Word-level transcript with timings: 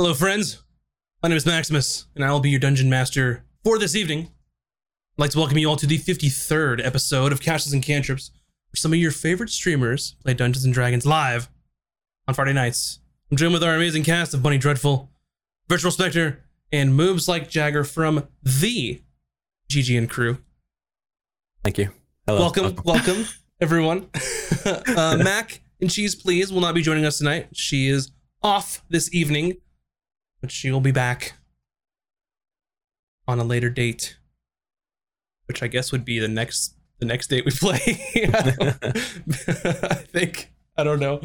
Hello, 0.00 0.14
friends. 0.14 0.62
My 1.24 1.28
name 1.28 1.36
is 1.36 1.44
Maximus, 1.44 2.06
and 2.14 2.24
I 2.24 2.30
will 2.30 2.38
be 2.38 2.50
your 2.50 2.60
dungeon 2.60 2.88
master 2.88 3.42
for 3.64 3.80
this 3.80 3.96
evening. 3.96 4.28
I'd 4.28 5.18
like 5.18 5.30
to 5.32 5.38
welcome 5.38 5.58
you 5.58 5.68
all 5.68 5.74
to 5.74 5.88
the 5.88 5.98
53rd 5.98 6.86
episode 6.86 7.32
of 7.32 7.40
Castles 7.40 7.72
and 7.72 7.82
Cantrips, 7.82 8.30
where 8.70 8.76
some 8.76 8.92
of 8.92 9.00
your 9.00 9.10
favorite 9.10 9.50
streamers 9.50 10.14
play 10.22 10.34
Dungeons 10.34 10.64
and 10.64 10.72
Dragons 10.72 11.04
live 11.04 11.48
on 12.28 12.34
Friday 12.34 12.52
nights. 12.52 13.00
I'm 13.28 13.36
joined 13.36 13.52
with 13.52 13.64
our 13.64 13.74
amazing 13.74 14.04
cast 14.04 14.34
of 14.34 14.40
Bunny 14.40 14.56
Dreadful, 14.56 15.10
Virtual 15.68 15.90
Spectre, 15.90 16.44
and 16.70 16.94
Moves 16.94 17.26
Like 17.26 17.50
Jagger 17.50 17.82
from 17.82 18.28
the 18.44 19.02
GGN 19.68 20.08
crew. 20.08 20.38
Thank 21.64 21.76
you. 21.76 21.90
Hello. 22.24 22.38
Welcome, 22.38 22.80
welcome, 22.84 23.24
everyone. 23.60 24.10
uh, 24.64 25.16
Mac 25.20 25.60
and 25.80 25.90
Cheese, 25.90 26.14
please, 26.14 26.52
will 26.52 26.60
not 26.60 26.76
be 26.76 26.82
joining 26.82 27.04
us 27.04 27.18
tonight. 27.18 27.48
She 27.52 27.88
is 27.88 28.12
off 28.44 28.84
this 28.88 29.12
evening, 29.12 29.56
but 30.40 30.50
she 30.50 30.70
will 30.70 30.80
be 30.80 30.92
back 30.92 31.34
on 33.26 33.38
a 33.38 33.44
later 33.44 33.70
date, 33.70 34.16
which 35.46 35.62
I 35.62 35.68
guess 35.68 35.92
would 35.92 36.04
be 36.04 36.18
the 36.18 36.28
next 36.28 36.74
the 36.98 37.06
next 37.06 37.28
date 37.28 37.44
we 37.44 37.52
play. 37.52 37.78
I 38.20 40.04
think 40.12 40.52
I 40.76 40.84
don't 40.84 41.00
know. 41.00 41.20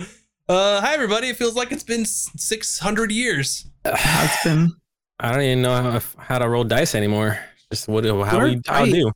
Uh, 0.48 0.82
hi 0.82 0.94
everybody! 0.94 1.30
It 1.30 1.38
feels 1.38 1.56
like 1.56 1.72
it's 1.72 1.84
been 1.84 2.06
six 2.06 2.80
hundred 2.80 3.12
years. 3.12 3.68
It's 3.86 4.44
been 4.44 4.74
I 5.20 5.32
don't 5.32 5.42
even 5.42 5.62
know 5.62 5.82
how, 5.82 6.02
how 6.18 6.40
to 6.40 6.50
roll 6.50 6.64
dice 6.64 6.96
anymore. 6.96 7.40
Just 7.72 7.88
what 7.88 8.04
how 8.04 8.38
You're 8.38 8.50
we 8.50 8.62
how 8.68 8.84
I 8.84 8.92
do. 8.92 9.12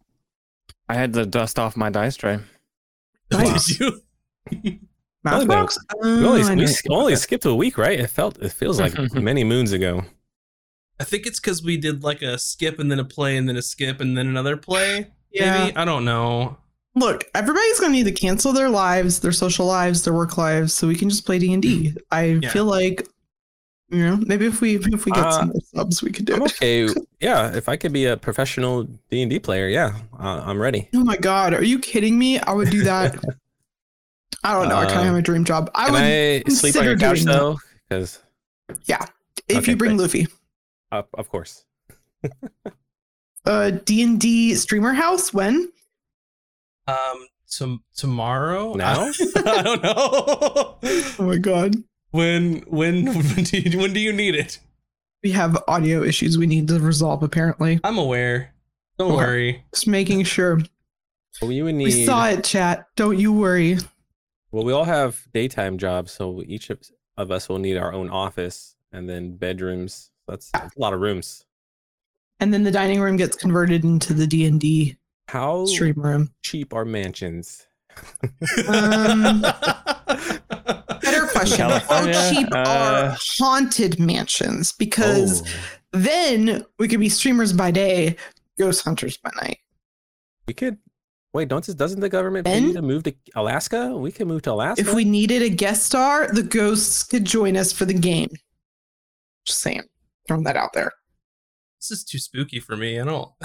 I 0.89 0.95
had 0.95 1.13
to 1.13 1.25
dust 1.25 1.59
off 1.59 1.75
my 1.75 1.89
dice 1.89 2.15
tray. 2.15 2.39
Nice. 3.31 3.77
Did 3.77 4.01
you? 4.63 4.79
Matchbox. 5.31 5.77
We 6.01 6.09
only, 6.09 6.41
Oh, 6.43 6.49
we 6.49 6.55
know. 6.55 6.63
s- 6.63 6.81
only 6.89 7.15
skipped 7.15 7.45
a 7.45 7.53
week, 7.55 7.77
right? 7.77 7.99
It 7.99 8.07
felt 8.09 8.41
it 8.41 8.51
feels 8.51 8.79
like 8.79 8.93
many 9.13 9.43
moons 9.43 9.71
ago. 9.73 10.03
I 10.99 11.03
think 11.03 11.25
it's 11.27 11.39
because 11.39 11.61
we 11.63 11.77
did 11.77 12.03
like 12.03 12.21
a 12.21 12.37
skip 12.39 12.79
and 12.79 12.89
then 12.91 12.99
a 12.99 13.05
play 13.05 13.37
and 13.37 13.47
then 13.47 13.55
a 13.57 13.61
skip 13.61 14.01
and 14.01 14.17
then 14.17 14.27
another 14.27 14.57
play. 14.57 15.07
Yeah. 15.31 15.65
Maybe 15.65 15.75
I 15.77 15.85
don't 15.85 16.05
know. 16.05 16.57
Look, 16.95 17.25
everybody's 17.35 17.79
gonna 17.79 17.93
need 17.93 18.05
to 18.05 18.11
cancel 18.11 18.53
their 18.53 18.69
lives, 18.69 19.19
their 19.19 19.31
social 19.31 19.67
lives, 19.67 20.03
their 20.03 20.13
work 20.13 20.37
lives, 20.37 20.73
so 20.73 20.87
we 20.87 20.95
can 20.95 21.09
just 21.09 21.25
play 21.25 21.37
D 21.37 21.53
and 21.53 21.61
D. 21.61 21.93
I 22.11 22.39
Yeah. 22.41 22.49
feel 22.49 22.65
like, 22.65 23.07
you 23.89 23.99
know, 23.99 24.15
maybe 24.25 24.47
if 24.47 24.59
we 24.61 24.77
if 24.77 25.05
we 25.05 25.11
get 25.11 25.25
Uh, 25.25 25.31
some 25.31 25.47
more 25.49 25.61
subs, 25.75 26.01
we 26.01 26.11
could 26.11 26.25
do 26.25 26.33
I'm 26.35 26.41
it. 26.43 26.51
okay. 26.53 26.87
Yeah, 27.19 27.55
if 27.55 27.67
I 27.67 27.77
could 27.77 27.93
be 27.93 28.05
a 28.05 28.15
professional 28.15 28.83
D 29.09 29.21
and 29.23 29.29
D 29.31 29.39
player, 29.39 29.67
yeah, 29.67 29.93
uh, 30.19 30.43
I'm 30.45 30.59
ready. 30.61 30.87
Oh 30.95 31.03
my 31.03 31.17
god, 31.17 31.53
are 31.53 31.63
you 31.63 31.79
kidding 31.79 32.17
me? 32.17 32.39
I 32.39 32.51
would 32.53 32.69
do 32.69 32.83
that. 32.83 33.17
I 34.43 34.53
don't 34.53 34.69
know. 34.69 34.75
I 34.77 34.85
kind 34.85 34.97
Uh, 34.97 35.01
of 35.01 35.05
have 35.07 35.15
a 35.15 35.21
dream 35.21 35.43
job. 35.45 35.69
I 35.75 35.85
Can 35.85 35.93
would 35.93 36.01
I 36.03 36.39
sleep 36.53 36.75
on 36.75 36.83
consider 36.83 36.89
your 36.89 36.97
couch 36.97 37.17
doing 37.23 37.27
though? 37.37 37.57
Because 37.89 38.19
yeah, 38.85 39.05
if 39.47 39.57
okay, 39.59 39.71
you 39.71 39.77
bring 39.77 39.97
thanks. 39.97 40.13
Luffy. 40.15 40.27
uh, 40.91 41.03
of 41.13 41.29
course. 41.29 41.65
Uh, 43.45 43.71
D 43.85 44.03
and 44.03 44.19
D 44.19 44.55
streamer 44.55 44.91
house 44.93 45.33
when? 45.33 45.71
Um, 46.85 47.27
tom- 47.49 47.83
tomorrow? 47.95 48.73
Now? 48.73 49.09
I 49.37 49.61
don't 49.61 49.81
know. 49.83 50.77
Oh 50.83 51.13
my 51.19 51.37
god, 51.37 51.75
when 52.11 52.57
when 52.67 53.05
when 53.13 53.43
do 53.45 53.57
you, 53.57 53.79
when 53.79 53.93
do 53.93 54.01
you 54.01 54.11
need 54.11 54.35
it? 54.35 54.59
we 55.23 55.31
have 55.31 55.57
audio 55.67 56.03
issues 56.03 56.37
we 56.37 56.45
need 56.45 56.67
to 56.67 56.79
resolve. 56.81 57.23
Apparently, 57.23 57.79
I'm 57.85 57.97
aware. 57.97 58.53
Don't 58.99 59.11
Okay. 59.13 59.17
worry. 59.17 59.63
just 59.73 59.87
making 59.87 60.23
sure. 60.25 60.59
Well, 61.41 61.47
we 61.47 61.61
would 61.61 61.75
need. 61.75 61.85
We 61.85 62.05
saw 62.05 62.27
it, 62.27 62.43
chat. 62.43 62.87
Don't 62.97 63.17
you 63.17 63.31
worry. 63.31 63.77
Well, 64.51 64.63
we 64.63 64.71
all 64.73 64.85
have 64.85 65.27
daytime 65.33 65.77
jobs, 65.77 66.11
so 66.11 66.41
each 66.45 66.69
of, 66.69 66.79
of 67.17 67.31
us 67.31 67.49
will 67.49 67.59
need 67.59 67.77
our 67.77 67.93
own 67.93 68.09
office 68.09 68.75
and 68.91 69.09
then 69.09 69.35
bedrooms. 69.37 70.09
That's, 70.27 70.49
that's 70.51 70.75
a 70.75 70.79
lot 70.79 70.93
of 70.93 71.01
rooms. 71.01 71.43
And 72.39 72.53
then 72.53 72.63
the 72.63 72.71
dining 72.71 73.01
room 73.01 73.17
gets 73.17 73.35
converted 73.35 73.83
into 73.83 74.13
the 74.13 74.27
D 74.27 74.45
and 74.45 74.59
D 74.59 74.97
How 75.27 75.65
stream 75.65 75.95
room. 75.97 76.33
cheap 76.43 76.73
are 76.73 76.85
mansions? 76.85 77.67
Um, 78.67 79.41
Better 81.01 81.27
question. 81.27 81.69
How 81.69 82.29
cheap 82.29 82.47
uh, 82.51 82.57
are 82.57 83.17
haunted 83.39 83.99
mansions? 83.99 84.71
Because 84.73 85.41
Oh, 85.41 85.51
then 85.93 86.65
we 86.79 86.87
could 86.87 86.99
be 86.99 87.09
streamers 87.09 87.53
by 87.53 87.71
day, 87.71 88.15
ghost 88.59 88.83
hunters 88.83 89.17
by 89.17 89.31
night. 89.41 89.57
we 90.47 90.53
could 90.53 90.77
wait. 91.33 91.47
Don't 91.47 91.77
doesn't 91.77 91.99
the 91.99 92.09
government 92.09 92.45
pay 92.45 92.59
you 92.59 92.67
Ben? 92.67 92.75
to 92.75 92.81
move 92.81 93.03
to 93.03 93.13
Alaska? 93.35 93.95
We 93.95 94.11
can 94.11 94.27
move 94.27 94.41
to 94.43 94.53
Alaska. 94.53 94.81
If 94.81 94.93
we 94.93 95.05
needed 95.05 95.41
a 95.41 95.49
guest 95.49 95.83
star, 95.83 96.27
the 96.31 96.43
ghosts 96.43 97.03
could 97.03 97.25
join 97.25 97.57
us 97.57 97.71
for 97.71 97.85
the 97.85 97.93
game. 97.93 98.29
Just 99.45 99.61
saying. 99.61 99.83
Throwing 100.27 100.43
that 100.43 100.57
out 100.57 100.73
there. 100.73 100.91
this 101.79 101.91
is 101.91 102.03
too 102.03 102.19
spooky 102.19 102.59
for 102.59 102.75
me. 102.75 102.99
I 102.99 103.05
don't. 103.05 103.29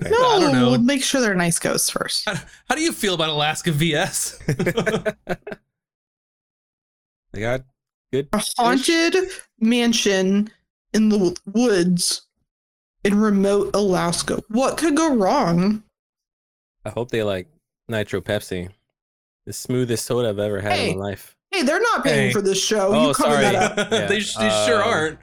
No, 0.00 0.10
I 0.10 0.40
don't 0.40 0.52
know. 0.52 0.70
we'll 0.70 0.80
make 0.80 1.02
sure 1.02 1.20
they're 1.20 1.34
nice 1.34 1.58
ghosts 1.58 1.90
first. 1.90 2.24
How, 2.24 2.34
how 2.68 2.76
do 2.76 2.82
you 2.82 2.92
feel 2.92 3.14
about 3.14 3.30
Alaska 3.30 3.72
VS? 3.72 4.38
they 4.46 5.34
got 7.40 7.62
good. 8.12 8.28
A 8.32 8.40
haunted 8.56 9.16
mansion 9.58 10.50
in 10.92 11.08
the 11.08 11.36
woods 11.46 12.28
in 13.02 13.18
remote 13.18 13.74
Alaska. 13.74 14.40
What 14.50 14.78
could 14.78 14.96
go 14.96 15.16
wrong? 15.16 15.82
I 16.88 16.90
hope 16.90 17.10
they 17.10 17.22
like 17.22 17.46
Nitro 17.88 18.20
Pepsi, 18.22 18.70
the 19.46 19.52
smoothest 19.52 20.06
soda 20.06 20.30
I've 20.30 20.38
ever 20.38 20.60
had 20.60 20.72
Hey. 20.72 20.90
in 20.92 20.98
my 20.98 21.04
life. 21.10 21.36
Hey, 21.50 21.62
they're 21.62 21.80
not 21.80 22.02
paying 22.02 22.28
Hey. 22.28 22.32
for 22.32 22.40
this 22.42 22.62
show. 22.62 22.88
Oh, 22.94 23.08
you 23.08 23.14
covered 23.14 23.32
sorry. 23.42 23.42
that 23.44 23.78
up. 23.78 23.92
Yeah, 23.92 24.06
they, 24.06 24.16
they 24.16 24.20
sure 24.20 24.82
um, 24.82 24.88
aren't. 24.88 25.18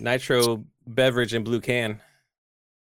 Nitro 0.00 0.64
beverage 0.86 1.34
in 1.34 1.44
blue 1.44 1.60
can. 1.60 2.00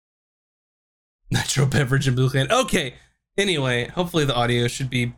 Nitro 1.31 1.67
beverage 1.67 2.07
and 2.07 2.17
blue 2.17 2.31
can. 2.31 2.51
Okay. 2.53 2.95
Anyway, 3.39 3.89
hopefully 3.89 4.25
the 4.25 4.35
audio 4.35 4.69
should 4.69 4.91
be 4.91 5.13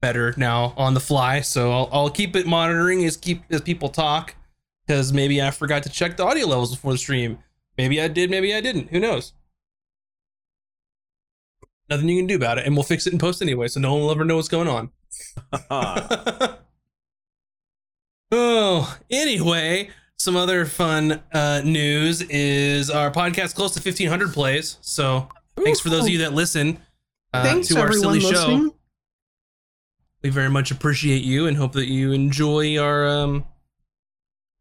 better 0.00 0.34
now 0.36 0.74
on 0.76 0.94
the 0.94 1.00
fly. 1.00 1.40
So 1.40 1.72
I'll, 1.72 1.88
I'll 1.92 2.10
keep 2.10 2.36
it 2.36 2.46
monitoring 2.46 3.04
as 3.04 3.16
keep 3.16 3.42
as 3.50 3.60
people 3.62 3.88
talk, 3.88 4.34
because 4.86 5.12
maybe 5.12 5.40
I 5.42 5.50
forgot 5.50 5.82
to 5.84 5.88
check 5.88 6.16
the 6.16 6.24
audio 6.24 6.46
levels 6.46 6.74
before 6.74 6.92
the 6.92 6.98
stream. 6.98 7.38
Maybe 7.78 8.00
I 8.00 8.08
did. 8.08 8.30
Maybe 8.30 8.54
I 8.54 8.60
didn't. 8.60 8.88
Who 8.90 9.00
knows? 9.00 9.32
Nothing 11.90 12.08
you 12.08 12.18
can 12.18 12.26
do 12.26 12.36
about 12.36 12.58
it, 12.58 12.66
and 12.66 12.74
we'll 12.74 12.82
fix 12.82 13.06
it 13.06 13.12
in 13.12 13.18
post 13.18 13.42
anyway, 13.42 13.68
so 13.68 13.78
no 13.80 13.92
one 13.92 14.02
will 14.02 14.10
ever 14.10 14.24
know 14.24 14.36
what's 14.36 14.48
going 14.48 14.68
on. 14.68 14.90
oh, 18.30 18.96
anyway, 19.10 19.90
some 20.18 20.36
other 20.36 20.64
fun 20.64 21.22
uh, 21.32 21.60
news 21.64 22.22
is 22.22 22.90
our 22.90 23.10
podcast 23.10 23.54
close 23.54 23.74
to 23.74 23.80
1,500 23.86 24.32
plays. 24.32 24.78
So 24.80 25.28
thanks 25.56 25.80
for 25.80 25.90
those 25.90 26.04
of 26.04 26.08
you 26.10 26.18
that 26.18 26.32
listen 26.32 26.78
uh, 27.32 27.42
Thanks 27.42 27.68
to 27.68 27.78
our 27.78 27.86
everyone 27.88 28.20
silly 28.20 28.20
show. 28.20 28.28
listening. 28.30 28.72
We 30.22 30.30
very 30.30 30.48
much 30.50 30.70
appreciate 30.70 31.22
you 31.22 31.46
and 31.46 31.56
hope 31.56 31.72
that 31.72 31.86
you 31.86 32.12
enjoy 32.12 32.78
our 32.78 33.06
um, 33.06 33.44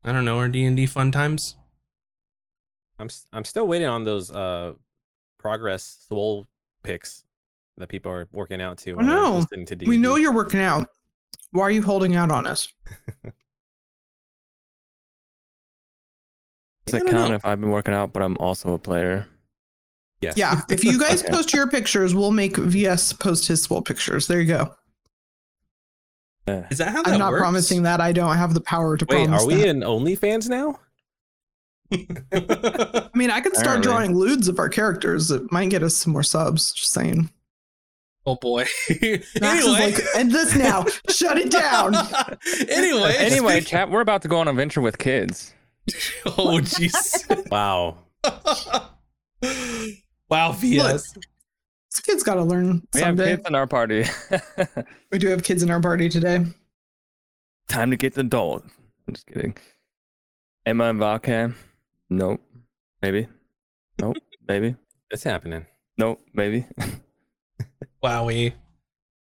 I 0.04 0.12
don't 0.12 0.26
know, 0.26 0.40
our 0.40 0.50
D 0.50 0.66
and 0.66 0.76
D 0.76 0.86
fun 0.86 1.12
times. 1.12 1.56
I'm 3.00 3.06
s- 3.08 3.28
I'm 3.32 3.46
still 3.46 3.66
waiting 3.66 3.88
on 3.88 4.04
those 4.04 4.30
uh 4.30 4.74
progress 5.40 6.06
soul 6.10 6.48
picks 6.84 7.24
that 7.78 7.88
people 7.90 8.12
are 8.12 8.28
working 8.32 8.62
out 8.62 8.78
to. 8.80 8.94
When 8.94 9.08
they're 9.08 9.16
no. 9.16 9.38
listening 9.38 9.66
to 9.68 9.78
We 9.86 9.98
know 9.98 10.16
you're 10.16 10.34
working 10.34 10.60
out. 10.60 10.88
Why 11.52 11.64
are 11.64 11.72
you 11.72 11.82
holding 11.82 12.16
out 12.16 12.32
on 12.32 12.46
us? 12.48 12.68
Does 16.86 17.02
it 17.02 17.08
count 17.10 17.30
know. 17.30 17.36
if 17.36 17.46
I've 17.46 17.60
been 17.62 17.70
working 17.72 17.94
out, 17.94 18.12
but 18.14 18.22
I'm 18.22 18.38
also 18.38 18.74
a 18.74 18.80
player? 18.80 19.28
Yes. 20.22 20.38
Yeah, 20.38 20.62
if 20.70 20.84
you 20.84 21.00
guys 21.00 21.22
Okay. 21.24 21.32
post 21.34 21.54
your 21.54 21.68
pictures, 21.68 22.14
we'll 22.16 22.32
make 22.32 22.58
VS 22.58 23.14
post 23.14 23.48
his 23.48 23.62
swole 23.64 23.82
pictures. 23.82 24.28
There 24.28 24.40
you 24.40 24.48
go. 24.48 24.76
Eh. 26.48 26.64
Is 26.72 26.78
that 26.80 26.90
how 26.90 27.04
that 27.04 27.14
I'm 27.14 27.20
not 27.20 27.32
works? 27.32 27.42
promising 27.42 27.84
that. 27.84 28.02
I 28.02 28.12
don't 28.12 28.36
have 28.36 28.54
the 28.54 28.62
power 28.62 28.98
to 28.98 29.06
Wait, 29.10 29.26
promise 29.26 29.44
are 29.44 29.48
we 29.48 29.56
that. 29.56 29.68
in 29.68 29.80
OnlyFans 29.82 30.50
now? 30.50 30.80
I 32.34 33.10
mean, 33.14 33.30
I 33.32 33.42
could 33.42 33.56
start 33.56 33.80
Apparently. 33.80 33.84
drawing 33.84 34.16
lewds 34.16 34.48
of 34.48 34.60
our 34.60 34.70
characters. 34.70 35.30
It 35.32 35.52
might 35.52 35.70
get 35.70 35.84
us 35.84 35.96
some 35.96 36.14
more 36.14 36.24
subs. 36.24 36.74
Just 36.74 36.92
saying. 36.92 37.30
oh 38.26 38.36
boy. 38.36 38.66
Max 38.90 39.36
anyway. 39.42 39.60
is 39.60 39.68
like, 39.68 40.04
end 40.16 40.32
this 40.32 40.56
now. 40.56 40.86
Shut 41.10 41.38
it 41.38 41.52
down. 41.52 41.96
anyway. 42.70 43.16
Anyway, 43.18 43.58
speak- 43.58 43.68
chat, 43.68 43.90
we're 43.92 44.02
about 44.02 44.22
to 44.24 44.28
go 44.28 44.40
on 44.40 44.48
a 44.48 44.54
venture 44.54 44.82
with 44.82 44.98
kids. 44.98 45.54
oh 46.26 46.60
jeez. 46.62 47.50
Wow. 47.52 47.98
wow, 50.30 50.52
VS. 50.54 51.14
This 51.14 52.00
kid's 52.02 52.24
got 52.24 52.36
to 52.36 52.44
learn 52.44 52.82
We 52.94 53.02
have 53.02 53.18
kids 53.18 53.44
in 53.48 53.54
our 53.54 53.68
party. 53.68 54.06
We 55.12 55.20
do 55.20 55.28
have 55.28 55.44
kids 55.44 55.62
in 55.62 55.70
our 55.70 55.80
party 55.82 56.10
today. 56.10 56.44
Time 57.68 57.92
to 57.92 57.98
get 57.98 58.14
the 58.16 58.24
doll. 58.24 58.64
I'm 59.08 59.14
just 59.14 59.28
kidding. 59.28 59.56
Emma 60.66 60.86
and 60.86 61.00
Valkan? 61.00 61.54
Nope. 62.14 62.42
Maybe. 63.02 63.28
Nope. 64.00 64.18
Maybe. 64.48 64.76
It's 65.10 65.24
happening. 65.24 65.66
Nope. 65.98 66.22
Maybe. 66.34 66.66
Wowie. 68.04 68.54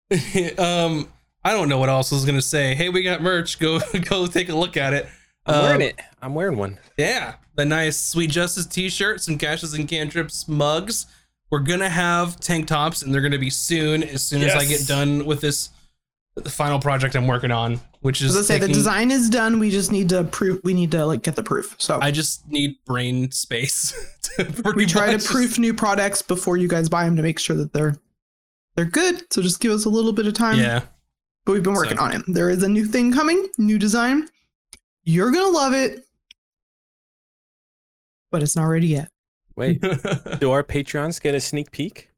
um, 0.59 1.07
I 1.43 1.51
don't 1.53 1.69
know 1.69 1.77
what 1.77 1.89
else 1.89 2.11
I 2.11 2.15
was 2.15 2.25
gonna 2.25 2.41
say. 2.41 2.73
Hey, 2.73 2.89
we 2.89 3.03
got 3.03 3.21
merch. 3.21 3.59
Go 3.59 3.79
go 4.09 4.25
take 4.27 4.49
a 4.49 4.55
look 4.55 4.75
at 4.77 4.93
it. 4.93 5.07
I'm 5.45 5.61
wearing 5.63 5.75
Um, 5.75 5.81
it. 5.81 5.99
I'm 6.21 6.33
wearing 6.35 6.57
one. 6.57 6.79
Yeah, 6.97 7.35
the 7.55 7.65
nice 7.65 7.97
Sweet 7.99 8.29
Justice 8.31 8.65
t-shirt, 8.65 9.21
some 9.21 9.37
caches 9.37 9.73
and 9.73 9.87
cantrips 9.87 10.47
mugs. 10.47 11.05
We're 11.51 11.59
gonna 11.59 11.89
have 11.89 12.39
tank 12.39 12.67
tops, 12.67 13.01
and 13.01 13.13
they're 13.13 13.21
gonna 13.21 13.37
be 13.39 13.49
soon. 13.49 14.03
As 14.03 14.23
soon 14.23 14.41
as 14.43 14.53
I 14.55 14.65
get 14.65 14.87
done 14.87 15.25
with 15.25 15.41
this, 15.41 15.69
the 16.43 16.49
final 16.49 16.79
project 16.79 17.15
I'm 17.15 17.27
working 17.27 17.51
on, 17.51 17.79
which 18.01 18.21
is 18.21 18.35
As 18.35 18.49
I 18.49 18.55
say, 18.55 18.59
the 18.59 18.67
design 18.67 19.11
is 19.11 19.29
done. 19.29 19.59
We 19.59 19.69
just 19.71 19.91
need 19.91 20.09
to 20.09 20.23
proof. 20.25 20.59
We 20.63 20.73
need 20.73 20.91
to 20.91 21.05
like 21.05 21.21
get 21.23 21.35
the 21.35 21.43
proof. 21.43 21.75
So 21.77 21.99
I 22.01 22.11
just 22.11 22.47
need 22.47 22.75
brain 22.85 23.31
space. 23.31 23.93
to 24.37 24.73
we 24.75 24.85
try 24.85 25.11
much 25.11 25.23
to 25.23 25.29
proof 25.29 25.57
new 25.59 25.73
products 25.73 26.21
before 26.21 26.57
you 26.57 26.67
guys 26.67 26.89
buy 26.89 27.05
them 27.05 27.15
to 27.15 27.21
make 27.21 27.39
sure 27.39 27.55
that 27.57 27.73
they're 27.73 27.95
they're 28.75 28.85
good. 28.85 29.23
So 29.33 29.41
just 29.41 29.59
give 29.59 29.71
us 29.71 29.85
a 29.85 29.89
little 29.89 30.13
bit 30.13 30.27
of 30.27 30.33
time. 30.33 30.57
Yeah, 30.59 30.81
but 31.45 31.53
we've 31.53 31.63
been 31.63 31.73
working 31.73 31.97
So- 31.97 32.03
on 32.03 32.13
it. 32.15 32.21
There 32.27 32.49
is 32.49 32.63
a 32.63 32.69
new 32.69 32.85
thing 32.85 33.11
coming, 33.13 33.47
new 33.57 33.77
design. 33.79 34.27
You're 35.03 35.31
gonna 35.31 35.47
love 35.49 35.73
it, 35.73 36.05
but 38.31 38.43
it's 38.43 38.55
not 38.55 38.65
ready 38.65 38.87
yet. 38.87 39.09
Wait, 39.55 39.81
do 40.39 40.51
our 40.51 40.63
Patreons 40.63 41.21
get 41.21 41.35
a 41.35 41.39
sneak 41.41 41.71
peek? 41.71 42.09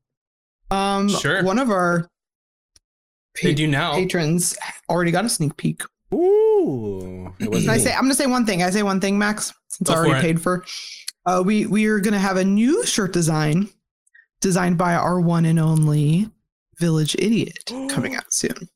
Um, 0.69 1.09
Sure. 1.09 1.43
one 1.43 1.59
of 1.59 1.69
our 1.69 2.07
they 3.41 3.51
pa- 3.51 3.57
do 3.57 3.67
now. 3.67 3.93
patrons 3.95 4.57
already 4.89 5.11
got 5.11 5.25
a 5.25 5.29
sneak 5.29 5.55
peek. 5.57 5.83
Ooh. 6.13 7.33
It 7.39 7.49
wasn't 7.49 7.69
I 7.71 7.77
say, 7.77 7.93
I'm 7.93 8.01
gonna 8.01 8.13
say 8.13 8.27
one 8.27 8.45
thing. 8.45 8.63
I 8.63 8.69
say 8.69 8.83
one 8.83 8.99
thing, 8.99 9.17
Max, 9.17 9.53
since 9.69 9.87
Go 9.87 9.93
I 9.93 9.95
for 9.97 10.01
already 10.07 10.19
it. 10.19 10.21
paid 10.21 10.41
for. 10.41 10.65
Uh, 11.25 11.41
we 11.45 11.65
we 11.67 11.85
are 11.85 11.99
gonna 11.99 12.19
have 12.19 12.37
a 12.37 12.43
new 12.43 12.85
shirt 12.85 13.13
design, 13.13 13.69
designed 14.41 14.77
by 14.77 14.93
our 14.95 15.19
one 15.21 15.45
and 15.45 15.59
only 15.59 16.29
Village 16.77 17.15
Idiot, 17.19 17.63
coming 17.89 18.15
out 18.15 18.33
soon. 18.33 18.67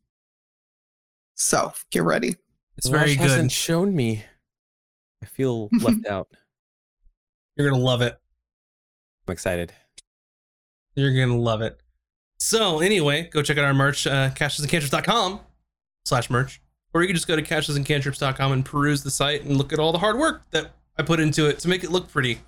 So 1.35 1.73
get 1.91 2.03
ready. 2.03 2.35
It's 2.77 2.87
very 2.87 3.15
Josh 3.15 3.21
hasn't 3.23 3.51
shown 3.51 3.95
me. 3.95 4.23
I 5.23 5.25
feel 5.25 5.69
left 5.81 6.05
out. 6.07 6.27
You're 7.57 7.69
gonna 7.69 7.81
love 7.83 8.01
it. 8.01 8.15
I'm 9.27 9.31
excited. 9.31 9.73
You're 10.95 11.13
gonna 11.13 11.39
love 11.39 11.61
it. 11.61 11.77
So 12.45 12.80
anyway, 12.80 13.27
go 13.33 13.42
check 13.42 13.57
out 13.57 13.63
our 13.63 13.74
merch, 13.74 14.06
uh, 14.06 14.30
cachesandcantrips.com 14.30 15.39
slash 16.06 16.30
merch. 16.30 16.62
Or 16.94 17.01
you 17.01 17.07
can 17.07 17.15
just 17.15 17.27
go 17.27 17.36
to 17.36 17.42
cachesandcantrips.com 17.42 18.51
and 18.51 18.63
peruse 18.63 19.01
the 19.01 19.09
site 19.09 19.44
and 19.44 19.57
look 19.57 19.74
at 19.74 19.80
all 19.80 19.92
the 19.92 19.97
hard 19.97 20.19
work 20.19 20.44
that 20.51 20.69
I 20.95 21.01
put 21.01 21.19
into 21.19 21.47
it 21.50 21.57
to 21.59 21.68
make 21.68 21.83
it 21.83 21.89
look 21.89 22.07
pretty. 22.07 22.42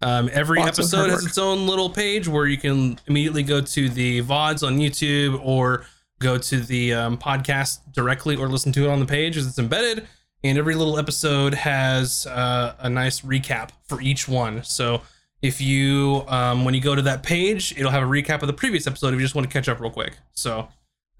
Um, 0.00 0.30
every 0.32 0.60
Lots 0.60 0.78
episode 0.78 1.10
has 1.10 1.26
its 1.26 1.38
own 1.38 1.66
little 1.66 1.90
page 1.90 2.28
where 2.28 2.46
you 2.46 2.56
can 2.56 3.00
immediately 3.08 3.42
go 3.42 3.60
to 3.60 3.88
the 3.88 4.22
VODs 4.22 4.64
on 4.64 4.78
YouTube 4.78 5.44
or 5.44 5.86
go 6.20 6.38
to 6.38 6.60
the 6.60 6.94
um, 6.94 7.18
podcast 7.18 7.80
directly 7.92 8.36
or 8.36 8.46
listen 8.46 8.70
to 8.74 8.84
it 8.84 8.90
on 8.90 9.00
the 9.00 9.06
page 9.06 9.36
as 9.36 9.48
it's 9.48 9.58
embedded. 9.58 10.06
And 10.44 10.56
every 10.56 10.76
little 10.76 11.00
episode 11.00 11.54
has 11.54 12.28
uh, 12.28 12.76
a 12.78 12.88
nice 12.88 13.22
recap 13.22 13.70
for 13.88 14.00
each 14.00 14.28
one. 14.28 14.62
So 14.62 15.02
if 15.42 15.60
you 15.60 16.24
um, 16.28 16.64
when 16.64 16.72
you 16.74 16.80
go 16.80 16.94
to 16.94 17.02
that 17.02 17.22
page 17.22 17.72
it'll 17.76 17.90
have 17.90 18.02
a 18.02 18.06
recap 18.06 18.40
of 18.42 18.46
the 18.46 18.52
previous 18.52 18.86
episode 18.86 19.08
if 19.08 19.14
you 19.14 19.20
just 19.20 19.34
want 19.34 19.46
to 19.46 19.52
catch 19.52 19.68
up 19.68 19.80
real 19.80 19.90
quick 19.90 20.16
so 20.32 20.68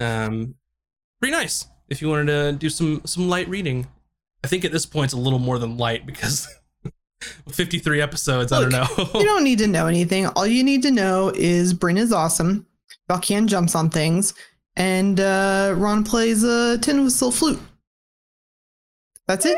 um 0.00 0.54
pretty 1.20 1.32
nice 1.32 1.66
if 1.88 2.00
you 2.00 2.08
wanted 2.08 2.26
to 2.26 2.52
do 2.52 2.70
some 2.70 3.02
some 3.04 3.28
light 3.28 3.48
reading 3.48 3.86
i 4.44 4.46
think 4.46 4.64
at 4.64 4.72
this 4.72 4.86
point 4.86 5.06
it's 5.06 5.14
a 5.14 5.18
little 5.18 5.38
more 5.38 5.58
than 5.58 5.76
light 5.76 6.06
because 6.06 6.48
53 7.50 8.00
episodes 8.00 8.52
i 8.52 8.60
don't 8.60 8.70
know 8.72 8.86
you 9.14 9.24
don't 9.24 9.44
need 9.44 9.58
to 9.58 9.66
know 9.68 9.86
anything. 9.86 10.26
All 10.26 10.46
you 10.46 10.64
need 10.64 10.82
to 10.82 10.90
know 10.90 11.30
is 11.34 11.72
Bryn 11.72 11.96
is 11.96 12.12
awesome. 12.12 12.66
Valkian 13.08 13.46
jumps 13.46 13.74
on 13.74 13.90
things, 13.90 14.34
and 14.76 15.20
uh, 15.20 15.74
Ron 15.76 16.02
plays 16.02 16.42
a 16.42 16.78
tin 16.78 17.04
whistle 17.04 17.30
flute. 17.30 17.60
That's 19.26 19.46
it. 19.46 19.56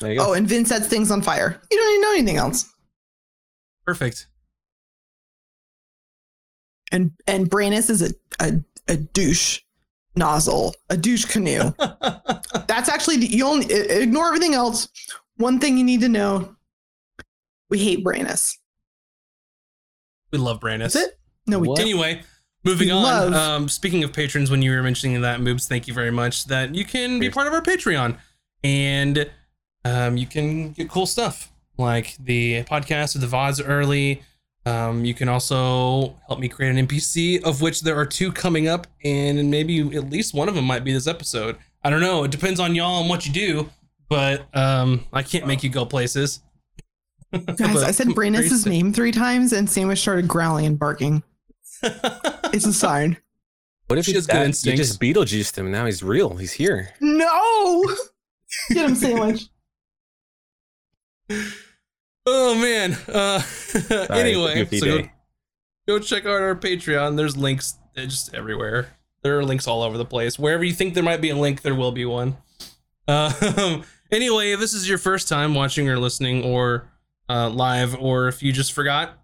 There 0.00 0.12
you 0.12 0.18
go. 0.18 0.28
Oh, 0.28 0.32
and 0.34 0.46
Vin 0.48 0.64
sets 0.66 0.86
things 0.88 1.10
on 1.10 1.22
fire. 1.22 1.60
You 1.70 1.78
don't 1.78 1.90
even 1.90 2.00
know 2.02 2.12
anything 2.12 2.36
else. 2.36 2.72
perfect 3.84 4.26
And 6.92 7.12
and 7.26 7.50
Branus 7.50 7.90
is 7.90 8.02
a 8.02 8.10
a, 8.40 8.60
a 8.88 8.96
douche 8.96 9.60
nozzle, 10.14 10.74
a 10.90 10.96
douche 10.96 11.24
canoe. 11.24 11.72
That's 12.68 12.88
actually 12.88 13.18
the, 13.18 13.26
you 13.26 13.46
only 13.46 13.72
ignore 13.72 14.26
everything 14.28 14.54
else. 14.54 14.88
One 15.36 15.58
thing 15.60 15.76
you 15.78 15.84
need 15.84 16.00
to 16.02 16.08
know: 16.08 16.54
we 17.70 17.78
hate 17.78 18.04
Branus. 18.04 18.54
we 20.30 20.38
love 20.38 20.60
Branus 20.60 20.92
That's 20.92 20.96
it. 20.96 21.18
No, 21.46 21.58
we 21.58 21.68
What? 21.68 21.76
don't. 21.78 21.84
Anyway, 21.86 22.22
moving 22.64 22.88
We 22.88 22.92
on. 22.92 23.02
love- 23.02 23.32
Um, 23.34 23.68
speaking 23.68 24.02
of 24.04 24.12
patrons, 24.12 24.50
when 24.50 24.62
you 24.62 24.70
were 24.72 24.82
mentioning 24.82 25.20
that, 25.22 25.40
Moobs, 25.40 25.66
thank 25.68 25.86
you 25.88 25.94
very 25.94 26.10
much. 26.10 26.46
That 26.46 26.74
you 26.74 26.84
can 26.84 27.18
be 27.20 27.30
part 27.30 27.46
of 27.46 27.52
our 27.52 27.62
Patreon, 27.62 28.18
and 28.64 29.30
um, 29.86 30.16
you 30.16 30.26
can 30.26 30.72
get 30.72 30.88
cool 30.90 31.06
stuff 31.06 31.52
like 31.78 32.16
the 32.18 32.62
podcast 32.64 33.14
or 33.14 33.18
the 33.20 33.26
vods 33.26 33.62
early. 33.64 34.22
Um, 34.64 35.04
you 35.04 35.14
can 35.14 35.28
also 35.28 36.16
help 36.26 36.40
me 36.40 36.48
create 36.48 36.76
an 36.76 36.86
NPC, 36.86 37.42
of 37.44 37.60
which 37.62 37.82
there 37.82 37.96
are 37.96 38.06
two 38.06 38.32
coming 38.32 38.66
up, 38.66 38.86
and 39.04 39.48
maybe 39.50 39.80
at 39.96 40.10
least 40.10 40.34
one 40.34 40.48
of 40.48 40.54
them 40.56 40.64
might 40.64 40.82
be 40.84 40.92
this 40.92 41.06
episode. 41.06 41.56
I 41.84 41.90
don't 41.90 42.00
know. 42.00 42.24
It 42.24 42.32
depends 42.32 42.58
on 42.58 42.74
y'all 42.74 43.00
and 43.00 43.08
what 43.08 43.26
you 43.26 43.32
do, 43.32 43.70
but 44.08 44.46
um, 44.54 45.04
I 45.12 45.22
can't 45.22 45.46
make 45.46 45.62
you 45.62 45.70
go 45.70 45.86
places. 45.86 46.40
Guys, 47.32 47.82
I 47.82 47.90
said 47.92 48.14
Branus's 48.14 48.66
name 48.66 48.92
three 48.92 49.12
times, 49.12 49.52
and 49.52 49.68
Sandwich 49.70 50.00
started 50.00 50.26
growling 50.26 50.66
and 50.66 50.78
barking. 50.78 51.22
It's 52.52 52.64
a 52.64 52.72
sign. 52.72 53.18
what 53.88 53.98
if 53.98 54.06
she 54.06 54.12
he 54.12 54.16
has 54.16 54.26
good 54.26 54.52
that- 54.54 54.64
You 54.64 54.76
just 54.76 54.98
Beetlejuiced 55.00 55.58
him. 55.58 55.70
Now 55.70 55.84
he's 55.84 56.02
real. 56.02 56.36
He's 56.36 56.52
here. 56.52 56.94
No, 57.00 57.84
get 58.70 58.88
him, 58.88 58.94
Sandwich. 58.94 59.48
Oh 62.26 62.56
man. 62.56 62.94
Uh, 63.08 63.40
anyway, 64.10 64.66
so 64.66 64.98
go, 64.98 65.08
go 65.86 65.98
check 66.00 66.24
out 66.26 66.42
our 66.42 66.56
Patreon. 66.56 67.16
There's 67.16 67.36
links 67.36 67.78
uh, 67.96 68.02
just 68.02 68.34
everywhere. 68.34 68.88
There 69.22 69.38
are 69.38 69.44
links 69.44 69.68
all 69.68 69.82
over 69.82 69.96
the 69.96 70.04
place. 70.04 70.38
Wherever 70.38 70.64
you 70.64 70.72
think 70.72 70.94
there 70.94 71.04
might 71.04 71.20
be 71.20 71.30
a 71.30 71.36
link, 71.36 71.62
there 71.62 71.74
will 71.74 71.92
be 71.92 72.04
one. 72.04 72.36
Um, 73.08 73.84
anyway, 74.10 74.50
if 74.50 74.58
this 74.58 74.74
is 74.74 74.88
your 74.88 74.98
first 74.98 75.28
time 75.28 75.54
watching 75.54 75.88
or 75.88 75.96
listening 75.96 76.42
or 76.42 76.90
uh, 77.28 77.48
live, 77.48 77.94
or 77.94 78.26
if 78.26 78.42
you 78.42 78.50
just 78.50 78.72
forgot, 78.72 79.16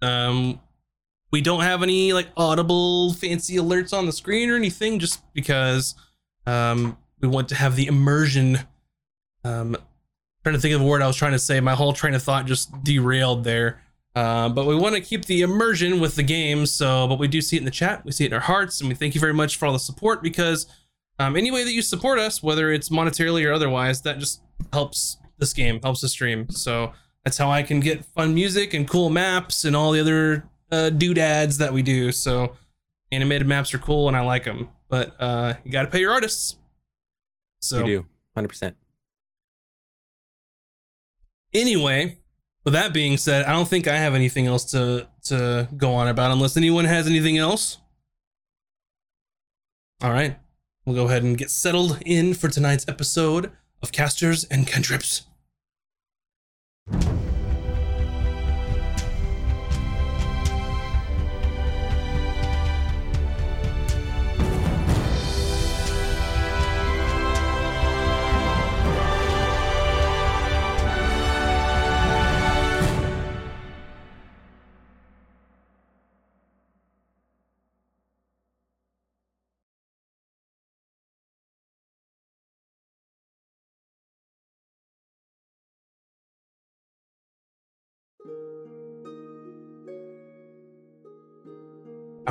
um, 0.00 0.58
we 1.30 1.42
don't 1.42 1.60
have 1.60 1.82
any 1.82 2.14
like 2.14 2.28
audible 2.38 3.12
fancy 3.12 3.56
alerts 3.56 3.92
on 3.92 4.06
the 4.06 4.12
screen 4.12 4.48
or 4.48 4.56
anything, 4.56 4.98
just 4.98 5.22
because 5.34 5.94
um, 6.46 6.96
we 7.20 7.28
want 7.28 7.50
to 7.50 7.54
have 7.54 7.76
the 7.76 7.86
immersion. 7.86 8.60
Um, 9.44 9.76
trying 10.48 10.56
to 10.56 10.60
think 10.62 10.74
of 10.74 10.80
the 10.80 10.86
word 10.86 11.02
I 11.02 11.06
was 11.06 11.16
trying 11.16 11.32
to 11.32 11.38
say. 11.38 11.60
My 11.60 11.74
whole 11.74 11.92
train 11.92 12.14
of 12.14 12.22
thought 12.22 12.46
just 12.46 12.72
derailed 12.82 13.44
there. 13.44 13.82
Uh, 14.14 14.48
but 14.48 14.66
we 14.66 14.74
want 14.74 14.94
to 14.94 15.00
keep 15.02 15.26
the 15.26 15.42
immersion 15.42 16.00
with 16.00 16.16
the 16.16 16.22
game. 16.22 16.64
So, 16.64 17.06
but 17.06 17.18
we 17.18 17.28
do 17.28 17.42
see 17.42 17.56
it 17.56 17.60
in 17.60 17.64
the 17.66 17.70
chat. 17.70 18.02
We 18.04 18.12
see 18.12 18.24
it 18.24 18.28
in 18.28 18.32
our 18.32 18.40
hearts, 18.40 18.80
and 18.80 18.88
we 18.88 18.94
thank 18.94 19.14
you 19.14 19.20
very 19.20 19.34
much 19.34 19.56
for 19.56 19.66
all 19.66 19.74
the 19.74 19.78
support 19.78 20.22
because 20.22 20.66
um, 21.18 21.36
any 21.36 21.50
way 21.50 21.64
that 21.64 21.72
you 21.72 21.82
support 21.82 22.18
us, 22.18 22.42
whether 22.42 22.72
it's 22.72 22.88
monetarily 22.88 23.46
or 23.46 23.52
otherwise, 23.52 24.00
that 24.02 24.18
just 24.18 24.40
helps 24.72 25.18
this 25.36 25.52
game, 25.52 25.80
helps 25.82 26.00
the 26.00 26.08
stream. 26.08 26.48
So 26.48 26.92
that's 27.24 27.36
how 27.36 27.50
I 27.50 27.62
can 27.62 27.80
get 27.80 28.06
fun 28.06 28.34
music 28.34 28.72
and 28.72 28.88
cool 28.88 29.10
maps 29.10 29.66
and 29.66 29.76
all 29.76 29.92
the 29.92 30.00
other 30.00 30.48
uh, 30.72 30.88
doodads 30.90 31.58
that 31.58 31.74
we 31.74 31.82
do. 31.82 32.10
So 32.10 32.56
animated 33.12 33.46
maps 33.46 33.74
are 33.74 33.78
cool 33.78 34.08
and 34.08 34.16
I 34.16 34.20
like 34.20 34.44
them, 34.44 34.70
but 34.88 35.14
uh, 35.20 35.54
you 35.62 35.70
got 35.70 35.82
to 35.82 35.88
pay 35.88 36.00
your 36.00 36.12
artists. 36.12 36.56
So 37.60 37.80
You 37.80 37.84
do. 37.84 38.06
100%. 38.36 38.74
Anyway, 41.52 42.18
with 42.64 42.74
that 42.74 42.92
being 42.92 43.16
said, 43.16 43.44
I 43.44 43.52
don't 43.52 43.68
think 43.68 43.86
I 43.86 43.96
have 43.96 44.14
anything 44.14 44.46
else 44.46 44.64
to 44.72 45.08
to 45.24 45.68
go 45.76 45.94
on 45.94 46.08
about 46.08 46.30
unless 46.30 46.56
anyone 46.56 46.84
has 46.84 47.06
anything 47.06 47.38
else. 47.38 47.78
All 50.02 50.10
right. 50.10 50.38
We'll 50.84 50.96
go 50.96 51.06
ahead 51.06 51.22
and 51.22 51.36
get 51.36 51.50
settled 51.50 51.98
in 52.06 52.32
for 52.34 52.48
tonight's 52.48 52.86
episode 52.88 53.52
of 53.82 53.92
Casters 53.92 54.44
and 54.44 54.66
Cantrips. 54.66 55.26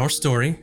Our 0.07 0.11
story 0.11 0.57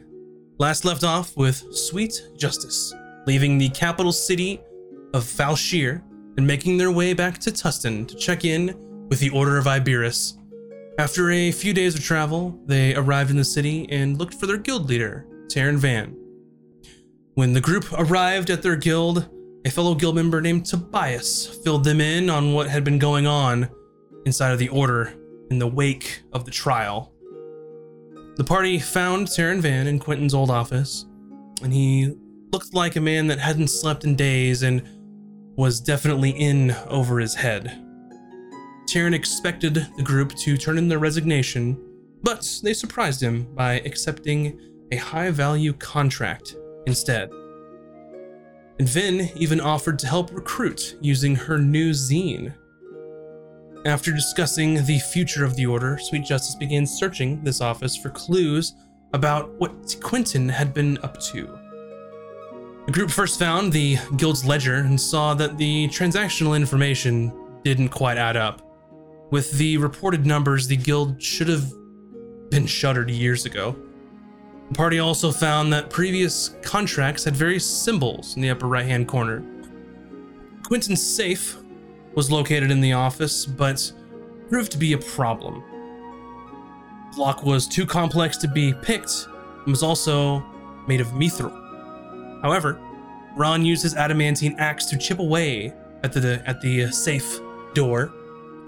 last 0.57 0.87
left 0.87 1.05
off 1.05 1.37
with 1.37 1.57
Sweet 1.77 2.31
Justice 2.35 2.95
leaving 3.27 3.59
the 3.59 3.69
capital 3.69 4.11
city 4.11 4.59
of 5.13 5.23
Falshir 5.23 6.03
and 6.39 6.47
making 6.47 6.79
their 6.79 6.91
way 6.91 7.13
back 7.13 7.37
to 7.41 7.51
Tustin 7.51 8.09
to 8.09 8.15
check 8.15 8.47
in 8.47 8.75
with 9.11 9.21
the 9.21 9.29
Order 9.29 9.59
of 9.59 9.67
Iberus. 9.67 10.39
After 10.99 11.31
a 11.31 11.53
few 11.53 11.75
days 11.75 11.95
of 11.95 12.03
travel, 12.03 12.59
they 12.65 12.95
arrived 12.95 13.31
in 13.31 13.37
the 13.37 13.45
city 13.45 13.87
and 13.91 14.17
looked 14.17 14.33
for 14.33 14.47
their 14.47 14.57
guild 14.57 14.89
leader, 14.89 15.27
Taryn 15.49 15.77
Van. 15.77 16.17
When 17.35 17.53
the 17.53 17.61
group 17.61 17.85
arrived 17.93 18.49
at 18.49 18.63
their 18.63 18.77
guild, 18.77 19.29
a 19.67 19.71
fellow 19.71 19.95
guild 19.95 20.15
member 20.15 20.41
named 20.41 20.65
Tobias 20.65 21.61
filled 21.63 21.85
them 21.85 22.01
in 22.01 22.31
on 22.31 22.55
what 22.55 22.71
had 22.71 22.83
been 22.83 22.99
going 22.99 23.27
on 23.27 23.69
inside 24.25 24.53
of 24.53 24.59
the 24.59 24.71
Order 24.71 25.13
in 25.51 25.59
the 25.59 25.67
wake 25.67 26.23
of 26.33 26.47
the 26.47 26.51
trial. 26.51 27.14
The 28.37 28.45
party 28.45 28.81
found 28.81 29.29
Taryn 29.29 29.61
Van 29.61 29.87
in 29.87 30.01
Quentin's 30.01 30.35
old 30.35 30.51
office, 30.51 31.07
and 31.63 31.73
he 31.73 32.17
looked 32.53 32.75
like 32.75 32.97
a 32.97 33.01
man 33.01 33.29
that 33.29 33.39
hadn't 33.39 33.69
slept 33.69 34.05
in 34.05 34.17
days 34.17 34.65
and 34.65 34.83
was 35.57 35.81
definitely 35.81 36.31
in 36.31 36.73
over 36.89 37.21
his 37.21 37.35
head. 37.35 37.81
Taryn 38.87 39.15
expected 39.15 39.75
the 39.97 40.03
group 40.03 40.35
to 40.37 40.57
turn 40.57 40.79
in 40.79 40.89
their 40.89 40.99
resignation, 40.99 41.81
but 42.23 42.61
they 42.65 42.75
surprised 42.75 43.23
him 43.23 43.55
by 43.55 43.75
accepting 43.81 44.61
a 44.91 44.97
high 44.97 45.31
value 45.31 45.73
contract 45.73 46.57
instead. 46.87 47.31
And 48.81 48.89
Vin 48.89 49.31
even 49.37 49.61
offered 49.61 49.99
to 50.01 50.09
help 50.09 50.33
recruit 50.33 50.97
using 51.01 51.37
her 51.37 51.59
new 51.59 51.91
zine. 51.91 52.53
After 53.87 54.13
discussing 54.13 54.83
the 54.87 54.99
future 54.99 55.45
of 55.45 55.57
the 55.57 55.67
Order, 55.67 55.99
Sweet 55.99 56.25
Justice 56.25 56.55
began 56.55 56.87
searching 56.87 57.45
this 57.45 57.61
office 57.61 57.95
for 57.95 58.09
clues 58.09 58.77
about 59.13 59.51
what 59.61 59.97
Quentin 60.03 60.49
had 60.49 60.73
been 60.73 60.97
up 61.03 61.21
to. 61.21 61.59
The 62.87 62.93
group 62.93 63.11
first 63.11 63.39
found 63.39 63.73
the 63.73 63.99
guild's 64.17 64.43
ledger 64.45 64.77
and 64.77 64.99
saw 64.99 65.35
that 65.35 65.59
the 65.59 65.89
transactional 65.89 66.57
information 66.57 67.31
didn't 67.63 67.91
quite 67.91 68.17
add 68.17 68.39
up. 68.39 68.63
With 69.31 69.53
the 69.53 69.77
reported 69.77 70.25
numbers, 70.25 70.67
the 70.67 70.79
guild 70.79 71.23
should 71.23 71.49
have 71.49 71.71
been 72.51 72.67
shuttered 72.67 73.11
years 73.11 73.45
ago. 73.45 73.77
The 74.71 74.75
party 74.75 74.99
also 74.99 75.31
found 75.31 75.71
that 75.75 75.91
previous 75.91 76.57
contracts 76.63 77.25
had 77.25 77.37
various 77.37 77.67
symbols 77.67 78.35
in 78.37 78.41
the 78.41 78.49
upper 78.49 78.67
right 78.67 78.87
hand 78.87 79.09
corner. 79.09 79.45
Quentin's 80.63 81.03
safe 81.03 81.59
was 82.15 82.31
located 82.31 82.71
in 82.71 82.81
the 82.81 82.93
office, 82.93 83.47
but 83.47 83.93
proved 84.49 84.73
to 84.73 84.79
be 84.79 84.93
a 84.93 84.99
problem. 84.99 85.63
The 87.15 87.21
lock 87.21 87.45
was 87.45 87.67
too 87.67 87.87
complex 87.87 88.37
to 88.39 88.49
be 88.49 88.73
picked 88.73 89.27
and 89.65 89.69
was 89.69 89.83
also 89.83 90.45
made 90.87 91.01
of 91.01 91.09
mithril. 91.09 91.61
However, 92.43 92.81
Ron 93.37 93.65
used 93.65 93.83
his 93.83 93.95
adamantine 93.95 94.55
axe 94.59 94.87
to 94.87 94.99
chip 94.99 95.19
away 95.19 95.73
at 96.03 96.13
the 96.13 96.43
at 96.47 96.61
the 96.61 96.91
safe 96.93 97.41
door, 97.73 98.13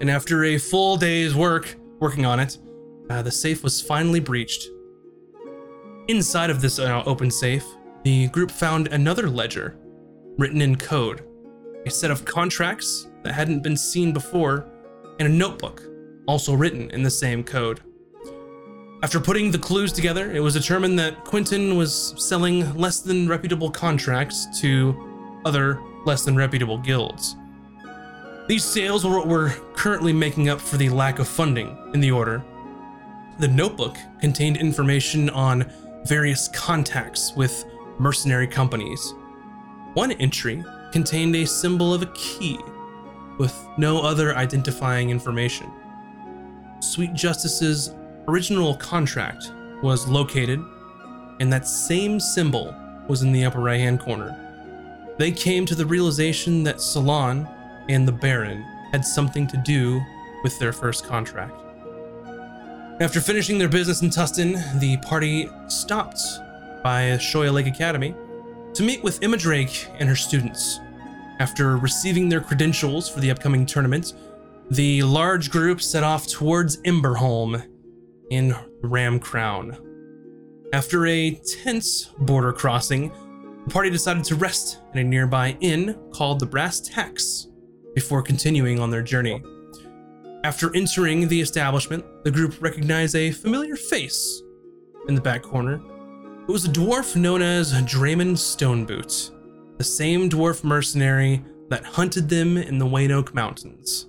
and 0.01 0.09
after 0.09 0.45
a 0.45 0.57
full 0.57 0.97
day's 0.97 1.35
work 1.35 1.75
working 1.99 2.25
on 2.25 2.39
it, 2.39 2.57
uh, 3.09 3.21
the 3.21 3.31
safe 3.31 3.63
was 3.63 3.81
finally 3.81 4.19
breached. 4.19 4.67
Inside 6.07 6.49
of 6.49 6.61
this 6.61 6.79
uh, 6.79 7.03
open 7.05 7.29
safe, 7.29 7.65
the 8.03 8.27
group 8.29 8.51
found 8.51 8.87
another 8.87 9.29
ledger, 9.29 9.77
written 10.37 10.61
in 10.61 10.75
code, 10.75 11.25
a 11.85 11.89
set 11.89 12.11
of 12.11 12.25
contracts 12.25 13.07
that 13.27 13.33
hadn't 13.33 13.61
been 13.61 13.75
seen 13.75 14.13
before, 14.13 14.65
and 15.19 15.27
a 15.27 15.31
notebook, 15.31 15.83
also 16.27 16.53
written 16.53 16.89
in 16.91 17.03
the 17.03 17.11
same 17.11 17.43
code. 17.43 17.81
After 19.03 19.19
putting 19.19 19.51
the 19.51 19.59
clues 19.59 19.91
together, 19.91 20.31
it 20.31 20.39
was 20.39 20.53
determined 20.53 20.97
that 20.97 21.25
Quentin 21.25 21.75
was 21.75 22.13
selling 22.17 22.73
less 22.75 23.01
than 23.01 23.27
reputable 23.27 23.69
contracts 23.69 24.47
to 24.61 25.41
other 25.45 25.81
less 26.05 26.23
than 26.23 26.37
reputable 26.37 26.77
guilds. 26.77 27.35
These 28.47 28.63
sales 28.63 29.03
were 29.03 29.17
what 29.17 29.27
were 29.27 29.49
currently 29.73 30.13
making 30.13 30.47
up 30.47 30.61
for 30.61 30.77
the 30.77 30.89
lack 30.89 31.19
of 31.19 31.27
funding 31.27 31.77
in 31.93 31.99
the 31.99 32.11
order. 32.11 32.41
The 33.39 33.47
notebook 33.49 33.97
contained 34.21 34.55
information 34.55 35.29
on 35.31 35.69
various 36.05 36.47
contacts 36.47 37.33
with 37.35 37.65
mercenary 37.99 38.47
companies. 38.47 39.13
One 39.95 40.13
entry 40.13 40.63
contained 40.93 41.35
a 41.35 41.45
symbol 41.45 41.93
of 41.93 42.03
a 42.03 42.11
key 42.13 42.57
with 43.37 43.67
no 43.77 44.01
other 44.01 44.35
identifying 44.35 45.09
information. 45.09 45.71
Sweet 46.79 47.13
Justice's 47.13 47.95
original 48.27 48.75
contract 48.75 49.51
was 49.81 50.07
located, 50.07 50.63
and 51.39 51.51
that 51.51 51.67
same 51.67 52.19
symbol 52.19 52.75
was 53.07 53.21
in 53.21 53.31
the 53.31 53.45
upper 53.45 53.59
right 53.59 53.79
hand 53.79 53.99
corner. 53.99 54.35
They 55.17 55.31
came 55.31 55.65
to 55.65 55.75
the 55.75 55.85
realization 55.85 56.63
that 56.63 56.81
Salon 56.81 57.47
and 57.89 58.07
the 58.07 58.11
Baron 58.11 58.63
had 58.91 59.05
something 59.05 59.47
to 59.47 59.57
do 59.57 60.01
with 60.43 60.57
their 60.59 60.73
first 60.73 61.05
contract. 61.05 61.53
After 62.99 63.21
finishing 63.21 63.57
their 63.57 63.69
business 63.69 64.01
in 64.01 64.09
Tustin, 64.09 64.79
the 64.79 64.97
party 64.97 65.49
stopped 65.67 66.19
by 66.83 67.17
Shoya 67.17 67.53
Lake 67.53 67.67
Academy 67.67 68.15
to 68.73 68.83
meet 68.83 69.03
with 69.03 69.21
Emma 69.23 69.37
Drake 69.37 69.87
and 69.99 70.09
her 70.09 70.15
students. 70.15 70.79
After 71.39 71.77
receiving 71.77 72.29
their 72.29 72.41
credentials 72.41 73.09
for 73.09 73.19
the 73.19 73.31
upcoming 73.31 73.65
tournament, 73.65 74.13
the 74.71 75.03
large 75.03 75.51
group 75.51 75.81
set 75.81 76.03
off 76.03 76.27
towards 76.27 76.77
Emberholm 76.81 77.63
in 78.29 78.55
Ram 78.81 79.19
Crown. 79.19 79.77
After 80.73 81.05
a 81.05 81.31
tense 81.63 82.11
border 82.19 82.51
crossing, 82.51 83.11
the 83.65 83.73
party 83.73 83.89
decided 83.89 84.23
to 84.25 84.35
rest 84.35 84.79
in 84.93 84.99
a 84.99 85.03
nearby 85.03 85.55
inn 85.61 85.97
called 86.11 86.39
the 86.39 86.45
Brass 86.45 86.81
Tacks 86.81 87.47
before 87.95 88.21
continuing 88.21 88.79
on 88.79 88.89
their 88.89 89.01
journey. 89.01 89.41
After 90.43 90.75
entering 90.75 91.27
the 91.27 91.41
establishment, 91.41 92.05
the 92.23 92.31
group 92.31 92.61
recognized 92.61 93.15
a 93.15 93.31
familiar 93.31 93.75
face 93.75 94.41
in 95.07 95.15
the 95.15 95.21
back 95.21 95.43
corner. 95.43 95.81
It 96.47 96.51
was 96.51 96.65
a 96.65 96.69
dwarf 96.69 97.15
known 97.15 97.41
as 97.41 97.73
Draymond 97.73 98.37
Stoneboot, 98.37 99.31
the 99.77 99.83
same 99.83 100.29
dwarf 100.29 100.63
mercenary 100.63 101.43
that 101.69 101.83
hunted 101.83 102.29
them 102.29 102.57
in 102.57 102.79
the 102.79 102.85
Wayne 102.85 103.11
Oak 103.11 103.33
Mountains. 103.33 104.07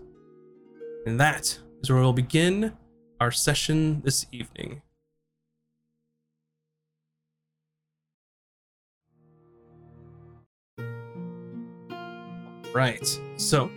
And 1.07 1.21
that 1.21 1.59
is 1.83 1.91
where 1.91 2.01
we'll 2.01 2.13
begin 2.13 2.73
our 3.21 3.31
session 3.31 4.01
this 4.03 4.27
evening. 4.33 4.83
Right, 12.73 13.21
so 13.37 13.71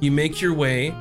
you 0.00 0.10
make 0.10 0.40
your 0.40 0.54
way 0.54 0.94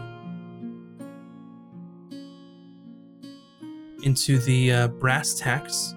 into 4.03 4.39
the 4.39 4.71
uh, 4.73 4.87
brass 4.87 5.35
tacks, 5.35 5.95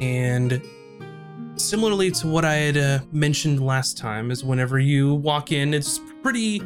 and 0.00 0.62
similarly 1.62 2.10
to 2.12 2.26
what 2.26 2.44
I 2.44 2.54
had 2.54 2.76
uh, 2.76 2.98
mentioned 3.12 3.64
last 3.64 3.98
time, 3.98 4.30
is 4.30 4.44
whenever 4.44 4.78
you 4.78 5.14
walk 5.14 5.52
in, 5.52 5.74
it's 5.74 6.00
pretty 6.22 6.62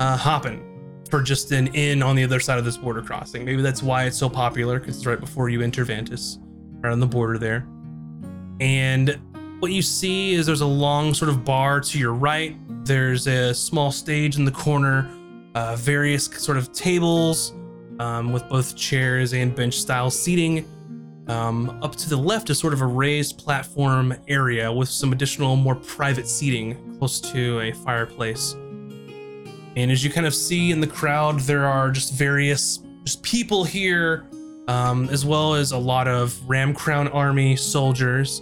uh, 0.00 0.16
hopping 0.16 0.64
for 1.10 1.22
just 1.22 1.52
an 1.52 1.68
inn 1.68 2.02
on 2.02 2.16
the 2.16 2.24
other 2.24 2.38
side 2.38 2.58
of 2.58 2.64
this 2.64 2.76
border 2.76 3.02
crossing. 3.02 3.44
Maybe 3.44 3.62
that's 3.62 3.82
why 3.82 4.04
it's 4.04 4.16
so 4.16 4.28
popular, 4.28 4.78
because 4.78 4.96
it's 4.96 5.06
right 5.06 5.18
before 5.18 5.48
you 5.48 5.62
enter 5.62 5.84
Vantis, 5.84 6.38
right 6.82 6.92
on 6.92 7.00
the 7.00 7.06
border 7.06 7.38
there. 7.38 7.66
And 8.60 9.18
what 9.60 9.72
you 9.72 9.82
see 9.82 10.34
is 10.34 10.46
there's 10.46 10.60
a 10.60 10.66
long 10.66 11.14
sort 11.14 11.30
of 11.30 11.44
bar 11.44 11.80
to 11.80 11.98
your 11.98 12.12
right. 12.12 12.56
There's 12.84 13.26
a 13.26 13.54
small 13.54 13.90
stage 13.90 14.36
in 14.36 14.44
the 14.44 14.52
corner, 14.52 15.10
uh, 15.54 15.76
various 15.76 16.26
sort 16.26 16.58
of 16.58 16.72
tables 16.72 17.54
um, 17.98 18.32
with 18.32 18.48
both 18.48 18.76
chairs 18.76 19.32
and 19.32 19.54
bench 19.54 19.74
style 19.74 20.10
seating. 20.10 20.66
Um, 21.28 21.78
up 21.82 21.94
to 21.96 22.08
the 22.08 22.16
left 22.16 22.48
is 22.48 22.58
sort 22.58 22.72
of 22.72 22.80
a 22.80 22.86
raised 22.86 23.38
platform 23.38 24.14
area 24.28 24.72
with 24.72 24.88
some 24.88 25.12
additional, 25.12 25.56
more 25.56 25.74
private 25.74 26.26
seating 26.26 26.96
close 26.98 27.20
to 27.20 27.60
a 27.60 27.72
fireplace. 27.72 28.54
And 29.76 29.90
as 29.90 30.02
you 30.02 30.10
kind 30.10 30.26
of 30.26 30.34
see 30.34 30.70
in 30.70 30.80
the 30.80 30.86
crowd, 30.86 31.40
there 31.40 31.66
are 31.66 31.90
just 31.90 32.14
various 32.14 32.80
just 33.04 33.22
people 33.22 33.62
here, 33.62 34.26
um, 34.68 35.08
as 35.10 35.24
well 35.24 35.54
as 35.54 35.72
a 35.72 35.78
lot 35.78 36.08
of 36.08 36.36
Ram 36.48 36.74
Crown 36.74 37.08
Army 37.08 37.56
soldiers. 37.56 38.40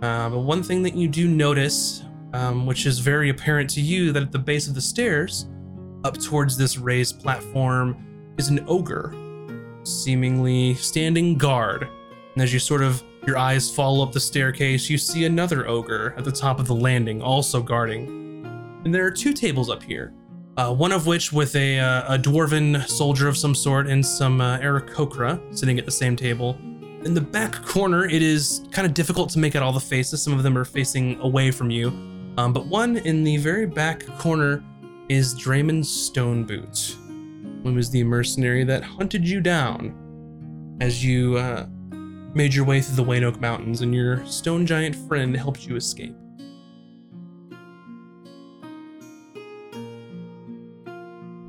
Uh, 0.00 0.30
but 0.30 0.38
one 0.38 0.62
thing 0.62 0.82
that 0.84 0.94
you 0.94 1.08
do 1.08 1.28
notice, 1.28 2.04
um, 2.32 2.64
which 2.64 2.86
is 2.86 3.00
very 3.00 3.28
apparent 3.28 3.68
to 3.70 3.80
you, 3.80 4.12
that 4.12 4.22
at 4.22 4.32
the 4.32 4.38
base 4.38 4.68
of 4.68 4.74
the 4.74 4.80
stairs, 4.80 5.48
up 6.04 6.16
towards 6.18 6.56
this 6.56 6.78
raised 6.78 7.20
platform, 7.20 7.96
is 8.38 8.48
an 8.48 8.64
ogre, 8.66 9.12
seemingly 9.82 10.74
standing 10.74 11.36
guard. 11.36 11.88
And 12.40 12.46
as 12.46 12.54
you 12.54 12.58
sort 12.58 12.80
of 12.80 13.02
your 13.26 13.36
eyes 13.36 13.70
follow 13.70 14.02
up 14.02 14.12
the 14.12 14.20
staircase, 14.20 14.88
you 14.88 14.96
see 14.96 15.26
another 15.26 15.68
ogre 15.68 16.14
at 16.16 16.24
the 16.24 16.32
top 16.32 16.58
of 16.58 16.66
the 16.66 16.74
landing, 16.74 17.20
also 17.20 17.62
guarding. 17.62 18.06
And 18.82 18.94
there 18.94 19.04
are 19.04 19.10
two 19.10 19.34
tables 19.34 19.68
up 19.68 19.82
here 19.82 20.14
uh, 20.56 20.72
one 20.72 20.90
of 20.90 21.06
which 21.06 21.34
with 21.34 21.54
a, 21.54 21.78
uh, 21.78 22.14
a 22.14 22.18
dwarven 22.18 22.88
soldier 22.88 23.28
of 23.28 23.36
some 23.36 23.54
sort 23.54 23.88
and 23.88 24.04
some 24.04 24.40
uh, 24.40 24.56
sitting 25.50 25.78
at 25.78 25.84
the 25.84 25.90
same 25.90 26.16
table. 26.16 26.58
In 27.04 27.12
the 27.12 27.20
back 27.20 27.62
corner, 27.62 28.06
it 28.06 28.22
is 28.22 28.64
kind 28.72 28.86
of 28.86 28.94
difficult 28.94 29.28
to 29.32 29.38
make 29.38 29.54
out 29.54 29.62
all 29.62 29.74
the 29.74 29.78
faces. 29.78 30.22
Some 30.22 30.32
of 30.32 30.42
them 30.42 30.56
are 30.56 30.64
facing 30.64 31.20
away 31.20 31.50
from 31.50 31.68
you. 31.68 31.88
Um, 32.38 32.54
but 32.54 32.64
one 32.64 32.96
in 32.96 33.22
the 33.22 33.36
very 33.36 33.66
back 33.66 34.06
corner 34.16 34.64
is 35.10 35.34
Draymond 35.34 35.84
Stoneboot, 35.84 36.94
who 37.64 37.74
was 37.74 37.90
the 37.90 38.02
mercenary 38.02 38.64
that 38.64 38.82
hunted 38.82 39.28
you 39.28 39.42
down 39.42 40.78
as 40.80 41.04
you 41.04 41.36
uh, 41.36 41.66
made 42.34 42.54
your 42.54 42.64
way 42.64 42.80
through 42.80 42.96
the 42.96 43.02
Wayne 43.02 43.24
Oak 43.24 43.40
Mountains, 43.40 43.80
and 43.82 43.94
your 43.94 44.24
stone 44.26 44.66
giant 44.66 44.94
friend 45.08 45.36
helped 45.36 45.66
you 45.66 45.76
escape. 45.76 46.14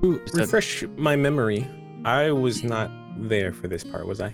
Ooh, 0.04 0.20
Is 0.26 0.32
that- 0.32 0.42
refresh 0.42 0.84
my 0.98 1.16
memory. 1.16 1.68
I 2.04 2.32
was 2.32 2.64
not 2.64 2.90
there 3.18 3.54
for 3.54 3.68
this 3.68 3.84
part, 3.84 4.08
was 4.08 4.20
I? 4.20 4.34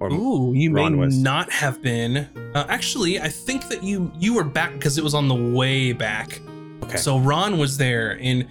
Or 0.00 0.12
Ooh, 0.12 0.52
you 0.54 0.70
may 0.70 0.88
was. 0.90 1.18
not 1.18 1.50
have 1.50 1.82
been. 1.82 2.28
Uh, 2.54 2.64
actually, 2.68 3.20
I 3.20 3.28
think 3.28 3.66
that 3.68 3.82
you 3.82 4.12
you 4.16 4.34
were 4.34 4.44
back 4.44 4.72
because 4.74 4.96
it 4.96 5.02
was 5.02 5.12
on 5.14 5.26
the 5.26 5.34
way 5.34 5.92
back. 5.92 6.40
okay. 6.84 6.96
So 6.98 7.18
Ron 7.18 7.58
was 7.58 7.76
there, 7.78 8.16
and 8.22 8.46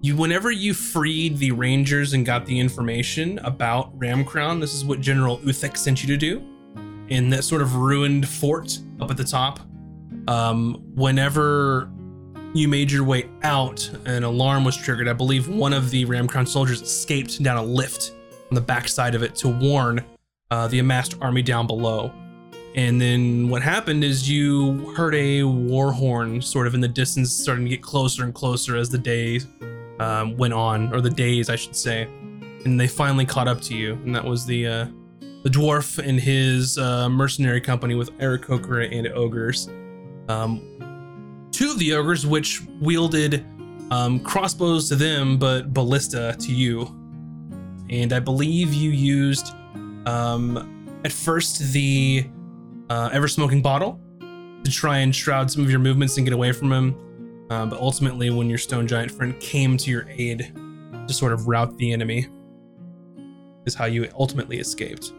you 0.00 0.16
whenever 0.16 0.50
you 0.50 0.72
freed 0.72 1.36
the 1.36 1.50
Rangers 1.52 2.14
and 2.14 2.24
got 2.24 2.46
the 2.46 2.58
information 2.58 3.38
about 3.40 3.96
Ramcrown, 3.98 4.58
this 4.58 4.74
is 4.74 4.86
what 4.86 5.02
General 5.02 5.36
Uthek 5.40 5.76
sent 5.76 6.02
you 6.02 6.08
to 6.08 6.16
do 6.16 6.42
in 7.08 7.30
that 7.30 7.44
sort 7.44 7.62
of 7.62 7.76
ruined 7.76 8.28
fort 8.28 8.78
up 9.00 9.10
at 9.10 9.16
the 9.16 9.24
top. 9.24 9.60
Um, 10.28 10.82
whenever 10.94 11.90
you 12.54 12.68
made 12.68 12.90
your 12.90 13.04
way 13.04 13.28
out, 13.42 13.88
an 14.06 14.24
alarm 14.24 14.64
was 14.64 14.76
triggered. 14.76 15.08
I 15.08 15.12
believe 15.12 15.48
one 15.48 15.72
of 15.72 15.90
the 15.90 16.04
Ramcrown 16.06 16.48
soldiers 16.48 16.80
escaped 16.80 17.42
down 17.42 17.56
a 17.56 17.62
lift 17.62 18.12
on 18.50 18.54
the 18.54 18.60
backside 18.60 19.14
of 19.14 19.22
it 19.22 19.34
to 19.36 19.48
warn 19.48 20.04
uh, 20.50 20.68
the 20.68 20.78
amassed 20.78 21.16
army 21.20 21.42
down 21.42 21.66
below. 21.66 22.12
And 22.74 23.00
then 23.00 23.48
what 23.48 23.62
happened 23.62 24.04
is 24.04 24.28
you 24.28 24.92
heard 24.94 25.14
a 25.14 25.42
war 25.42 25.92
horn 25.92 26.42
sort 26.42 26.66
of 26.66 26.74
in 26.74 26.80
the 26.80 26.88
distance 26.88 27.32
starting 27.32 27.64
to 27.64 27.70
get 27.70 27.82
closer 27.82 28.24
and 28.24 28.34
closer 28.34 28.76
as 28.76 28.90
the 28.90 28.98
day 28.98 29.40
um, 29.98 30.36
went 30.36 30.52
on, 30.52 30.92
or 30.94 31.00
the 31.00 31.10
days, 31.10 31.48
I 31.48 31.56
should 31.56 31.74
say. 31.74 32.02
And 32.64 32.78
they 32.78 32.86
finally 32.86 33.24
caught 33.24 33.48
up 33.48 33.60
to 33.62 33.74
you, 33.74 33.94
and 34.04 34.14
that 34.14 34.24
was 34.24 34.44
the 34.44 34.66
uh, 34.66 34.86
the 35.46 35.52
dwarf 35.52 36.04
and 36.04 36.18
his 36.18 36.76
uh, 36.76 37.08
mercenary 37.08 37.60
company 37.60 37.94
with 37.94 38.10
Aarakocra 38.18 38.92
and 38.92 39.06
ogres. 39.06 39.68
Um, 40.28 41.48
two 41.52 41.70
of 41.70 41.78
the 41.78 41.94
ogres, 41.94 42.26
which 42.26 42.62
wielded 42.80 43.46
um, 43.92 44.18
crossbows 44.18 44.88
to 44.88 44.96
them, 44.96 45.38
but 45.38 45.72
ballista 45.72 46.34
to 46.40 46.52
you. 46.52 46.86
And 47.90 48.12
I 48.12 48.18
believe 48.18 48.74
you 48.74 48.90
used 48.90 49.54
um, 50.06 51.00
at 51.04 51.12
first 51.12 51.72
the 51.72 52.28
uh, 52.90 53.10
ever 53.12 53.28
smoking 53.28 53.62
bottle 53.62 54.00
to 54.64 54.70
try 54.72 54.98
and 54.98 55.14
shroud 55.14 55.48
some 55.48 55.62
of 55.62 55.70
your 55.70 55.78
movements 55.78 56.16
and 56.16 56.26
get 56.26 56.32
away 56.32 56.50
from 56.50 56.72
him. 56.72 57.46
Uh, 57.50 57.66
but 57.66 57.78
ultimately, 57.78 58.30
when 58.30 58.48
your 58.48 58.58
stone 58.58 58.88
giant 58.88 59.12
friend 59.12 59.38
came 59.38 59.76
to 59.76 59.92
your 59.92 60.08
aid 60.08 60.52
to 61.06 61.14
sort 61.14 61.32
of 61.32 61.46
rout 61.46 61.78
the 61.78 61.92
enemy, 61.92 62.26
is 63.64 63.76
how 63.76 63.84
you 63.84 64.10
ultimately 64.18 64.58
escaped. 64.58 65.12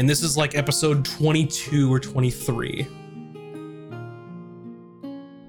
And 0.00 0.08
this 0.08 0.22
is 0.22 0.34
like 0.34 0.56
episode 0.56 1.04
22 1.04 1.92
or 1.92 2.00
23. 2.00 2.86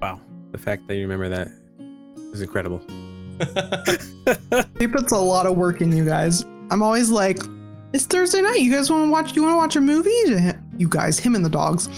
wow. 0.02 0.20
The 0.50 0.58
fact 0.58 0.86
that 0.88 0.96
you 0.96 1.08
remember 1.08 1.30
that 1.30 1.48
is 2.34 2.42
incredible. 2.42 2.82
He 4.78 4.86
puts 4.86 5.10
a 5.12 5.16
lot 5.16 5.46
of 5.46 5.56
work 5.56 5.80
in 5.80 5.90
you 5.96 6.04
guys. 6.04 6.44
I'm 6.70 6.82
always 6.82 7.08
like, 7.08 7.38
it's 7.94 8.04
Thursday 8.04 8.42
night. 8.42 8.60
You 8.60 8.70
guys 8.70 8.90
want 8.90 9.06
to 9.06 9.10
watch? 9.10 9.34
You 9.34 9.42
want 9.42 9.54
to 9.54 9.56
watch 9.56 9.76
a 9.76 9.80
movie? 9.80 10.10
You 10.76 10.86
guys, 10.86 11.18
him 11.18 11.34
and 11.34 11.42
the 11.42 11.48
dogs. 11.48 11.88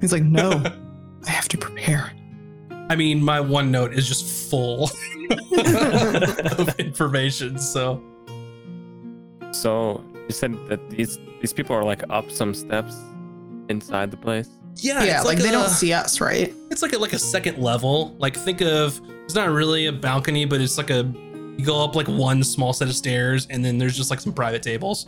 He's 0.00 0.12
like, 0.12 0.24
no, 0.24 0.60
I 1.24 1.30
have 1.30 1.46
to 1.50 1.56
prepare. 1.56 2.10
I 2.90 2.96
mean, 2.96 3.22
my 3.22 3.38
OneNote 3.38 3.92
is 3.92 4.08
just 4.08 4.50
full 4.50 4.90
of 6.58 6.80
information. 6.80 7.60
So, 7.60 8.02
So 9.52 10.02
you 10.28 10.32
said 10.32 10.54
that 10.68 10.90
these 10.90 11.18
these 11.40 11.52
people 11.52 11.74
are 11.76 11.84
like 11.84 12.02
up 12.10 12.30
some 12.30 12.54
steps 12.54 12.96
inside 13.68 14.10
the 14.10 14.16
place. 14.16 14.48
yeah, 14.76 15.02
Yeah, 15.02 15.16
it's 15.16 15.26
like, 15.26 15.38
they 15.38 15.50
don't 15.50 15.68
see 15.68 15.92
us, 15.92 16.20
right? 16.20 16.54
It's 16.70 16.82
like 16.82 16.92
a, 16.92 16.98
like 16.98 17.12
a 17.12 17.18
second 17.18 17.58
level. 17.58 18.14
Like 18.18 18.36
think 18.36 18.60
of 18.60 19.00
it's 19.24 19.34
not 19.34 19.50
really 19.50 19.86
a 19.86 19.92
balcony, 19.92 20.44
but 20.44 20.60
it's 20.60 20.78
like 20.78 20.90
a 20.90 21.04
you 21.56 21.64
go 21.64 21.82
up 21.82 21.94
like 21.94 22.08
one 22.08 22.42
small 22.42 22.72
set 22.72 22.88
of 22.88 22.94
stairs, 22.94 23.46
and 23.50 23.64
then 23.64 23.78
there's 23.78 23.96
just 23.96 24.10
like 24.10 24.20
some 24.20 24.32
private 24.32 24.62
tables. 24.62 25.06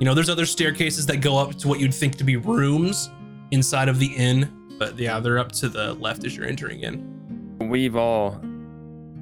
You 0.00 0.04
know, 0.04 0.14
there's 0.14 0.28
other 0.28 0.46
staircases 0.46 1.06
that 1.06 1.18
go 1.18 1.36
up 1.36 1.54
to 1.56 1.68
what 1.68 1.78
you'd 1.78 1.94
think 1.94 2.16
to 2.16 2.24
be 2.24 2.36
rooms 2.36 3.10
inside 3.52 3.88
of 3.88 4.00
the 4.00 4.06
inn, 4.06 4.76
but 4.78 4.98
yeah, 4.98 5.20
they're 5.20 5.38
up 5.38 5.52
to 5.52 5.68
the 5.68 5.94
left 5.94 6.24
as 6.24 6.36
you're 6.36 6.46
entering 6.46 6.80
in. 6.80 7.58
We've 7.60 7.94
all 7.94 8.40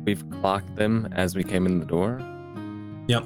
we've 0.05 0.29
clocked 0.31 0.75
them 0.77 1.09
as 1.13 1.37
we 1.37 1.45
came 1.45 1.67
in 1.67 1.79
the 1.79 1.85
door. 1.87 2.21
Yep. 3.09 3.25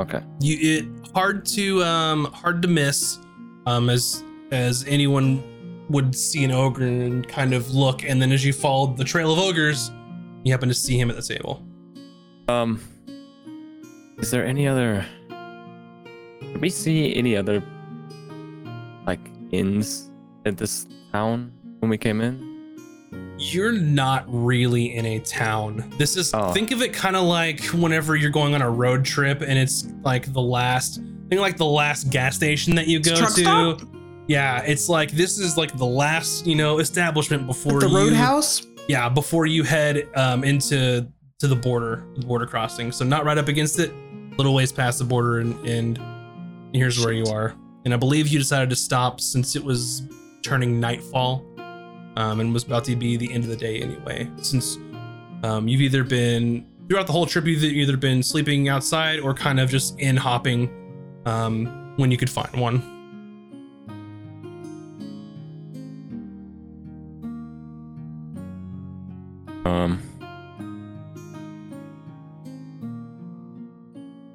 Okay. 0.00 0.22
You 0.40 0.56
it 0.60 1.12
hard 1.14 1.44
to 1.46 1.82
um 1.84 2.24
hard 2.26 2.62
to 2.62 2.68
miss, 2.68 3.18
um 3.66 3.90
as 3.90 4.24
as 4.50 4.84
anyone 4.86 5.42
would 5.90 6.14
see 6.14 6.44
an 6.44 6.52
ogre 6.52 6.86
and 6.86 7.26
kind 7.28 7.52
of 7.52 7.74
look, 7.74 8.04
and 8.04 8.20
then 8.22 8.32
as 8.32 8.44
you 8.44 8.52
followed 8.52 8.96
the 8.96 9.04
trail 9.04 9.32
of 9.32 9.38
ogres, 9.38 9.90
you 10.44 10.52
happen 10.52 10.68
to 10.68 10.74
see 10.74 10.98
him 10.98 11.10
at 11.10 11.16
the 11.16 11.22
table. 11.22 11.62
Um, 12.48 12.80
is 14.18 14.30
there 14.30 14.44
any 14.44 14.66
other? 14.66 15.04
Did 16.40 16.60
we 16.60 16.70
see 16.70 17.14
any 17.14 17.36
other 17.36 17.62
like 19.06 19.20
inns 19.50 20.10
at 20.46 20.56
this 20.56 20.86
town 21.12 21.52
when 21.80 21.90
we 21.90 21.98
came 21.98 22.20
in? 22.20 22.49
You're 23.38 23.72
not 23.72 24.24
really 24.28 24.94
in 24.94 25.06
a 25.06 25.18
town. 25.20 25.92
This 25.98 26.16
is 26.16 26.32
Oh. 26.34 26.52
think 26.52 26.70
of 26.70 26.82
it 26.82 26.92
kind 26.92 27.16
of 27.16 27.24
like 27.24 27.60
whenever 27.66 28.14
you're 28.16 28.30
going 28.30 28.54
on 28.54 28.62
a 28.62 28.70
road 28.70 29.04
trip 29.04 29.40
and 29.40 29.58
it's 29.58 29.88
like 30.02 30.32
the 30.32 30.40
last 30.42 31.00
think 31.28 31.40
like 31.40 31.56
the 31.56 31.64
last 31.64 32.10
gas 32.10 32.34
station 32.36 32.74
that 32.74 32.86
you 32.88 32.98
go 33.00 33.14
Truck 33.16 33.34
to. 33.34 33.40
stop? 33.40 33.80
Yeah, 34.26 34.62
it's 34.62 34.88
like 34.88 35.10
this 35.12 35.38
is 35.38 35.56
like 35.56 35.76
the 35.76 35.86
last, 35.86 36.46
you 36.46 36.54
know, 36.54 36.78
establishment 36.78 37.46
before 37.46 37.74
At 37.74 37.80
the 37.80 37.88
you 37.88 37.96
roadhouse. 37.96 38.66
Yeah, 38.88 39.08
before 39.08 39.46
you 39.46 39.62
head 39.62 40.08
um 40.16 40.44
into 40.44 41.06
to 41.38 41.48
the 41.48 41.56
border, 41.56 42.04
the 42.16 42.26
border 42.26 42.46
crossing. 42.46 42.92
So 42.92 43.04
not 43.04 43.24
right 43.24 43.38
up 43.38 43.48
against 43.48 43.78
it, 43.78 43.92
little 44.36 44.54
ways 44.54 44.70
past 44.72 44.98
the 44.98 45.04
border 45.04 45.38
and 45.38 45.54
and 45.66 45.98
here's 46.74 47.02
where 47.02 47.12
you 47.14 47.24
are. 47.26 47.54
And 47.84 47.94
I 47.94 47.96
believe 47.96 48.28
you 48.28 48.38
decided 48.38 48.68
to 48.70 48.76
stop 48.76 49.20
since 49.20 49.56
it 49.56 49.64
was 49.64 50.02
turning 50.42 50.78
nightfall 50.80 51.44
um, 52.20 52.38
and 52.40 52.52
was 52.52 52.64
about 52.64 52.84
to 52.84 52.94
be 52.94 53.16
the 53.16 53.32
end 53.32 53.44
of 53.44 53.50
the 53.50 53.56
day 53.56 53.80
anyway. 53.80 54.30
Since 54.42 54.76
um, 55.42 55.66
you've 55.66 55.80
either 55.80 56.04
been 56.04 56.66
throughout 56.86 57.06
the 57.06 57.14
whole 57.14 57.24
trip, 57.24 57.46
you've 57.46 57.64
either 57.64 57.96
been 57.96 58.22
sleeping 58.22 58.68
outside 58.68 59.20
or 59.20 59.32
kind 59.32 59.58
of 59.58 59.70
just 59.70 59.98
in 59.98 60.18
hopping 60.18 60.70
um, 61.24 61.94
when 61.96 62.10
you 62.10 62.18
could 62.18 62.28
find 62.28 62.54
one. 62.56 62.82
Um, 69.64 70.02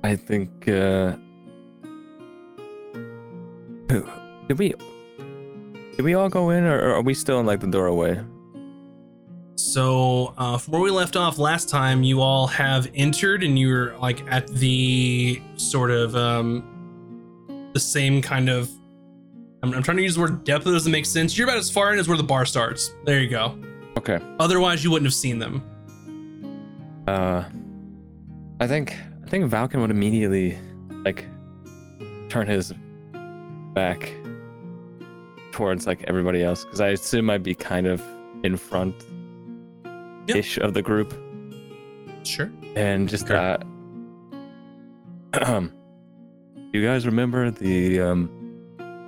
I 0.04 0.16
think. 0.16 0.68
uh 0.68 1.16
Did 4.48 4.58
we? 4.58 4.74
Did 5.96 6.04
we 6.04 6.14
all 6.14 6.30
go 6.30 6.50
in, 6.50 6.66
or 6.66 6.94
are 6.94 7.02
we 7.02 7.14
still 7.14 7.40
in 7.40 7.46
like 7.46 7.62
the 7.62 7.68
doorway? 7.68 8.22
So, 9.56 10.34
uh, 10.38 10.58
from 10.58 10.74
where 10.74 10.82
we 10.82 10.92
left 10.92 11.16
off 11.16 11.38
last 11.38 11.70
time, 11.70 12.04
you 12.04 12.22
all 12.22 12.48
have 12.48 12.92
entered 12.94 13.44
and 13.44 13.58
you're 13.58 13.98
like 13.98 14.22
at 14.30 14.48
the 14.48 15.42
sort 15.56 15.92
of 15.92 16.16
um, 16.16 17.70
the 17.74 17.80
same 17.80 18.22
kind 18.22 18.50
of. 18.50 18.70
I'm, 19.64 19.74
I'm 19.74 19.84
trying 19.84 19.98
to 19.98 20.04
use 20.04 20.16
the 20.16 20.22
word 20.22 20.44
depth 20.44 20.66
that 20.66 20.72
doesn't 20.72 20.92
make 20.92 21.06
sense. 21.06 21.38
You're 21.38 21.48
about 21.48 21.58
as 21.58 21.72
far 21.72 21.94
in 21.94 22.00
as 22.00 22.10
where 22.10 22.18
the 22.18 22.24
bar 22.24 22.46
starts. 22.46 22.94
There 23.06 23.22
you 23.22 23.30
go. 23.30 23.58
Okay. 23.98 24.20
Otherwise, 24.40 24.84
you 24.84 24.92
wouldn't 24.92 25.08
have 25.08 25.14
seen 25.14 25.40
them. 25.40 25.64
Uh, 27.08 27.46
I 28.60 28.68
think 28.68 28.98
I 29.26 29.30
think 29.30 29.50
Valken 29.50 29.80
would 29.80 29.92
immediately 29.92 30.58
like 31.06 31.26
turn 32.28 32.48
his 32.48 32.74
back 33.74 34.12
towards 35.56 35.88
like 35.88 36.04
everybody 36.04 36.44
else 36.44 36.66
because 36.66 36.82
I 36.82 36.90
assume 36.90 37.30
I'd 37.30 37.42
be 37.42 37.56
kind 37.56 37.88
of 37.88 38.02
in 38.44 38.58
front 38.58 38.94
ish 40.28 40.58
of 40.58 40.74
the 40.74 40.82
group 40.82 41.14
Sure. 42.24 42.52
and 42.76 43.08
just 43.08 43.32
Okay. 43.32 43.64
uh 45.34 45.46
um 45.46 45.72
you 46.74 46.84
guys 46.86 47.06
remember 47.06 47.52
the 47.52 48.02
um 48.02 48.30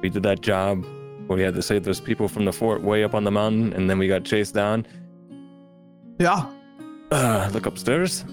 we 0.02 0.08
did 0.10 0.24
that 0.24 0.40
job 0.40 0.86
where 1.28 1.36
we 1.38 1.44
had 1.44 1.54
to 1.56 1.62
save 1.62 1.84
those 1.84 2.00
people 2.00 2.30
from 2.30 2.46
the 2.46 2.54
fort 2.54 2.82
way 2.82 3.04
up 3.04 3.14
on 3.14 3.26
the 3.26 3.32
mountain 3.32 3.74
and 3.74 3.90
then 3.90 3.98
we 4.00 4.08
got 4.08 4.24
chased 4.24 4.54
down 4.54 4.88
Yeah. 6.18 6.46
uh 7.12 7.50
look 7.54 7.66
upstairs 7.66 8.24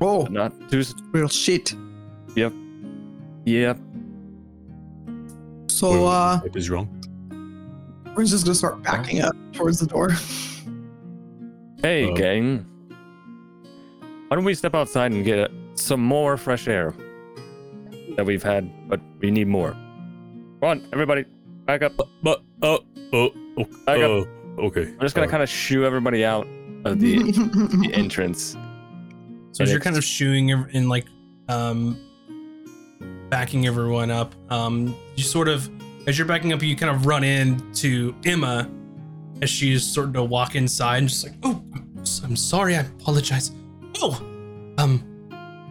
Oh, 0.00 0.26
not 0.30 0.52
too 0.70 0.78
s- 0.80 0.94
real 1.12 1.26
shit. 1.28 1.74
Yep. 2.36 2.52
Yep 3.46 3.78
So 5.78 6.06
uh, 6.06 6.40
What 6.40 6.56
is 6.56 6.68
wrong? 6.70 6.88
we're 8.16 8.24
just 8.24 8.44
gonna 8.44 8.54
start 8.56 8.82
backing 8.82 9.20
up 9.20 9.36
towards 9.52 9.78
the 9.78 9.86
door. 9.86 10.10
Hey, 11.80 12.10
Uh, 12.10 12.14
gang. 12.14 12.66
Why 14.26 14.34
don't 14.34 14.44
we 14.44 14.54
step 14.54 14.74
outside 14.74 15.12
and 15.12 15.24
get 15.24 15.48
some 15.76 16.00
more 16.00 16.36
fresh 16.36 16.66
air 16.66 16.92
that 18.16 18.26
we've 18.26 18.42
had, 18.42 18.68
but 18.88 19.00
we 19.20 19.30
need 19.30 19.46
more. 19.46 19.70
Come 20.60 20.64
on, 20.64 20.88
everybody, 20.92 21.24
back 21.66 21.82
up. 21.82 21.92
But 21.96 22.42
oh 22.62 22.80
oh 23.12 23.30
oh, 23.56 23.64
Back 23.86 23.98
up. 24.00 24.10
oh 24.10 24.26
okay. 24.58 24.88
I'm 24.88 24.98
just 24.98 25.14
gonna 25.14 25.28
Uh, 25.28 25.30
kind 25.30 25.42
of 25.44 25.48
shoo 25.48 25.84
everybody 25.84 26.24
out 26.24 26.48
of 26.84 26.98
the, 26.98 27.18
the 27.22 27.90
entrance. 27.94 28.56
So 29.52 29.62
as 29.62 29.68
And 29.68 29.68
you're 29.70 29.80
kind 29.80 29.96
of 29.96 30.02
shooing 30.02 30.48
in 30.48 30.88
like 30.88 31.06
um 31.48 31.96
backing 33.30 33.66
everyone 33.66 34.10
up, 34.10 34.34
um 34.50 34.96
you 35.16 35.22
sort 35.24 35.48
of 35.48 35.68
as 36.06 36.16
you're 36.18 36.26
backing 36.26 36.52
up, 36.52 36.62
you 36.62 36.74
kind 36.76 36.94
of 36.94 37.04
run 37.06 37.22
into 37.24 38.14
Emma 38.24 38.68
as 39.42 39.50
she's 39.50 39.84
starting 39.86 40.14
to 40.14 40.24
walk 40.24 40.54
inside 40.56 40.98
and 40.98 41.08
just 41.08 41.22
like, 41.24 41.34
oh, 41.42 41.62
I'm, 41.74 41.98
s- 42.00 42.22
I'm 42.24 42.34
sorry, 42.34 42.76
I 42.76 42.80
apologize. 42.80 43.50
Oh, 44.00 44.14
um, 44.78 45.04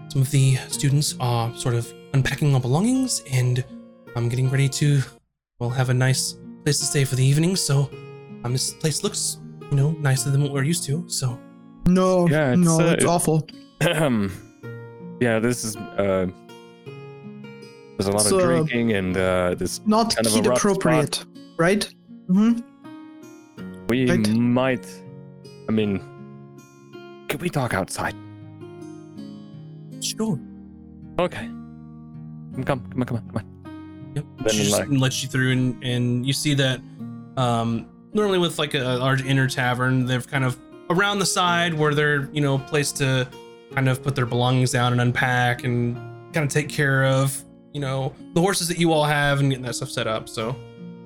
some 0.09 0.21
of 0.21 0.29
the 0.31 0.55
students 0.67 1.15
are 1.19 1.53
sort 1.57 1.73
of 1.73 1.91
unpacking 2.13 2.53
our 2.53 2.61
belongings 2.61 3.23
and 3.31 3.63
I'm 4.15 4.29
getting 4.29 4.49
ready 4.49 4.69
to, 4.69 5.01
well, 5.59 5.69
have 5.71 5.89
a 5.89 5.93
nice 5.93 6.35
place 6.63 6.77
to 6.79 6.85
stay 6.85 7.03
for 7.03 7.15
the 7.15 7.25
evening. 7.25 7.55
So, 7.55 7.89
um, 8.43 8.53
this 8.53 8.73
place 8.75 9.03
looks, 9.03 9.39
you 9.71 9.75
know, 9.75 9.91
nicer 9.99 10.29
than 10.29 10.43
what 10.43 10.53
we're 10.53 10.63
used 10.63 10.83
to. 10.85 11.03
So, 11.09 11.37
no, 11.87 12.27
Yeah, 12.29 12.51
it's, 12.51 12.59
no, 12.59 12.79
uh, 12.79 12.91
it's 12.93 13.03
it- 13.03 13.07
awful. 13.09 13.47
yeah, 15.19 15.39
this 15.39 15.63
is 15.65 15.75
uh, 15.75 16.27
there's 17.97 18.07
a 18.07 18.11
lot 18.11 18.21
So, 18.21 18.37
of 18.37 18.43
drinking 18.45 18.93
and 18.93 19.17
uh, 19.17 19.55
this. 19.55 19.81
Not 19.85 20.15
kind 20.15 20.27
of 20.27 20.33
kid 20.33 20.45
rough 20.45 20.57
appropriate, 20.59 21.25
right? 21.57 21.83
hmm 22.27 22.59
We 23.89 24.09
right. 24.09 24.27
might. 24.29 24.85
I 25.67 25.71
mean, 25.71 26.01
could 27.29 27.41
we 27.41 27.49
talk 27.49 27.73
outside? 27.73 28.15
sure. 29.99 30.39
Okay. 31.19 31.45
Come, 32.53 32.63
come, 32.63 32.89
come 32.91 33.01
on, 33.01 33.05
come 33.07 33.17
on, 33.17 33.27
come 33.29 33.37
on. 33.37 34.11
Yep. 34.15 34.25
Then, 34.39 34.49
she 34.53 34.63
just 34.63 34.79
like- 34.79 34.89
lets 34.89 35.23
you 35.23 35.29
through, 35.29 35.51
and, 35.51 35.83
and 35.83 36.25
you 36.25 36.33
see 36.33 36.53
that 36.53 36.79
um, 37.35 37.87
normally 38.13 38.37
with 38.37 38.59
like 38.59 38.73
a, 38.75 38.81
a 38.81 38.97
large 38.97 39.23
inner 39.25 39.47
tavern, 39.47 40.05
they've 40.05 40.25
kind 40.27 40.43
of 40.43 40.57
around 40.89 41.19
the 41.19 41.25
side 41.25 41.73
where 41.73 41.93
they're 41.93 42.29
you 42.31 42.41
know 42.41 42.57
place 42.59 42.91
to 42.93 43.27
kind 43.73 43.89
of 43.89 44.01
put 44.03 44.15
their 44.15 44.25
belongings 44.25 44.71
down 44.71 44.91
and 44.93 45.01
unpack 45.01 45.63
and 45.63 45.95
kind 46.33 46.45
of 46.45 46.49
take 46.49 46.69
care 46.69 47.03
of 47.05 47.43
you 47.77 47.81
know 47.81 48.11
the 48.33 48.41
horses 48.41 48.67
that 48.67 48.79
you 48.79 48.91
all 48.91 49.03
have 49.03 49.39
and 49.39 49.51
getting 49.51 49.63
that 49.63 49.75
stuff 49.75 49.91
set 49.91 50.07
up. 50.07 50.27
So, 50.27 50.55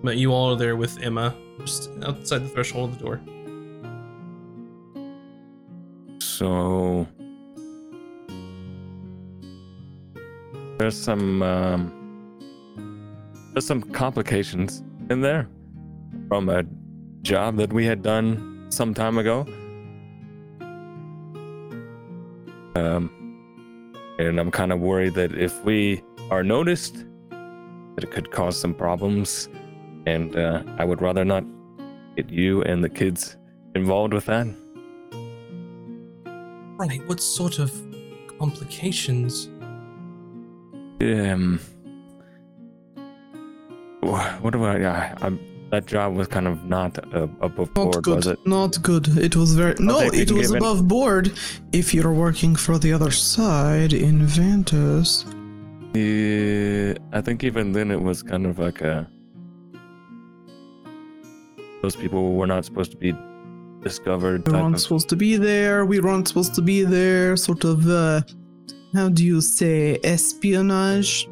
but 0.04 0.16
you 0.16 0.32
all 0.32 0.54
are 0.54 0.56
there 0.56 0.78
with 0.78 1.04
Emma 1.04 1.36
just 1.66 1.90
outside 2.04 2.44
the 2.44 2.48
threshold 2.48 2.92
of 2.92 2.98
the 2.98 3.04
door. 3.04 3.20
So 6.22 7.06
there's 10.78 10.96
some 10.96 11.44
um, 11.44 11.92
there's 13.52 13.68
some 13.68 13.82
complications 13.82 14.82
in 15.10 15.20
there 15.20 15.50
from 16.30 16.48
a 16.48 16.64
job 17.22 17.58
that 17.58 17.74
we 17.74 17.86
had 17.86 18.02
done 18.02 18.68
some 18.70 18.94
time 18.94 19.18
ago. 19.18 19.46
Um, 22.76 23.12
and 24.18 24.40
I'm 24.40 24.52
kind 24.52 24.72
of 24.72 24.80
worried 24.80 25.16
that 25.16 25.34
if 25.34 25.66
we 25.66 26.02
are 26.32 26.44
noticed, 26.44 27.06
that 27.30 28.04
it 28.04 28.12
could 28.12 28.32
cause 28.32 28.60
some 28.60 28.74
problems, 28.74 29.50
and 30.08 30.36
uh, 30.36 30.64
I 30.80 30.86
would 30.86 31.02
rather 31.02 31.24
not 31.26 31.44
get 32.16 32.30
you 32.30 32.64
and 32.64 32.84
the 32.84 32.90
kids 32.90 33.38
involved 33.76 34.14
with 34.14 34.26
that. 34.26 34.48
Right. 36.78 37.02
What 37.08 37.20
sort 37.22 37.60
of 37.60 37.72
complications? 38.40 39.48
Um, 41.02 41.60
what 44.42 44.52
do 44.54 44.64
I? 44.64 44.78
Yeah, 44.80 45.16
I'm, 45.22 45.40
that 45.70 45.86
job 45.86 46.16
was 46.16 46.28
kind 46.28 46.48
of 46.48 46.64
not 46.66 46.98
uh, 47.14 47.28
above 47.42 47.68
Not 47.68 47.74
board, 47.76 48.04
good. 48.04 48.16
was 48.16 48.28
it? 48.28 48.40
Not 48.46 48.82
good. 48.82 49.08
It 49.18 49.36
was 49.36 49.54
very 49.54 49.76
no. 49.80 50.00
think 50.00 50.16
It 50.16 50.32
was 50.32 50.48
give 50.48 50.56
it- 50.56 50.58
above 50.58 50.88
board. 50.88 51.34
If 51.72 51.94
you're 51.94 52.14
working 52.14 52.56
for 52.56 52.78
the 52.80 52.94
other 52.94 53.12
side 53.12 53.94
in 53.94 54.26
Ventus, 54.26 55.26
Yeah, 55.94 56.94
I 57.12 57.22
think 57.22 57.44
even 57.44 57.74
then 57.74 57.92
it 57.92 58.02
was 58.02 58.24
kind 58.24 58.46
of 58.46 58.60
like 58.60 58.82
a. 58.82 59.10
Those 61.82 61.96
people 61.96 62.34
were 62.34 62.48
not 62.48 62.64
supposed 62.66 62.92
to 62.92 62.98
be 62.98 63.14
discovered. 63.82 64.48
we 64.48 64.54
weren't 64.54 64.76
of- 64.76 64.82
supposed 64.82 65.10
to 65.10 65.16
be 65.16 65.38
there. 65.38 65.86
We 65.86 66.00
weren't 66.00 66.28
supposed 66.28 66.56
to 66.56 66.62
be 66.62 66.84
there. 66.84 67.36
Sort 67.36 67.64
of. 67.64 67.88
Uh, 67.88 68.22
how 68.94 69.10
do 69.10 69.26
you 69.26 69.42
say 69.42 70.00
espionage? 70.04 71.28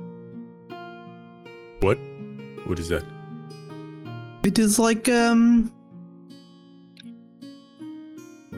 What? 1.82 1.98
What 2.66 2.80
is 2.80 2.90
that? 2.90 3.04
It 4.44 4.58
is 4.60 4.80
like 4.80 5.08
um 5.10 5.72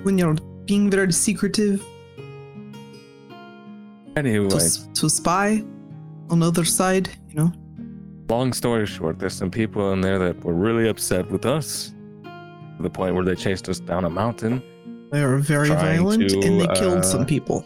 when 0.04 0.18
you're 0.18 0.36
being 0.66 0.90
very 0.90 1.12
secretive 1.12 1.84
Anyway, 4.16 4.50
to, 4.50 4.94
to 4.94 5.10
spy 5.10 5.64
on 6.32 6.40
the 6.40 6.48
other 6.48 6.66
side. 6.66 7.10
You 7.30 7.36
know. 7.36 7.52
long 8.30 8.54
story 8.54 8.86
short, 8.86 9.20
there's 9.20 9.36
some 9.36 9.52
people 9.52 9.92
in 9.94 10.02
there 10.02 10.18
that 10.20 10.44
were 10.44 10.54
really 10.54 10.88
upset 10.88 11.30
with 11.30 11.46
us 11.46 11.94
to 12.24 12.78
the 12.80 12.90
point 12.90 13.16
where 13.16 13.26
they 13.26 13.36
chased 13.36 13.70
us 13.70 13.80
down 13.80 14.06
a 14.06 14.10
mountain. 14.10 14.64
They 15.12 15.22
are 15.22 15.38
very 15.38 15.70
violent 15.70 16.30
to, 16.30 16.40
and 16.42 16.62
they 16.62 16.68
killed 16.68 17.04
some 17.04 17.22
uh, 17.22 17.26
people. 17.26 17.66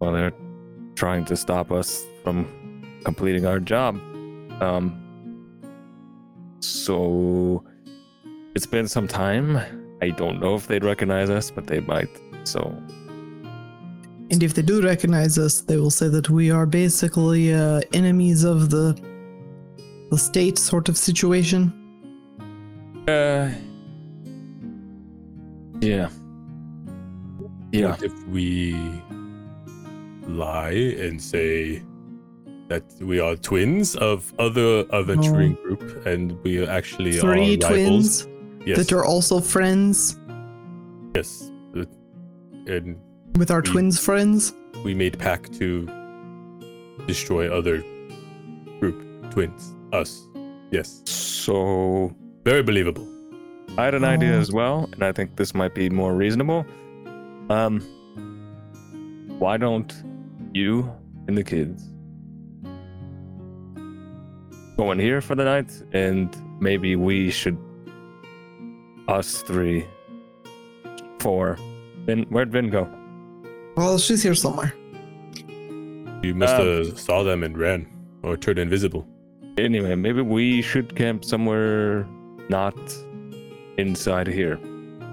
Well, 0.00 0.12
they're 0.12 0.32
trying 0.94 1.26
to 1.26 1.36
stop 1.36 1.70
us 1.70 2.04
from 2.24 3.00
completing 3.04 3.46
our 3.46 3.60
job. 3.60 3.96
Um, 4.60 4.96
so 6.60 7.64
it's 8.54 8.66
been 8.66 8.88
some 8.88 9.06
time. 9.06 9.60
I 10.02 10.10
don't 10.10 10.40
know 10.40 10.54
if 10.54 10.66
they'd 10.66 10.84
recognize 10.84 11.28
us, 11.28 11.50
but 11.50 11.66
they 11.66 11.80
might. 11.80 12.08
So 12.44 12.74
And 14.30 14.42
if 14.42 14.54
they 14.54 14.62
do 14.62 14.80
recognize 14.82 15.38
us, 15.38 15.60
they 15.60 15.76
will 15.76 15.90
say 15.90 16.08
that 16.08 16.30
we 16.30 16.50
are 16.50 16.64
basically 16.66 17.52
uh, 17.52 17.80
enemies 17.92 18.44
of 18.44 18.70
the 18.70 18.96
the 20.10 20.18
state 20.18 20.58
sort 20.58 20.88
of 20.88 20.96
situation. 20.96 21.72
Uh, 23.08 23.50
yeah. 25.80 26.08
Yeah. 27.72 27.90
What 27.90 28.02
if 28.02 28.26
we 28.28 28.74
lie 30.26 30.94
and 30.98 31.20
say 31.20 31.82
that 32.68 32.84
we 33.00 33.18
are 33.20 33.36
twins 33.36 33.96
of 33.96 34.32
other 34.38 34.84
adventuring 34.92 35.54
group 35.54 36.06
and 36.06 36.40
we 36.44 36.64
actually 36.66 37.12
Three 37.12 37.56
are 37.56 37.68
rivals? 37.70 38.22
twins 38.22 38.26
Yes. 38.66 38.78
that 38.78 38.92
are 38.92 39.04
also 39.04 39.40
friends 39.40 40.18
yes. 41.14 41.50
And 42.66 42.96
with 43.36 43.50
our 43.50 43.60
We- 43.62 43.70
twins 43.70 43.98
friends. 43.98 44.52
we 44.84 44.94
made 44.94 45.18
pact 45.18 45.52
to 45.58 45.86
destroy 47.06 47.50
other 47.50 47.82
group 48.80 49.30
twins. 49.30 49.74
Us. 49.92 50.26
Yes. 50.70 51.02
So 51.06 52.14
Very 52.44 52.62
believable. 52.62 53.06
I 53.76 53.84
had 53.84 53.94
an 53.94 54.04
idea 54.04 54.34
Oh. 54.36 54.40
as 54.40 54.50
well, 54.52 54.88
and 54.92 55.02
I 55.02 55.12
think 55.12 55.36
this 55.36 55.54
might 55.54 55.74
be 55.74 55.90
more 55.90 56.14
reasonable. 56.14 56.64
Um, 57.50 57.80
why 59.38 59.56
don't 59.58 59.92
you 60.54 60.90
and 61.28 61.36
the 61.36 61.44
kids 61.44 61.86
go 64.76 64.90
in 64.92 64.98
here 64.98 65.20
for 65.20 65.34
the 65.34 65.44
night, 65.44 65.70
and 65.92 66.34
maybe 66.60 66.96
we 66.96 67.30
should, 67.30 67.58
us 69.08 69.42
three, 69.42 69.84
four. 71.18 71.58
Vin, 72.06 72.22
where'd 72.30 72.50
Vin 72.50 72.70
go? 72.70 72.88
Well, 73.80 73.96
she's 73.96 74.22
here 74.22 74.34
somewhere. 74.34 74.74
You 76.22 76.34
must 76.34 76.52
Um, 76.54 76.66
have 76.66 77.00
saw 77.00 77.22
them 77.22 77.42
and 77.42 77.56
ran 77.56 77.86
or 78.22 78.36
turned 78.36 78.58
invisible. 78.58 79.06
Anyway, 79.56 79.94
maybe 79.94 80.20
we 80.20 80.60
should 80.60 80.94
camp 80.94 81.24
somewhere 81.24 82.06
not 82.50 82.76
inside 83.78 84.26
here 84.26 84.56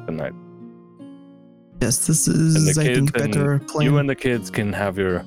tonight. 0.06 0.34
Yes, 1.82 2.08
this 2.08 2.27
is 2.27 2.77
I 2.77 2.84
think 2.84 3.13
better 3.13 3.60
plan. 3.60 3.86
You 3.86 3.99
and 3.99 4.10
the 4.10 4.15
kids 4.15 4.49
can 4.49 4.73
have 4.73 4.97
your 4.97 5.23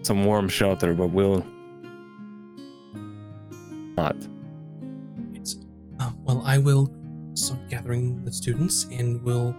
some 0.00 0.24
warm 0.24 0.48
shelter, 0.48 0.94
but 0.94 1.08
we'll 1.08 1.44
not. 3.98 4.16
It's, 5.34 5.58
uh, 5.98 6.12
well, 6.24 6.42
I 6.46 6.56
will 6.56 6.88
start 7.34 7.60
gathering 7.68 8.24
the 8.24 8.32
students 8.32 8.86
and 8.90 9.22
we'll 9.22 9.54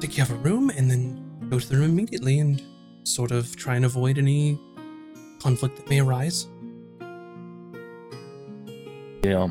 take 0.00 0.16
you 0.16 0.24
have 0.24 0.32
a 0.32 0.40
room 0.48 0.70
and 0.70 0.90
then 0.90 1.21
go 1.52 1.58
to 1.58 1.68
the 1.68 1.76
room 1.76 1.90
immediately 1.90 2.38
and 2.38 2.62
sort 3.04 3.30
of 3.30 3.54
try 3.56 3.76
and 3.76 3.84
avoid 3.84 4.16
any 4.16 4.58
conflict 5.38 5.76
that 5.76 5.86
may 5.90 6.00
arise. 6.00 6.48
Yeah. 9.22 9.48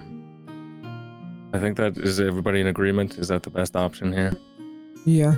I 1.54 1.60
think 1.60 1.78
that 1.78 1.98
is 1.98 2.20
everybody 2.20 2.60
in 2.60 2.68
agreement. 2.68 3.20
Is 3.20 3.28
that 3.28 3.44
the 3.44 3.52
best 3.52 3.76
option 3.76 4.12
here? 4.12 4.34
yeah. 5.06 5.36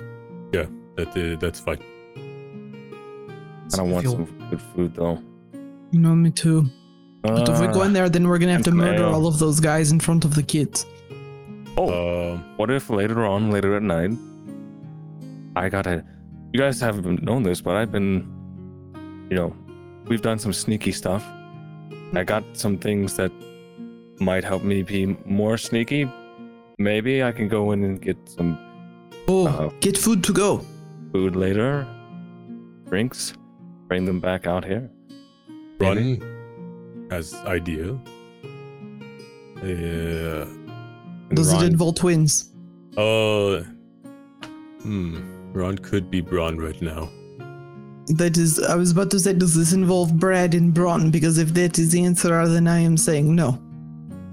Yeah, 0.53 0.67
that 0.95 1.09
uh, 1.17 1.35
that's 1.39 1.59
fine. 1.59 1.81
I 3.73 3.77
don't 3.77 3.89
want 3.91 4.05
Feel- 4.05 4.13
some 4.13 4.47
good 4.49 4.61
food 4.61 4.95
though. 4.95 5.17
You 5.91 5.99
know 5.99 6.15
me 6.15 6.29
too. 6.31 6.69
But 7.23 7.49
if 7.49 7.59
we 7.59 7.67
go 7.67 7.81
Uh, 7.81 7.85
in 7.87 7.93
there, 7.93 8.07
then 8.09 8.27
we're 8.27 8.37
gonna 8.37 8.51
have 8.53 8.63
to 8.63 8.71
murder 8.71 9.05
all 9.05 9.25
of 9.27 9.39
those 9.39 9.59
guys 9.59 9.91
in 9.91 9.99
front 9.99 10.23
of 10.25 10.35
the 10.35 10.43
kids. 10.43 10.85
oh, 11.77 11.89
Um, 12.33 12.43
what 12.57 12.69
if 12.69 12.89
later 12.89 13.25
on, 13.25 13.49
later 13.51 13.75
at 13.75 13.83
night, 13.83 14.11
I 15.55 15.67
gotta. 15.69 16.05
You 16.53 16.59
guys 16.59 16.79
haven't 16.79 17.23
known 17.23 17.43
this, 17.43 17.61
but 17.61 17.75
I've 17.75 17.91
been, 17.91 18.27
you 19.29 19.35
know, 19.35 19.55
we've 20.07 20.21
done 20.21 20.37
some 20.37 20.53
sneaky 20.53 20.91
stuff. 20.91 21.23
I 22.13 22.23
got 22.23 22.43
some 22.53 22.77
things 22.77 23.15
that 23.15 23.31
might 24.19 24.43
help 24.43 24.63
me 24.63 24.83
be 24.83 25.17
more 25.25 25.57
sneaky. 25.57 26.07
Maybe 26.77 27.23
I 27.23 27.31
can 27.31 27.47
go 27.47 27.71
in 27.71 27.83
and 27.83 27.99
get 28.01 28.17
some 28.25 28.57
Oh, 29.27 29.47
Uh, 29.47 29.69
get 29.79 29.97
food 29.97 30.23
to 30.25 30.33
go. 30.33 30.61
food 31.13 31.35
later, 31.35 31.87
drinks, 32.89 33.33
bring 33.87 34.03
them 34.05 34.19
back 34.19 34.45
out 34.45 34.65
here. 34.65 34.89
Ron 35.79 37.07
has 37.09 37.33
idea. 37.45 37.93
Uh, 39.57 40.45
Does 41.33 41.53
Ron- 41.53 41.63
it 41.63 41.67
involve 41.71 41.95
twins? 41.95 42.51
uh, 42.97 43.63
hmm. 44.83 45.17
Ron 45.53 45.77
could 45.77 46.09
be 46.09 46.21
Braun 46.21 46.57
right 46.57 46.81
now. 46.81 47.09
That 48.07 48.37
is, 48.37 48.59
I 48.59 48.75
was 48.75 48.91
about 48.91 49.11
to 49.11 49.19
say, 49.19 49.33
does 49.33 49.55
this 49.55 49.71
involve 49.71 50.17
Brad 50.19 50.53
and 50.55 50.73
Braun? 50.73 51.09
Because 51.09 51.37
if 51.37 51.53
that 51.53 51.79
is 51.79 51.91
the 51.91 52.03
answer, 52.03 52.45
then 52.47 52.67
I 52.67 52.79
am 52.79 52.97
saying 52.97 53.33
no. 53.33 53.59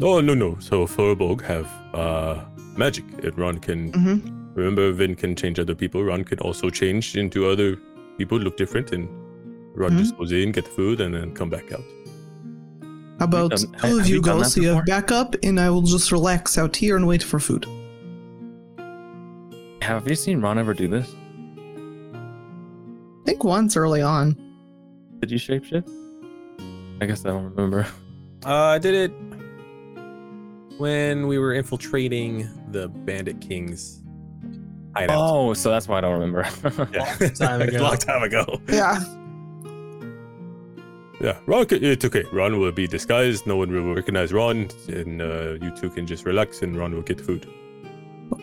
Oh 0.02 0.20
no 0.20 0.34
no. 0.34 0.56
So 0.60 0.86
Furbolg 0.86 1.42
have 1.42 1.66
uh 1.94 2.42
magic. 2.76 3.04
And 3.22 3.38
Ron 3.38 3.58
can 3.58 3.92
hmm 3.92 4.18
remember 4.54 4.90
Vin 4.92 5.14
can 5.14 5.36
change 5.36 5.60
other 5.60 5.74
people. 5.74 6.02
Ron 6.02 6.24
can 6.24 6.38
also 6.40 6.68
change 6.70 7.16
into 7.16 7.48
other 7.48 7.76
people, 8.18 8.38
look 8.38 8.56
different, 8.56 8.92
and 8.92 9.08
Ron 9.76 9.96
just 9.98 10.16
goes 10.18 10.32
in, 10.32 10.50
get 10.52 10.64
the 10.64 10.70
food, 10.70 11.00
and 11.00 11.14
then 11.14 11.32
come 11.34 11.48
back 11.48 11.70
out. 11.72 11.84
How 13.20 13.26
about 13.26 13.50
done- 13.52 13.60
two 13.60 13.86
have 13.86 13.98
of 14.00 14.06
you 14.08 14.16
you 14.16 14.22
done 14.22 14.38
go 14.38 14.42
that 14.42 14.50
so 14.50 14.60
you 14.60 14.68
have 14.68 14.84
before? 14.84 15.00
backup, 15.00 15.36
and 15.44 15.60
I 15.60 15.70
will 15.70 15.82
just 15.82 16.10
relax 16.10 16.58
out 16.58 16.74
here 16.74 16.96
and 16.96 17.06
wait 17.06 17.22
for 17.22 17.38
food. 17.38 17.66
Have 19.82 20.06
you 20.08 20.14
seen 20.14 20.40
Ron 20.40 20.58
ever 20.58 20.74
do 20.74 20.88
this? 20.88 21.14
I 22.14 23.24
think 23.24 23.44
once 23.44 23.76
early 23.76 24.02
on. 24.02 24.36
Did 25.20 25.30
you 25.30 25.38
shapeshift? 25.38 25.90
I 27.00 27.06
guess 27.06 27.24
I 27.24 27.30
don't 27.30 27.44
remember. 27.44 27.86
Uh, 28.42 28.54
I 28.54 28.78
did 28.78 28.94
it 28.94 29.12
when 30.78 31.26
we 31.26 31.36
were 31.36 31.52
infiltrating 31.52 32.48
the 32.70 32.88
Bandit 32.88 33.38
King's 33.42 34.02
hideout. 34.96 35.18
Oh, 35.20 35.52
so 35.52 35.68
that's 35.70 35.86
why 35.86 35.98
I 35.98 36.00
don't 36.00 36.18
remember. 36.18 36.48
Long 36.64 37.32
time 37.34 37.60
ago. 37.68 37.82
Long 37.82 37.96
time 37.98 38.22
ago. 38.22 38.58
Yeah. 38.66 38.98
Yeah, 41.20 41.38
Ron. 41.44 41.66
It's 41.68 42.02
okay. 42.06 42.24
Ron 42.32 42.58
will 42.58 42.72
be 42.72 42.86
disguised. 42.86 43.46
No 43.46 43.58
one 43.58 43.70
will 43.70 43.94
recognize 43.94 44.32
Ron, 44.32 44.70
and 44.88 45.20
uh, 45.20 45.58
you 45.60 45.70
two 45.76 45.90
can 45.90 46.06
just 46.06 46.24
relax, 46.24 46.62
and 46.62 46.74
Ron 46.74 46.94
will 46.94 47.02
get 47.02 47.20
food. 47.20 47.46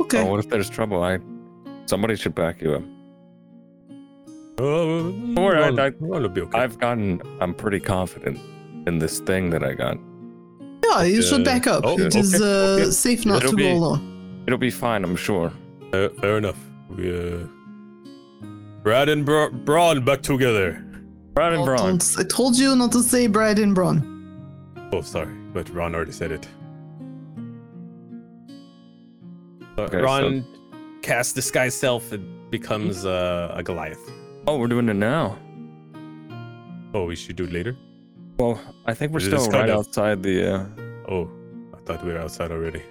Okay. 0.02 0.22
Oh, 0.22 0.26
what 0.26 0.40
if 0.40 0.50
there's 0.50 0.70
trouble? 0.70 1.04
I 1.04 1.20
somebody 1.86 2.16
should 2.16 2.36
back 2.36 2.62
you 2.62 2.74
up. 2.76 2.84
Oh, 4.60 5.12
worry, 5.36 5.58
I- 5.64 5.70
Ron, 5.70 5.80
I- 5.80 5.94
Ron 6.00 6.22
will 6.24 6.30
be 6.30 6.42
okay. 6.42 6.58
I've 6.60 6.80
gotten. 6.80 7.22
I'm 7.40 7.54
pretty 7.54 7.80
confident 7.80 8.40
in 8.88 9.00
this 9.00 9.20
thing 9.20 9.50
that 9.52 9.64
I 9.64 9.74
got. 9.74 9.98
yeah, 10.86 11.04
you 11.04 11.22
should 11.22 11.42
uh, 11.42 11.52
back 11.52 11.68
up. 11.68 11.84
oh, 11.86 12.00
it 12.00 12.16
is 12.16 12.36
okay, 12.36 12.44
uh, 12.44 12.82
okay. 12.82 12.92
safe 12.92 13.26
not 13.26 13.38
It'll 13.40 13.52
to 13.52 13.58
be- 13.58 13.64
go 13.64 13.74
alone. 13.74 14.44
It'll 14.48 14.58
be 14.58 14.72
fine, 14.72 15.04
I'm 15.04 15.16
sure. 15.16 15.52
fair, 15.92 16.10
fair 16.22 16.38
enough. 16.38 16.58
We, 16.90 17.12
uh, 17.12 17.46
Brad 18.84 19.10
and 19.10 19.26
Bra- 19.26 19.50
Braun 19.50 20.04
back 20.06 20.22
together. 20.22 20.82
Brad 21.34 21.52
and 21.54 21.62
Oh, 21.64 21.66
Braun. 21.66 21.98
don't- 21.98 22.16
I 22.18 22.24
told 22.24 22.58
you 22.58 22.76
not 22.76 22.92
to 22.94 23.04
say 23.04 23.28
Brad 23.28 23.60
and 23.60 23.76
Braun. 23.76 23.98
Oh, 24.94 25.02
sorry, 25.02 25.36
but 25.54 25.70
Ron 25.70 25.94
already 25.94 26.14
said 26.14 26.32
it. 26.32 26.48
Okay, 29.78 29.98
Ron 29.98 30.46
casts 31.02 31.34
disguise 31.34 31.76
self 31.76 32.12
and 32.12 32.50
becomes 32.50 33.06
uh, 33.06 33.52
a 33.54 33.62
Goliath. 33.64 34.00
Oh, 34.48 34.58
we're 34.58 34.68
doing 34.68 34.90
it 34.90 34.96
now. 34.96 35.38
Oh, 36.94 37.06
we 37.06 37.16
should 37.16 37.36
do 37.36 37.44
it 37.44 37.52
later. 37.52 37.78
Well, 38.40 38.60
I 38.86 38.94
think 38.94 39.12
we're 39.12 39.20
still 39.20 39.48
right 39.50 39.70
of- 39.70 39.80
outside 39.80 40.24
the. 40.24 40.56
Uh, 40.56 40.66
Oh, 41.10 41.30
I 41.74 41.78
thought 41.86 42.04
we 42.06 42.12
were 42.12 42.20
outside 42.20 42.52
already. 42.52 42.82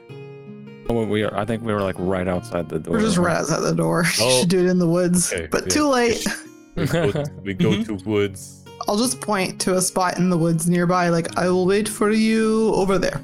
oh, 0.89 1.05
we 1.05 1.23
are. 1.23 1.37
I 1.37 1.45
think 1.45 1.63
we 1.63 1.71
were 1.75 1.83
like 1.83 1.97
right 1.99 2.27
outside 2.27 2.67
the 2.71 2.79
door. 2.79 2.95
We're 2.95 3.01
just 3.01 3.19
right 3.19 3.37
outside 3.37 3.61
the 3.61 3.75
door. 3.75 4.05
you 4.19 4.25
Oh. 4.25 4.41
should 4.41 4.49
do 4.49 4.61
it 4.61 4.67
in 4.71 4.79
the 4.79 4.89
woods. 4.89 5.31
Okay, 5.33 5.47
but 5.51 5.65
yeah. 5.65 5.69
too 5.69 5.89
late. 5.89 6.25
We 6.77 6.85
go, 6.87 7.25
we 7.43 7.55
go 7.55 7.83
to 7.85 7.95
woods. 8.05 8.63
I'll 8.87 8.99
just 8.99 9.19
point 9.23 9.59
to 9.63 9.77
a 9.77 9.81
spot 9.83 10.19
in 10.19 10.29
the 10.29 10.37
woods 10.37 10.69
nearby. 10.69 11.09
Like, 11.09 11.39
I 11.39 11.49
will 11.49 11.65
wait 11.65 11.89
for 11.89 12.11
you 12.11 12.71
over 12.75 12.99
there. 12.99 13.19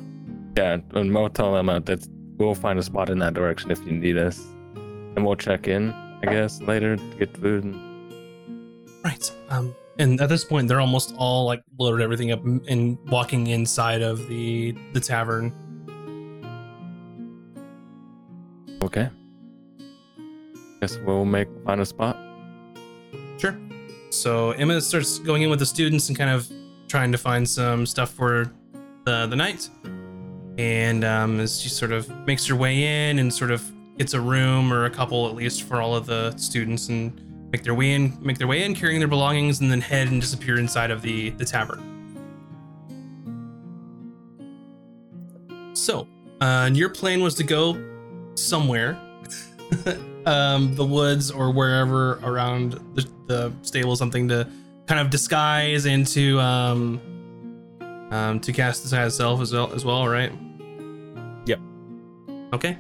Yeah, 0.57 0.79
and 0.95 1.15
we'll 1.15 1.29
tell 1.29 1.53
them 1.53 1.69
out 1.69 1.85
that 1.85 2.07
we'll 2.45 2.55
find 2.55 2.79
a 2.79 2.83
spot 2.83 3.11
in 3.11 3.19
that 3.21 3.35
direction 3.35 3.71
if 3.71 3.79
you 3.85 3.93
need 3.93 4.17
us, 4.17 4.41
and 4.75 5.25
we'll 5.25 5.37
check 5.37 5.69
in. 5.69 5.93
I 6.25 6.27
guess 6.27 6.61
later 6.63 6.97
to 6.97 7.17
get 7.19 7.37
food. 7.37 7.65
And... 7.65 7.75
Right. 9.05 9.31
Um, 9.49 9.75
and 9.99 10.21
at 10.21 10.29
this 10.29 10.45
point, 10.45 10.69
they're 10.69 10.81
almost 10.81 11.15
all 11.19 11.47
like 11.47 11.63
loaded 11.79 12.03
everything 12.03 12.31
up 12.31 12.45
and- 12.45 12.65
and 12.69 12.99
walking 13.11 13.49
inside 13.49 14.03
of 14.03 14.29
the 14.29 14.77
the 14.93 15.01
tavern. 15.01 15.53
Okay. 18.83 19.09
Guess 20.81 20.99
we'll 20.99 21.25
make 21.25 21.49
find 21.65 21.81
a 21.81 21.87
spot. 21.87 22.17
Sure. 23.39 23.59
So 24.11 24.53
Emma 24.53 24.81
starts 24.81 25.19
going 25.19 25.43
in 25.43 25.51
with 25.51 25.59
the 25.59 25.67
students 25.67 26.09
and 26.09 26.17
kind 26.17 26.31
of 26.31 26.51
trying 26.89 27.13
to 27.13 27.19
find 27.19 27.49
some 27.49 27.87
stuff 27.87 28.11
for 28.11 28.53
the 29.05 29.27
the 29.27 29.37
night. 29.37 29.69
And 30.63 31.03
um, 31.03 31.41
as 31.41 31.61
she 31.61 31.69
sort 31.69 31.91
of 31.91 32.09
makes 32.25 32.47
her 32.47 32.55
way 32.55 33.09
in 33.09 33.19
and 33.19 33.35
sort 33.35 33.51
of 33.51 33.69
gets 33.99 34.15
a 34.15 34.21
room 34.21 34.73
or 34.73 34.85
a 34.85 34.91
couple 34.91 35.27
at 35.27 35.35
least 35.35 35.65
for 35.65 35.83
all 35.83 35.97
of 35.97 36.07
the 36.07 36.37
students 36.37 36.89
and 36.89 37.51
make 37.51 37.65
their 37.65 37.75
way 37.75 37.95
in, 37.95 38.17
make 38.21 38.39
their 38.39 38.47
way 38.47 38.63
in, 38.63 38.73
carrying 38.73 39.01
their 39.01 39.09
belongings, 39.09 39.61
and 39.61 39.73
then 39.73 39.81
head 39.81 40.07
and 40.07 40.21
disappear 40.21 40.61
inside 40.61 40.93
of 40.93 41.03
the 41.03 41.31
the 41.31 41.45
tavern. 41.45 41.83
So, 45.75 46.07
uh, 46.41 46.71
your 46.73 46.91
plan 46.91 47.23
was 47.23 47.35
to 47.35 47.43
go 47.43 47.77
somewhere 48.37 48.97
um, 50.27 50.77
the 50.77 50.85
woods 50.85 51.33
or 51.33 51.51
wherever 51.51 52.21
around 52.23 52.75
the, 52.95 53.11
the 53.27 53.53
stable, 53.63 53.97
something 53.97 54.29
to 54.29 54.49
kind 54.87 55.01
of 55.01 55.11
disguise 55.11 55.87
into 55.87 56.39
um, 56.39 57.01
um, 58.13 58.39
to 58.39 58.53
cast 58.53 58.83
disguise 58.83 59.17
self 59.17 59.41
as 59.41 59.53
well, 59.53 59.73
as 59.73 59.85
well, 59.85 60.07
right? 60.07 60.31
Yep. 62.53 62.55
Okay. 62.55 62.79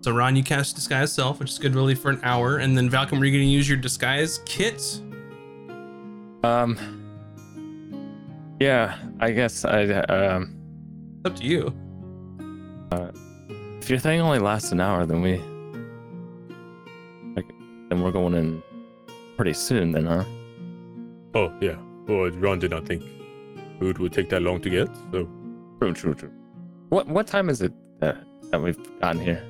So 0.00 0.10
Ron, 0.10 0.34
you 0.34 0.42
cast 0.42 0.74
disguise 0.74 1.12
self, 1.12 1.38
which 1.38 1.50
is 1.50 1.58
good 1.58 1.74
really 1.76 1.94
for 1.94 2.10
an 2.10 2.20
hour, 2.24 2.56
and 2.56 2.76
then 2.76 2.90
Valcom, 2.90 3.20
are 3.20 3.24
you 3.24 3.30
going 3.30 3.44
to 3.44 3.50
use 3.50 3.68
your 3.68 3.78
disguise 3.78 4.40
kit? 4.46 5.00
Um. 6.42 6.76
Yeah, 8.60 8.96
I 9.20 9.30
guess 9.30 9.64
I. 9.64 9.84
Um, 9.84 10.56
It's 11.24 11.30
up 11.30 11.36
to 11.36 11.44
you. 11.44 11.72
if 13.80 13.88
your 13.88 13.98
thing 13.98 14.20
only 14.20 14.38
lasts 14.40 14.72
an 14.72 14.80
hour, 14.80 15.06
then 15.06 15.22
we. 15.22 15.38
Like, 17.36 17.48
then 17.88 18.02
we're 18.02 18.10
going 18.12 18.34
in 18.34 18.62
pretty 19.36 19.52
soon, 19.52 19.92
then, 19.92 20.06
huh? 20.06 20.24
Oh, 21.34 21.52
yeah. 21.60 21.76
Well, 22.06 22.30
Ron 22.30 22.58
did 22.58 22.72
not 22.72 22.86
think 22.86 23.02
food 23.78 23.98
would 23.98 24.12
take 24.12 24.28
that 24.30 24.42
long 24.42 24.60
to 24.62 24.70
get, 24.70 24.88
so 25.12 25.28
True, 25.80 25.92
true, 25.92 26.14
true. 26.14 26.30
What 26.90 27.08
what 27.08 27.26
time 27.26 27.48
is 27.48 27.62
it 27.62 27.72
that 28.00 28.16
that 28.52 28.62
we've 28.62 28.78
gotten 29.00 29.20
here? 29.20 29.42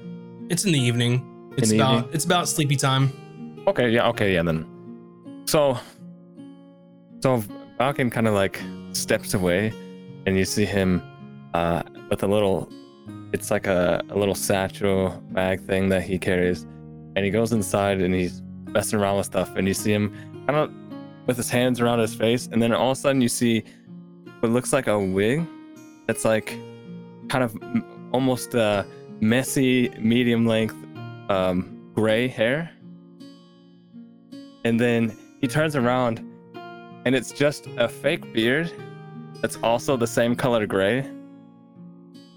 It's 0.48 0.64
in 0.64 0.72
the 0.72 0.78
evening. 0.78 1.52
It's 1.58 1.70
the 1.70 1.76
about 1.76 1.96
evening? 1.96 2.14
it's 2.14 2.24
about 2.24 2.48
sleepy 2.48 2.76
time. 2.76 3.12
Okay, 3.66 3.90
yeah, 3.90 4.08
okay, 4.08 4.32
yeah, 4.32 4.42
then. 4.42 4.66
So, 5.46 5.78
so 7.20 7.42
Falcon 7.78 8.10
kind 8.10 8.26
of 8.26 8.34
like 8.34 8.60
steps 8.92 9.34
away, 9.34 9.72
and 10.26 10.38
you 10.38 10.44
see 10.44 10.64
him 10.64 11.02
uh, 11.52 11.82
with 12.10 12.22
a 12.22 12.26
little, 12.26 12.68
it's 13.32 13.50
like 13.50 13.66
a, 13.66 14.02
a 14.08 14.16
little 14.16 14.34
satchel 14.34 15.22
bag 15.32 15.60
thing 15.60 15.88
that 15.90 16.02
he 16.02 16.18
carries, 16.18 16.62
and 17.14 17.18
he 17.18 17.30
goes 17.30 17.52
inside 17.52 18.00
and 18.00 18.14
he's 18.14 18.42
messing 18.68 18.98
around 18.98 19.18
with 19.18 19.26
stuff, 19.26 19.54
and 19.56 19.68
you 19.68 19.74
see 19.74 19.92
him 19.92 20.12
kind 20.46 20.58
of 20.58 20.72
with 21.26 21.36
his 21.36 21.50
hands 21.50 21.80
around 21.80 21.98
his 21.98 22.14
face, 22.14 22.48
and 22.50 22.62
then 22.62 22.72
all 22.72 22.92
of 22.92 22.98
a 22.98 23.00
sudden 23.00 23.20
you 23.20 23.28
see 23.28 23.62
what 24.40 24.50
looks 24.50 24.72
like 24.72 24.86
a 24.86 24.98
wig 24.98 25.46
that's 26.06 26.24
like 26.24 26.58
kind 27.28 27.44
of 27.44 27.54
almost 28.12 28.54
uh, 28.54 28.84
messy, 29.20 29.88
medium 29.98 30.46
length 30.46 30.76
um, 31.28 31.90
gray 31.94 32.28
hair 32.28 32.70
and 34.64 34.78
then 34.78 35.16
he 35.40 35.48
turns 35.48 35.76
around 35.76 36.18
and 37.04 37.14
it's 37.14 37.32
just 37.32 37.66
a 37.78 37.88
fake 37.88 38.32
beard 38.32 38.72
that's 39.40 39.58
also 39.62 39.96
the 39.96 40.06
same 40.06 40.36
color 40.36 40.66
gray 40.66 41.00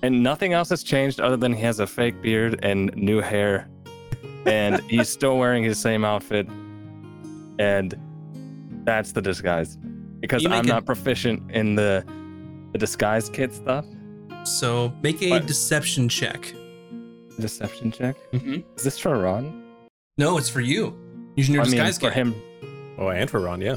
and 0.01 0.23
nothing 0.23 0.53
else 0.53 0.69
has 0.69 0.83
changed 0.83 1.19
other 1.19 1.38
than 1.38 1.53
he 1.53 1.61
has 1.61 1.79
a 1.79 1.88
fake 1.88 2.21
beard 2.21 2.59
and 2.63 2.93
new 2.95 3.21
hair 3.21 3.69
and 4.45 4.81
he's 4.89 5.09
still 5.09 5.38
wearing 5.38 5.63
his 5.63 5.79
same 5.79 6.03
outfit 6.03 6.47
and 7.59 7.95
that's 8.85 9.11
the 9.11 9.21
disguise. 9.21 9.77
Because 10.19 10.45
I'm 10.45 10.65
a- 10.65 10.67
not 10.67 10.85
proficient 10.85 11.51
in 11.51 11.75
the 11.75 12.05
the 12.71 12.77
disguise 12.77 13.29
kit 13.29 13.53
stuff. 13.53 13.85
So 14.45 14.93
make 15.01 15.21
a 15.21 15.31
What? 15.31 15.45
deception 15.47 16.08
check. 16.08 16.53
Deception 17.39 17.91
check. 17.91 18.15
Mm-hmm. 18.31 18.60
Is 18.77 18.84
this 18.84 18.97
for 18.99 19.17
Ron? 19.19 19.63
No, 20.17 20.38
it's 20.38 20.49
for 20.49 20.62
you. 20.62 20.95
Using 21.36 21.53
your 21.55 21.63
I 21.63 21.67
mean, 21.67 21.93
for 21.93 21.99
kit. 21.99 22.13
him. 22.13 22.36
Oh, 22.97 23.10
and 23.10 23.29
for 23.29 23.41
Ron, 23.41 23.60
yeah. 23.60 23.75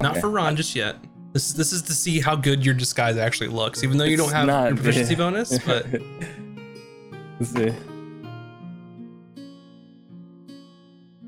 Not 0.00 0.12
Okay. 0.12 0.20
for 0.20 0.30
Ron 0.30 0.56
just 0.56 0.74
yet. 0.74 0.96
This 1.34 1.52
this 1.52 1.72
is 1.72 1.82
to 1.82 1.92
see 1.92 2.18
how 2.20 2.34
good 2.34 2.64
your 2.64 2.74
disguise 2.74 3.16
actually 3.16 3.48
looks, 3.48 3.84
even 3.84 3.98
though 3.98 4.04
you 4.04 4.16
don't 4.16 4.32
have 4.32 4.46
not- 4.46 4.68
your 4.68 4.76
proficiency 4.76 5.14
bonus. 5.14 5.58
But 5.58 5.86
Let's 7.38 7.52
see. 7.52 7.72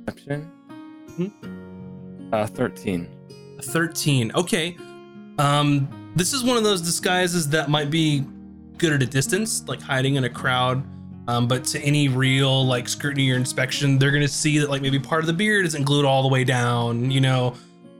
Deception. 0.06 0.50
Hmm? 1.16 2.34
Uh, 2.34 2.46
thirteen. 2.46 3.08
13. 3.62 4.32
Okay. 4.34 4.74
Um, 5.38 5.86
this 6.16 6.32
is 6.32 6.42
one 6.42 6.56
of 6.56 6.64
those 6.64 6.80
disguises 6.80 7.48
that 7.50 7.70
might 7.70 7.90
be 7.90 8.24
good 8.78 8.92
at 8.92 9.02
a 9.02 9.06
distance, 9.06 9.66
like 9.68 9.80
hiding 9.80 10.16
in 10.16 10.24
a 10.24 10.30
crowd. 10.30 10.82
Um, 11.28 11.46
but 11.46 11.64
to 11.66 11.80
any 11.80 12.08
real 12.08 12.66
like 12.66 12.88
scrutiny 12.88 13.30
or 13.30 13.36
inspection, 13.36 13.98
they're 13.98 14.10
gonna 14.10 14.26
see 14.26 14.58
that 14.58 14.70
like 14.70 14.82
maybe 14.82 14.98
part 14.98 15.20
of 15.20 15.26
the 15.26 15.32
beard 15.32 15.64
isn't 15.66 15.84
glued 15.84 16.04
all 16.04 16.22
the 16.22 16.28
way 16.28 16.44
down. 16.44 17.10
You 17.10 17.20
know, 17.20 17.54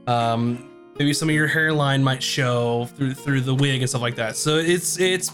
um, 0.07 0.69
maybe 0.99 1.13
some 1.13 1.29
of 1.29 1.35
your 1.35 1.47
hairline 1.47 2.03
might 2.03 2.23
show 2.23 2.87
through 2.97 3.15
through 3.15 3.43
the 3.43 3.55
wig 3.55 3.83
and 3.83 3.89
stuff 3.89 4.03
like 4.03 4.17
that. 4.17 4.37
So 4.37 4.57
it's 4.57 4.99
it's 4.99 5.31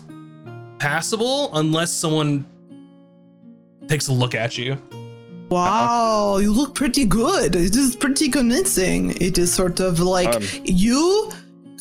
passable 0.79 1.57
unless 1.57 1.93
someone 1.93 2.45
takes 3.87 4.09
a 4.09 4.13
look 4.13 4.35
at 4.35 4.59
you. 4.59 4.77
Wow, 5.49 6.39
you 6.39 6.53
look 6.53 6.75
pretty 6.75 7.05
good. 7.05 7.55
It 7.55 7.77
is 7.77 7.95
pretty 7.95 8.29
convincing. 8.29 9.17
It 9.23 9.39
is 9.39 9.55
sort 9.55 9.79
of 9.81 10.01
like 10.01 10.35
Um, 10.35 10.43
you 10.65 11.31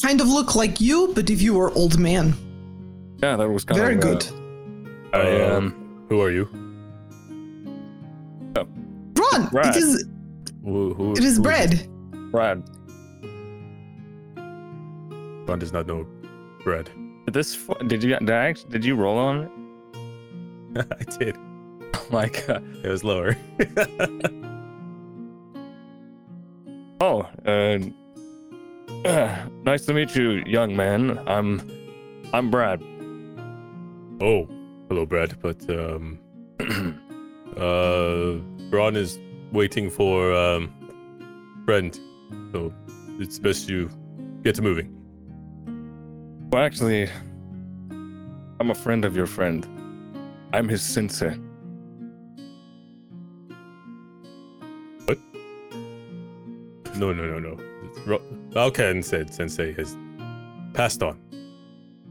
kind 0.02 0.22
of 0.22 0.28
look 0.28 0.56
like 0.56 0.80
you, 0.82 1.12
but 1.16 1.30
if 1.30 1.42
you 1.42 1.54
were 1.54 1.72
old 1.72 1.98
man. 2.00 2.34
Yeah, 3.24 3.36
that 3.38 3.50
was 3.50 3.64
kind 3.64 3.80
Very 3.80 3.96
of 3.96 4.00
uh, 4.04 4.14
good. 4.14 4.26
I 5.14 5.42
um. 5.42 6.06
Who 6.10 6.22
are 6.22 6.32
you? 6.32 6.48
Ron, 8.56 9.48
Brad. 9.52 9.76
it 9.76 9.78
is 9.84 10.06
Who, 10.64 10.94
who, 10.94 11.14
it 11.14 11.24
is 11.24 11.38
who 11.38 11.44
bread. 11.44 11.88
Brad. 12.32 12.64
Ron 15.48 15.60
does 15.60 15.72
not 15.74 15.88
know 15.88 16.06
bread. 16.64 16.90
Did 17.26 17.34
this? 17.34 17.58
Did 17.88 18.04
you? 18.04 18.18
Did 18.20 18.30
I? 18.30 18.50
act- 18.50 18.70
Did 18.70 18.84
you 18.86 18.96
roll 18.96 19.18
on 19.18 19.44
it? 19.44 20.86
I 21.00 21.18
did. 21.18 21.38
Oh 21.96 22.08
my 22.12 22.28
god. 22.30 22.64
It 22.84 22.90
was 22.90 23.04
lower. 23.04 23.36
Oh, 27.02 27.28
uh, 27.46 27.78
nice 29.64 29.86
to 29.86 29.94
meet 29.94 30.16
you, 30.16 30.42
young 30.48 30.76
man. 30.76 31.20
I'm, 31.28 31.62
I'm 32.34 32.50
Brad. 32.50 32.82
oh, 34.20 34.50
hello, 34.90 35.06
Brad. 35.06 35.40
But 35.44 35.62
um, 35.70 36.18
uh, 37.56 38.76
Ron 38.76 38.96
is 38.96 39.20
waiting 39.52 39.92
for 39.92 40.34
um, 40.34 40.74
friend, 41.66 42.00
so 42.52 42.74
it's 43.20 43.38
best 43.38 43.70
you 43.70 43.92
get 44.42 44.56
to 44.56 44.64
moving. 44.64 44.92
Well, 46.50 46.64
actually, 46.64 47.08
I'm 48.60 48.72
a 48.72 48.76
friend 48.76 49.06
of 49.06 49.16
your 49.16 49.28
friend. 49.28 49.68
I'm 50.52 50.68
his 50.68 50.82
sensei. 50.82 51.36
What? 55.06 55.20
No, 56.96 57.14
no, 57.14 57.38
no, 57.38 57.40
no. 57.40 57.58
Ro- 58.08 58.22
Valkan 58.56 59.04
said 59.04 59.34
Sensei 59.34 59.74
has 59.74 59.98
passed 60.74 61.04
on. 61.04 61.20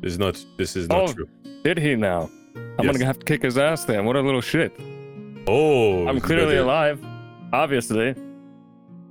This 0.01 0.13
is 0.13 0.19
not. 0.19 0.45
This 0.59 0.77
is 0.77 0.89
not 0.89 1.11
Oh. 1.11 1.13
true. 1.13 1.29
Did 1.65 1.79
he 1.79 1.97
now? 1.97 2.31
I'm 2.79 2.85
Yes. 2.87 2.93
gonna 2.97 3.07
have 3.07 3.19
to 3.19 3.25
kick 3.25 3.43
his 3.43 3.57
ass 3.57 3.85
then. 3.85 4.05
What 4.05 4.17
a 4.17 4.21
little 4.21 4.41
shit. 4.43 4.73
Oh, 5.47 6.07
I'm 6.07 6.21
clearly 6.21 6.57
alive. 6.57 6.99
Obviously. 7.53 8.15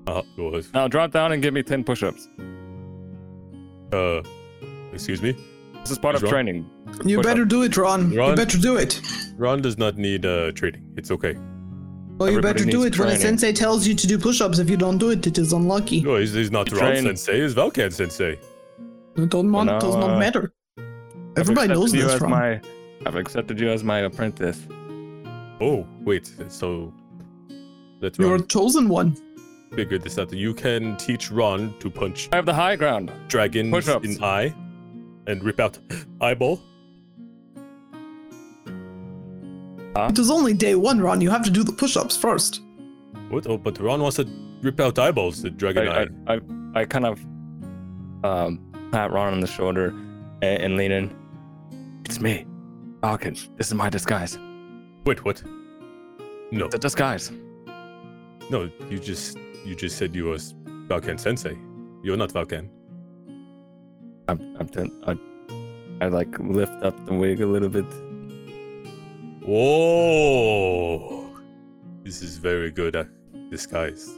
Uh, 0.06 0.22
well, 0.38 0.62
Now 0.74 0.88
drop 0.88 1.12
down 1.12 1.32
and 1.32 1.41
give 1.41 1.54
me 1.54 1.63
10 1.63 1.84
push 1.84 2.04
ups. 2.04 2.28
uh, 3.93 4.22
excuse 4.91 5.22
me. 5.22 5.36
This 5.82 5.91
is 5.91 5.98
part 6.00 6.15
of 6.15 6.24
Wrong. 6.24 6.32
training. 6.32 6.65
You 7.06 7.17
Push 7.17 7.26
better 7.26 7.46
do 7.46 7.63
it, 7.63 7.76
Ron. 7.78 8.12
You 8.12 8.36
better 8.36 8.58
do 8.58 8.76
it. 8.78 9.02
Ron 9.38 9.62
does 9.62 9.78
not 9.78 9.98
need 9.98 10.26
uh 10.26 10.52
training. 10.52 10.84
It's 10.98 11.10
okay. 11.12 11.36
Well, 12.23 12.31
you 12.31 12.41
better 12.41 12.63
do 12.63 12.83
needs 12.83 12.95
it 12.95 12.99
when 12.99 13.09
a 13.09 13.17
sensei 13.17 13.51
tells 13.51 13.86
you 13.86 13.93
to 13.95 14.07
do 14.07 14.17
push-ups. 14.17 14.59
If 14.59 14.69
you 14.69 14.77
don't 14.77 14.97
do 14.97 15.09
it, 15.09 15.27
it 15.27 15.38
is 15.38 15.51
unlucky. 15.51 16.01
No, 16.01 16.15
he's, 16.15 16.33
he's 16.33 16.51
not 16.51 16.71
You 16.71 16.79
Ron 16.79 16.95
Sensei. 16.95 17.41
He's 17.41 17.53
Valkan 17.53 17.91
Sensei. 17.91 18.39
It 19.17 19.29
don't, 19.29 19.51
want, 19.51 19.67
now, 19.67 19.79
does 19.79 19.95
not 19.95 20.12
uh, 20.12 20.19
matter. 20.19 20.53
I've 20.77 20.83
Everybody 21.38 21.71
accepted 21.73 21.79
knows 21.79 21.93
you 21.93 22.01
this, 22.03 22.13
as 22.13 22.21
Ron. 22.21 22.31
my. 22.31 22.62
I've 23.05 23.15
accepted 23.15 23.59
you 23.59 23.69
as 23.69 23.83
my 23.83 23.99
apprentice. 23.99 24.65
Oh, 25.59 25.86
wait. 26.01 26.31
So 26.47 26.93
let's 27.99 28.17
You're 28.17 28.36
a 28.36 28.41
chosen 28.41 28.88
one. 28.88 29.17
figure 29.75 29.97
this 29.97 30.17
out. 30.17 30.31
You 30.31 30.53
can 30.53 30.95
teach 30.97 31.29
Ron 31.29 31.77
to 31.79 31.89
punch 31.89 32.29
I 32.31 32.38
have 32.38 32.45
the 32.45 32.53
high 32.53 32.77
ground. 32.77 33.12
dragons 33.27 33.71
Push-ups. 33.71 34.07
in 34.07 34.23
eye 34.23 34.53
and 35.27 35.43
rip 35.43 35.59
out 35.59 35.77
eyeball. 36.21 36.62
It 39.95 40.17
is 40.19 40.32
only 40.32 40.53
day 40.53 40.75
one, 40.75 40.99
Ron. 40.99 41.21
You 41.21 41.29
have 41.29 41.43
to 41.43 41.51
do 41.51 41.63
the 41.63 41.71
push-ups 41.71 42.17
first. 42.17 42.62
What? 43.29 43.47
Oh, 43.47 43.58
but 43.58 43.79
Ron 43.79 44.01
wants 44.01 44.17
to 44.17 44.27
rip 44.62 44.79
out 44.79 44.97
eyeballs. 44.99 45.41
The 45.41 45.49
dragon 45.49 45.88
I, 45.88 46.03
eye. 46.03 46.08
I, 46.27 46.34
I, 46.34 46.39
I 46.82 46.86
kind 46.86 47.06
of 47.06 47.19
um, 48.23 48.60
pat 48.91 49.12
Ron 49.12 49.34
on 49.34 49.39
the 49.39 49.47
shoulder 49.47 49.88
and, 50.41 50.62
and 50.63 50.77
lean 50.77 50.91
in. 50.91 51.15
It's 52.06 52.19
me, 52.19 52.45
Falcon. 53.01 53.36
This 53.58 53.67
is 53.67 53.73
my 53.73 53.89
disguise. 53.89 54.38
Wait, 55.06 55.23
what? 55.25 55.43
No, 56.51 56.67
The 56.67 56.77
disguise. 56.77 57.32
no. 58.49 58.69
You 58.89 58.99
just 58.99 59.38
you 59.65 59.75
just 59.75 59.97
said 59.97 60.15
you 60.15 60.25
was 60.25 60.53
Valkan 60.88 61.19
Sensei. 61.19 61.58
You're 62.03 62.17
not 62.17 62.32
Valkan. 62.34 62.69
I'm, 64.27 64.56
I'm 64.60 64.67
ten, 64.69 64.91
I, 65.08 65.17
I 66.06 66.08
like 66.10 66.38
lift 66.39 66.71
up 66.84 67.06
the 67.06 67.13
wig 67.13 67.41
a 67.41 67.45
little 67.45 67.69
bit. 67.69 67.86
Whoa! 69.45 71.29
This 72.03 72.21
is 72.21 72.38
very 72.38 72.71
good 72.71 72.95
at 72.95 73.08
disguise. 73.49 74.10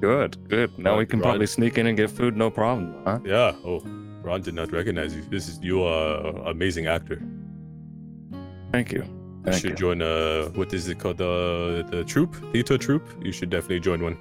Good, 0.00 0.48
good. 0.48 0.78
Now 0.78 0.90
Ron- 0.90 0.98
we 0.98 1.06
can 1.06 1.20
Ron- 1.20 1.30
probably 1.30 1.46
sneak 1.46 1.78
in 1.78 1.86
and 1.86 1.96
get 1.96 2.10
food, 2.10 2.36
no 2.36 2.50
problem, 2.50 2.94
huh? 3.04 3.18
Yeah. 3.24 3.54
Oh, 3.64 3.80
Ron 4.22 4.42
did 4.42 4.54
not 4.54 4.72
recognize 4.72 5.14
you. 5.16 5.22
This 5.30 5.48
is 5.48 5.58
you 5.62 5.82
are 5.82 6.26
an 6.26 6.46
amazing 6.46 6.86
actor. 6.86 7.22
Thank 8.72 8.92
you. 8.92 9.04
You 9.46 9.52
should 9.52 9.70
you. 9.70 9.76
join 9.76 10.02
uh 10.02 10.48
what 10.54 10.74
is 10.74 10.88
it 10.88 10.98
called 10.98 11.18
the 11.18 11.86
the 11.90 12.04
troupe 12.04 12.34
theater 12.52 12.76
troupe. 12.76 13.08
You 13.24 13.32
should 13.32 13.50
definitely 13.50 13.80
join 13.80 14.02
one. 14.02 14.16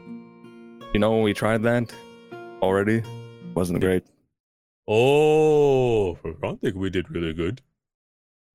You 0.94 1.00
know 1.00 1.12
when 1.12 1.24
we 1.24 1.34
tried 1.34 1.62
that 1.64 1.94
already, 2.62 3.04
wasn't 3.54 3.82
great. 3.82 4.04
Oh, 4.88 6.18
I 6.44 6.56
think 6.62 6.76
we 6.76 6.90
did 6.90 7.10
really 7.10 7.34
good. 7.34 7.62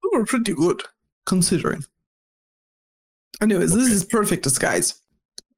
We 0.03 0.17
were 0.17 0.25
pretty 0.25 0.55
good, 0.55 0.83
considering. 1.27 1.85
Anyways, 3.41 3.75
this 3.75 3.89
is 3.89 4.05
perfect 4.05 4.43
disguise. 4.43 5.03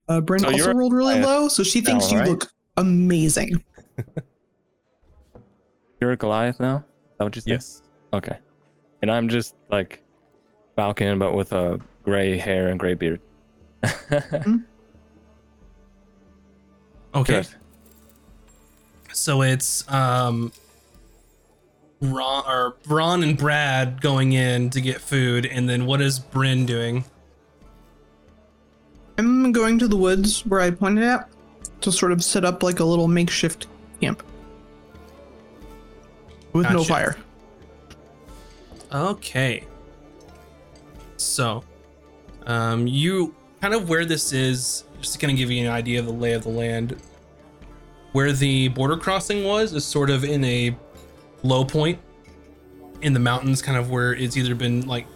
Uh, 0.08 0.20
Bryn 0.20 0.40
So 0.40 0.50
also 0.50 0.72
rolled 0.72 0.92
really 0.92 1.14
Goliath 1.14 1.26
low, 1.42 1.48
so 1.48 1.62
she 1.62 1.80
thinks 1.80 2.06
now, 2.06 2.12
you 2.12 2.18
right? 2.20 2.28
look 2.28 2.52
amazing. 2.76 3.62
You're 6.00 6.12
a 6.12 6.16
Goliath 6.16 6.60
now. 6.60 6.78
Is 6.78 6.84
that 7.18 7.24
what 7.24 7.36
you 7.36 7.42
said? 7.42 7.50
Yes. 7.50 7.82
Okay. 8.12 8.38
And 9.02 9.10
I'm 9.10 9.28
just 9.28 9.54
like 9.70 10.02
Falcon, 10.76 11.18
but 11.18 11.34
with 11.34 11.52
a 11.52 11.80
gray 12.02 12.36
hair 12.36 12.68
and 12.68 12.78
gray 12.78 12.94
beard. 12.94 13.20
Okay. 17.14 17.42
Good. 17.42 17.48
So 19.12 19.42
it's 19.42 19.86
um 19.92 20.50
Ron 22.02 22.44
or 22.46 22.76
Ron 22.88 23.22
and 23.22 23.38
Brad 23.38 24.00
going 24.00 24.32
in 24.32 24.70
to 24.70 24.80
get 24.80 25.00
food, 25.00 25.46
and 25.46 25.68
then 25.68 25.86
what 25.86 26.00
is 26.00 26.18
Bryn 26.18 26.66
doing? 26.66 27.04
I'm 29.18 29.52
going 29.52 29.78
to 29.78 29.86
the 29.86 29.96
woods 29.96 30.44
where 30.44 30.60
I 30.60 30.70
pointed 30.72 31.04
at 31.04 31.28
to 31.82 31.92
sort 31.92 32.12
of 32.12 32.24
set 32.24 32.44
up 32.44 32.62
like 32.62 32.80
a 32.80 32.84
little 32.84 33.06
makeshift 33.06 33.68
camp 34.00 34.22
with 36.52 36.68
no 36.70 36.82
fire. 36.82 37.16
Okay. 38.92 39.64
So, 41.16 41.62
um, 42.46 42.86
you 42.88 43.34
kind 43.60 43.74
of 43.74 43.88
where 43.88 44.04
this 44.04 44.32
is, 44.32 44.84
just 45.00 45.14
to 45.14 45.18
kind 45.20 45.30
of 45.30 45.36
give 45.36 45.52
you 45.52 45.64
an 45.64 45.72
idea 45.72 46.00
of 46.00 46.06
the 46.06 46.12
lay 46.12 46.32
of 46.32 46.42
the 46.42 46.50
land. 46.50 46.96
Where 48.10 48.32
the 48.32 48.68
border 48.68 48.96
crossing 48.96 49.44
was 49.44 49.72
is 49.72 49.84
sort 49.84 50.10
of 50.10 50.24
in 50.24 50.44
a 50.44 50.76
low 51.42 51.64
point 51.64 51.98
in 53.02 53.12
the 53.12 53.20
mountains, 53.20 53.62
kind 53.62 53.76
of 53.76 53.90
where 53.90 54.14
it's 54.14 54.36
either 54.36 54.54
been 54.54 54.86
like 54.86 55.06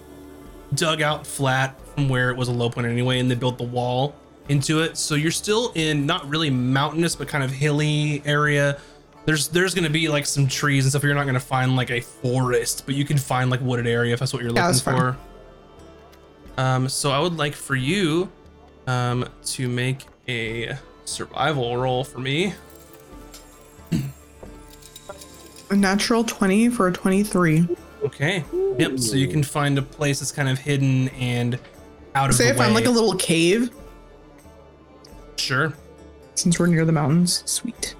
dug 0.74 1.01
out 1.01 1.27
flat 1.27 1.81
from 1.95 2.09
where 2.09 2.31
it 2.31 2.37
was 2.37 2.49
a 2.49 2.53
low 2.53 2.68
point 2.68 2.87
anyway, 2.87 3.18
and 3.20 3.31
they 3.31 3.35
built 3.35 3.59
the 3.59 3.64
wall 3.64 4.14
into 4.49 4.81
it. 4.81 4.97
So 4.97 5.14
you're 5.14 5.31
still 5.31 5.72
in 5.74 6.07
not 6.07 6.29
really 6.29 6.51
mountainous, 6.51 7.14
but 7.16 7.29
kind 7.29 7.43
of 7.45 7.51
hilly 7.51 8.22
area. 8.24 8.79
There's 9.24 9.49
there's 9.49 9.74
gonna 9.74 9.91
be 9.91 10.09
like 10.09 10.27
some 10.27 10.47
trees 10.47 10.85
and 10.85 10.93
stuff. 10.93 11.03
You're 11.03 11.14
not 11.14 11.27
gonna 11.27 11.41
find 11.41 11.74
like 11.77 11.91
a 11.91 12.01
forest, 12.01 12.85
but 12.87 12.95
you 12.95 13.05
can 13.05 13.18
find 13.18 13.51
like 13.51 13.61
wooded 13.61 13.87
area 13.87 14.12
if 14.14 14.20
that's 14.20 14.33
what 14.33 14.43
you're 14.43 14.53
Yeah, 14.53 14.66
looking 14.66 14.81
for. 14.81 15.16
Um, 16.59 16.89
so 16.89 17.11
I 17.11 17.18
would 17.20 17.37
like 17.37 17.55
for 17.55 17.74
you 17.74 18.31
um 18.87 19.29
to 19.45 19.68
make 19.68 20.05
a 20.29 20.77
survival 21.05 21.77
roll 21.77 22.05
for 22.05 22.18
me. 22.18 22.55
A 25.71 25.77
natural 25.77 26.23
20 26.25 26.69
for 26.71 26.89
a 26.89 26.93
23. 26.93 27.69
Okay. 28.05 28.45
Yep. 28.79 28.99
So 28.99 29.17
you 29.17 29.29
can 29.29 29.43
find 29.43 29.79
a 29.79 29.83
place 29.83 30.21
that's 30.21 30.33
kind 30.33 30.49
of 30.49 30.59
hidden 30.59 31.09
and 31.11 31.59
out 32.14 32.31
of 32.31 32.37
Say 32.37 32.45
the 32.45 32.51
if 32.51 32.59
way. 32.59 32.67
I'm 32.67 32.75
like 32.75 32.87
a 32.87 32.91
little 32.91 33.14
cave, 33.17 33.71
sure. 35.37 35.73
since 36.35 36.59
we're 36.59 36.67
near 36.67 36.85
the 36.85 36.93
mountains. 36.93 37.43
Sweet. 37.47 37.95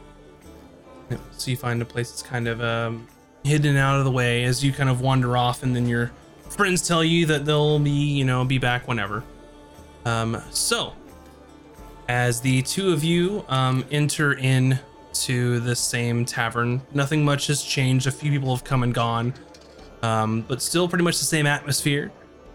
Yep. 1.11 1.21
So 1.33 1.51
you 1.51 1.57
find 1.57 1.83
a 1.83 1.85
place 1.85 2.11
that's 2.11 2.23
kind 2.23 2.49
of 2.49 2.61
um, 2.62 3.07
hidden 3.45 3.77
out 3.77 3.99
of 3.99 4.05
the 4.05 4.11
way 4.11 4.45
as 4.45 4.64
you 4.64 4.73
kind 4.73 4.89
of 4.89 5.01
wander 5.01 5.37
off, 5.37 5.62
and 5.62 5.75
then 5.75 5.87
your 5.87 6.12
friends 6.51 6.87
tell 6.87 7.03
you 7.05 7.27
that 7.27 7.45
they'll 7.45 7.79
be, 7.79 7.91
you 7.91 8.25
know, 8.25 8.45
be 8.45 8.59
back 8.59 8.89
whenever. 8.89 9.23
Um, 10.05 10.41
so, 10.51 10.95
as 12.09 12.41
the 12.41 12.62
two 12.62 12.93
of 12.93 13.03
you 13.03 13.45
um, 13.49 13.85
enter 13.91 14.35
in 14.35 14.79
to 15.25 15.61
the 15.61 15.75
same 15.75 16.25
tavern, 16.25 16.83
nothing 16.93 17.25
much 17.25 17.47
has 17.47 17.62
changed. 17.62 18.07
A 18.07 18.11
few 18.11 18.31
people 18.31 18.55
have 18.55 18.64
come 18.64 18.83
and 18.83 18.93
gone, 18.93 19.33
um, 20.03 20.43
but 20.43 20.61
still 20.61 20.89
pretty 20.89 21.05
much 21.05 21.19
the 21.19 21.25
same 21.25 21.47
atmosphere. 21.47 22.12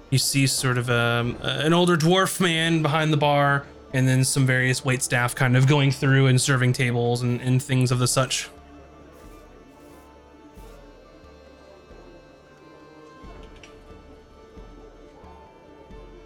You 0.09 0.17
see 0.17 0.45
sort 0.45 0.77
of 0.77 0.89
um, 0.89 1.37
an 1.41 1.73
older 1.73 1.97
dwarf 1.97 2.39
man 2.39 2.81
behind 2.81 3.11
the 3.11 3.17
bar, 3.17 3.65
and 3.93 4.07
then 4.07 4.23
some 4.23 4.45
various 4.45 4.85
wait 4.85 5.01
staff 5.01 5.33
kind 5.33 5.57
of 5.57 5.67
going 5.67 5.91
through 5.91 6.27
and 6.27 6.39
serving 6.39 6.73
tables 6.73 7.21
and, 7.21 7.41
and 7.41 7.61
things 7.61 7.91
of 7.91 7.99
the 7.99 8.07
such. 8.07 8.49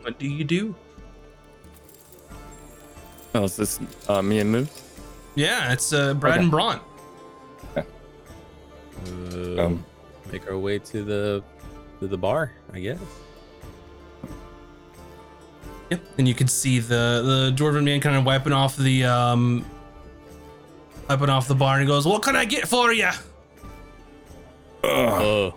What 0.01 0.19
do 0.19 0.27
you 0.27 0.43
do? 0.43 0.75
Oh, 3.33 3.43
is 3.43 3.57
this 3.57 3.79
uh, 4.07 4.21
me 4.21 4.39
and 4.39 4.51
Moose? 4.51 4.84
Yeah, 5.35 5.71
it's 5.73 5.91
uh, 5.93 6.13
Brad 6.13 6.33
Okay. 6.35 6.41
and 6.43 6.51
Braun. 6.51 6.79
Uh, 7.75 7.81
Um, 9.61 9.85
make 10.31 10.49
our 10.49 10.57
way 10.57 10.79
to 10.79 11.03
the 11.03 11.43
to 11.99 12.07
the 12.07 12.17
bar, 12.17 12.51
I 12.73 12.79
guess. 12.79 12.99
Yep. 15.91 16.01
And 16.17 16.27
you 16.27 16.33
can 16.33 16.47
see 16.47 16.79
the 16.79 17.21
the 17.23 17.53
dwarven 17.55 17.83
man 17.83 17.99
kind 17.99 18.15
of 18.15 18.25
wiping 18.25 18.53
off 18.53 18.75
the 18.77 19.03
um 19.05 19.65
wiping 21.09 21.29
off 21.29 21.47
the 21.47 21.55
bar 21.55 21.73
and 21.75 21.81
he 21.81 21.87
goes, 21.87 22.05
"What 22.07 22.23
can 22.23 22.35
I 22.35 22.45
get 22.45 22.67
for 22.67 22.91
you?" 22.93 23.09
Uh, 24.83 25.51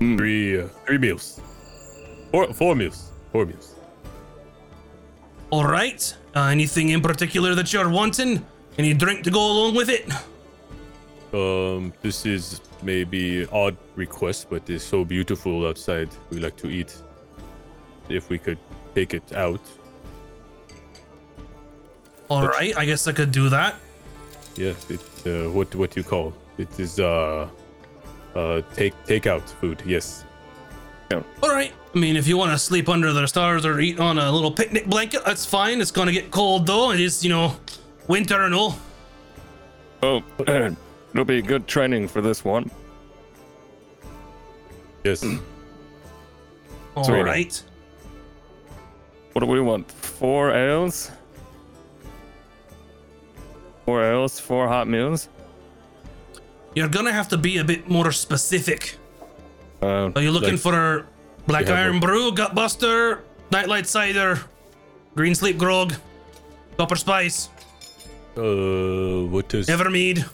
Hmm. 0.00 0.16
three 0.16 0.60
uh, 0.60 0.68
three 0.86 0.98
meals, 0.98 1.40
four 2.30 2.52
four 2.52 2.74
meals, 2.74 3.10
four 3.32 3.46
meals. 3.46 3.74
All 5.50 5.64
right. 5.66 6.02
Uh, 6.36 6.48
anything 6.48 6.90
in 6.90 7.00
particular 7.00 7.54
that 7.54 7.72
you're 7.72 7.88
wanting? 7.88 8.44
Any 8.76 8.92
drink 8.92 9.24
to 9.24 9.30
go 9.30 9.40
along 9.40 9.74
with 9.74 9.88
it? 9.88 10.04
Um, 11.32 11.92
this 12.02 12.24
is 12.26 12.60
maybe 12.82 13.46
odd 13.50 13.76
request, 13.96 14.48
but 14.50 14.68
it's 14.70 14.84
so 14.84 15.04
beautiful 15.04 15.66
outside. 15.66 16.08
We 16.30 16.38
like 16.38 16.56
to 16.58 16.68
eat. 16.68 16.94
If 18.08 18.28
we 18.28 18.38
could 18.38 18.58
take 18.94 19.12
it 19.14 19.32
out, 19.32 19.60
All 22.28 22.46
right. 22.46 22.76
I 22.76 22.84
guess 22.84 23.06
I 23.08 23.12
could 23.12 23.32
do 23.32 23.48
that. 23.48 23.74
yeah. 24.56 24.74
It 24.88 25.00
uh, 25.26 25.50
what 25.50 25.74
what 25.74 25.96
you 25.96 26.04
call 26.04 26.32
it 26.58 26.68
is 26.78 26.98
uh 27.00 27.48
uh 28.34 28.62
take 28.74 28.94
take 29.06 29.26
out 29.26 29.48
food. 29.60 29.82
Yes. 29.86 30.24
Yeah. 31.10 31.22
All 31.42 31.50
right. 31.50 31.72
I 31.96 31.98
mean, 31.98 32.14
if 32.18 32.28
you 32.28 32.36
want 32.36 32.52
to 32.52 32.58
sleep 32.58 32.90
under 32.90 33.10
the 33.14 33.26
stars 33.26 33.64
or 33.64 33.80
eat 33.80 33.98
on 33.98 34.18
a 34.18 34.30
little 34.30 34.50
picnic 34.52 34.84
blanket, 34.84 35.22
that's 35.24 35.46
fine. 35.46 35.80
It's 35.80 35.90
gonna 35.90 36.12
get 36.12 36.30
cold 36.30 36.66
though. 36.66 36.90
It 36.92 37.00
is, 37.00 37.24
you 37.24 37.30
know, 37.30 37.56
winter 38.06 38.42
and 38.42 38.54
all. 38.54 38.76
oh, 40.02 40.22
it'll 41.14 41.24
be 41.24 41.40
good 41.40 41.66
training 41.66 42.06
for 42.08 42.20
this 42.20 42.44
one. 42.44 42.70
Yes. 45.04 45.24
All 46.96 47.04
Sweet. 47.04 47.22
right. 47.22 47.62
What 49.32 49.40
do 49.40 49.46
we 49.46 49.60
want? 49.60 49.90
Four 49.90 50.50
ales? 50.52 51.10
Four 53.86 54.02
ales, 54.04 54.38
four 54.40 54.66
hot 54.68 54.86
meals? 54.88 55.28
You're 56.74 56.88
gonna 56.88 57.12
have 57.12 57.28
to 57.28 57.38
be 57.38 57.56
a 57.58 57.64
bit 57.64 57.88
more 57.88 58.12
specific. 58.12 58.96
Uh, 59.80 60.10
Are 60.14 60.20
you 60.22 60.30
looking 60.30 60.52
Like- 60.52 60.60
for 60.60 61.06
Black 61.46 61.66
Yeah, 61.68 61.80
Iron 61.80 62.00
Brew, 62.00 62.32
Gutbuster, 62.32 63.20
Nightlight 63.50 63.86
Cider, 63.86 64.40
Green 65.14 65.34
Sleep 65.34 65.56
Grog, 65.58 65.94
Copper 66.76 66.96
Spice, 66.96 67.48
Uh, 68.36 69.24
what 69.32 69.52
is 69.54 69.66
Evermead, 69.68 70.28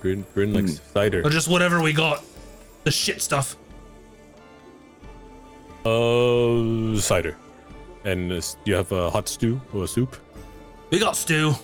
Grin, 0.00 0.24
Grin 0.34 0.52
like 0.54 0.68
Hmm. 0.68 0.76
cider? 0.92 1.22
or 1.24 1.30
just 1.30 1.48
whatever 1.48 1.80
we 1.82 1.92
got? 1.92 2.22
The 2.84 2.90
shit 2.92 3.20
stuff. 3.22 3.56
Uh, 5.84 6.96
cider. 7.00 7.36
And 8.04 8.30
uh, 8.32 8.36
s- 8.36 8.56
you 8.64 8.74
have 8.74 8.92
a 8.92 9.10
hot 9.10 9.28
stew 9.28 9.60
or 9.72 9.84
a 9.84 9.88
soup? 9.88 10.16
We 10.90 10.98
got 10.98 11.16
stew. 11.16 11.54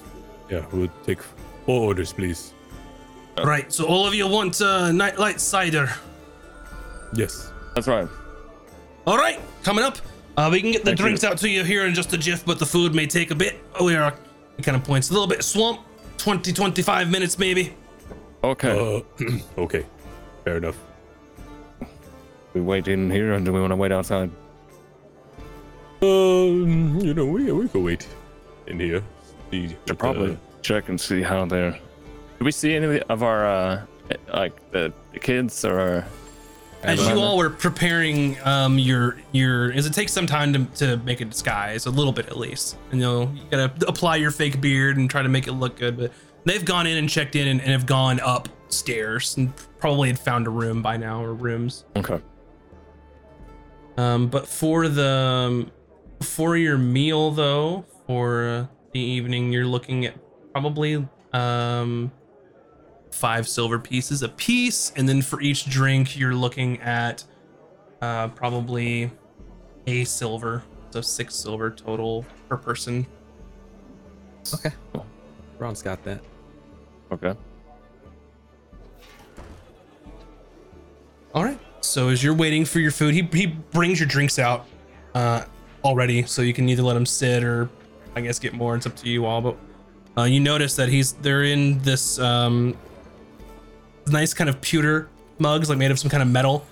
Yeah, 0.50 0.64
we'll 0.72 0.90
take 1.06 1.20
four 1.66 1.86
orders, 1.86 2.12
please. 2.12 2.52
Right, 3.44 3.72
so 3.72 3.84
all 3.86 4.06
of 4.06 4.14
you 4.14 4.26
want 4.26 4.60
uh, 4.60 4.90
Nightlight 4.92 5.40
Cider. 5.40 5.88
Yes. 7.14 7.52
that's 7.74 7.86
right. 7.86 8.08
All 9.06 9.16
right, 9.16 9.40
coming 9.62 9.84
up. 9.84 9.98
Uh, 10.36 10.48
we 10.50 10.60
can 10.60 10.72
get 10.72 10.82
the 10.82 10.90
Thank 10.90 10.98
you. 11.00 11.04
drinks 11.04 11.24
out 11.24 11.38
to 11.38 11.48
you 11.48 11.64
here 11.64 11.86
in 11.86 11.94
just 11.94 12.12
a 12.12 12.18
jiff, 12.18 12.44
but 12.44 12.58
the 12.58 12.66
food 12.66 12.94
may 12.94 13.06
take 13.06 13.30
a 13.30 13.34
bit. 13.34 13.56
Oh, 13.78 13.84
we 13.86 13.94
are. 13.96 14.14
Kind 14.62 14.76
of 14.76 14.84
points 14.84 15.10
a 15.10 15.12
little 15.12 15.26
bit 15.28 15.42
swamp. 15.42 15.80
20, 16.18 16.52
25 16.52 17.10
minutes 17.10 17.38
maybe. 17.38 17.74
Okay. 18.44 19.02
Uh, 19.18 19.24
okay. 19.58 19.86
Fair 20.44 20.58
enough. 20.58 20.76
we 22.52 22.60
wait 22.60 22.88
in 22.88 23.10
here 23.10 23.34
or 23.34 23.40
do 23.40 23.52
we 23.52 23.60
want 23.60 23.70
to 23.70 23.76
wait 23.76 23.90
outside? 23.90 24.30
Um, 26.02 26.98
you 27.00 27.14
know, 27.14 27.26
we 27.26 27.50
we 27.52 27.68
could 27.68 27.82
wait 27.82 28.06
in 28.66 28.80
here. 28.80 29.02
See 29.50 29.76
Should 29.86 29.98
probably 29.98 30.32
uh, 30.32 30.36
check 30.62 30.88
and 30.88 31.00
see 31.00 31.22
how 31.22 31.44
they're. 31.46 31.72
Do 31.72 32.44
we 32.44 32.52
see 32.52 32.74
any 32.74 33.00
of 33.00 33.22
our, 33.22 33.46
uh, 33.46 33.82
like, 34.32 34.70
the, 34.72 34.92
the 35.12 35.18
kids 35.18 35.64
or. 35.64 36.06
As 36.82 37.06
you 37.06 37.20
all 37.20 37.36
were 37.36 37.50
preparing 37.50 38.38
um, 38.44 38.78
your 38.78 39.18
your, 39.32 39.72
as 39.72 39.86
it 39.86 39.92
takes 39.92 40.12
some 40.12 40.26
time 40.26 40.52
to, 40.52 40.64
to 40.86 40.96
make 41.04 41.20
a 41.20 41.26
disguise, 41.26 41.86
a 41.86 41.90
little 41.90 42.12
bit 42.12 42.26
at 42.26 42.38
least. 42.38 42.76
And 42.90 43.00
you 43.00 43.06
know, 43.06 43.22
you 43.34 43.42
gotta 43.50 43.72
apply 43.86 44.16
your 44.16 44.30
fake 44.30 44.60
beard 44.60 44.96
and 44.96 45.10
try 45.10 45.22
to 45.22 45.28
make 45.28 45.46
it 45.46 45.52
look 45.52 45.76
good. 45.76 45.98
But 45.98 46.12
they've 46.44 46.64
gone 46.64 46.86
in 46.86 46.96
and 46.96 47.08
checked 47.08 47.36
in 47.36 47.48
and, 47.48 47.60
and 47.60 47.70
have 47.70 47.86
gone 47.86 48.20
upstairs 48.24 49.36
and 49.36 49.52
probably 49.78 50.08
had 50.08 50.18
found 50.18 50.46
a 50.46 50.50
room 50.50 50.80
by 50.80 50.96
now 50.96 51.22
or 51.22 51.34
rooms. 51.34 51.84
Okay. 51.96 52.20
Um, 53.98 54.28
but 54.28 54.48
for 54.48 54.88
the 54.88 55.70
for 56.22 56.56
your 56.56 56.78
meal 56.78 57.30
though, 57.30 57.84
for 58.06 58.46
uh, 58.46 58.66
the 58.92 59.00
evening, 59.00 59.52
you're 59.52 59.66
looking 59.66 60.06
at 60.06 60.14
probably 60.52 61.06
um 61.32 62.10
five 63.10 63.48
silver 63.48 63.78
pieces 63.78 64.22
a 64.22 64.28
piece, 64.28 64.92
and 64.96 65.08
then 65.08 65.22
for 65.22 65.40
each 65.40 65.68
drink, 65.68 66.18
you're 66.18 66.34
looking 66.34 66.80
at 66.80 67.24
uh 68.02 68.28
probably 68.28 69.10
a 69.86 70.04
silver, 70.04 70.62
so 70.90 71.00
six 71.00 71.34
silver 71.34 71.70
total 71.70 72.24
per 72.48 72.56
person. 72.56 73.06
Okay. 74.54 74.70
Ron's 75.58 75.82
got 75.82 76.02
that. 76.04 76.20
Okay. 77.12 77.34
All 81.34 81.44
right. 81.44 81.58
So 81.82 82.08
as 82.08 82.22
you're 82.22 82.34
waiting 82.34 82.64
for 82.64 82.78
your 82.78 82.90
food, 82.90 83.14
he 83.14 83.22
he 83.32 83.46
brings 83.46 84.00
your 84.00 84.08
drinks 84.08 84.38
out 84.38 84.66
uh 85.14 85.44
already, 85.84 86.22
so 86.24 86.42
you 86.42 86.54
can 86.54 86.68
either 86.68 86.82
let 86.82 86.96
him 86.96 87.06
sit 87.06 87.44
or 87.44 87.68
I 88.14 88.20
guess 88.20 88.38
get 88.38 88.54
more. 88.54 88.76
It's 88.76 88.86
up 88.86 88.96
to 88.96 89.08
you 89.08 89.26
all. 89.26 89.40
But 89.40 89.56
uh, 90.16 90.24
you 90.24 90.40
notice 90.40 90.74
that 90.76 90.88
he's 90.88 91.12
they're 91.14 91.44
in 91.44 91.78
this 91.80 92.18
um 92.18 92.76
nice 94.06 94.34
kind 94.34 94.50
of 94.50 94.60
pewter 94.60 95.08
mugs, 95.38 95.68
like 95.68 95.78
made 95.78 95.90
of 95.90 95.98
some 95.98 96.10
kind 96.10 96.22
of 96.22 96.28
metal. 96.28 96.66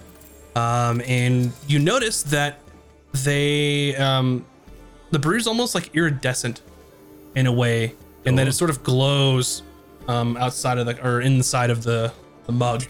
Um, 0.54 1.00
and 1.02 1.52
you 1.66 1.78
notice 1.78 2.22
that 2.24 2.60
they 3.24 3.96
um 3.96 4.44
the 5.10 5.18
brew 5.18 5.36
is 5.36 5.46
almost 5.46 5.74
like 5.74 5.94
iridescent 5.94 6.62
in 7.34 7.46
a 7.46 7.52
way, 7.52 7.94
and 8.24 8.38
then 8.38 8.48
it 8.48 8.52
sort 8.52 8.70
of 8.70 8.82
glows 8.82 9.62
um 10.08 10.36
outside 10.36 10.78
of 10.78 10.86
the 10.86 11.06
or 11.06 11.20
inside 11.20 11.70
of 11.70 11.82
the 11.82 12.12
the 12.46 12.52
mug. 12.52 12.84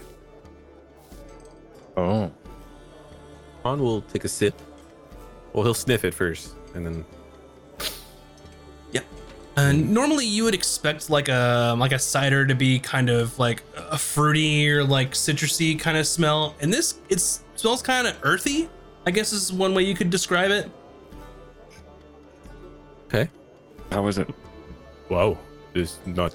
Oh. 1.95 2.31
Ron 3.63 3.81
will 3.81 4.01
take 4.01 4.23
a 4.23 4.29
sip. 4.29 4.59
Well, 5.53 5.63
he'll 5.63 5.73
sniff 5.73 6.05
it 6.05 6.13
first, 6.13 6.55
and 6.73 6.85
then 6.85 7.05
And 9.59 9.93
normally 9.93 10.25
you 10.25 10.45
would 10.45 10.53
expect 10.53 11.09
like 11.09 11.27
a 11.27 11.75
like 11.77 11.91
a 11.91 11.99
cider 11.99 12.45
to 12.45 12.55
be 12.55 12.79
kind 12.79 13.09
of 13.09 13.37
like 13.37 13.61
a 13.75 13.97
fruity 13.97 14.69
or 14.69 14.85
like 14.85 15.11
citrusy 15.11 15.77
kind 15.77 15.97
of 15.97 16.07
smell. 16.07 16.55
And 16.61 16.71
this 16.71 16.99
it 17.09 17.19
smells 17.19 17.81
kind 17.81 18.07
of 18.07 18.15
earthy. 18.23 18.69
I 19.05 19.11
guess 19.11 19.33
is 19.33 19.51
one 19.51 19.73
way 19.73 19.83
you 19.83 19.95
could 19.95 20.09
describe 20.09 20.51
it. 20.51 20.71
Okay. 23.07 23.29
How 23.91 24.07
is 24.07 24.17
it? 24.17 24.29
Wow. 25.09 25.37
This 25.73 25.91
is 25.91 25.99
not 26.05 26.33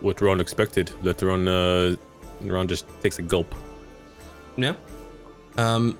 what 0.00 0.20
Ron 0.20 0.40
expected. 0.40 0.92
That 1.02 1.20
Ron, 1.22 1.48
uh, 1.48 1.96
Ron 2.42 2.68
just 2.68 2.86
takes 3.02 3.18
a 3.18 3.22
gulp. 3.22 3.52
Yeah. 4.56 4.74
Um. 5.56 5.98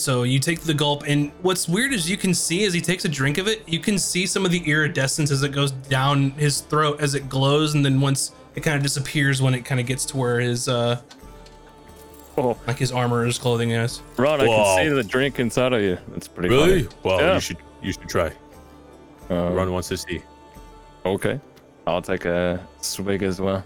So 0.00 0.22
you 0.22 0.38
take 0.38 0.60
the 0.60 0.72
gulp, 0.72 1.04
and 1.06 1.30
what's 1.42 1.68
weird 1.68 1.92
is 1.92 2.08
you 2.08 2.16
can 2.16 2.32
see 2.32 2.64
as 2.64 2.72
he 2.72 2.80
takes 2.80 3.04
a 3.04 3.08
drink 3.08 3.36
of 3.36 3.46
it, 3.46 3.68
you 3.68 3.78
can 3.78 3.98
see 3.98 4.24
some 4.26 4.46
of 4.46 4.50
the 4.50 4.58
iridescence 4.60 5.30
as 5.30 5.42
it 5.42 5.50
goes 5.52 5.72
down 5.72 6.30
his 6.32 6.62
throat 6.62 7.00
as 7.02 7.14
it 7.14 7.28
glows, 7.28 7.74
and 7.74 7.84
then 7.84 8.00
once 8.00 8.32
it 8.54 8.62
kind 8.62 8.76
of 8.78 8.82
disappears 8.82 9.42
when 9.42 9.52
it 9.52 9.64
kind 9.64 9.78
of 9.78 9.86
gets 9.86 10.06
to 10.06 10.16
where 10.16 10.40
his 10.40 10.68
uh 10.68 11.00
Oh, 12.38 12.56
like 12.66 12.78
his 12.78 12.92
armor, 12.92 13.26
his 13.26 13.36
clothing 13.38 13.72
is. 13.72 14.00
Ron, 14.16 14.40
I 14.40 14.46
Wow. 14.46 14.76
can 14.76 14.84
see 14.86 14.94
the 14.94 15.02
drink 15.04 15.38
inside 15.38 15.74
of 15.74 15.82
you. 15.82 15.98
That's 16.12 16.26
pretty 16.28 16.48
Really? 16.48 16.84
funny. 16.84 16.96
Wow. 17.02 17.18
Yeah. 17.20 17.34
You 17.34 17.40
should 17.40 17.56
you 17.82 17.92
should 17.92 18.08
try. 18.08 18.32
Uh, 19.30 19.50
Ron 19.50 19.70
wants 19.72 19.88
to 19.88 19.98
see. 19.98 20.22
Okay. 21.04 21.38
I'll 21.86 22.00
take 22.00 22.24
a 22.24 22.66
swig 22.80 23.22
as 23.22 23.38
well. 23.40 23.62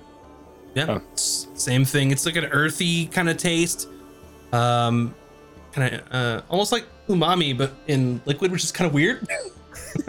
Yeah. 0.75 0.87
Oh. 0.99 1.01
Same 1.15 1.85
thing. 1.85 2.11
It's 2.11 2.27
like 2.27 2.37
an 2.37 2.47
earthy 2.47 3.07
kind 3.07 3.29
of 3.29 3.37
taste. 3.37 3.87
Um 4.53 5.15
kind 5.75 5.95
of 5.95 6.13
uh 6.13 6.43
almost 6.49 6.73
like 6.73 6.87
umami 7.09 7.57
but 7.57 7.73
in 7.87 8.21
liquid, 8.25 8.51
which 8.53 8.65
is 8.65 8.73
kind 8.73 8.87
of 8.89 8.95
weird. 8.95 9.27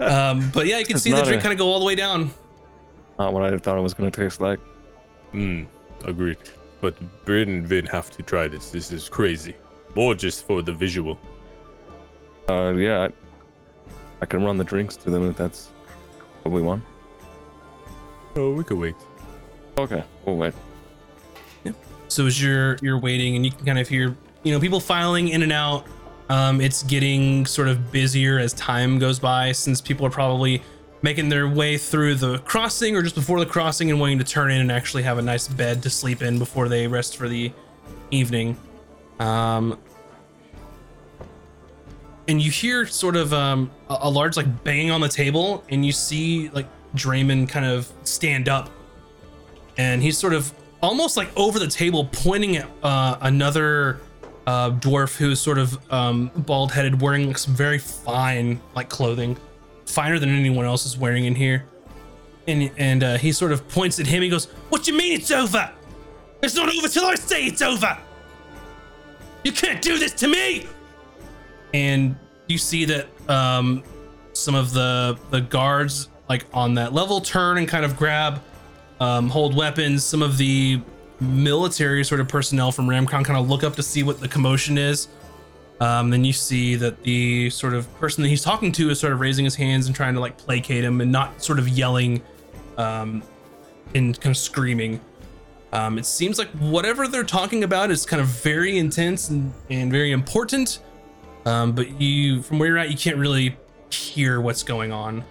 um 0.00 0.50
but 0.52 0.66
yeah, 0.66 0.78
you 0.78 0.84
can 0.84 0.96
It's 0.96 1.02
see 1.04 1.12
the 1.12 1.22
drink 1.22 1.40
a- 1.40 1.42
kind 1.42 1.52
of 1.52 1.58
go 1.58 1.66
all 1.68 1.78
the 1.78 1.84
way 1.86 1.94
down. 1.94 2.30
Not 3.18 3.32
what 3.32 3.42
I 3.44 3.56
thought 3.58 3.78
it 3.78 3.80
was 3.80 3.94
going 3.94 4.10
to 4.10 4.20
taste 4.22 4.40
like. 4.40 4.58
Hmm. 5.32 5.64
Agreed. 6.04 6.38
But 6.80 6.94
Bryn 7.24 7.48
and 7.48 7.66
Vin 7.66 7.86
have 7.86 8.10
to 8.16 8.22
try 8.22 8.48
this. 8.48 8.70
This 8.70 8.90
is 8.92 9.08
crazy. 9.08 9.54
More 9.94 10.14
just 10.14 10.46
for 10.46 10.62
the 10.62 10.72
visual. 10.72 11.18
Uh, 12.48 12.74
yeah, 12.76 13.04
I, 13.04 13.10
I 14.20 14.26
can 14.26 14.42
run 14.42 14.58
the 14.58 14.64
drinks 14.64 14.96
to 14.96 15.10
them 15.10 15.30
if 15.30 15.36
that's 15.36 15.68
what 16.42 16.52
we 16.52 16.60
want. 16.60 16.82
Oh, 18.36 18.52
we 18.52 18.64
could 18.64 18.78
wait. 18.78 18.96
Okay, 19.78 20.02
we'll 20.26 20.36
wait. 20.36 20.54
So 22.08 22.26
as 22.26 22.40
you're 22.42 22.76
you're 22.82 22.98
waiting 22.98 23.34
and 23.36 23.44
you 23.46 23.50
can 23.52 23.64
kind 23.64 23.78
of 23.78 23.88
hear, 23.88 24.14
you 24.44 24.52
know, 24.52 24.60
people 24.60 24.80
filing 24.80 25.28
in 25.28 25.42
and 25.42 25.52
out. 25.52 25.86
Um, 26.28 26.60
it's 26.60 26.82
getting 26.84 27.44
sort 27.44 27.68
of 27.68 27.92
busier 27.92 28.38
as 28.38 28.52
time 28.54 28.98
goes 28.98 29.18
by 29.18 29.52
since 29.52 29.80
people 29.80 30.06
are 30.06 30.10
probably 30.10 30.62
making 31.02 31.28
their 31.28 31.48
way 31.48 31.76
through 31.76 32.14
the 32.14 32.38
crossing 32.38 32.96
or 32.96 33.02
just 33.02 33.14
before 33.14 33.38
the 33.40 33.46
crossing 33.46 33.90
and 33.90 34.00
wanting 34.00 34.18
to 34.18 34.24
turn 34.24 34.50
in 34.50 34.60
and 34.60 34.72
actually 34.72 35.02
have 35.02 35.18
a 35.18 35.22
nice 35.22 35.48
bed 35.48 35.82
to 35.82 35.90
sleep 35.90 36.22
in 36.22 36.38
before 36.38 36.68
they 36.68 36.86
rest 36.86 37.16
for 37.16 37.28
the 37.28 37.52
evening. 38.10 38.56
Um, 39.18 39.78
and 42.26 42.40
you 42.40 42.50
hear 42.50 42.86
sort 42.86 43.16
of 43.16 43.34
um, 43.34 43.70
a, 43.90 43.98
a 44.02 44.10
large 44.10 44.36
like 44.36 44.64
bang 44.64 44.90
on 44.90 45.02
the 45.02 45.08
table, 45.08 45.62
and 45.68 45.84
you 45.84 45.92
see 45.92 46.48
like 46.50 46.66
Draymond 46.94 47.50
kind 47.50 47.66
of 47.66 47.92
stand 48.04 48.48
up 48.48 48.70
and 49.76 50.02
he's 50.02 50.18
sort 50.18 50.34
of 50.34 50.52
almost 50.82 51.16
like 51.16 51.28
over 51.36 51.58
the 51.58 51.66
table 51.66 52.08
pointing 52.12 52.56
at 52.56 52.68
uh, 52.82 53.16
another 53.22 54.00
uh, 54.46 54.70
dwarf 54.72 55.16
who's 55.16 55.40
sort 55.40 55.58
of 55.58 55.78
um, 55.92 56.30
bald 56.36 56.72
headed 56.72 57.00
wearing 57.00 57.34
some 57.34 57.54
very 57.54 57.78
fine 57.78 58.60
like 58.74 58.88
clothing 58.88 59.36
finer 59.86 60.18
than 60.18 60.28
anyone 60.30 60.64
else 60.64 60.86
is 60.86 60.98
wearing 60.98 61.24
in 61.24 61.34
here. 61.34 61.64
And 62.46 62.70
and 62.76 63.02
uh, 63.02 63.16
he 63.18 63.32
sort 63.32 63.52
of 63.52 63.66
points 63.68 63.98
at 63.98 64.06
him. 64.06 64.22
He 64.22 64.28
goes 64.28 64.46
what 64.68 64.86
you 64.86 64.94
mean 64.94 65.14
it's 65.14 65.30
over? 65.30 65.70
It's 66.42 66.54
not 66.54 66.74
over 66.74 66.88
till 66.88 67.06
i 67.06 67.14
say 67.14 67.46
it's 67.46 67.62
over. 67.62 67.96
You 69.44 69.52
can't 69.52 69.80
do 69.80 69.98
this 69.98 70.12
to 70.14 70.28
me. 70.28 70.66
And 71.72 72.16
you 72.46 72.58
see 72.58 72.84
that 72.84 73.06
um, 73.30 73.82
some 74.34 74.54
of 74.54 74.72
the 74.72 75.18
the 75.30 75.40
guards 75.40 76.08
like 76.28 76.44
on 76.52 76.74
that 76.74 76.92
level 76.92 77.20
turn 77.20 77.58
and 77.58 77.68
kind 77.68 77.84
of 77.84 77.96
grab 77.96 78.42
um, 79.00 79.28
hold 79.30 79.56
weapons. 79.56 80.04
Some 80.04 80.22
of 80.22 80.36
the 80.36 80.82
military 81.24 82.04
sort 82.04 82.20
of 82.20 82.28
personnel 82.28 82.72
from 82.72 82.86
Ramcon 82.86 83.24
kind 83.24 83.38
of 83.38 83.48
look 83.48 83.64
up 83.64 83.74
to 83.76 83.82
see 83.82 84.02
what 84.02 84.20
the 84.20 84.28
commotion 84.28 84.78
is. 84.78 85.08
Um, 85.80 86.10
then 86.10 86.24
you 86.24 86.32
see 86.32 86.76
that 86.76 87.02
the 87.02 87.50
sort 87.50 87.74
of 87.74 87.92
person 87.98 88.22
that 88.22 88.28
he's 88.28 88.42
talking 88.42 88.70
to 88.72 88.90
is 88.90 89.00
sort 89.00 89.12
of 89.12 89.20
raising 89.20 89.44
his 89.44 89.56
hands 89.56 89.86
and 89.86 89.94
trying 89.94 90.14
to 90.14 90.20
like 90.20 90.38
placate 90.38 90.84
him 90.84 91.00
and 91.00 91.10
not 91.10 91.42
sort 91.42 91.58
of 91.58 91.68
yelling 91.68 92.22
um, 92.78 93.22
and 93.94 94.18
kind 94.20 94.30
of 94.30 94.36
screaming. 94.36 95.00
Um, 95.72 95.98
it 95.98 96.06
seems 96.06 96.38
like 96.38 96.48
whatever 96.50 97.08
they're 97.08 97.24
talking 97.24 97.64
about 97.64 97.90
is 97.90 98.06
kind 98.06 98.22
of 98.22 98.28
very 98.28 98.78
intense 98.78 99.30
and, 99.30 99.52
and 99.68 99.90
very 99.90 100.12
important. 100.12 100.78
Um, 101.44 101.72
but 101.72 102.00
you, 102.00 102.42
from 102.42 102.60
where 102.60 102.68
you're 102.68 102.78
at, 102.78 102.90
you 102.90 102.96
can't 102.96 103.16
really 103.16 103.56
hear 103.90 104.40
what's 104.40 104.62
going 104.62 104.92
on. 104.92 105.24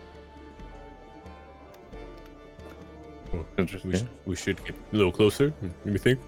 We, 3.33 3.39
Interesting. 3.57 3.93
sh- 3.95 4.03
we 4.25 4.35
should 4.35 4.63
get 4.65 4.75
a 4.93 4.95
little 4.95 5.11
closer. 5.11 5.53
Let 5.61 5.85
me 5.93 5.97
think? 5.97 6.19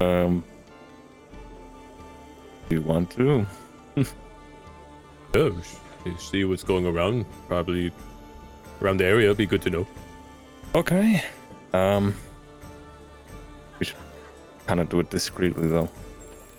Um, 0.00 0.44
you 2.70 2.80
want 2.82 3.10
to? 3.12 3.46
Yeah, 5.34 5.50
we 6.04 6.14
see 6.16 6.44
what's 6.44 6.62
going 6.62 6.86
around. 6.86 7.26
Probably 7.48 7.90
around 8.80 8.98
the 8.98 9.04
area. 9.04 9.34
Be 9.34 9.46
good 9.46 9.62
to 9.62 9.70
know. 9.70 9.86
Okay. 10.76 11.24
Um, 11.72 12.14
we 13.80 13.86
should 13.86 13.96
kind 14.68 14.78
of 14.78 14.88
do 14.88 15.00
it 15.00 15.10
discreetly 15.10 15.66
though. 15.66 15.88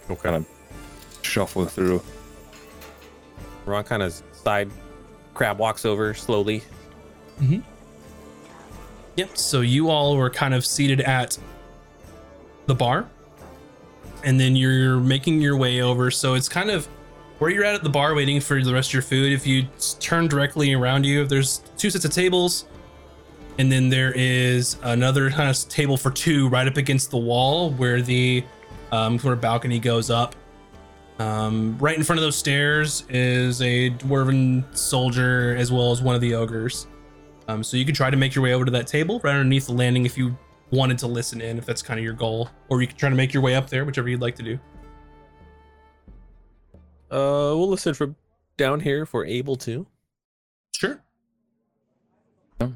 Okay. 0.09 0.23
Kind 0.23 0.35
of 0.35 0.45
shuffle 1.21 1.63
through. 1.65 2.01
Ron 3.65 3.85
kind 3.85 4.03
of 4.03 4.21
side 4.33 4.69
crab 5.33 5.57
walks 5.57 5.85
over 5.85 6.13
slowly. 6.13 6.61
Yep. 9.15 9.37
So 9.37 9.61
you 9.61 9.89
all 9.89 10.17
were 10.17 10.29
kind 10.29 10.53
of 10.53 10.65
seated 10.65 11.01
at 11.01 11.37
the 12.65 12.75
bar, 12.75 13.07
and 14.23 14.39
then 14.39 14.55
you're 14.55 14.99
making 14.99 15.41
your 15.41 15.55
way 15.55 15.81
over. 15.81 16.11
So 16.11 16.33
it's 16.33 16.49
kind 16.49 16.69
of 16.69 16.87
where 17.39 17.49
you're 17.49 17.63
at 17.63 17.75
at 17.75 17.83
the 17.83 17.89
bar, 17.89 18.15
waiting 18.15 18.39
for 18.39 18.61
the 18.61 18.73
rest 18.73 18.89
of 18.89 18.93
your 18.93 19.01
food. 19.01 19.33
If 19.33 19.45
you 19.45 19.67
turn 19.99 20.27
directly 20.27 20.73
around 20.73 21.05
you, 21.05 21.25
there's 21.25 21.61
two 21.77 21.89
sets 21.89 22.05
of 22.05 22.11
tables, 22.11 22.65
and 23.57 23.71
then 23.71 23.89
there 23.89 24.11
is 24.13 24.77
another 24.83 25.29
kind 25.29 25.49
of 25.49 25.69
table 25.69 25.97
for 25.97 26.11
two 26.11 26.49
right 26.49 26.67
up 26.67 26.77
against 26.77 27.11
the 27.11 27.17
wall 27.17 27.71
where 27.71 28.01
the 28.01 28.43
um, 28.91 29.19
sort 29.19 29.33
of 29.33 29.41
balcony 29.41 29.79
goes 29.79 30.09
up. 30.09 30.35
Um, 31.19 31.77
right 31.79 31.97
in 31.97 32.03
front 32.03 32.19
of 32.19 32.23
those 32.23 32.35
stairs 32.35 33.05
is 33.07 33.61
a 33.61 33.91
dwarven 33.91 34.65
soldier 34.75 35.55
as 35.57 35.71
well 35.71 35.91
as 35.91 36.01
one 36.01 36.13
of 36.15 36.19
the 36.19 36.33
ogres. 36.35 36.87
Um, 37.47 37.63
so 37.63 37.77
you 37.77 37.85
could 37.85 37.95
try 37.95 38.09
to 38.09 38.17
make 38.17 38.33
your 38.35 38.43
way 38.43 38.53
over 38.53 38.65
to 38.65 38.71
that 38.71 38.87
table 38.87 39.19
right 39.23 39.31
underneath 39.33 39.67
the 39.67 39.73
landing 39.73 40.05
if 40.05 40.17
you 40.17 40.35
wanted 40.71 40.97
to 40.99 41.07
listen 41.07 41.41
in, 41.41 41.57
if 41.57 41.65
that's 41.65 41.81
kind 41.81 41.99
of 41.99 42.03
your 42.03 42.13
goal, 42.13 42.49
or 42.69 42.81
you 42.81 42.87
could 42.87 42.97
try 42.97 43.09
to 43.09 43.15
make 43.15 43.33
your 43.33 43.43
way 43.43 43.55
up 43.55 43.69
there, 43.69 43.85
whichever 43.85 44.09
you'd 44.09 44.21
like 44.21 44.35
to 44.35 44.43
do. 44.43 44.59
Uh, 47.11 47.53
we'll 47.55 47.69
listen 47.69 47.93
from 47.93 48.15
down 48.57 48.79
here 48.79 49.03
if 49.03 49.13
we're 49.13 49.25
able 49.25 49.55
to. 49.57 49.85
Sure. 50.75 51.01
Yeah. 52.59 52.69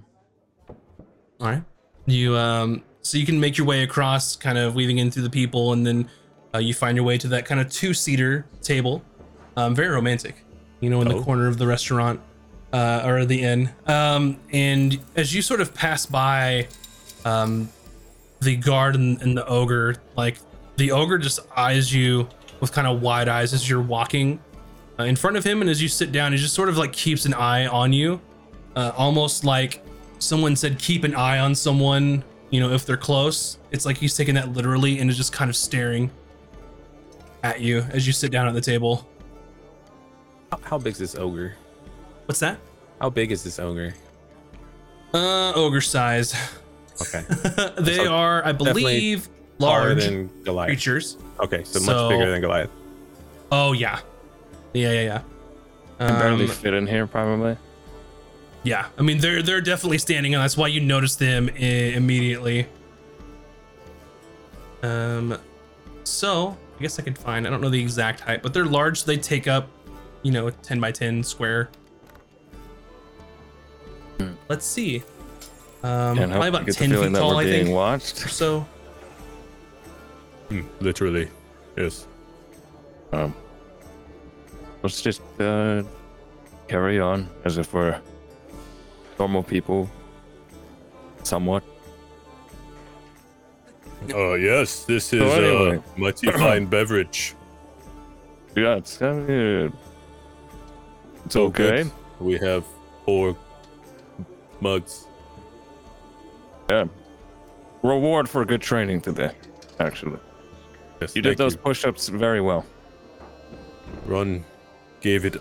All 1.41 1.47
right. 1.47 1.63
You 2.05 2.35
um, 2.37 2.83
so 3.01 3.17
you 3.17 3.25
can 3.25 3.39
make 3.39 3.57
your 3.57 3.65
way 3.67 3.83
across, 3.83 4.35
kind 4.35 4.57
of 4.57 4.75
weaving 4.75 4.99
in 4.99 5.09
through 5.11 5.23
the 5.23 5.29
people, 5.29 5.73
and 5.73 5.85
then 5.85 6.09
uh, 6.53 6.59
you 6.59 6.73
find 6.73 6.95
your 6.95 7.05
way 7.05 7.17
to 7.17 7.27
that 7.29 7.45
kind 7.45 7.59
of 7.59 7.69
two-seater 7.71 8.45
table. 8.61 9.03
Um, 9.57 9.75
very 9.75 9.89
romantic, 9.89 10.45
you 10.79 10.89
know, 10.89 11.01
in 11.01 11.07
the 11.07 11.15
Oh. 11.15 11.23
corner 11.23 11.47
of 11.47 11.57
the 11.57 11.67
restaurant 11.67 12.21
uh, 12.73 13.03
or 13.05 13.25
the 13.25 13.41
inn. 13.41 13.69
Um, 13.87 14.39
and 14.51 14.99
as 15.15 15.33
you 15.33 15.41
sort 15.41 15.61
of 15.61 15.73
pass 15.73 16.05
by, 16.05 16.67
um, 17.25 17.69
the 18.41 18.55
guard 18.55 18.95
and, 18.95 19.21
and 19.21 19.37
the 19.37 19.45
ogre, 19.47 19.95
like 20.15 20.37
the 20.77 20.91
ogre 20.91 21.17
just 21.17 21.39
eyes 21.55 21.93
you 21.93 22.27
with 22.59 22.71
kind 22.71 22.87
of 22.87 23.01
wide 23.01 23.27
eyes 23.27 23.53
as 23.53 23.69
you're 23.69 23.81
walking 23.81 24.39
uh, 24.99 25.03
in 25.03 25.15
front 25.15 25.37
of 25.37 25.43
him, 25.43 25.61
and 25.61 25.69
as 25.69 25.81
you 25.81 25.87
sit 25.87 26.11
down, 26.11 26.31
he 26.31 26.37
just 26.37 26.53
sort 26.53 26.69
of 26.69 26.77
like 26.77 26.91
keeps 26.91 27.25
an 27.25 27.33
eye 27.33 27.67
on 27.67 27.93
you, 27.93 28.19
uh, 28.75 28.91
almost 28.97 29.45
like 29.45 29.83
someone 30.19 30.55
said, 30.55 30.77
"Keep 30.77 31.05
an 31.05 31.15
eye 31.15 31.39
on 31.39 31.55
someone." 31.55 32.23
You 32.49 32.59
know, 32.59 32.71
if 32.71 32.85
they're 32.85 32.97
close, 32.97 33.59
it's 33.71 33.85
like 33.85 33.97
he's 33.97 34.17
taking 34.17 34.35
that 34.35 34.53
literally 34.53 34.99
and 34.99 35.09
is 35.09 35.15
just 35.15 35.31
kind 35.31 35.49
of 35.49 35.55
staring 35.55 36.09
at 37.43 37.61
you 37.61 37.79
as 37.91 38.07
you 38.07 38.13
sit 38.13 38.31
down 38.31 38.47
at 38.47 38.53
the 38.55 38.61
table. 38.61 39.07
How, 40.51 40.59
how 40.63 40.77
big 40.79 40.93
is 40.93 40.99
this 40.99 41.15
ogre? 41.15 41.55
What's 42.29 42.41
that? 42.41 42.59
How 43.01 43.09
big 43.09 43.31
is 43.31 43.43
this 43.43 43.57
ogre? 43.57 43.91
Uh, 45.15 45.51
ogre 45.55 45.81
size. 45.81 46.35
Okay. 47.01 47.23
they 47.79 47.95
So 47.95 48.13
are, 48.13 48.45
I 48.45 48.51
believe, 48.51 49.27
large 49.57 50.03
than 50.05 50.29
Goliath. 50.43 50.67
creatures. 50.67 51.17
Okay, 51.39 51.63
so, 51.63 51.79
So- 51.79 51.91
much 51.91 52.09
bigger 52.11 52.29
than 52.29 52.39
Goliath. 52.41 52.69
Oh 53.51 53.71
yeah, 53.71 53.99
yeah, 54.73 54.91
yeah, 54.91 55.01
yeah. 55.01 55.21
Can 55.97 56.19
barely 56.19 56.43
Um, 56.43 56.51
fit 56.51 56.75
in 56.75 56.85
here, 56.85 57.07
probably. 57.07 57.57
yeah, 58.61 58.85
I 58.99 59.01
mean 59.01 59.17
they're 59.17 59.41
they're 59.41 59.59
definitely 59.59 59.97
standing, 59.97 60.35
and 60.35 60.43
that's 60.43 60.55
why 60.55 60.67
you 60.67 60.81
notice 60.81 61.15
them 61.15 61.49
I- 61.55 61.57
immediately. 61.97 62.67
Um, 64.83 65.35
so 66.03 66.55
I 66.77 66.81
guess 66.83 66.99
I 66.99 67.01
could 67.01 67.17
find. 67.17 67.47
I 67.47 67.49
don't 67.49 67.59
know 67.61 67.69
the 67.71 67.81
exact 67.81 68.19
height, 68.19 68.43
but 68.43 68.53
they're 68.53 68.65
large. 68.65 69.01
So 69.01 69.07
they 69.07 69.17
take 69.17 69.47
up, 69.47 69.67
you 70.21 70.31
know, 70.31 70.45
a 70.45 70.51
ten 70.51 70.79
by 70.79 70.91
ten 70.91 71.23
square. 71.23 71.69
Let's 74.49 74.65
see. 74.65 75.03
Um, 75.83 76.17
Can't 76.17 76.31
probably 76.31 76.49
about 76.49 76.65
get 76.65 76.75
ten 76.75 76.89
feeling 76.89 77.09
feet 77.09 77.13
that 77.13 77.19
tall, 77.19 77.35
we're 77.35 77.41
I 77.41 77.43
being 77.45 77.65
think, 77.65 77.75
watched. 77.75 78.25
or 78.25 78.29
so. 78.29 78.67
Hmm, 80.49 80.61
literally. 80.81 81.29
Yes. 81.77 82.07
Um, 83.13 83.33
let's 84.83 85.01
just 85.01 85.21
uh, 85.39 85.83
carry 86.67 86.99
on 86.99 87.29
as 87.45 87.57
if 87.59 87.73
we're 87.73 88.01
normal 89.19 89.43
people. 89.43 89.89
Somewhat. 91.23 91.63
Uh, 94.13 94.33
yes, 94.33 94.85
this 94.85 95.13
is 95.13 95.19
So 95.19 95.27
anyway. 95.29 95.77
a 95.95 95.99
mighty 95.99 96.31
fine 96.31 96.65
beverage. 96.65 97.35
Yeah, 98.55 98.75
it's 98.77 98.97
kind 98.97 99.29
uh, 99.29 99.75
it's 101.25 101.33
So 101.33 101.45
okay. 101.45 101.83
good. 101.83 101.91
We 102.19 102.37
have 102.39 102.65
four 103.05 103.35
mugs. 104.61 105.07
Yeah. 106.69 106.85
Reward 107.83 108.29
for 108.29 108.43
good 108.45 108.61
training 108.61 109.01
today. 109.01 109.31
Actually, 109.79 110.19
Yes, 111.01 111.15
you 111.15 111.21
did 111.21 111.29
thank 111.29 111.37
those 111.37 111.55
push-ups 111.55 112.09
very 112.09 112.41
well. 112.41 112.65
Ron 114.05 114.43
gave 115.01 115.23
it 115.25 115.37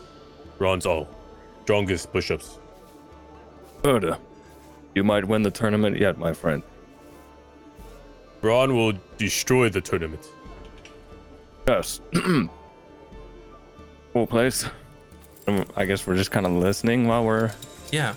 Ron's 0.59 0.87
all. 0.87 1.09
Strongest 1.65 2.13
push-ups. 2.13 2.59
Good. 3.83 4.05
uh, 4.05 4.17
You 4.95 5.03
might 5.05 5.25
win 5.25 5.43
the 5.43 5.51
tournament 5.51 5.99
yet, 5.99 6.17
my 6.19 6.33
friend. 6.33 6.63
Ron 8.41 8.75
will 8.77 8.93
destroy 9.17 9.69
the 9.69 9.81
tournament. 9.81 10.25
Yes. 11.67 12.01
cool 14.13 14.27
place. 14.29 14.65
Um, 15.49 15.65
I 15.77 15.85
guess 15.85 16.07
we're 16.07 16.15
just 16.17 16.31
kind 16.31 16.47
of 16.47 16.53
listening 16.53 17.07
while 17.09 17.25
we're. 17.25 17.51
Yeah. 17.91 18.15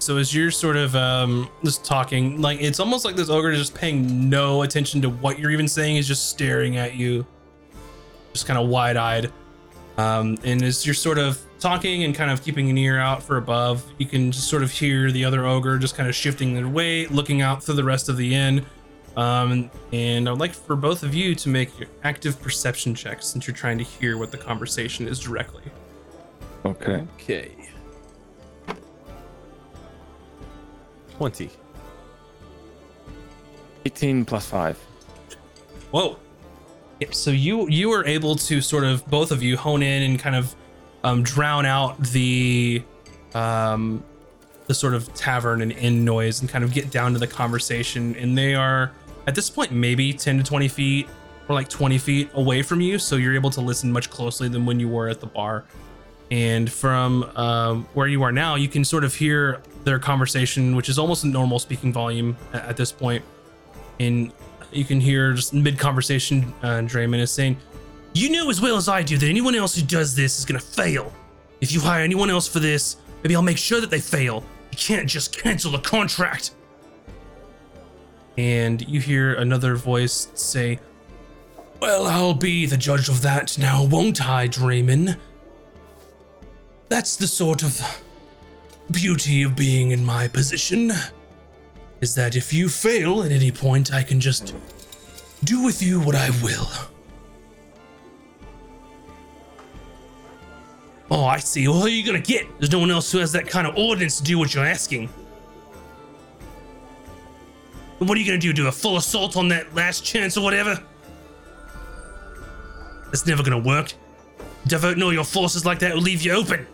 So 0.00 0.16
as 0.16 0.34
you're 0.34 0.50
sort 0.50 0.76
of 0.76 0.94
um, 0.94 1.50
just 1.64 1.84
talking, 1.84 2.40
like 2.40 2.60
it's 2.60 2.80
almost 2.80 3.04
like 3.04 3.16
this 3.16 3.28
ogre 3.28 3.50
is 3.50 3.58
just 3.58 3.74
paying 3.74 4.30
no 4.30 4.62
attention 4.62 5.02
to 5.02 5.10
what 5.10 5.38
you're 5.38 5.50
even 5.50 5.68
saying. 5.68 5.96
He's 5.96 6.08
just 6.08 6.30
staring 6.30 6.76
at 6.76 6.94
you, 6.94 7.26
just 8.32 8.46
kind 8.46 8.58
of 8.58 8.68
wide-eyed. 8.68 9.32
Um, 9.96 10.38
and 10.44 10.62
as 10.62 10.86
you're 10.86 10.94
sort 10.94 11.18
of 11.18 11.40
talking 11.58 12.04
and 12.04 12.14
kind 12.14 12.30
of 12.30 12.42
keeping 12.42 12.70
an 12.70 12.78
ear 12.78 12.98
out 12.98 13.22
for 13.22 13.36
above, 13.36 13.84
you 13.98 14.06
can 14.06 14.30
just 14.30 14.48
sort 14.48 14.62
of 14.62 14.70
hear 14.70 15.10
the 15.10 15.24
other 15.24 15.44
ogre 15.44 15.76
just 15.78 15.96
kind 15.96 16.08
of 16.08 16.14
shifting 16.14 16.54
their 16.54 16.68
weight, 16.68 17.10
looking 17.10 17.42
out 17.42 17.62
through 17.62 17.74
the 17.74 17.84
rest 17.84 18.08
of 18.08 18.16
the 18.16 18.34
inn. 18.34 18.64
Um, 19.16 19.68
and 19.92 20.28
I 20.28 20.30
would 20.30 20.40
like 20.40 20.54
for 20.54 20.76
both 20.76 21.02
of 21.02 21.12
you 21.12 21.34
to 21.34 21.48
make 21.48 21.76
your 21.80 21.88
active 22.04 22.40
perception 22.40 22.94
checks 22.94 23.26
since 23.26 23.48
you're 23.48 23.56
trying 23.56 23.78
to 23.78 23.84
hear 23.84 24.16
what 24.16 24.30
the 24.30 24.38
conversation 24.38 25.08
is 25.08 25.18
directly. 25.18 25.64
Okay. 26.64 27.04
Okay. 27.16 27.50
20. 31.18 31.50
18 33.84 34.24
plus 34.24 34.46
5. 34.46 34.78
Whoa. 35.90 36.16
Yep. 37.00 37.14
So 37.14 37.30
you 37.30 37.68
you 37.68 37.88
were 37.88 38.04
able 38.06 38.36
to 38.36 38.60
sort 38.60 38.84
of 38.84 39.06
both 39.08 39.30
of 39.30 39.42
you 39.42 39.56
hone 39.56 39.82
in 39.82 40.02
and 40.02 40.18
kind 40.18 40.36
of 40.36 40.54
um, 41.04 41.22
drown 41.22 41.66
out 41.66 41.98
the 42.00 42.82
um, 43.34 44.02
the 44.66 44.74
sort 44.74 44.94
of 44.94 45.12
tavern 45.14 45.62
and 45.62 45.72
inn 45.72 46.04
noise 46.04 46.40
and 46.40 46.48
kind 46.48 46.62
of 46.62 46.72
get 46.72 46.90
down 46.90 47.12
to 47.14 47.18
the 47.18 47.26
conversation. 47.26 48.14
And 48.16 48.36
they 48.36 48.54
are 48.54 48.92
at 49.26 49.34
this 49.34 49.50
point 49.50 49.72
maybe 49.72 50.12
10 50.12 50.38
to 50.38 50.44
20 50.44 50.68
feet 50.68 51.08
or 51.48 51.54
like 51.54 51.68
20 51.68 51.98
feet 51.98 52.30
away 52.34 52.62
from 52.62 52.80
you, 52.80 52.98
so 52.98 53.16
you're 53.16 53.34
able 53.34 53.50
to 53.50 53.60
listen 53.60 53.90
much 53.90 54.10
closely 54.10 54.48
than 54.48 54.66
when 54.66 54.78
you 54.78 54.88
were 54.88 55.08
at 55.08 55.20
the 55.20 55.26
bar. 55.26 55.64
And 56.30 56.70
from 56.70 57.24
um, 57.36 57.88
where 57.94 58.06
you 58.06 58.22
are 58.22 58.32
now, 58.32 58.54
you 58.56 58.68
can 58.68 58.84
sort 58.84 59.02
of 59.02 59.14
hear 59.14 59.62
their 59.88 59.98
conversation, 59.98 60.76
which 60.76 60.88
is 60.88 60.98
almost 60.98 61.24
a 61.24 61.26
normal 61.26 61.58
speaking 61.58 61.92
volume 61.92 62.36
at, 62.52 62.64
at 62.66 62.76
this 62.76 62.92
point. 62.92 63.24
And 63.98 64.32
you 64.70 64.84
can 64.84 65.00
hear 65.00 65.32
just 65.32 65.54
mid 65.54 65.78
conversation, 65.78 66.52
uh, 66.62 66.80
Draymond 66.82 67.20
is 67.20 67.32
saying, 67.32 67.56
You 68.12 68.30
know 68.30 68.50
as 68.50 68.60
well 68.60 68.76
as 68.76 68.88
I 68.88 69.02
do 69.02 69.16
that 69.16 69.26
anyone 69.26 69.54
else 69.54 69.74
who 69.74 69.82
does 69.82 70.14
this 70.14 70.38
is 70.38 70.44
going 70.44 70.60
to 70.60 70.66
fail. 70.66 71.12
If 71.60 71.72
you 71.72 71.80
hire 71.80 72.04
anyone 72.04 72.30
else 72.30 72.46
for 72.46 72.60
this, 72.60 72.98
maybe 73.22 73.34
I'll 73.34 73.42
make 73.42 73.58
sure 73.58 73.80
that 73.80 73.90
they 73.90 73.98
fail. 74.00 74.44
You 74.70 74.78
can't 74.78 75.08
just 75.08 75.36
cancel 75.36 75.72
the 75.72 75.78
contract. 75.78 76.52
And 78.36 78.86
you 78.86 79.00
hear 79.00 79.34
another 79.34 79.74
voice 79.74 80.28
say, 80.34 80.78
Well, 81.80 82.06
I'll 82.06 82.34
be 82.34 82.66
the 82.66 82.76
judge 82.76 83.08
of 83.08 83.22
that 83.22 83.58
now, 83.58 83.84
won't 83.84 84.24
I, 84.28 84.48
Draymond? 84.48 85.16
That's 86.88 87.16
the 87.16 87.26
sort 87.26 87.62
of 87.62 87.80
beauty 88.90 89.42
of 89.42 89.54
being 89.56 89.90
in 89.90 90.04
my 90.04 90.28
position 90.28 90.92
is 92.00 92.14
that 92.14 92.36
if 92.36 92.52
you 92.52 92.68
fail 92.68 93.22
at 93.22 93.32
any 93.32 93.50
point, 93.50 93.92
I 93.92 94.02
can 94.02 94.20
just 94.20 94.54
do 95.44 95.62
with 95.62 95.82
you 95.82 96.00
what 96.00 96.14
I 96.14 96.30
will. 96.42 96.68
Oh, 101.10 101.24
I 101.24 101.38
see. 101.38 101.66
Well, 101.66 101.78
who 101.78 101.86
are 101.86 101.88
you 101.88 102.04
gonna 102.04 102.20
get? 102.20 102.46
There's 102.58 102.70
no 102.70 102.78
one 102.78 102.90
else 102.90 103.10
who 103.10 103.18
has 103.18 103.32
that 103.32 103.48
kind 103.48 103.66
of 103.66 103.76
ordinance 103.76 104.18
to 104.18 104.24
do 104.24 104.38
what 104.38 104.54
you're 104.54 104.64
asking. 104.64 105.08
What 107.98 108.16
are 108.16 108.20
you 108.20 108.26
gonna 108.26 108.38
do? 108.38 108.52
Do 108.52 108.68
a 108.68 108.72
full 108.72 108.96
assault 108.96 109.36
on 109.36 109.48
that 109.48 109.74
last 109.74 110.04
chance 110.04 110.36
or 110.36 110.44
whatever? 110.44 110.82
That's 113.06 113.26
never 113.26 113.42
gonna 113.42 113.58
work. 113.58 113.92
Diverting 114.66 115.02
all 115.02 115.12
your 115.12 115.24
forces 115.24 115.64
like 115.64 115.78
that 115.78 115.94
will 115.94 116.02
leave 116.02 116.22
you 116.22 116.32
open. 116.32 116.66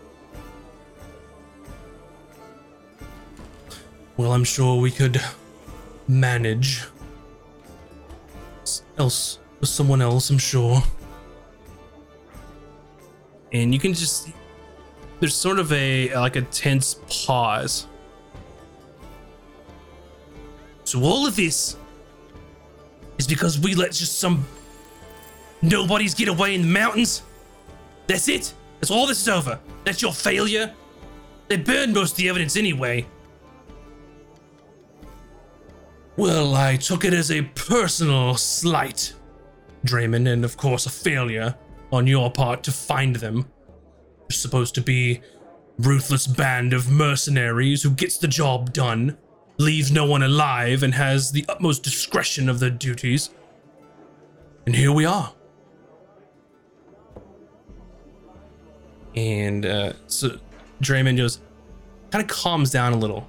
Well, 4.17 4.31
I'm 4.31 4.43
sure 4.43 4.79
we 4.79 4.91
could 4.91 5.21
manage. 6.07 6.83
Else 8.97 9.39
with 9.59 9.69
someone 9.69 10.01
else, 10.01 10.29
I'm 10.29 10.37
sure. 10.37 10.81
And 13.51 13.73
you 13.73 13.79
can 13.79 13.93
just 13.93 14.29
there's 15.19 15.35
sort 15.35 15.59
of 15.59 15.71
a 15.71 16.13
like 16.15 16.35
a 16.35 16.41
tense 16.43 16.99
pause. 17.09 17.87
So 20.83 21.01
all 21.01 21.25
of 21.25 21.35
this 21.35 21.77
is 23.17 23.27
because 23.27 23.59
we 23.59 23.75
let 23.75 23.91
just 23.91 24.19
some 24.19 24.45
nobodies 25.61 26.13
get 26.13 26.27
away 26.27 26.55
in 26.55 26.61
the 26.61 26.67
mountains. 26.67 27.23
That's 28.07 28.29
it. 28.29 28.53
That's 28.79 28.91
all 28.91 29.07
this 29.07 29.19
is 29.19 29.27
over. 29.27 29.59
That's 29.83 30.01
your 30.01 30.13
failure. 30.13 30.73
They 31.47 31.57
burned 31.57 31.93
most 31.93 32.11
of 32.11 32.17
the 32.17 32.29
evidence 32.29 32.55
anyway. 32.55 33.05
Well, 36.17 36.55
I 36.55 36.77
took 36.77 37.03
it 37.03 37.13
as 37.13 37.29
a 37.29 37.41
personal 37.41 38.35
slight, 38.35 39.13
Draymond, 39.85 40.31
and 40.31 40.45
of 40.45 40.55
course 40.55 40.85
a 40.85 40.89
failure 40.89 41.55
on 41.91 42.07
your 42.07 42.31
part 42.31 42.63
to 42.63 42.71
find 42.71 43.17
them. 43.17 43.45
You're 44.29 44.35
supposed 44.35 44.75
to 44.75 44.81
be 44.81 45.21
ruthless 45.77 46.25
band 46.25 46.73
of 46.73 46.89
mercenaries 46.89 47.83
who 47.83 47.91
gets 47.91 48.17
the 48.17 48.29
job 48.29 48.71
done, 48.71 49.17
leaves 49.57 49.91
no 49.91 50.05
one 50.05 50.23
alive, 50.23 50.83
and 50.83 50.93
has 50.93 51.31
the 51.31 51.45
utmost 51.49 51.83
discretion 51.83 52.47
of 52.47 52.59
their 52.59 52.69
duties. 52.69 53.31
And 54.65 54.73
here 54.73 54.93
we 54.93 55.05
are. 55.05 55.33
And 59.15 59.65
uh, 59.65 59.93
so 60.07 60.39
Draymond 60.81 61.17
just 61.17 61.41
kind 62.09 62.23
of 62.23 62.29
calms 62.29 62.71
down 62.71 62.93
a 62.93 62.97
little. 62.97 63.27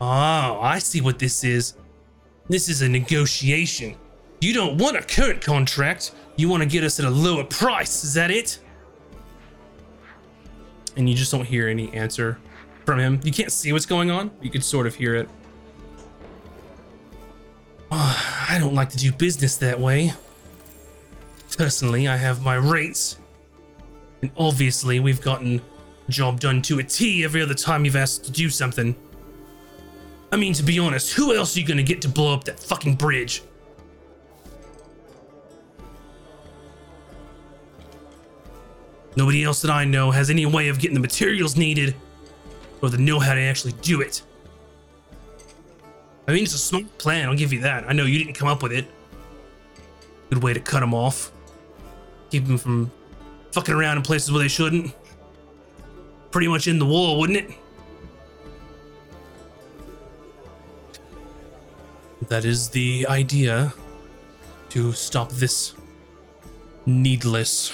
Oh, 0.00 0.60
I 0.60 0.78
see 0.78 1.00
what 1.00 1.18
this 1.18 1.42
is. 1.44 1.74
This 2.48 2.68
is 2.68 2.82
a 2.82 2.88
negotiation. 2.88 3.96
You 4.40 4.54
don't 4.54 4.78
want 4.78 4.96
a 4.96 5.02
current 5.02 5.40
contract. 5.40 6.12
You 6.36 6.48
want 6.48 6.62
to 6.62 6.68
get 6.68 6.84
us 6.84 7.00
at 7.00 7.06
a 7.06 7.10
lower 7.10 7.44
price. 7.44 8.04
Is 8.04 8.14
that 8.14 8.30
it? 8.30 8.60
And 10.96 11.08
you 11.08 11.14
just 11.14 11.32
don't 11.32 11.44
hear 11.44 11.68
any 11.68 11.92
answer 11.92 12.38
from 12.86 13.00
him. 13.00 13.20
You 13.24 13.32
can't 13.32 13.52
see 13.52 13.72
what's 13.72 13.86
going 13.86 14.10
on. 14.10 14.30
You 14.40 14.50
can 14.50 14.62
sort 14.62 14.86
of 14.86 14.94
hear 14.94 15.16
it. 15.16 15.28
Oh, 17.90 18.46
I 18.48 18.58
don't 18.58 18.74
like 18.74 18.90
to 18.90 18.96
do 18.96 19.12
business 19.12 19.56
that 19.58 19.78
way. 19.78 20.12
Personally, 21.56 22.06
I 22.06 22.16
have 22.16 22.42
my 22.42 22.54
rates. 22.54 23.18
And 24.22 24.30
obviously, 24.36 25.00
we've 25.00 25.20
gotten 25.20 25.60
job 26.08 26.40
done 26.40 26.62
to 26.62 26.78
a 26.78 26.82
T 26.82 27.24
every 27.24 27.42
other 27.42 27.54
time 27.54 27.84
you've 27.84 27.96
asked 27.96 28.24
to 28.24 28.32
do 28.32 28.48
something. 28.48 28.94
I 30.30 30.36
mean, 30.36 30.52
to 30.54 30.62
be 30.62 30.78
honest, 30.78 31.12
who 31.14 31.34
else 31.34 31.56
are 31.56 31.60
you 31.60 31.66
gonna 31.66 31.82
get 31.82 32.02
to 32.02 32.08
blow 32.08 32.34
up 32.34 32.44
that 32.44 32.60
fucking 32.60 32.96
bridge? 32.96 33.42
Nobody 39.16 39.42
else 39.42 39.62
that 39.62 39.70
I 39.70 39.84
know 39.84 40.10
has 40.10 40.30
any 40.30 40.46
way 40.46 40.68
of 40.68 40.78
getting 40.78 40.94
the 40.94 41.00
materials 41.00 41.56
needed 41.56 41.96
or 42.82 42.88
the 42.88 42.98
know 42.98 43.18
how 43.18 43.34
to 43.34 43.40
actually 43.40 43.72
do 43.82 44.00
it. 44.00 44.22
I 46.28 46.32
mean, 46.32 46.44
it's 46.44 46.54
a 46.54 46.58
smart 46.58 46.98
plan, 46.98 47.28
I'll 47.28 47.34
give 47.34 47.52
you 47.52 47.60
that. 47.62 47.88
I 47.88 47.94
know 47.94 48.04
you 48.04 48.18
didn't 48.18 48.34
come 48.34 48.48
up 48.48 48.62
with 48.62 48.72
it. 48.72 48.86
Good 50.30 50.42
way 50.42 50.52
to 50.52 50.60
cut 50.60 50.80
them 50.80 50.94
off. 50.94 51.32
Keep 52.30 52.46
them 52.46 52.58
from 52.58 52.92
fucking 53.52 53.74
around 53.74 53.96
in 53.96 54.02
places 54.02 54.30
where 54.30 54.40
they 54.40 54.48
shouldn't. 54.48 54.94
Pretty 56.30 56.46
much 56.46 56.68
in 56.68 56.78
the 56.78 56.86
wall, 56.86 57.18
wouldn't 57.18 57.38
it? 57.38 57.50
That 62.26 62.44
is 62.44 62.68
the 62.68 63.06
idea 63.08 63.72
to 64.70 64.92
stop 64.92 65.30
this 65.30 65.74
needless 66.84 67.72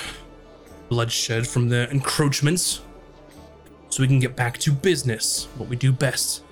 bloodshed 0.88 1.46
from 1.46 1.68
the 1.68 1.90
encroachments 1.90 2.82
so 3.88 4.02
we 4.02 4.06
can 4.06 4.18
get 4.18 4.36
back 4.36 4.58
to 4.58 4.72
business, 4.72 5.48
what 5.56 5.68
we 5.68 5.76
do 5.76 5.92
best. 5.92 6.42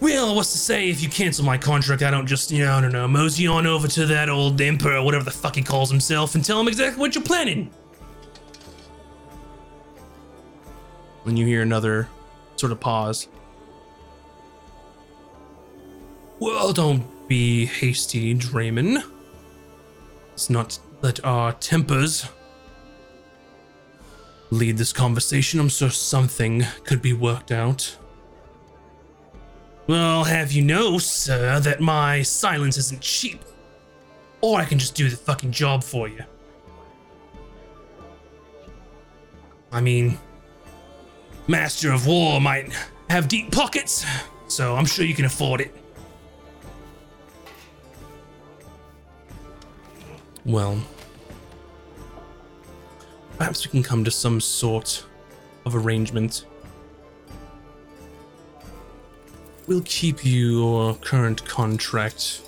Well, 0.00 0.34
what's 0.34 0.52
to 0.52 0.58
say 0.58 0.88
if 0.88 1.02
you 1.02 1.10
cancel 1.10 1.44
my 1.44 1.58
contract, 1.58 2.02
I 2.02 2.10
don't 2.10 2.26
just, 2.26 2.50
you 2.50 2.64
know, 2.64 2.72
I 2.72 2.80
don't 2.80 2.92
know, 2.92 3.06
mosey 3.06 3.46
on 3.46 3.66
over 3.66 3.86
to 3.88 4.06
that 4.06 4.30
old 4.30 4.60
emperor, 4.60 5.02
whatever 5.02 5.24
the 5.24 5.30
fuck 5.30 5.56
he 5.56 5.62
calls 5.62 5.90
himself, 5.90 6.34
and 6.34 6.44
tell 6.44 6.58
him 6.58 6.68
exactly 6.68 6.98
what 7.00 7.14
you're 7.14 7.22
planning. 7.22 7.70
When 11.24 11.36
you 11.36 11.44
hear 11.44 11.60
another 11.60 12.08
sort 12.56 12.72
of 12.72 12.80
pause. 12.80 13.28
Well, 16.70 16.88
don't 16.88 17.26
be 17.26 17.66
hasty, 17.66 18.32
Draymond. 18.32 19.02
Let's 20.30 20.48
not 20.48 20.78
let 21.02 21.24
our 21.24 21.52
tempers 21.54 22.28
lead 24.52 24.78
this 24.78 24.92
conversation. 24.92 25.58
I'm 25.58 25.68
sure 25.68 25.90
something 25.90 26.64
could 26.84 27.02
be 27.02 27.12
worked 27.12 27.50
out. 27.50 27.96
Well, 29.88 30.22
have 30.22 30.52
you 30.52 30.62
know, 30.62 30.98
sir, 30.98 31.58
that 31.58 31.80
my 31.80 32.22
silence 32.22 32.78
isn't 32.78 33.00
cheap. 33.00 33.40
Or 34.40 34.60
I 34.60 34.64
can 34.64 34.78
just 34.78 34.94
do 34.94 35.10
the 35.10 35.16
fucking 35.16 35.50
job 35.50 35.82
for 35.82 36.06
you. 36.06 36.22
I 39.72 39.80
mean, 39.80 40.20
Master 41.48 41.90
of 41.90 42.06
War 42.06 42.40
might 42.40 42.72
have 43.08 43.26
deep 43.26 43.50
pockets, 43.50 44.06
so 44.46 44.76
I'm 44.76 44.86
sure 44.86 45.04
you 45.04 45.16
can 45.16 45.24
afford 45.24 45.62
it. 45.62 45.74
Well, 50.44 50.80
perhaps 53.38 53.64
we 53.64 53.70
can 53.70 53.82
come 53.82 54.04
to 54.04 54.10
some 54.10 54.40
sort 54.40 55.04
of 55.64 55.76
arrangement. 55.76 56.46
We'll 59.66 59.82
keep 59.84 60.24
your 60.24 60.94
current 60.94 61.44
contract 61.44 62.42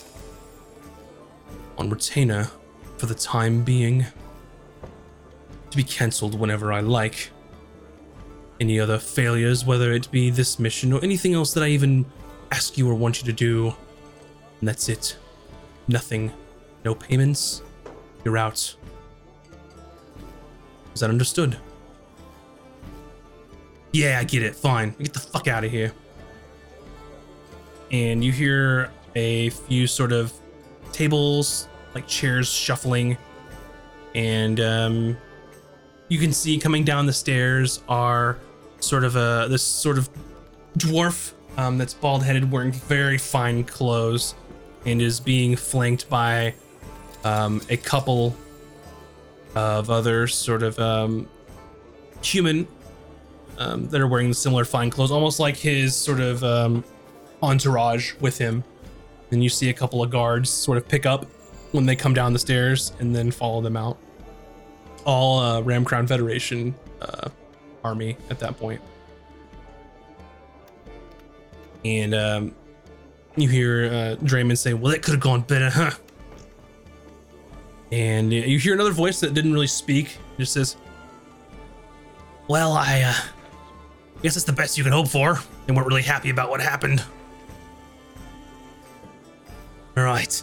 on 1.79 1.91
retainer 1.91 2.51
for 2.97 3.07
the 3.07 3.15
time 3.15 3.63
being, 3.63 4.07
to 5.71 5.77
be 5.77 5.85
cancelled 5.85 6.39
whenever 6.39 6.73
I 6.73 6.81
like. 6.81 7.31
Any 8.61 8.79
other 8.79 8.99
failures, 8.99 9.65
whether 9.65 9.93
it 9.93 10.11
be 10.11 10.31
this 10.31 10.59
mission 10.59 10.93
or 10.93 11.03
anything 11.03 11.35
else 11.35 11.53
that 11.55 11.63
I 11.63 11.69
even 11.69 12.07
ask 12.51 12.79
you 12.79 12.89
or 12.89 12.95
want 12.95 13.21
you 13.21 13.27
to 13.27 13.33
do, 13.33 13.75
and 14.61 14.69
that's 14.69 14.89
it. 14.89 15.17
Nothing. 15.89 16.33
No 16.85 16.95
payments. 16.95 17.63
You're 18.25 18.39
out. 18.39 18.77
Is 20.95 21.01
that 21.01 21.11
understood? 21.11 21.57
Yeah, 23.93 24.19
I 24.19 24.25
get 24.25 24.43
it. 24.43 24.55
Fine. 24.55 24.95
Get 24.99 25.13
the 25.13 25.21
fuck 25.21 25.49
out 25.49 25.65
of 25.65 25.71
here. 25.71 25.93
And 27.91 28.25
you 28.25 28.33
hear 28.33 28.91
a 29.15 29.51
few 29.51 29.87
sort 29.87 30.13
of 30.13 30.33
tables, 30.93 31.69
like 31.95 32.07
chairs 32.07 32.51
shuffling, 32.51 33.19
and 34.15 34.61
um, 34.61 35.17
you 36.09 36.19
can 36.19 36.33
see 36.33 36.59
coming 36.59 36.85
down 36.85 37.07
the 37.07 37.13
stairs 37.13 37.83
are 37.89 38.39
sort 38.81 39.05
of 39.05 39.17
a 39.17 39.47
this 39.49 39.63
sort 39.63 39.99
of 39.99 40.09
dwarf 40.79 41.33
um, 41.59 41.77
that's 41.77 41.95
bald 41.95 42.25
headed, 42.25 42.51
wearing 42.51 42.73
very 42.73 43.19
fine 43.19 43.65
clothes, 43.65 44.35
and 44.87 45.03
is 45.03 45.21
being 45.21 45.55
flanked 45.55 46.09
by 46.09 46.55
um, 47.25 47.61
a 47.69 47.77
couple 47.77 48.35
of 49.55 49.91
other 49.91 50.27
sort 50.27 50.63
of 50.63 50.79
um, 50.79 51.29
human 52.23 52.67
um, 53.59 53.89
that 53.89 54.01
are 54.01 54.07
wearing 54.07 54.33
similar 54.33 54.65
fine 54.65 54.91
clothes, 54.91 55.11
almost 55.11 55.39
like 55.41 55.57
his 55.57 55.95
sort 55.95 56.21
of 56.21 56.43
um, 56.43 56.85
entourage 57.43 58.15
with 58.21 58.39
him. 58.39 58.65
And 59.31 59.43
you 59.43 59.49
see 59.49 59.71
a 59.71 59.75
couple 59.75 60.03
of 60.03 60.11
guards 60.11 60.51
sort 60.51 60.79
of 60.79 60.87
pick 60.87 61.07
up 61.07 61.27
when 61.73 61.87
they 61.87 61.97
come 61.97 62.15
down 62.15 62.33
the 62.33 62.39
stairs 62.39 62.93
and 62.99 63.15
then 63.15 63.31
follow 63.31 63.61
them 63.61 63.77
out. 63.77 63.99
All 65.05 65.39
uh, 65.39 65.61
Ram 65.63 65.85
Crown 65.85 66.07
Federation 66.07 66.75
uh, 67.01 67.29
army 67.83 68.17
at 68.31 68.39
that 68.41 68.59
point. 68.59 68.81
And 71.85 72.15
um, 72.15 72.55
you 73.37 73.49
hear 73.49 73.87
uh, 73.87 74.25
Draymond 74.25 74.59
say, 74.59 74.75
Well, 74.75 74.93
that 74.93 75.03
could 75.03 75.15
have 75.15 75.21
gone 75.21 75.41
better, 75.41 75.71
huh? 75.71 75.91
And 77.93 78.33
you 78.33 78.59
hear 78.59 78.73
another 78.73 78.91
voice 78.91 79.21
that 79.21 79.35
didn't 79.35 79.53
really 79.53 79.67
speak. 79.67 80.17
It 80.39 80.39
just 80.39 80.55
says, 80.55 80.77
Well, 82.49 82.73
I 82.73 83.03
uh, 83.03 83.15
guess 84.23 84.35
it's 84.35 84.47
the 84.47 84.53
best 84.53 84.79
you 84.79 84.83
can 84.83 84.95
hope 84.95 85.09
for. 85.09 85.39
They 85.67 85.75
weren't 85.75 85.87
really 85.87 86.03
happy 86.03 86.31
about 86.31 86.49
what 86.49 86.63
happened. 86.63 87.05
All 89.95 90.05
right. 90.05 90.43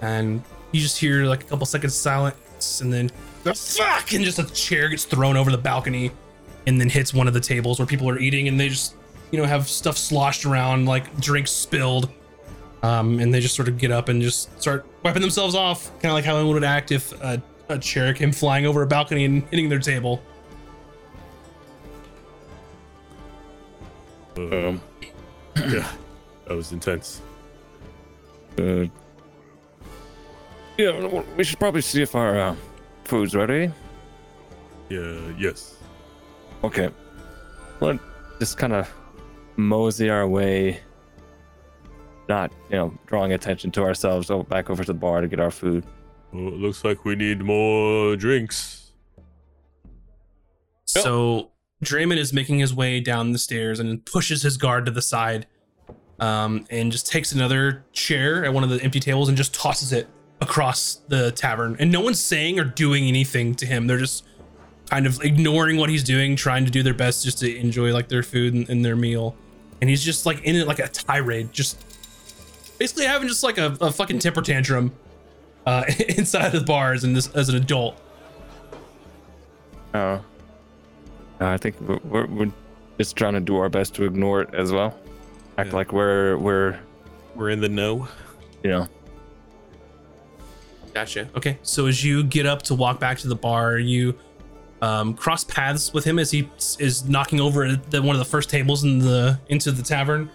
And 0.00 0.42
you 0.72 0.80
just 0.80 0.98
hear 0.98 1.26
like 1.26 1.42
a 1.42 1.46
couple 1.46 1.66
seconds 1.66 1.92
of 1.92 1.98
silence, 1.98 2.80
and 2.80 2.90
then 2.90 3.10
the 3.42 3.52
fuck, 3.54 4.14
and 4.14 4.24
just 4.24 4.38
a 4.38 4.50
chair 4.54 4.88
gets 4.88 5.04
thrown 5.04 5.36
over 5.36 5.50
the 5.50 5.58
balcony, 5.58 6.10
and 6.66 6.80
then 6.80 6.88
hits 6.88 7.12
one 7.12 7.28
of 7.28 7.34
the 7.34 7.40
tables 7.40 7.78
where 7.78 7.86
people 7.86 8.08
are 8.08 8.18
eating, 8.18 8.48
and 8.48 8.58
they 8.58 8.70
just, 8.70 8.94
you 9.30 9.38
know, 9.38 9.44
have 9.44 9.68
stuff 9.68 9.98
sloshed 9.98 10.46
around, 10.46 10.86
like 10.86 11.14
drinks 11.20 11.50
spilled. 11.50 12.08
Um, 12.82 13.18
and 13.18 13.32
they 13.32 13.40
just 13.40 13.54
sort 13.54 13.68
of 13.68 13.78
get 13.78 13.90
up 13.90 14.08
and 14.10 14.20
just 14.20 14.60
start 14.60 14.86
wiping 15.04 15.22
themselves 15.22 15.54
off, 15.54 15.90
kind 16.00 16.06
of 16.06 16.12
like 16.14 16.24
how 16.24 16.34
one 16.36 16.48
would 16.48 16.64
act 16.64 16.90
if 16.90 17.12
a, 17.20 17.40
a 17.68 17.78
chair 17.78 18.14
came 18.14 18.32
flying 18.32 18.66
over 18.66 18.82
a 18.82 18.86
balcony 18.86 19.24
and 19.24 19.42
hitting 19.50 19.68
their 19.68 19.78
table. 19.78 20.22
Um, 24.36 24.80
yeah, 25.56 25.88
that 26.46 26.54
was 26.56 26.72
intense. 26.72 27.20
Uh, 28.58 28.86
yeah, 30.78 31.22
we 31.36 31.44
should 31.44 31.60
probably 31.60 31.82
see 31.82 32.02
if 32.02 32.14
our 32.14 32.40
uh, 32.40 32.56
food's 33.04 33.34
ready. 33.34 33.70
Yeah, 34.88 35.20
yes. 35.38 35.76
Okay. 36.64 36.90
Let's 37.80 38.00
just 38.40 38.58
kind 38.58 38.72
of 38.72 38.92
mosey 39.56 40.10
our 40.10 40.26
way, 40.26 40.80
not, 42.28 42.52
you 42.70 42.76
know, 42.76 42.92
drawing 43.06 43.32
attention 43.32 43.70
to 43.72 43.82
ourselves, 43.82 44.28
go 44.28 44.42
back 44.42 44.70
over 44.70 44.84
to 44.84 44.92
the 44.92 44.98
bar 44.98 45.20
to 45.20 45.28
get 45.28 45.40
our 45.40 45.50
food. 45.50 45.84
Well, 46.32 46.48
it 46.48 46.54
looks 46.54 46.84
like 46.84 47.04
we 47.04 47.16
need 47.16 47.42
more 47.42 48.16
drinks. 48.16 48.92
So 50.86 51.50
Draymond 51.84 52.18
is 52.18 52.32
making 52.32 52.58
his 52.58 52.72
way 52.72 53.00
down 53.00 53.32
the 53.32 53.38
stairs 53.38 53.80
and 53.80 54.04
pushes 54.04 54.42
his 54.42 54.56
guard 54.56 54.86
to 54.86 54.92
the 54.92 55.02
side, 55.02 55.46
um, 56.20 56.66
and 56.70 56.92
just 56.92 57.10
takes 57.10 57.32
another 57.32 57.84
chair 57.92 58.44
at 58.44 58.52
one 58.52 58.62
of 58.62 58.70
the 58.70 58.80
empty 58.82 59.00
tables 59.00 59.28
and 59.28 59.36
just 59.36 59.52
tosses 59.52 59.92
it 59.92 60.08
across 60.40 61.00
the 61.08 61.32
tavern. 61.32 61.76
And 61.78 61.90
no 61.90 62.00
one's 62.00 62.20
saying 62.20 62.58
or 62.60 62.64
doing 62.64 63.04
anything 63.04 63.54
to 63.56 63.66
him. 63.66 63.86
They're 63.86 63.98
just 63.98 64.24
kind 64.88 65.06
of 65.06 65.22
ignoring 65.22 65.76
what 65.76 65.90
he's 65.90 66.04
doing, 66.04 66.36
trying 66.36 66.64
to 66.64 66.70
do 66.70 66.82
their 66.82 66.94
best 66.94 67.24
just 67.24 67.38
to 67.38 67.56
enjoy 67.56 67.92
like 67.92 68.08
their 68.08 68.22
food 68.22 68.54
and, 68.54 68.68
and 68.68 68.84
their 68.84 68.96
meal. 68.96 69.34
And 69.80 69.90
he's 69.90 70.02
just 70.04 70.26
like 70.26 70.42
in 70.42 70.54
it 70.56 70.66
like 70.66 70.78
a 70.78 70.88
tirade, 70.88 71.52
just 71.52 71.83
basically 72.78 73.06
having 73.06 73.28
just 73.28 73.42
like 73.42 73.58
a, 73.58 73.76
a 73.80 73.90
fucking 73.92 74.18
temper 74.18 74.42
tantrum 74.42 74.92
uh, 75.66 75.84
inside 76.16 76.46
of 76.46 76.52
the 76.60 76.66
bars 76.66 77.04
and 77.04 77.14
this 77.16 77.28
as 77.34 77.48
an 77.48 77.56
adult. 77.56 78.00
Oh. 79.94 79.98
Uh, 80.00 80.20
I 81.40 81.56
think 81.56 81.80
we're, 81.80 81.98
we're, 82.04 82.26
we're 82.26 82.52
just 82.98 83.16
trying 83.16 83.34
to 83.34 83.40
do 83.40 83.56
our 83.56 83.68
best 83.68 83.94
to 83.96 84.04
ignore 84.04 84.42
it 84.42 84.54
as 84.54 84.72
well. 84.72 84.96
Act 85.58 85.70
Yeah. 85.70 85.74
like 85.76 85.92
we're, 85.92 86.36
we're, 86.36 86.78
We're 87.34 87.50
in 87.50 87.60
the 87.60 87.68
know. 87.68 88.08
you 88.62 88.70
know, 88.70 88.88
Gotcha. 90.92 91.28
Okay. 91.36 91.58
So 91.62 91.86
as 91.86 92.04
you 92.04 92.22
get 92.22 92.46
up 92.46 92.62
to 92.62 92.74
walk 92.74 93.00
back 93.00 93.18
to 93.18 93.28
the 93.28 93.34
bar, 93.34 93.78
you 93.78 94.16
um, 94.80 95.14
cross 95.14 95.42
paths 95.42 95.92
with 95.92 96.04
him 96.04 96.18
as 96.20 96.30
he 96.30 96.48
is 96.78 97.08
knocking 97.08 97.40
over 97.40 97.74
the, 97.74 98.00
one 98.00 98.14
of 98.14 98.20
the 98.20 98.24
first 98.24 98.48
tables 98.48 98.84
in 98.84 98.98
the 99.00 99.38
into 99.48 99.72
the 99.72 99.82
tavern. 99.82 100.30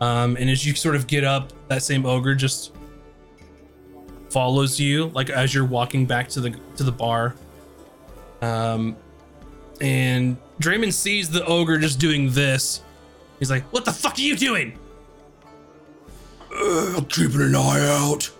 Um, 0.00 0.36
and 0.36 0.50
as 0.50 0.66
you 0.66 0.74
sort 0.74 0.96
of 0.96 1.06
get 1.06 1.24
up, 1.24 1.52
that 1.68 1.82
same 1.82 2.04
ogre 2.04 2.34
just 2.34 2.72
follows 4.30 4.78
you, 4.78 5.06
like 5.08 5.30
as 5.30 5.54
you're 5.54 5.64
walking 5.64 6.04
back 6.06 6.28
to 6.28 6.40
the 6.40 6.50
to 6.76 6.84
the 6.84 6.92
bar. 6.92 7.34
Um, 8.42 8.96
and 9.80 10.36
Draymond 10.60 10.92
sees 10.92 11.30
the 11.30 11.44
ogre 11.46 11.78
just 11.78 11.98
doing 11.98 12.30
this. 12.30 12.82
He's 13.38 13.50
like, 13.50 13.64
"What 13.72 13.84
the 13.84 13.92
fuck 13.92 14.18
are 14.18 14.20
you 14.20 14.36
doing?" 14.36 14.78
"Uh, 16.52 16.96
I'm 16.96 17.06
keeping 17.06 17.40
an 17.40 17.54
eye 17.54 17.80
out. 18.02 18.30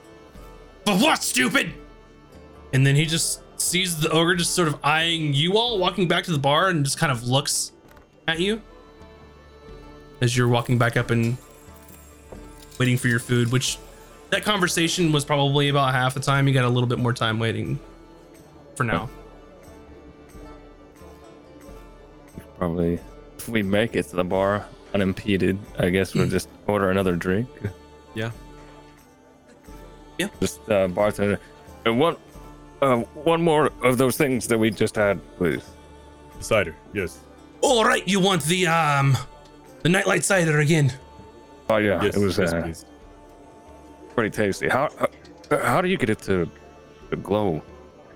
But 0.85 1.01
what, 1.01 1.23
stupid? 1.23 1.73
And 2.73 2.87
then 2.87 2.95
he 2.95 3.07
just 3.07 3.41
sees 3.59 3.99
the 3.99 4.11
ogre 4.11 4.37
just 4.37 4.55
sort 4.55 4.69
of 4.69 4.79
eyeing 4.85 5.33
you 5.33 5.57
all, 5.57 5.79
walking 5.79 6.07
back 6.07 6.25
to 6.25 6.33
the 6.33 6.39
bar, 6.39 6.69
and 6.69 6.85
just 6.85 6.99
kind 6.99 7.11
of 7.11 7.27
looks 7.27 7.73
at 8.29 8.39
you 8.41 8.61
as 10.21 10.37
you're 10.37 10.49
walking 10.49 10.79
back 10.79 10.97
up 10.97 11.11
and 11.11 11.37
waiting 12.79 12.97
for 12.97 13.09
your 13.09 13.19
food. 13.19 13.53
Which 13.53 13.79
that 14.31 14.43
conversation 14.43 15.13
was 15.13 15.25
probably 15.25 15.69
about 15.69 15.95
half 15.95 16.15
the 16.15 16.21
time. 16.21 16.49
You 16.49 16.55
got 16.55 16.65
a 16.65 16.69
little 16.69 16.89
bit 16.89 16.99
more 16.99 17.13
time 17.13 17.39
waiting 17.39 17.79
for 18.75 18.85
now. 18.85 19.09
Probably 22.59 22.99
if 23.39 23.49
we 23.49 23.63
make 23.63 23.95
it 23.95 24.05
to 24.09 24.17
the 24.17 24.25
bar 24.25 24.67
unimpeded, 24.95 25.59
I 25.79 25.91
guess 25.91 26.15
we'll 26.15 26.29
just 26.29 26.49
order 26.67 26.91
another 26.91 27.17
drink. 27.17 27.49
Yeah. 28.15 28.31
Yeah. 30.19 30.29
Just 30.41 30.69
uh, 30.71 30.89
bartender. 30.89 31.39
Uh, 31.87 31.93
one, 31.93 32.17
uh, 32.81 32.97
one 32.97 33.43
more 33.43 33.71
of 33.83 33.99
those 33.99 34.17
things 34.17 34.49
that 34.49 34.59
we 34.59 34.71
just 34.71 34.97
had, 34.97 35.21
please. 35.37 35.63
Cider, 36.41 36.75
yes. 36.93 37.19
All 37.61 37.85
right, 37.85 38.07
you 38.09 38.21
want 38.21 38.43
the 38.45 38.67
um, 38.67 39.17
the 39.83 39.89
nightlight 39.89 40.25
cider 40.25 40.61
again? 40.61 40.93
Oh 41.69 41.79
yeah, 41.79 42.03
Yes, 42.03 42.17
it 42.17 42.21
was 42.21 42.39
yes, 42.39 42.53
uh, 42.53 42.73
pretty 44.15 44.31
tasty. 44.31 44.69
How, 44.69 44.89
how 45.51 45.59
how 45.59 45.81
do 45.81 45.89
you 45.89 45.97
get 45.97 46.11
it 46.11 46.21
to, 46.21 46.49
to 47.11 47.17
glow? 47.17 47.63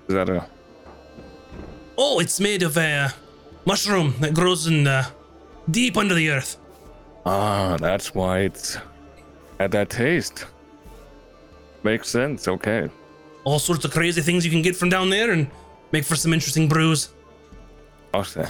Is 0.09 0.15
that 0.15 0.29
a 0.29 0.47
Oh, 1.99 2.21
it's 2.21 2.41
made 2.41 2.63
of 2.63 2.77
a 2.79 3.13
mushroom 3.67 4.15
that 4.21 4.35
grows 4.35 4.67
in 4.67 4.87
uh, 4.87 5.05
deep 5.71 5.97
under 5.97 6.15
the 6.15 6.31
earth. 6.31 6.57
ah? 7.27 7.77
That's 7.79 8.15
why 8.15 8.41
it's 8.41 8.79
had 9.59 9.71
that 9.73 9.91
taste. 9.91 10.47
Makes 11.83 12.09
sense. 12.09 12.49
Okay. 12.49 12.89
All 13.45 13.59
sorts 13.59 13.85
of 13.85 13.91
crazy 13.91 14.21
things 14.23 14.45
you 14.45 14.51
can 14.51 14.63
get 14.63 14.77
from 14.77 14.89
down 14.89 15.11
there 15.11 15.31
and 15.33 15.51
make 15.93 16.05
for 16.05 16.17
some 16.17 16.33
interesting 16.33 16.69
brews. 16.69 17.11
Okay. 18.15 18.49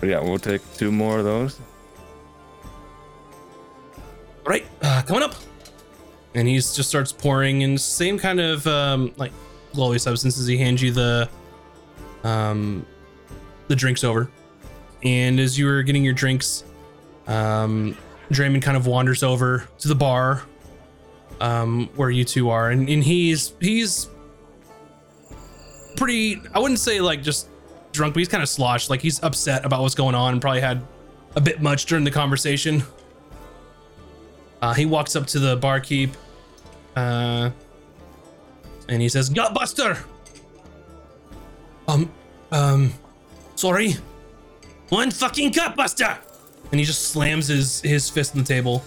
But 0.00 0.08
yeah, 0.08 0.20
we'll 0.20 0.38
take 0.38 0.62
two 0.74 0.90
more 0.92 1.18
of 1.18 1.24
those. 1.24 1.60
All 4.46 4.50
right, 4.50 4.66
uh, 4.82 5.02
coming 5.06 5.22
up. 5.22 5.34
And 6.34 6.46
he 6.46 6.54
just 6.54 6.82
starts 6.84 7.12
pouring 7.12 7.62
in 7.62 7.76
same 7.76 8.18
kind 8.18 8.40
of 8.40 8.66
um, 8.66 9.12
like 9.16 9.32
glowy 9.74 10.00
substances. 10.00 10.46
He 10.46 10.56
hands 10.56 10.80
you 10.80 10.92
the 10.92 11.28
um, 12.22 12.86
the 13.68 13.76
drinks 13.76 14.04
over, 14.04 14.30
and 15.02 15.40
as 15.40 15.58
you 15.58 15.66
were 15.66 15.82
getting 15.82 16.04
your 16.04 16.14
drinks, 16.14 16.64
um, 17.26 17.96
Draymond 18.30 18.62
kind 18.62 18.76
of 18.76 18.86
wanders 18.86 19.22
over 19.22 19.68
to 19.78 19.88
the 19.88 19.94
bar 19.94 20.42
um, 21.40 21.88
where 21.96 22.10
you 22.10 22.24
two 22.24 22.50
are, 22.50 22.70
and, 22.70 22.88
and 22.88 23.02
he's 23.02 23.54
he's 23.60 24.08
pretty. 25.96 26.40
I 26.54 26.58
wouldn't 26.60 26.80
say 26.80 27.00
like 27.00 27.22
just 27.22 27.48
drunk, 27.92 28.14
but 28.14 28.20
he's 28.20 28.28
kind 28.28 28.42
of 28.42 28.48
sloshed. 28.48 28.88
Like 28.88 29.02
he's 29.02 29.22
upset 29.22 29.64
about 29.64 29.82
what's 29.82 29.94
going 29.94 30.14
on, 30.14 30.32
and 30.32 30.40
probably 30.40 30.60
had 30.60 30.82
a 31.36 31.40
bit 31.40 31.60
much 31.60 31.86
during 31.86 32.04
the 32.04 32.10
conversation. 32.10 32.82
Uh, 34.62 34.74
he 34.74 34.86
walks 34.86 35.16
up 35.16 35.26
to 35.28 35.38
the 35.38 35.56
barkeep, 35.56 36.10
uh, 36.96 37.50
and 38.88 39.02
he 39.02 39.08
says, 39.08 39.30
"Gutbuster." 39.30 39.98
Um, 41.88 42.10
um, 42.52 42.92
sorry. 43.56 43.94
One 44.90 45.10
fucking 45.10 45.52
gutbuster. 45.52 46.18
And 46.70 46.78
he 46.78 46.84
just 46.84 47.08
slams 47.08 47.48
his 47.48 47.80
his 47.80 48.10
fist 48.10 48.34
on 48.34 48.42
the 48.42 48.46
table. 48.46 48.84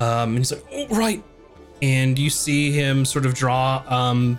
Um, 0.00 0.30
and 0.30 0.38
he's 0.38 0.52
like, 0.52 0.64
"Oh, 0.72 0.86
right." 0.88 1.22
And 1.82 2.18
you 2.18 2.30
see 2.30 2.70
him 2.72 3.04
sort 3.04 3.26
of 3.26 3.34
draw 3.34 3.82
um 3.88 4.38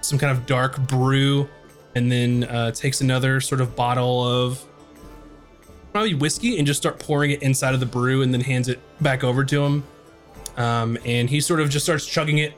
some 0.00 0.18
kind 0.18 0.30
of 0.36 0.46
dark 0.46 0.78
brew, 0.86 1.48
and 1.94 2.10
then 2.12 2.44
uh, 2.44 2.70
takes 2.70 3.00
another 3.00 3.40
sort 3.40 3.60
of 3.60 3.74
bottle 3.74 4.26
of 4.26 4.62
probably 5.92 6.14
whiskey 6.14 6.58
and 6.58 6.66
just 6.66 6.80
start 6.80 6.98
pouring 6.98 7.30
it 7.30 7.42
inside 7.42 7.72
of 7.72 7.80
the 7.80 7.86
brew 7.86 8.22
and 8.22 8.34
then 8.34 8.40
hands 8.40 8.68
it 8.68 8.80
back 9.04 9.22
over 9.22 9.44
to 9.44 9.62
him. 9.62 9.84
Um, 10.56 10.98
and 11.04 11.30
he 11.30 11.40
sort 11.40 11.60
of 11.60 11.70
just 11.70 11.84
starts 11.84 12.06
chugging 12.06 12.38
it. 12.38 12.54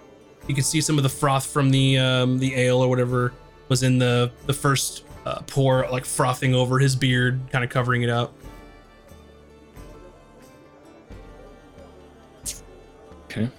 You 0.46 0.54
can 0.54 0.64
see 0.64 0.80
some 0.80 0.96
of 0.96 1.02
the 1.02 1.08
froth 1.10 1.46
from 1.46 1.70
the 1.70 1.98
um, 1.98 2.38
the 2.38 2.54
ale 2.54 2.80
or 2.80 2.88
whatever 2.88 3.34
was 3.68 3.82
in 3.82 3.98
the 3.98 4.30
the 4.46 4.54
first 4.54 5.04
uh, 5.26 5.40
pour, 5.46 5.86
like 5.90 6.04
frothing 6.04 6.54
over 6.54 6.78
his 6.78 6.94
beard, 6.94 7.40
kind 7.50 7.64
of 7.64 7.70
covering 7.70 8.02
it 8.02 8.10
up. 8.10 8.32
Okay. 13.24 13.50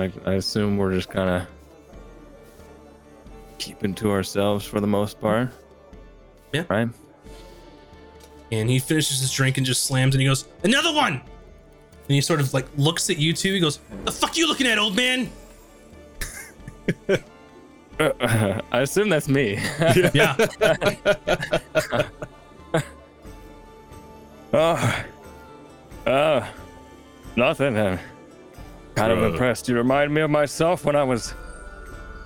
I, 0.00 0.12
I 0.26 0.34
assume 0.34 0.76
we're 0.76 0.92
just 0.92 1.10
kind 1.10 1.30
of 1.30 1.46
keeping 3.58 3.94
to 3.94 4.10
ourselves 4.10 4.64
for 4.64 4.80
the 4.80 4.86
most 4.86 5.20
part. 5.20 5.50
Yeah. 6.52 6.64
Right. 6.68 6.88
And 8.50 8.68
he 8.68 8.78
finishes 8.78 9.20
his 9.20 9.32
drink 9.32 9.58
and 9.58 9.66
just 9.66 9.84
slams 9.84 10.14
and 10.14 10.22
he 10.22 10.26
goes, 10.26 10.46
"Another 10.64 10.92
one!" 10.92 11.20
And 12.06 12.14
he 12.14 12.20
sort 12.20 12.40
of 12.40 12.52
like 12.52 12.66
looks 12.76 13.08
at 13.10 13.18
you 13.18 13.32
two. 13.32 13.54
He 13.54 13.60
goes, 13.60 13.78
"The 14.04 14.12
fuck 14.12 14.36
you 14.36 14.46
looking 14.46 14.66
at, 14.66 14.78
old 14.78 14.94
man?" 14.96 15.30
Uh, 17.08 17.16
I 18.72 18.80
assume 18.80 19.08
that's 19.08 19.28
me. 19.28 19.58
Yeah. 20.12 20.36
oh. 24.52 25.04
Uh, 26.06 26.46
nothing. 27.34 27.78
I'm 27.78 27.98
kind 28.94 29.10
of 29.10 29.20
Uh. 29.22 29.28
impressed. 29.30 29.66
You 29.70 29.74
remind 29.74 30.12
me 30.12 30.20
of 30.20 30.30
myself 30.30 30.84
when 30.84 30.94
I 30.94 31.02
was 31.02 31.32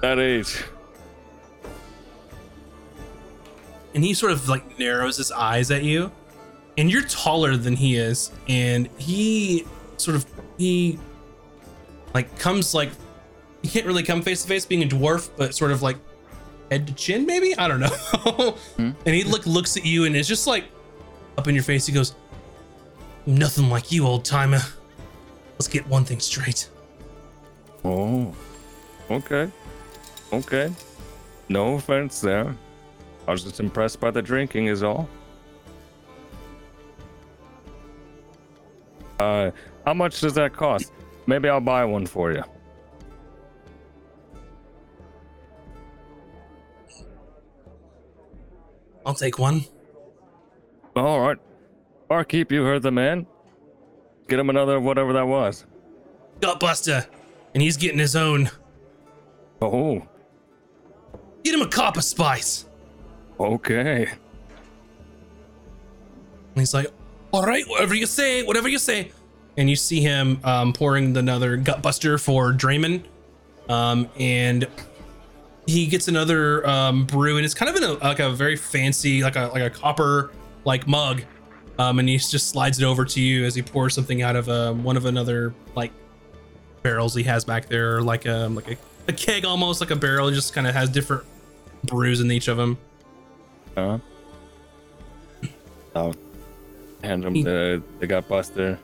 that 0.03 0.19
age. 0.19 0.65
and 3.95 4.03
he 4.05 4.15
sort 4.15 4.33
of 4.33 4.49
like 4.49 4.77
narrows 4.81 5.17
his 5.17 5.31
eyes 5.31 5.71
at 5.71 5.85
you 5.85 6.11
and 6.79 6.91
you're 6.91 7.03
taller 7.03 7.57
than 7.57 7.77
he 7.77 7.97
is 7.97 8.31
and 8.49 8.89
he 8.97 9.67
sort 9.99 10.17
of 10.17 10.25
he 10.57 10.99
like 12.15 12.39
comes 12.39 12.73
like 12.73 12.91
he 13.63 13.69
can't 13.69 13.85
really 13.85 14.03
come 14.03 14.23
face 14.23 14.41
to 14.43 14.49
face 14.49 14.65
being 14.65 14.83
a 14.83 14.87
dwarf 14.87 15.29
but 15.37 15.55
sort 15.55 15.71
of 15.71 15.83
like 15.83 15.97
head 16.71 16.87
to 16.87 16.95
chin 16.95 17.27
maybe 17.27 17.55
i 17.59 17.69
don't 17.69 17.81
know 17.81 17.89
hmm. 17.89 18.91
and 19.07 19.15
he 19.15 19.25
look 19.25 19.45
looks 19.47 19.77
at 19.77 19.85
you 19.85 20.05
and 20.05 20.17
it's 20.17 20.29
just 20.29 20.47
like 20.47 20.65
up 21.37 21.47
in 21.49 21.55
your 21.55 21.65
face 21.65 21.85
he 21.85 21.93
goes 21.93 22.15
nothing 23.27 23.69
like 23.69 23.93
you 23.93 24.07
old 24.07 24.25
timer 24.25 24.61
let's 25.53 25.69
get 25.69 25.87
one 25.87 26.05
thing 26.05 26.21
straight 26.21 26.71
Oh. 27.85 28.35
Okay. 29.11 29.51
Okay. 30.33 30.73
No 31.49 31.75
offense 31.75 32.21
there. 32.21 32.55
I 33.27 33.31
was 33.31 33.45
just 33.45 33.61
impressed 33.61 34.01
by 34.01 34.11
the 34.11 34.23
drinking, 34.23 34.67
is 34.67 34.83
all. 34.83 35.09
Uh, 39.19 39.51
how 39.85 39.95
much 39.95 40.21
does 40.21 40.35
that 40.35 40.53
cost? 40.53 40.93
Maybe 41.27 41.49
I'll 41.49 41.61
buy 41.61 41.85
one 41.85 42.07
for 42.07 42.33
you. 42.33 42.43
i'll 49.07 49.15
take 49.15 49.39
one 49.39 49.65
All 50.95 51.21
right. 51.21 51.39
Barkeep, 52.11 52.53
you 52.53 52.63
heard 52.63 52.83
the 52.83 52.91
man. 52.91 53.27
Get 54.29 54.39
him 54.39 54.51
another 54.51 54.79
whatever 54.81 55.15
that 55.15 55.27
was. 55.27 55.65
gutbuster 56.41 57.07
and 57.55 57.63
he's 57.63 57.77
getting 57.79 57.99
his 57.99 58.15
own 58.15 58.51
Oh, 59.63 60.07
get 61.43 61.55
him 61.55 61.63
a 61.63 61.69
copper 61.69 62.03
spice 62.03 62.67
okay. 63.41 64.07
And 64.07 64.19
he's 66.57 66.75
like, 66.75 66.89
all 67.33 67.45
right, 67.45 67.67
whatever 67.69 67.95
you 67.95 68.07
say, 68.07 68.43
whatever 68.43 68.69
you 68.69 68.79
say. 68.79 69.13
And 69.57 69.69
you 69.69 69.77
see 69.77 70.01
him 70.01 70.41
um, 70.45 70.73
pouring 70.73 71.17
another 71.17 71.59
gutbuster 71.59 72.21
for 72.21 72.53
Draymond. 72.53 73.05
Um, 73.69 74.09
and 74.19 74.67
he 75.67 75.87
gets 75.87 76.09
another 76.09 76.67
um, 76.67 77.05
brew, 77.05 77.37
and 77.37 77.45
it's 77.45 77.55
kind 77.55 77.69
of 77.69 77.77
in 77.77 77.83
a 77.83 77.93
like 77.95 78.21
a 78.21 78.31
very 78.31 78.57
fancy, 78.57 79.23
like 79.23 79.37
a 79.37 79.49
like 79.49 79.63
a 79.63 79.71
copper 79.71 80.31
like 80.65 80.87
mug. 80.87 81.23
Um, 81.79 81.99
and 81.99 82.09
he 82.09 82.19
just 82.19 82.49
slides 82.49 82.81
it 82.81 82.85
over 82.85 83.05
to 83.05 83.21
you 83.21 83.45
as 83.45 83.55
he 83.55 83.63
pours 83.63 83.95
something 83.95 84.23
out 84.23 84.37
of 84.37 84.49
um, 84.49 84.83
one 84.83 84.97
of 84.97 85.05
another 85.05 85.55
like 85.77 85.93
barrels 86.83 87.15
he 87.15 87.23
has 87.25 87.45
back 87.45 87.67
there, 87.69 88.01
like 88.01 88.27
um 88.27 88.55
like 88.55 88.71
a, 88.71 88.77
a 89.09 89.13
keg 89.13 89.45
almost 89.45 89.81
like 89.81 89.91
a 89.91 89.97
barrel. 89.97 90.29
It 90.29 90.35
just 90.35 90.55
kind 90.55 90.67
of 90.67 90.75
has 90.75 90.89
different 90.89 91.25
brews 91.85 92.21
in 92.21 92.31
each 92.31 92.49
of 92.49 92.57
them. 92.57 92.79
Uh, 93.77 93.99
I'll 95.95 96.15
hand 97.03 97.25
him 97.25 97.35
He- 97.35 97.43
the, 97.43 97.83
the 98.01 98.07
gut 98.07 98.29
buster. 98.29 98.79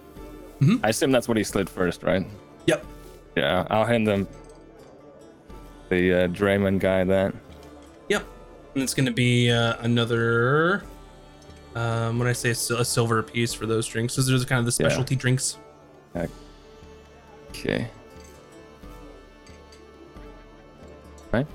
Mhm. 0.61 0.81
I 0.83 0.89
assume 0.91 1.11
that's 1.13 1.27
what 1.29 1.37
he 1.37 1.45
slid 1.45 1.69
first, 1.69 2.03
right? 2.03 2.25
Yep. 2.67 2.85
Yeah, 3.37 3.67
I'll 3.71 3.85
hand 3.85 4.07
them 4.07 4.29
the 5.89 6.13
uh, 6.15 6.29
Draymond 6.29 6.79
guy 6.81 7.05
that. 7.05 7.35
Yep. 8.09 8.25
And 8.75 8.83
it's 8.83 8.95
going 8.95 9.07
to 9.07 9.13
be 9.13 9.51
uh, 9.51 9.75
another. 9.81 10.85
Um, 11.75 12.21
when 12.21 12.29
I 12.29 12.33
say 12.33 12.51
a 12.51 12.85
silver 12.85 13.21
piece 13.25 13.53
for 13.53 13.67
those 13.67 13.89
drinks, 13.89 14.15
because 14.15 14.27
are 14.45 14.47
kind 14.47 14.61
of 14.61 14.65
the 14.73 14.83
Yeah. 14.83 14.89
specialty 14.89 15.17
drinks. 15.17 15.59
Okay. 17.51 17.89
Right. 21.33 21.47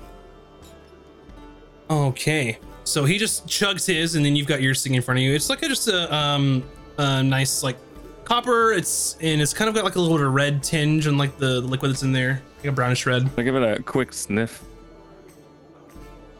Okay, 1.88 2.58
so 2.90 3.04
he 3.04 3.18
just 3.18 3.46
chugs 3.46 3.86
his, 3.86 4.16
and 4.16 4.24
then 4.24 4.34
you've 4.34 4.46
got 4.46 4.60
yours 4.60 4.80
sitting 4.80 4.96
in 4.96 5.02
front 5.02 5.18
of 5.18 5.22
you. 5.22 5.32
It's 5.32 5.48
like 5.48 5.62
a, 5.62 5.68
just 5.68 5.88
a 5.88 6.12
um 6.14 6.64
a 6.98 7.22
nice 7.22 7.62
like 7.62 7.76
copper. 8.24 8.72
It's 8.72 9.16
and 9.20 9.40
it's 9.40 9.54
kind 9.54 9.68
of 9.68 9.74
got 9.74 9.84
like 9.84 9.94
a 9.94 10.00
little 10.00 10.18
bit 10.18 10.26
of 10.26 10.34
red 10.34 10.62
tinge 10.62 11.06
on 11.06 11.16
like 11.16 11.38
the, 11.38 11.60
the 11.60 11.66
liquid 11.66 11.92
that's 11.92 12.02
in 12.02 12.12
there, 12.12 12.42
like 12.58 12.66
a 12.66 12.72
brownish 12.72 13.06
red. 13.06 13.30
I'll 13.38 13.44
give 13.44 13.54
it 13.54 13.62
a 13.62 13.82
quick 13.82 14.12
sniff. 14.12 14.62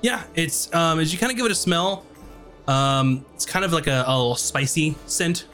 Yeah, 0.03 0.23
it's 0.35 0.73
um 0.75 0.99
as 0.99 1.13
you 1.13 1.19
kind 1.19 1.31
of 1.31 1.37
give 1.37 1.47
it 1.47 1.53
a 1.53 1.55
smell, 1.55 2.05
um 2.67 3.25
it's 3.35 3.47
kind 3.47 3.65
of 3.65 3.73
like 3.73 3.87
a, 3.87 4.05
a 4.07 4.17
little 4.17 4.37
spicy 4.37 4.97
scent. 5.07 5.47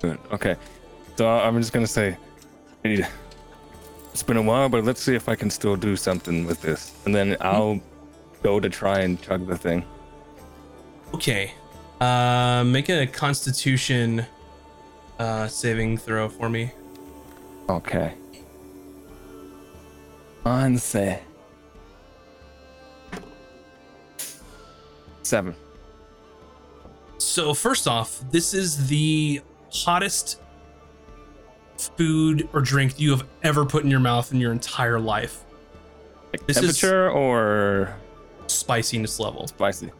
Good. 0.00 0.18
Okay. 0.32 0.56
So 1.16 1.28
I'm 1.28 1.58
just 1.58 1.72
gonna 1.72 1.86
say, 1.86 2.16
hey, 2.82 3.06
it's 4.12 4.22
been 4.22 4.36
a 4.36 4.42
while, 4.42 4.68
but 4.68 4.84
let's 4.84 5.02
see 5.02 5.14
if 5.14 5.28
I 5.28 5.34
can 5.34 5.50
still 5.50 5.76
do 5.76 5.96
something 5.96 6.46
with 6.46 6.62
this, 6.62 6.94
and 7.04 7.14
then 7.14 7.36
I'll 7.40 7.80
go 8.42 8.60
to 8.60 8.68
try 8.68 9.00
and 9.00 9.20
chug 9.20 9.46
the 9.46 9.56
thing. 9.56 9.84
Okay, 11.14 11.52
uh, 12.00 12.64
make 12.66 12.88
a 12.88 13.06
Constitution 13.06 14.24
uh 15.18 15.48
saving 15.48 15.96
throw 15.98 16.28
for 16.28 16.48
me. 16.48 16.70
Okay. 17.68 18.14
On 20.44 20.76
say. 20.78 21.20
Seven. 25.22 25.54
So 27.18 27.52
first 27.54 27.88
off, 27.88 28.22
this 28.30 28.54
is 28.54 28.86
the 28.88 29.40
hottest 29.72 30.40
food 31.96 32.48
or 32.52 32.60
drink 32.60 33.00
you 33.00 33.10
have 33.10 33.24
ever 33.42 33.64
put 33.64 33.82
in 33.84 33.90
your 33.90 34.00
mouth 34.00 34.32
in 34.32 34.40
your 34.40 34.52
entire 34.52 35.00
life. 35.00 35.42
Like 36.32 36.46
This 36.46 36.58
is- 36.58 36.62
temperature 36.78 37.10
or 37.10 37.96
Spiciness 38.46 39.18
level. 39.20 39.46
spicy? 39.46 39.90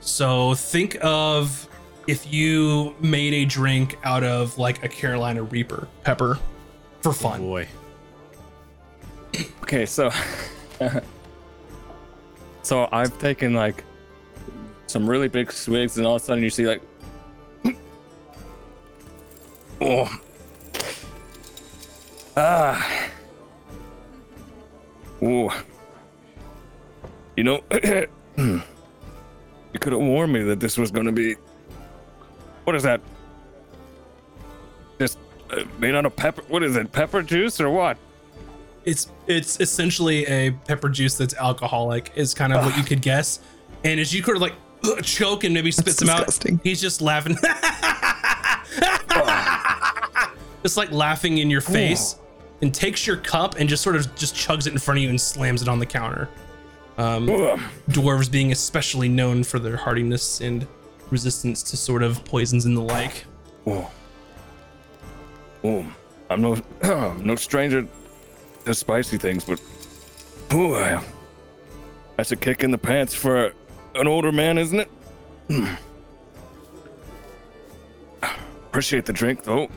So 0.00 0.54
think 0.54 0.96
of 1.02 1.68
if 2.06 2.32
you 2.32 2.94
made 3.00 3.34
a 3.34 3.44
drink 3.44 3.98
out 4.04 4.24
of 4.24 4.56
like 4.58 4.82
a 4.84 4.88
Carolina 4.88 5.42
Reaper 5.42 5.88
pepper 6.04 6.38
for 7.02 7.12
fun. 7.12 7.40
Boy. 7.40 7.68
Okay, 9.62 9.84
so 9.84 10.10
so 12.62 12.88
I've 12.90 13.16
taken 13.18 13.54
like 13.54 13.84
some 14.86 15.08
really 15.08 15.28
big 15.28 15.52
swigs, 15.52 15.98
and 15.98 16.06
all 16.06 16.16
of 16.16 16.22
a 16.22 16.24
sudden 16.24 16.42
you 16.42 16.50
see 16.50 16.66
like, 16.66 16.80
oh, 19.80 20.20
ah, 22.36 23.10
oh, 25.20 25.62
you 27.38 27.44
know, 27.44 27.62
you 28.36 28.62
could 29.78 29.92
have 29.92 30.02
warned 30.02 30.32
me 30.32 30.42
that 30.42 30.58
this 30.58 30.76
was 30.76 30.90
going 30.90 31.06
to 31.06 31.12
be. 31.12 31.36
What 32.64 32.74
is 32.74 32.82
that? 32.82 33.00
Just 34.98 35.18
uh, 35.52 35.62
made 35.78 35.94
out 35.94 36.04
of 36.04 36.16
pepper. 36.16 36.42
What 36.48 36.64
is 36.64 36.74
it? 36.74 36.90
Pepper 36.90 37.22
juice 37.22 37.60
or 37.60 37.70
what? 37.70 37.96
It's 38.84 39.12
it's 39.28 39.60
essentially 39.60 40.26
a 40.26 40.50
pepper 40.50 40.88
juice 40.88 41.16
that's 41.16 41.34
alcoholic 41.34 42.10
is 42.16 42.34
kind 42.34 42.52
of 42.52 42.64
what 42.64 42.76
you 42.76 42.82
could 42.82 43.02
guess. 43.02 43.38
And 43.84 44.00
as 44.00 44.12
you 44.12 44.20
kind 44.20 44.34
of 44.34 44.42
like 44.42 44.54
ugh, 44.82 45.00
choke 45.04 45.44
and 45.44 45.54
maybe 45.54 45.70
spits 45.70 46.00
That's 46.00 46.02
him 46.02 46.08
disgusting. 46.08 46.54
out, 46.56 46.60
he's 46.64 46.80
just 46.80 47.00
laughing. 47.00 47.36
just 50.64 50.76
like 50.76 50.90
laughing 50.90 51.38
in 51.38 51.50
your 51.50 51.60
face 51.60 52.16
and 52.62 52.74
takes 52.74 53.06
your 53.06 53.18
cup 53.18 53.60
and 53.60 53.68
just 53.68 53.84
sort 53.84 53.94
of 53.94 54.12
just 54.16 54.34
chugs 54.34 54.66
it 54.66 54.72
in 54.72 54.78
front 54.80 54.98
of 54.98 55.04
you 55.04 55.08
and 55.08 55.20
slams 55.20 55.62
it 55.62 55.68
on 55.68 55.78
the 55.78 55.86
counter. 55.86 56.28
Um, 56.98 57.26
dwarves 57.90 58.30
being 58.30 58.52
especially 58.52 59.08
known 59.08 59.44
for 59.44 59.58
their 59.58 59.76
hardiness 59.76 60.40
and 60.40 60.66
resistance 61.10 61.62
to 61.62 61.76
sort 61.76 62.02
of 62.02 62.24
poisons 62.24 62.66
and 62.66 62.76
the 62.76 62.82
like. 62.82 63.24
Oh. 63.66 63.90
Oh. 65.64 65.86
I'm 66.30 66.42
no 66.42 66.56
no 67.22 67.36
stranger 67.36 67.86
to 68.64 68.74
spicy 68.74 69.16
things, 69.16 69.44
but 69.44 69.60
oh, 70.50 71.02
that's 72.16 72.32
a 72.32 72.36
kick 72.36 72.62
in 72.62 72.70
the 72.70 72.78
pants 72.78 73.14
for 73.14 73.52
an 73.94 74.06
older 74.06 74.32
man, 74.32 74.58
isn't 74.58 74.80
it? 74.80 74.90
Appreciate 78.68 79.06
the 79.06 79.12
drink, 79.12 79.44
though. 79.44 79.68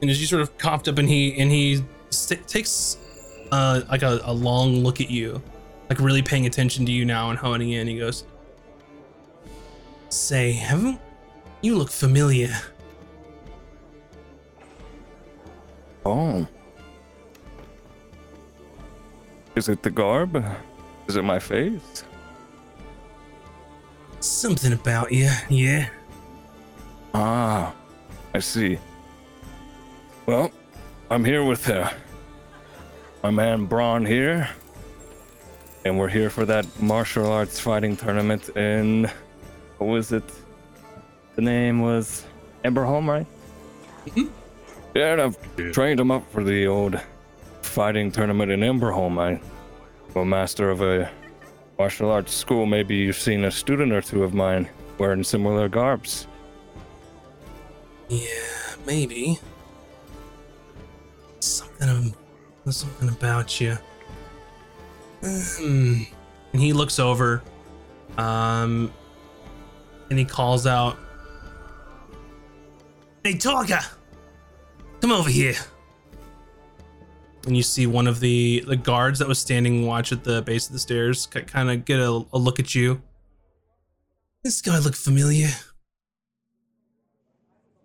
And 0.00 0.10
as 0.10 0.20
you 0.20 0.26
sort 0.26 0.42
of 0.42 0.56
coughed 0.58 0.86
up 0.86 0.98
and 0.98 1.08
he 1.08 1.36
and 1.38 1.50
he 1.50 1.84
takes 2.46 2.98
uh, 3.50 3.82
like 3.90 4.02
a, 4.02 4.20
a 4.24 4.32
long 4.32 4.84
look 4.84 5.00
at 5.00 5.10
you, 5.10 5.42
like 5.88 5.98
really 6.00 6.22
paying 6.22 6.46
attention 6.46 6.86
to 6.86 6.92
you 6.92 7.04
now 7.04 7.30
and 7.30 7.38
honing 7.38 7.70
in, 7.70 7.86
he 7.86 7.98
goes, 7.98 8.24
"Say, 10.08 10.52
haven't 10.52 11.00
you 11.62 11.76
look 11.76 11.90
familiar?" 11.90 12.50
Oh. 16.06 16.46
Is 19.56 19.68
it 19.68 19.82
the 19.82 19.90
garb? 19.90 20.44
Is 21.06 21.16
it 21.16 21.22
my 21.22 21.38
face? 21.38 22.04
Something 24.20 24.72
about 24.72 25.12
you, 25.12 25.30
yeah. 25.48 25.88
Ah, 27.14 27.74
I 28.34 28.40
see. 28.40 28.78
Well, 30.26 30.50
I'm 31.10 31.24
here 31.24 31.44
with 31.44 31.68
uh, 31.68 31.90
my 33.22 33.30
man 33.30 33.66
Braun 33.66 34.04
here, 34.04 34.48
and 35.84 35.98
we're 35.98 36.08
here 36.08 36.30
for 36.30 36.44
that 36.46 36.66
martial 36.80 37.30
arts 37.30 37.60
fighting 37.60 37.96
tournament 37.96 38.48
in 38.56 39.10
what 39.78 39.86
was 39.86 40.12
it? 40.12 40.24
The 41.36 41.42
name 41.42 41.80
was 41.80 42.24
Emberholm, 42.64 43.06
right? 43.06 43.26
Mm-hmm. 44.06 44.28
Yeah, 44.94 45.12
and 45.12 45.20
I've 45.20 45.72
trained 45.72 46.00
him 46.00 46.10
up 46.10 46.30
for 46.30 46.44
the 46.44 46.66
old 46.66 46.98
fighting 47.62 48.10
tournament 48.12 48.50
in 48.50 48.60
Emberholm. 48.60 49.18
I'm 49.18 49.40
a 50.14 50.24
master 50.24 50.70
of 50.70 50.80
a 50.80 51.10
martial 51.78 52.10
arts 52.10 52.32
school. 52.32 52.66
Maybe 52.66 52.96
you've 52.96 53.16
seen 53.16 53.44
a 53.44 53.50
student 53.50 53.92
or 53.92 54.00
two 54.00 54.22
of 54.22 54.32
mine 54.32 54.68
wearing 54.98 55.24
similar 55.24 55.68
garbs. 55.68 56.26
Yeah, 58.08 58.28
maybe. 58.86 59.38
Something, 61.40 61.88
um, 61.88 62.14
something 62.72 63.08
about 63.08 63.60
you. 63.60 63.76
Hmm. 65.24 66.02
And 66.52 66.62
he 66.62 66.72
looks 66.72 66.98
over, 66.98 67.42
um, 68.18 68.92
and 70.10 70.18
he 70.18 70.24
calls 70.24 70.66
out, 70.66 70.98
"Hey, 73.24 73.34
Tiger, 73.34 73.80
come 75.00 75.12
over 75.12 75.30
here." 75.30 75.56
And 77.46 77.56
you 77.56 77.62
see 77.62 77.86
one 77.86 78.06
of 78.06 78.20
the 78.20 78.64
the 78.66 78.76
guards 78.76 79.18
that 79.18 79.28
was 79.28 79.38
standing 79.38 79.86
watch 79.86 80.12
at 80.12 80.24
the 80.24 80.42
base 80.42 80.66
of 80.66 80.72
the 80.72 80.78
stairs 80.78 81.26
kind 81.26 81.70
of 81.70 81.84
get 81.84 82.00
a, 82.00 82.24
a 82.32 82.38
look 82.38 82.60
at 82.60 82.74
you. 82.74 83.02
This 84.42 84.60
guy 84.60 84.78
look 84.78 84.94
familiar. 84.94 85.48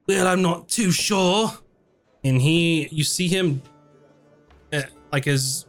Well, 0.07 0.27
I'm 0.27 0.41
not 0.41 0.67
too 0.67 0.91
sure. 0.91 1.51
And 2.23 2.41
he, 2.41 2.89
you 2.91 3.03
see 3.03 3.29
him, 3.29 3.61
eh, 4.73 4.83
like 5.13 5.27
as 5.27 5.65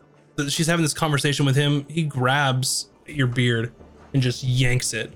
she's 0.48 0.66
having 0.66 0.82
this 0.82 0.94
conversation 0.94 1.44
with 1.46 1.56
him, 1.56 1.84
he 1.88 2.02
grabs 2.02 2.88
your 3.06 3.26
beard 3.26 3.72
and 4.12 4.22
just 4.22 4.42
yanks 4.42 4.92
it. 4.92 5.12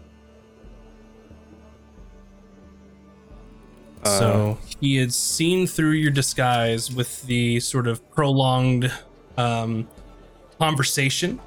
so 4.05 4.59
he 4.81 4.97
had 4.97 5.13
seen 5.13 5.67
through 5.67 5.93
your 5.93 6.11
disguise 6.11 6.93
with 6.93 7.23
the 7.23 7.59
sort 7.61 7.87
of 7.87 8.09
prolonged 8.11 8.93
um, 9.39 9.89
conversation. 10.59 11.41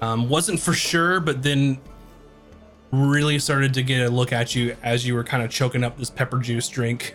Um, 0.00 0.28
wasn't 0.28 0.58
for 0.58 0.72
sure, 0.72 1.20
but 1.20 1.42
then 1.42 1.78
really 2.90 3.38
started 3.38 3.72
to 3.74 3.82
get 3.82 4.06
a 4.06 4.10
look 4.10 4.32
at 4.32 4.54
you 4.54 4.76
as 4.82 5.06
you 5.06 5.14
were 5.14 5.24
kind 5.24 5.42
of 5.42 5.50
choking 5.50 5.84
up 5.84 5.96
this 5.98 6.10
pepper 6.10 6.38
juice 6.38 6.68
drink. 6.68 7.14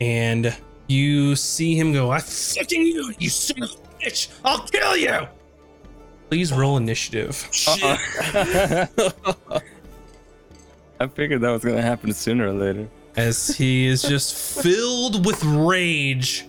And 0.00 0.56
you 0.86 1.34
see 1.36 1.76
him 1.78 1.92
go, 1.92 2.10
I 2.10 2.18
fucking 2.20 2.82
you, 2.82 3.12
you 3.18 3.28
son 3.30 3.62
of 3.62 3.70
a 3.70 4.04
bitch! 4.04 4.28
I'll 4.44 4.60
kill 4.66 4.96
you! 4.96 5.26
Please 6.30 6.52
roll 6.52 6.76
initiative. 6.76 7.48
I 11.00 11.06
figured 11.08 11.40
that 11.42 11.50
was 11.50 11.64
gonna 11.64 11.82
happen 11.82 12.12
sooner 12.12 12.48
or 12.48 12.52
later. 12.52 12.88
As 13.16 13.48
he 13.48 13.86
is 13.86 14.02
just 14.02 14.34
filled 14.62 15.24
with 15.26 15.42
rage 15.44 16.46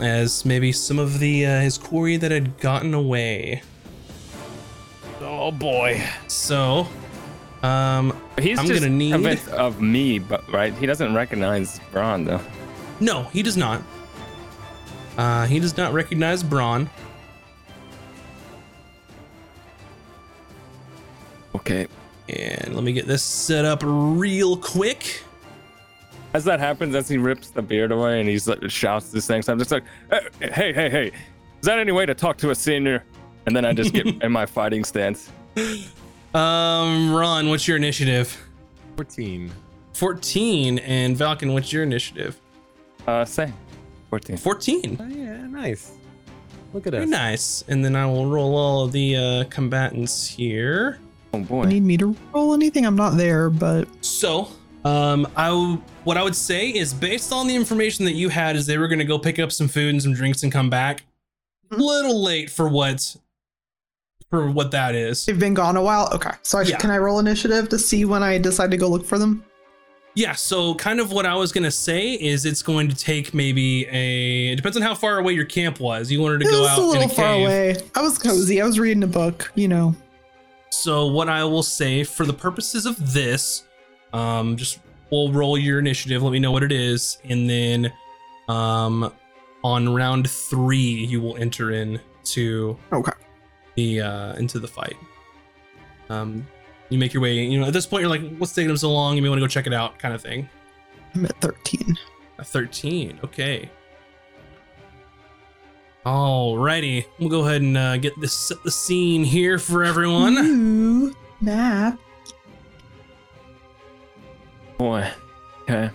as 0.00 0.44
maybe 0.44 0.72
some 0.72 0.98
of 0.98 1.18
the 1.18 1.44
uh, 1.46 1.60
his 1.60 1.76
quarry 1.78 2.16
that 2.16 2.30
had 2.30 2.58
gotten 2.58 2.94
away. 2.94 3.62
Oh 5.20 5.50
boy. 5.50 6.02
So, 6.28 6.86
um, 7.62 8.16
He's 8.40 8.58
I'm 8.58 8.66
just 8.66 8.80
gonna 8.82 8.92
need- 8.94 9.12
convinced 9.12 9.48
of 9.48 9.80
me, 9.80 10.18
but 10.18 10.50
right? 10.52 10.72
He 10.74 10.86
doesn't 10.86 11.14
recognize 11.14 11.80
Braun 11.90 12.24
though. 12.24 12.40
No, 13.02 13.24
he 13.24 13.42
does 13.42 13.56
not. 13.56 13.82
Uh, 15.18 15.46
he 15.46 15.60
does 15.60 15.76
not 15.76 15.92
recognize 15.92 16.42
Braun. 16.42 16.88
Okay. 21.54 21.86
And 22.28 22.74
let 22.74 22.84
me 22.84 22.92
get 22.92 23.06
this 23.06 23.22
set 23.22 23.64
up 23.64 23.80
real 23.84 24.56
quick. 24.56 25.22
As 26.34 26.44
that 26.44 26.60
happens, 26.60 26.94
as 26.94 27.08
he 27.08 27.18
rips 27.18 27.50
the 27.50 27.60
beard 27.60 27.92
away 27.92 28.20
and 28.20 28.28
he's 28.28 28.48
like 28.48 28.70
shouts 28.70 29.10
this 29.10 29.26
thing, 29.26 29.42
so 29.42 29.52
I'm 29.52 29.58
just 29.58 29.70
like, 29.70 29.84
"Hey, 30.10 30.20
hey, 30.40 30.72
hey, 30.72 30.88
hey! 30.88 31.06
Is 31.08 31.66
that 31.66 31.78
any 31.78 31.92
way 31.92 32.06
to 32.06 32.14
talk 32.14 32.38
to 32.38 32.50
a 32.50 32.54
senior? 32.54 33.04
And 33.44 33.54
then 33.54 33.66
I 33.66 33.74
just 33.74 33.92
get 33.92 34.06
in 34.22 34.32
my 34.32 34.46
fighting 34.46 34.82
stance. 34.82 35.30
Um, 36.34 37.12
Ron, 37.14 37.50
what's 37.50 37.68
your 37.68 37.76
initiative? 37.76 38.34
14. 38.96 39.52
14. 39.92 40.78
And 40.78 41.18
Falcon, 41.18 41.52
what's 41.52 41.70
your 41.72 41.82
initiative? 41.82 42.40
Uh, 43.06 43.24
same. 43.24 43.52
14. 44.10 44.36
14. 44.36 44.96
Oh, 45.00 45.06
yeah, 45.08 45.46
nice. 45.46 45.92
Look 46.72 46.86
at 46.86 46.92
Very 46.92 47.04
us. 47.04 47.10
nice. 47.10 47.64
And 47.68 47.84
then 47.84 47.96
I 47.96 48.06
will 48.06 48.26
roll 48.26 48.56
all 48.56 48.84
of 48.84 48.92
the 48.92 49.16
uh, 49.16 49.44
combatants 49.50 50.26
here. 50.26 50.98
Oh 51.34 51.40
boy. 51.40 51.64
Need 51.64 51.82
me 51.82 51.96
to 51.98 52.14
roll 52.34 52.52
anything? 52.54 52.84
I'm 52.86 52.96
not 52.96 53.16
there, 53.16 53.48
but 53.50 53.88
So, 54.04 54.48
um, 54.84 55.26
I 55.36 55.48
w- 55.48 55.80
what 56.04 56.16
I 56.18 56.22
would 56.22 56.36
say 56.36 56.68
is 56.68 56.92
based 56.92 57.32
on 57.32 57.46
the 57.46 57.54
information 57.56 58.04
that 58.04 58.12
you 58.12 58.28
had, 58.28 58.54
is 58.56 58.66
they 58.66 58.76
were 58.78 58.88
going 58.88 58.98
to 58.98 59.04
go 59.06 59.18
pick 59.18 59.38
up 59.38 59.50
some 59.52 59.68
food 59.68 59.90
and 59.90 60.02
some 60.02 60.12
drinks 60.12 60.42
and 60.42 60.52
come 60.52 60.68
back. 60.68 61.04
A 61.70 61.76
little 61.76 62.22
late 62.22 62.50
for 62.50 62.68
what 62.68 63.16
for 64.28 64.50
what 64.50 64.70
that 64.72 64.94
is. 64.94 65.24
they've 65.26 65.38
been 65.38 65.54
gone 65.54 65.76
a 65.76 65.82
while. 65.82 66.08
Okay, 66.14 66.30
so 66.42 66.58
I, 66.58 66.62
Yeah. 66.62 66.78
can 66.78 66.90
I 66.90 66.98
roll 66.98 67.18
initiative 67.18 67.68
to 67.70 67.78
see 67.78 68.04
when 68.06 68.22
I 68.22 68.38
decide 68.38 68.70
to 68.70 68.76
go 68.78 68.88
look 68.88 69.04
for 69.06 69.18
them? 69.18 69.44
Yeah. 70.14 70.34
So, 70.34 70.74
kind 70.74 71.00
of 71.00 71.10
what 71.12 71.24
I 71.26 71.34
was 71.34 71.52
going 71.52 71.64
to 71.64 71.70
say 71.70 72.12
is 72.14 72.44
it's 72.44 72.62
going 72.62 72.88
to 72.88 72.94
take 72.96 73.32
maybe 73.32 73.86
a. 73.90 74.52
It 74.52 74.56
depends 74.56 74.76
on 74.76 74.82
how 74.82 74.94
far 74.94 75.18
away 75.18 75.32
your 75.32 75.44
camp 75.46 75.80
was. 75.80 76.10
You 76.10 76.20
wanted 76.20 76.40
to 76.42 76.48
It 76.48 76.50
go 76.50 76.66
out 76.66 76.78
a 76.78 76.80
little 76.82 77.02
in 77.02 77.10
a 77.10 77.14
far 77.14 77.24
cave. 77.34 77.44
away. 77.46 77.76
I 77.94 78.02
was 78.02 78.18
cozy. 78.18 78.60
I 78.60 78.66
was 78.66 78.78
reading 78.78 79.02
a 79.02 79.06
book. 79.08 79.50
You 79.54 79.68
know. 79.68 79.94
So 80.70 81.06
what 81.06 81.28
I 81.28 81.44
will 81.44 81.62
say 81.62 82.02
for 82.04 82.24
the 82.26 82.32
purposes 82.32 82.86
of 82.86 83.12
this, 83.12 83.64
um, 84.12 84.56
just 84.56 84.80
we'll 85.10 85.32
roll 85.32 85.56
your 85.56 85.78
initiative. 85.78 86.22
Let 86.22 86.32
me 86.32 86.38
know 86.40 86.50
what 86.52 86.62
it 86.62 86.72
is, 86.72 87.18
and 87.24 87.48
then, 87.48 87.92
um, 88.48 89.12
on 89.64 89.94
round 89.94 90.28
three 90.28 90.76
you 91.06 91.20
will 91.20 91.36
enter 91.36 91.70
into 91.70 92.76
Okay. 92.92 93.12
the 93.76 94.00
uh 94.00 94.32
into 94.34 94.58
the 94.58 94.66
fight. 94.68 94.96
Um, 96.10 96.46
you 96.92 96.98
make 96.98 97.12
your 97.12 97.22
way. 97.22 97.34
You 97.34 97.60
know, 97.60 97.66
at 97.66 97.72
this 97.72 97.86
point 97.86 98.02
you're 98.02 98.10
like, 98.10 98.36
what's 98.38 98.52
taking 98.52 98.68
them 98.68 98.76
so 98.76 98.92
long? 98.92 99.16
You 99.16 99.22
may 99.22 99.28
want 99.28 99.38
to 99.38 99.44
go 99.44 99.48
check 99.48 99.66
it 99.66 99.72
out, 99.72 99.98
kind 99.98 100.14
of 100.14 100.22
thing. 100.22 100.48
I'm 101.14 101.24
at 101.24 101.40
13. 101.40 101.98
A 102.38 102.44
13. 102.44 103.20
Okay. 103.24 103.70
Alrighty, 106.04 107.06
we'll 107.20 107.28
go 107.28 107.46
ahead 107.46 107.62
and 107.62 107.76
uh, 107.76 107.96
get 107.96 108.18
this 108.20 108.32
set 108.32 108.60
the 108.64 108.70
scene 108.72 109.22
here 109.22 109.56
for 109.56 109.84
everyone. 109.84 110.36
Ooh, 110.36 111.14
map. 111.40 111.96
Boy. 114.78 115.08
Okay. 115.62 115.90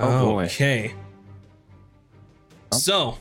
Oh, 0.00 0.32
boy. 0.32 0.44
Okay. 0.46 0.94
Oh. 2.72 2.76
So, 2.76 3.18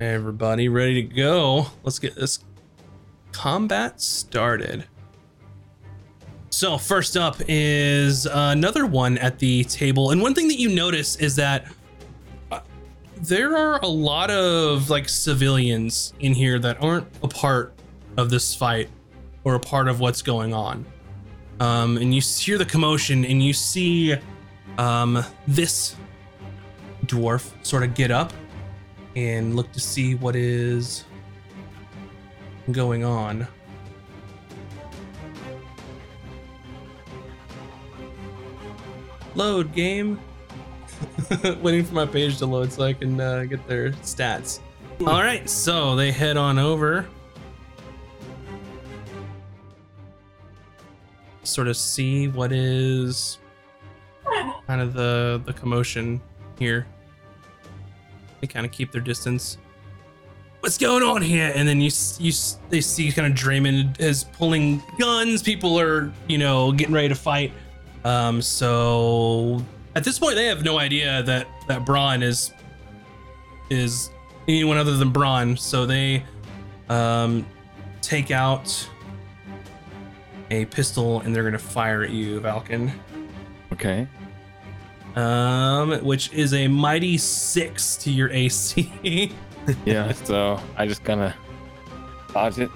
everybody 0.00 0.68
ready 0.68 0.94
to 0.94 1.02
go? 1.02 1.66
Let's 1.82 1.98
get 1.98 2.14
this 2.14 2.40
combat 3.32 4.00
started. 4.00 4.84
So, 6.50 6.78
first 6.78 7.16
up 7.16 7.36
is 7.46 8.26
another 8.26 8.86
one 8.86 9.18
at 9.18 9.38
the 9.38 9.64
table. 9.64 10.10
And 10.10 10.20
one 10.20 10.34
thing 10.34 10.48
that 10.48 10.58
you 10.58 10.70
notice 10.70 11.16
is 11.16 11.36
that 11.36 11.66
uh, 12.50 12.60
there 13.16 13.56
are 13.56 13.80
a 13.80 13.86
lot 13.86 14.30
of 14.30 14.90
like 14.90 15.08
civilians 15.08 16.14
in 16.20 16.34
here 16.34 16.58
that 16.58 16.82
aren't 16.82 17.06
a 17.22 17.28
part 17.28 17.74
of 18.16 18.30
this 18.30 18.54
fight 18.54 18.88
or 19.44 19.54
a 19.54 19.60
part 19.60 19.88
of 19.88 20.00
what's 20.00 20.22
going 20.22 20.52
on 20.52 20.84
um, 21.60 21.96
and 21.96 22.14
you 22.14 22.20
hear 22.20 22.58
the 22.58 22.64
commotion 22.64 23.24
and 23.24 23.42
you 23.42 23.52
see 23.52 24.14
um, 24.78 25.22
this 25.46 25.96
dwarf 27.06 27.52
sort 27.64 27.82
of 27.82 27.94
get 27.94 28.10
up 28.10 28.32
and 29.18 29.56
look 29.56 29.72
to 29.72 29.80
see 29.80 30.14
what 30.14 30.36
is 30.36 31.04
going 32.70 33.04
on. 33.04 33.48
Load 39.34 39.72
game. 39.72 40.20
Waiting 41.62 41.84
for 41.84 41.94
my 41.94 42.06
page 42.06 42.38
to 42.38 42.46
load 42.46 42.72
so 42.72 42.84
I 42.84 42.92
can 42.92 43.20
uh, 43.20 43.44
get 43.44 43.66
their 43.66 43.90
stats. 43.90 44.60
All 45.00 45.22
right, 45.22 45.48
so 45.48 45.96
they 45.96 46.12
head 46.12 46.36
on 46.36 46.58
over. 46.58 47.08
sort 51.48 51.66
of 51.66 51.76
see 51.76 52.28
what 52.28 52.52
is 52.52 53.38
kind 54.66 54.80
of 54.80 54.92
the 54.92 55.40
the 55.44 55.52
commotion 55.52 56.20
here. 56.58 56.86
They 58.40 58.46
kind 58.46 58.64
of 58.64 58.72
keep 58.72 58.92
their 58.92 59.00
distance. 59.00 59.58
What's 60.60 60.78
going 60.78 61.02
on 61.02 61.22
here? 61.22 61.52
And 61.54 61.68
then 61.68 61.80
you 61.80 61.90
you 62.18 62.32
they 62.68 62.80
see 62.80 63.12
kind 63.12 63.32
of 63.32 63.38
Draymond 63.38 64.00
is 64.00 64.24
pulling 64.24 64.82
guns. 64.98 65.42
People 65.42 65.78
are 65.78 66.12
you 66.26 66.38
know 66.38 66.72
getting 66.72 66.94
ready 66.94 67.08
to 67.08 67.14
fight. 67.14 67.52
Um, 68.04 68.42
so 68.42 69.64
at 69.94 70.04
this 70.04 70.18
point 70.18 70.34
they 70.34 70.46
have 70.46 70.64
no 70.64 70.78
idea 70.78 71.22
that 71.24 71.46
that 71.68 71.84
Braun 71.84 72.22
is 72.22 72.52
is 73.70 74.10
anyone 74.48 74.78
other 74.78 74.96
than 74.96 75.10
Braun. 75.10 75.56
So 75.56 75.86
they 75.86 76.24
um 76.88 77.46
take 78.02 78.30
out 78.30 78.88
a 80.50 80.64
pistol 80.66 81.20
and 81.20 81.34
they're 81.34 81.44
gonna 81.44 81.58
fire 81.58 82.02
at 82.02 82.10
you, 82.10 82.40
Valken. 82.40 82.92
Okay. 83.72 84.08
Um, 85.16 86.04
which 86.04 86.32
is 86.32 86.54
a 86.54 86.68
mighty 86.68 87.18
six 87.18 87.96
to 87.96 88.10
your 88.10 88.30
AC. 88.30 88.92
Yeah. 89.84 90.12
so 90.12 90.58
I 90.78 90.86
just 90.86 91.04
kind 91.04 91.20
of 91.20 91.34
dodge 92.32 92.58
it. 92.58 92.70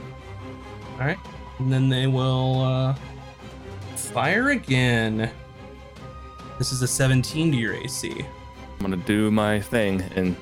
All 0.92 1.06
right, 1.06 1.16
and 1.58 1.72
then 1.72 1.88
they 1.88 2.06
will 2.06 2.60
uh, 2.62 2.94
fire 3.96 4.50
again. 4.50 5.30
This 6.58 6.70
is 6.70 6.82
a 6.82 6.86
17 6.86 7.50
to 7.52 7.56
your 7.56 7.74
AC. 7.74 8.12
I'm 8.20 8.78
gonna 8.80 8.96
do 8.98 9.30
my 9.30 9.58
thing 9.58 10.02
and 10.16 10.36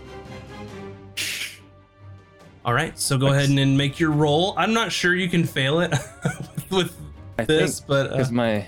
All 2.64 2.74
right, 2.74 2.98
so 2.98 3.16
go 3.16 3.28
ahead 3.28 3.48
and 3.48 3.78
make 3.78 4.00
your 4.00 4.10
roll. 4.10 4.54
I'm 4.56 4.74
not 4.74 4.90
sure 4.90 5.14
you 5.14 5.28
can 5.28 5.44
fail 5.44 5.78
it 5.80 5.92
with 6.70 6.96
I 7.38 7.44
this, 7.44 7.78
think 7.78 7.88
but 7.88 8.06
uh, 8.08 8.16
because 8.16 8.32
my 8.32 8.66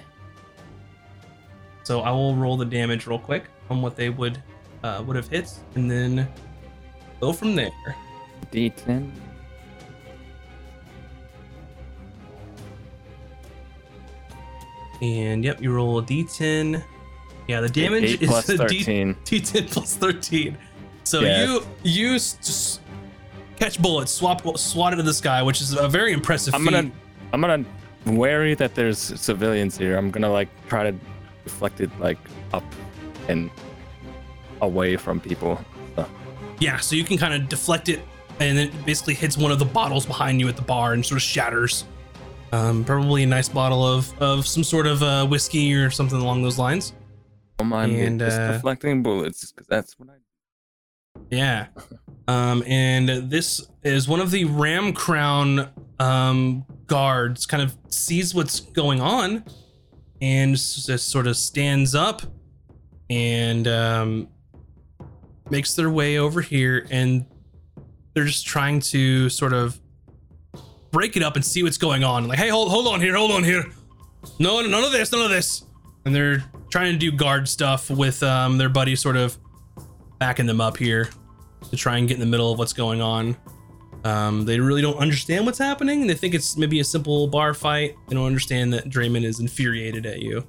so 1.85 2.01
I 2.01 2.11
will 2.11 2.35
roll 2.37 2.57
the 2.57 2.65
damage 2.65 3.07
real 3.07 3.19
quick 3.19 3.45
on 3.71 3.83
what 3.83 3.97
they 3.97 4.11
would 4.11 4.43
uh, 4.83 5.03
would 5.07 5.17
have 5.17 5.29
hit, 5.29 5.53
and 5.75 5.91
then 5.91 6.29
go 7.21 7.33
from 7.33 7.55
there. 7.55 7.71
D10 8.51 9.11
And 15.03 15.45
yep, 15.45 15.61
you 15.61 15.73
roll 15.73 15.99
a 15.99 16.03
d10. 16.03 16.83
Yeah, 17.49 17.61
the 17.61 17.69
damage 17.69 18.05
eight 18.05 18.23
is 18.23 18.29
plus 18.29 18.49
a 18.49 18.69
D- 18.69 18.85
13. 18.85 19.15
d10 19.25 19.71
plus 19.71 19.97
13. 19.97 20.57
So 21.03 21.21
you 21.21 21.65
you 21.83 22.13
just 22.13 22.81
catch 23.57 23.83
bullets, 23.83 24.13
swap 24.13 24.57
swat 24.57 24.93
it 24.93 24.97
to 24.97 25.03
the 25.03 25.13
sky, 25.13 25.43
which 25.43 25.61
is 25.61 25.73
a 25.75 25.89
very 25.89 26.13
impressive 26.13 26.55
I'm 26.55 26.65
feat. 26.65 26.71
gonna 26.71 26.91
I'm 27.33 27.41
gonna 27.41 27.65
wary 28.07 28.55
that 28.55 28.77
there's 28.77 28.99
civilians 28.99 29.77
here. 29.77 29.97
I'm 29.97 30.13
gonna 30.13 30.31
like 30.31 30.49
try 30.69 30.89
to 30.89 30.97
deflect 31.45 31.81
it 31.81 31.91
like 32.01 32.19
up 32.53 32.65
and 33.29 33.51
away 34.61 34.97
from 34.97 35.21
people. 35.21 35.61
So, 35.97 36.07
Yeah, 36.61 36.79
so 36.79 36.97
you 36.97 37.05
can 37.05 37.19
kind 37.19 37.35
of 37.35 37.49
deflect 37.49 37.89
it, 37.89 38.01
and 38.41 38.59
it 38.59 38.87
basically 38.87 39.15
hits 39.15 39.37
one 39.37 39.53
of 39.53 39.59
the 39.59 39.65
bottles 39.65 40.07
behind 40.07 40.41
you 40.41 40.49
at 40.49 40.57
the 40.57 40.63
bar 40.63 40.93
and 40.93 41.05
sort 41.05 41.19
of 41.19 41.23
shatters. 41.23 41.85
Um, 42.53 42.85
probably 42.85 43.23
a 43.23 43.27
nice 43.27 43.49
bottle 43.49 43.87
of 43.87 44.21
of 44.21 44.47
some 44.47 44.63
sort 44.63 44.87
of 44.87 45.03
uh, 45.03 45.27
whiskey 45.27 45.73
or 45.75 45.91
something 45.91 46.21
along 46.21 46.43
those 46.43 46.59
lines. 46.59 46.93
don't 47.59 47.69
mind 47.69 47.93
me 47.93 48.03
And, 48.03 48.21
just 48.21 48.39
uh, 48.39 48.53
deflecting 48.53 49.03
bullets 49.03 49.51
because 49.53 49.67
that's 49.67 49.99
what 49.99 50.11
I. 50.11 50.13
Yeah. 51.31 51.69
Um, 52.29 52.63
and 52.67 53.09
this 53.31 53.67
is 53.83 54.07
one 54.07 54.21
of 54.21 54.31
the 54.31 54.45
Ram 54.45 54.93
Crown 54.93 55.71
um, 55.99 56.65
guards 56.87 57.47
kind 57.47 57.63
of 57.63 57.77
sees 57.89 58.35
what's 58.35 58.61
going 58.61 59.01
on 59.01 59.45
and 60.23 60.53
just 60.53 61.11
sort 61.11 61.27
of 61.27 61.37
stands 61.37 61.97
up 61.97 62.23
and 63.11 63.67
um, 63.67 64.29
makes 65.51 65.75
their 65.75 65.91
way 65.91 66.19
over 66.19 66.41
here. 66.41 66.87
And 66.91 67.27
they're 68.15 68.25
just 68.25 68.47
trying 68.47 68.79
to 68.81 69.29
sort 69.29 69.53
of 69.53 69.79
break 70.93 71.17
it 71.17 71.25
up 71.25 71.35
and 71.35 71.45
see 71.45 71.65
what's 71.65 71.77
going 71.77 72.05
on. 72.05 72.29
Like, 72.29 72.39
hey, 72.39 72.49
hold, 72.49 72.71
hold 72.71 72.87
on 72.87 73.01
here, 73.01 73.17
hold 73.17 73.33
on 73.33 73.43
here. 73.43 73.65
No, 74.39 74.61
none 74.61 74.85
of 74.85 74.93
this, 74.93 75.11
none 75.11 75.23
of 75.23 75.31
this. 75.31 75.65
And 76.05 76.15
they're 76.15 76.45
trying 76.71 76.93
to 76.93 76.99
do 76.99 77.11
guard 77.11 77.49
stuff 77.49 77.91
with 77.91 78.23
um, 78.23 78.59
their 78.59 78.69
buddy 78.69 78.95
sort 78.95 79.17
of 79.17 79.37
backing 80.21 80.47
them 80.47 80.61
up 80.61 80.77
here 80.77 81.11
to 81.69 81.77
try 81.77 81.99
and 81.99 82.07
get 82.07 82.15
in 82.15 82.21
the 82.21 82.27
middle 82.27 82.53
of 82.53 82.59
what's 82.59 82.73
going 82.73 83.01
on. 83.01 83.37
Um, 84.05 84.45
they 84.45 84.59
really 84.59 84.83
don't 84.83 84.97
understand 84.99 85.47
what's 85.47 85.59
happening. 85.59 86.07
They 86.07 86.15
think 86.15 86.35
it's 86.35 86.57
maybe 86.57 86.81
a 86.81 86.85
simple 86.85 87.29
bar 87.29 87.55
fight. 87.55 87.95
They 88.09 88.17
don't 88.17 88.27
understand 88.27 88.73
that 88.73 88.89
Draymond 88.89 89.25
is 89.25 89.39
infuriated 89.39 90.07
at 90.07 90.21
you. 90.21 90.45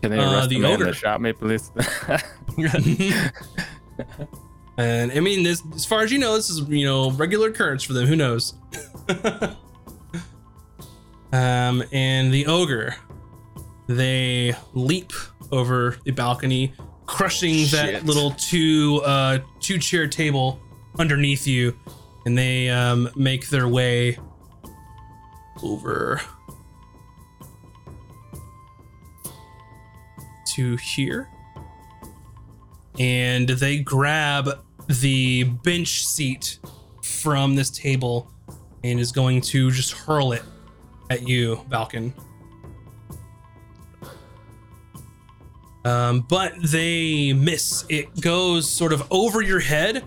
Can 0.00 0.10
they 0.10 0.18
Uh, 0.18 0.32
arrest 0.32 0.48
the 0.48 0.56
the, 0.56 0.62
man 0.62 0.78
the 0.80 0.92
shop, 0.92 1.20
Maple 1.20 1.48
Leafs? 1.48 1.70
and 4.78 5.12
I 5.12 5.20
mean, 5.20 5.42
this, 5.42 5.62
as 5.74 5.84
far 5.84 6.02
as 6.02 6.12
you 6.12 6.18
know, 6.18 6.36
this 6.36 6.50
is 6.50 6.66
you 6.68 6.84
know 6.84 7.10
regular 7.12 7.48
occurrence 7.48 7.82
for 7.82 7.92
them. 7.92 8.06
Who 8.06 8.16
knows? 8.16 8.54
um, 11.32 11.82
and 11.92 12.32
the 12.32 12.46
ogre, 12.46 12.94
they 13.88 14.54
leap 14.72 15.12
over 15.52 15.98
the 16.04 16.12
balcony, 16.12 16.72
crushing 17.06 17.66
that 17.70 18.04
little 18.04 18.30
two 18.32 19.02
uh, 19.04 19.38
two 19.60 19.78
chair 19.78 20.06
table 20.06 20.60
underneath 20.98 21.46
you, 21.46 21.78
and 22.26 22.36
they 22.36 22.68
um, 22.70 23.10
make 23.16 23.48
their 23.48 23.68
way 23.68 24.18
over 25.62 26.20
to 30.54 30.76
here 30.76 31.28
and 32.98 33.48
they 33.48 33.78
grab 33.78 34.62
the 34.88 35.44
bench 35.44 36.04
seat 36.04 36.58
from 37.02 37.54
this 37.56 37.70
table 37.70 38.30
and 38.82 39.00
is 39.00 39.12
going 39.12 39.40
to 39.40 39.70
just 39.70 39.92
hurl 39.92 40.32
it 40.32 40.42
at 41.10 41.26
you, 41.26 41.56
Valken. 41.68 42.12
Um, 45.84 46.20
but 46.28 46.54
they 46.62 47.32
miss. 47.32 47.84
It 47.88 48.20
goes 48.20 48.68
sort 48.68 48.92
of 48.92 49.06
over 49.10 49.42
your 49.42 49.60
head. 49.60 50.04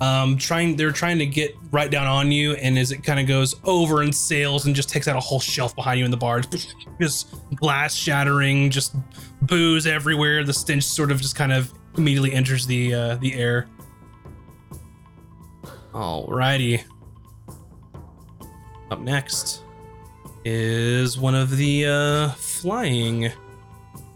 Um, 0.00 0.38
trying 0.38 0.76
they're 0.76 0.92
trying 0.92 1.18
to 1.18 1.26
get 1.26 1.54
right 1.70 1.90
down 1.90 2.06
on 2.06 2.32
you, 2.32 2.54
and 2.54 2.78
as 2.78 2.90
it 2.90 3.04
kind 3.04 3.20
of 3.20 3.26
goes 3.26 3.54
over 3.64 4.00
and 4.00 4.14
sails 4.14 4.64
and 4.64 4.74
just 4.74 4.88
takes 4.88 5.06
out 5.08 5.16
a 5.16 5.20
whole 5.20 5.40
shelf 5.40 5.76
behind 5.76 5.98
you 5.98 6.06
in 6.06 6.10
the 6.10 6.16
bar, 6.16 6.40
just 7.00 7.34
glass 7.54 7.94
shattering, 7.94 8.70
just 8.70 8.94
booze 9.42 9.86
everywhere. 9.86 10.42
The 10.42 10.54
stench 10.54 10.84
sort 10.84 11.10
of 11.10 11.20
just 11.20 11.36
kind 11.36 11.52
of 11.52 11.72
immediately 11.98 12.32
enters 12.32 12.66
the 12.66 12.94
uh, 12.94 13.16
the 13.16 13.34
air. 13.34 13.68
Alrighty. 15.92 16.82
Up 18.90 19.00
next 19.00 19.62
is 20.44 21.18
one 21.18 21.34
of 21.34 21.56
the 21.56 21.86
uh, 21.86 22.28
flying 22.30 23.26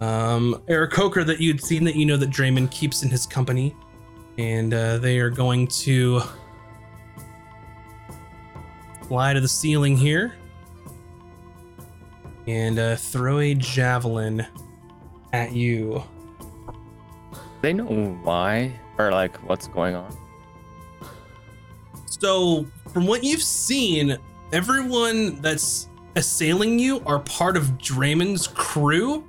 um, 0.01 0.63
Aarakocra 0.69 1.25
that 1.27 1.41
you'd 1.41 1.63
seen 1.63 1.85
that 1.85 1.97
you 1.97 2.07
know 2.07 2.17
that 2.17 2.31
Draymond 2.31 2.71
keeps 2.71 3.03
in 3.03 3.11
his 3.11 3.27
company, 3.27 3.75
and 4.39 4.73
uh, 4.75 4.99
they 4.99 5.19
are 5.19 5.31
going 5.31 5.67
to 5.69 6.21
fly 9.09 9.33
to 9.33 9.41
the 9.41 9.49
ceiling 9.49 9.97
here 9.97 10.35
and 12.47 12.79
uh, 12.79 12.97
throw 12.97 13.39
a 13.39 13.55
javelin 13.55 14.47
at 15.33 15.53
you. 15.53 16.03
they 17.63 17.73
know 17.73 17.85
why 18.23 18.73
or 18.99 19.11
like 19.11 19.37
what's 19.49 19.67
going 19.69 19.95
on. 19.95 20.17
So, 22.07 22.67
from 22.93 23.07
what 23.07 23.25
you've 23.25 23.43
seen, 23.43 24.17
everyone 24.53 25.41
that's 25.41 25.89
assailing 26.17 26.79
you 26.79 27.03
are 27.07 27.19
part 27.21 27.57
of 27.57 27.65
Draymond's 27.79 28.47
crew. 28.47 29.25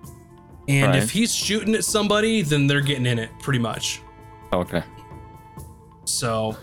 And 0.68 0.92
Right. 0.94 1.02
if 1.04 1.10
he's 1.12 1.34
shooting 1.34 1.74
at 1.76 1.84
somebody, 1.84 2.42
then 2.42 2.68
they're 2.68 2.82
getting 2.82 3.06
in 3.06 3.18
it 3.20 3.30
pretty 3.40 3.60
much. 3.60 4.02
Okay. 4.54 4.84
So, 6.06 6.56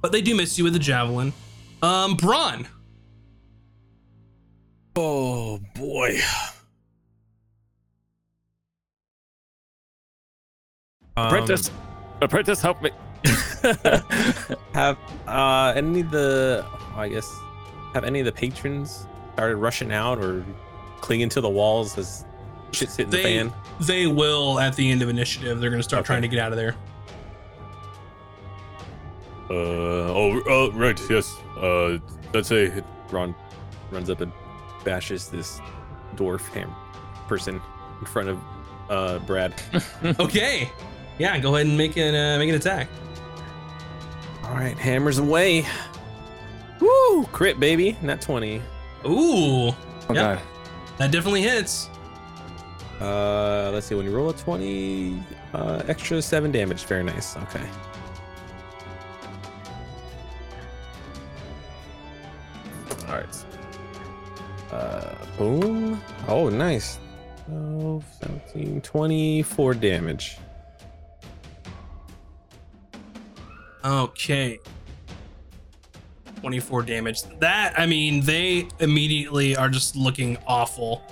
but 0.00 0.12
they 0.12 0.22
do 0.22 0.34
miss 0.34 0.56
you 0.58 0.64
with 0.64 0.72
the 0.72 0.78
javelin. 0.78 1.32
Um, 1.82 2.14
Braun. 2.16 2.66
Oh 4.96 5.60
boy. 5.74 6.18
Apprentice, 11.16 11.70
apprentice, 12.22 12.60
help 12.62 12.80
me. 12.82 12.90
Have 14.74 14.96
uh 15.26 15.72
any 15.74 16.00
of 16.00 16.10
the 16.12 16.64
I 16.94 17.08
guess 17.08 17.28
have 17.92 18.04
any 18.04 18.20
of 18.20 18.26
the 18.26 18.32
patrons 18.32 19.06
started 19.32 19.56
rushing 19.56 19.90
out 19.92 20.18
or 20.18 20.44
clinging 21.00 21.28
to 21.30 21.40
the 21.40 21.48
walls 21.48 21.98
as 21.98 22.24
shit's 22.70 22.96
hitting 22.96 23.10
the 23.10 23.22
fan? 23.22 23.52
they 23.80 24.06
will 24.06 24.60
at 24.60 24.76
the 24.76 24.88
end 24.90 25.02
of 25.02 25.08
initiative. 25.08 25.60
They're 25.60 25.70
going 25.70 25.80
to 25.80 25.88
start 25.88 26.00
Okay. 26.00 26.06
trying 26.06 26.22
to 26.22 26.28
get 26.28 26.38
out 26.38 26.52
of 26.52 26.58
there. 26.58 26.76
Uh 29.50 29.54
oh, 29.54 30.42
oh 30.46 30.70
right, 30.72 31.00
yes. 31.08 31.36
Uh 31.56 31.98
let's 32.34 32.48
say 32.48 32.82
Ron 33.10 33.34
runs 33.90 34.10
up 34.10 34.20
and 34.20 34.32
bashes 34.84 35.28
this 35.28 35.60
dwarf 36.16 36.46
ham 36.52 36.70
person 37.28 37.60
in 38.00 38.06
front 38.06 38.28
of 38.28 38.38
uh 38.90 39.18
Brad. 39.20 39.54
Okay, 40.20 40.70
yeah, 41.18 41.38
go 41.38 41.54
ahead 41.54 41.66
and 41.66 41.76
make 41.78 41.96
an 41.96 42.14
uh, 42.14 42.38
make 42.38 42.48
an 42.48 42.54
attack. 42.56 42.88
All 44.44 44.54
right, 44.54 44.76
hammers 44.78 45.18
away. 45.18 45.66
Woo! 46.80 47.24
Crit 47.32 47.58
baby, 47.58 47.96
not 48.02 48.20
20. 48.22 48.56
Ooh, 48.58 48.62
Oh 49.04 49.74
Yep. 50.08 50.14
god. 50.14 50.40
that 50.98 51.10
definitely 51.10 51.42
hits. 51.42 51.90
Uh, 53.00 53.70
let's 53.72 53.86
see. 53.86 53.94
When 53.94 54.04
you 54.06 54.10
roll 54.12 54.30
a 54.30 54.32
20, 54.32 55.22
uh, 55.54 55.82
extra 55.86 56.20
seven 56.22 56.50
damage. 56.50 56.84
Very 56.84 57.04
nice. 57.04 57.36
Okay. 57.36 57.62
Boom. 65.38 66.02
Oh, 66.26 66.48
nice. 66.48 66.98
12, 67.46 68.04
17, 68.20 68.80
24 68.82 69.74
damage. 69.74 70.36
Okay. 73.84 74.58
24 76.40 76.82
damage. 76.82 77.22
That, 77.40 77.78
I 77.78 77.86
mean, 77.86 78.20
they 78.20 78.68
immediately 78.80 79.56
are 79.56 79.68
just 79.68 79.96
looking 79.96 80.36
awful. 80.46 81.02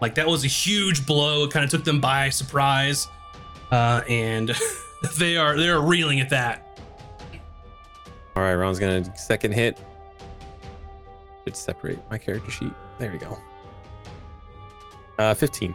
Like, 0.00 0.14
that 0.16 0.26
was 0.26 0.44
a 0.44 0.48
huge 0.48 1.06
blow. 1.06 1.44
It 1.44 1.50
kind 1.50 1.64
of 1.64 1.70
took 1.70 1.84
them 1.84 2.00
by 2.00 2.28
surprise. 2.28 3.08
Uh, 3.70 4.02
and 4.08 4.54
they 5.18 5.36
are 5.36 5.56
they're 5.56 5.80
reeling 5.80 6.20
at 6.20 6.30
that. 6.30 6.64
All 8.36 8.42
right, 8.42 8.54
Ron's 8.54 8.78
gonna 8.78 9.16
second 9.16 9.52
hit. 9.52 9.78
Should 11.44 11.56
separate 11.56 11.98
my 12.10 12.18
character 12.18 12.50
sheet. 12.50 12.72
There 12.98 13.10
we 13.10 13.18
go. 13.18 13.38
Uh, 15.18 15.34
15. 15.34 15.74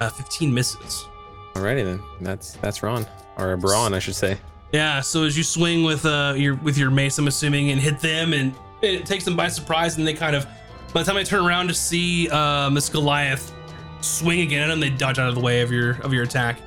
Uh, 0.00 0.08
15 0.10 0.52
misses. 0.52 1.06
Alrighty 1.54 1.84
then. 1.84 2.02
That's 2.20 2.54
that's 2.54 2.82
Ron 2.82 3.06
or 3.36 3.56
Braun, 3.56 3.94
I 3.94 3.98
should 3.98 4.14
say. 4.14 4.38
Yeah, 4.72 5.00
so 5.00 5.24
as 5.24 5.36
you 5.36 5.44
swing 5.44 5.84
with 5.84 6.06
uh 6.06 6.34
your 6.36 6.54
with 6.56 6.78
your 6.78 6.90
mace, 6.90 7.18
I'm 7.18 7.28
assuming, 7.28 7.70
and 7.70 7.80
hit 7.80 8.00
them, 8.00 8.32
and 8.32 8.54
it 8.80 9.04
takes 9.04 9.24
them 9.24 9.36
by 9.36 9.48
surprise, 9.48 9.98
and 9.98 10.06
they 10.06 10.14
kind 10.14 10.34
of, 10.34 10.46
by 10.94 11.02
the 11.02 11.06
time 11.10 11.18
I 11.18 11.22
turn 11.22 11.44
around 11.44 11.68
to 11.68 11.74
see 11.74 12.28
uh 12.30 12.70
Miss 12.70 12.88
Goliath 12.88 13.52
swing 14.00 14.40
again 14.40 14.62
at 14.62 14.68
them, 14.68 14.80
they 14.80 14.90
dodge 14.90 15.18
out 15.18 15.28
of 15.28 15.34
the 15.34 15.42
way 15.42 15.60
of 15.60 15.70
your 15.70 16.00
of 16.02 16.12
your 16.12 16.22
attack. 16.24 16.58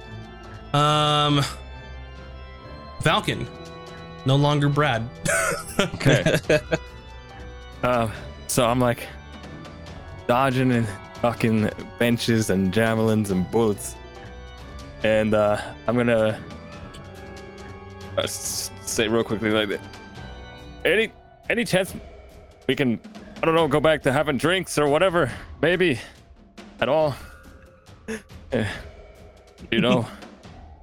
Um, 0.73 1.41
Falcon, 3.01 3.47
no 4.25 4.35
longer 4.35 4.69
Brad. 4.69 5.07
Okay. 5.77 6.37
uh, 7.83 8.09
so 8.47 8.65
I'm 8.65 8.79
like 8.79 9.05
dodging 10.25 10.71
and 10.71 10.87
ducking 11.25 11.67
benches 11.97 12.51
and 12.51 12.71
javelins 12.71 13.31
and 13.31 13.49
bullets, 13.49 13.95
and 15.01 15.33
uh, 15.33 15.59
I'm 15.87 15.97
gonna 15.97 16.39
uh, 18.15 18.27
say 18.27 19.07
real 19.07 19.23
quickly 19.23 19.49
like 19.49 19.69
that. 19.69 19.79
Any 20.85 21.11
any 21.49 21.65
chance 21.65 21.95
we 22.67 22.75
can 22.75 22.99
I 23.41 23.45
don't 23.45 23.55
know 23.55 23.67
go 23.67 23.79
back 23.79 24.03
to 24.03 24.11
having 24.11 24.37
drinks 24.37 24.77
or 24.77 24.87
whatever 24.87 25.31
maybe 25.63 25.99
at 26.79 26.89
all? 26.89 27.15
Eh, 28.51 28.69
you 29.71 29.81
know. 29.81 30.05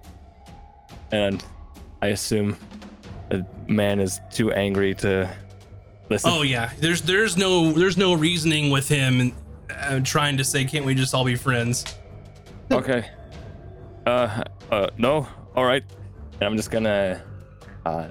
and 1.12 1.44
I 2.02 2.08
assume 2.08 2.56
a 3.30 3.46
man 3.68 4.00
is 4.00 4.20
too 4.32 4.50
angry 4.52 4.92
to 4.96 5.30
Listen, 6.10 6.30
Oh 6.34 6.42
yeah, 6.42 6.72
there's 6.80 7.02
there's 7.02 7.36
no 7.36 7.70
there's 7.70 7.96
no 7.96 8.12
reasoning 8.14 8.70
with 8.70 8.88
him 8.88 9.32
uh, 9.78 10.00
trying 10.00 10.36
to 10.36 10.44
say, 10.44 10.64
can't 10.64 10.84
we 10.84 10.94
just 10.94 11.14
all 11.14 11.24
be 11.24 11.36
friends? 11.36 11.84
okay. 12.72 13.08
Uh, 14.06 14.44
uh, 14.70 14.88
no. 14.98 15.26
All 15.54 15.64
right. 15.64 15.84
And 16.34 16.42
I'm 16.42 16.56
just 16.56 16.70
gonna, 16.70 17.22
uh, 17.84 18.08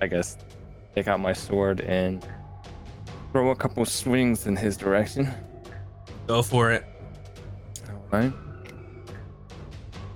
I 0.00 0.06
guess, 0.06 0.36
take 0.94 1.08
out 1.08 1.20
my 1.20 1.32
sword 1.32 1.80
and 1.80 2.26
throw 3.32 3.50
a 3.50 3.56
couple 3.56 3.84
swings 3.84 4.46
in 4.46 4.56
his 4.56 4.76
direction. 4.76 5.28
Go 6.26 6.42
for 6.42 6.72
it. 6.72 6.84
All 7.88 8.20
right. 8.20 8.32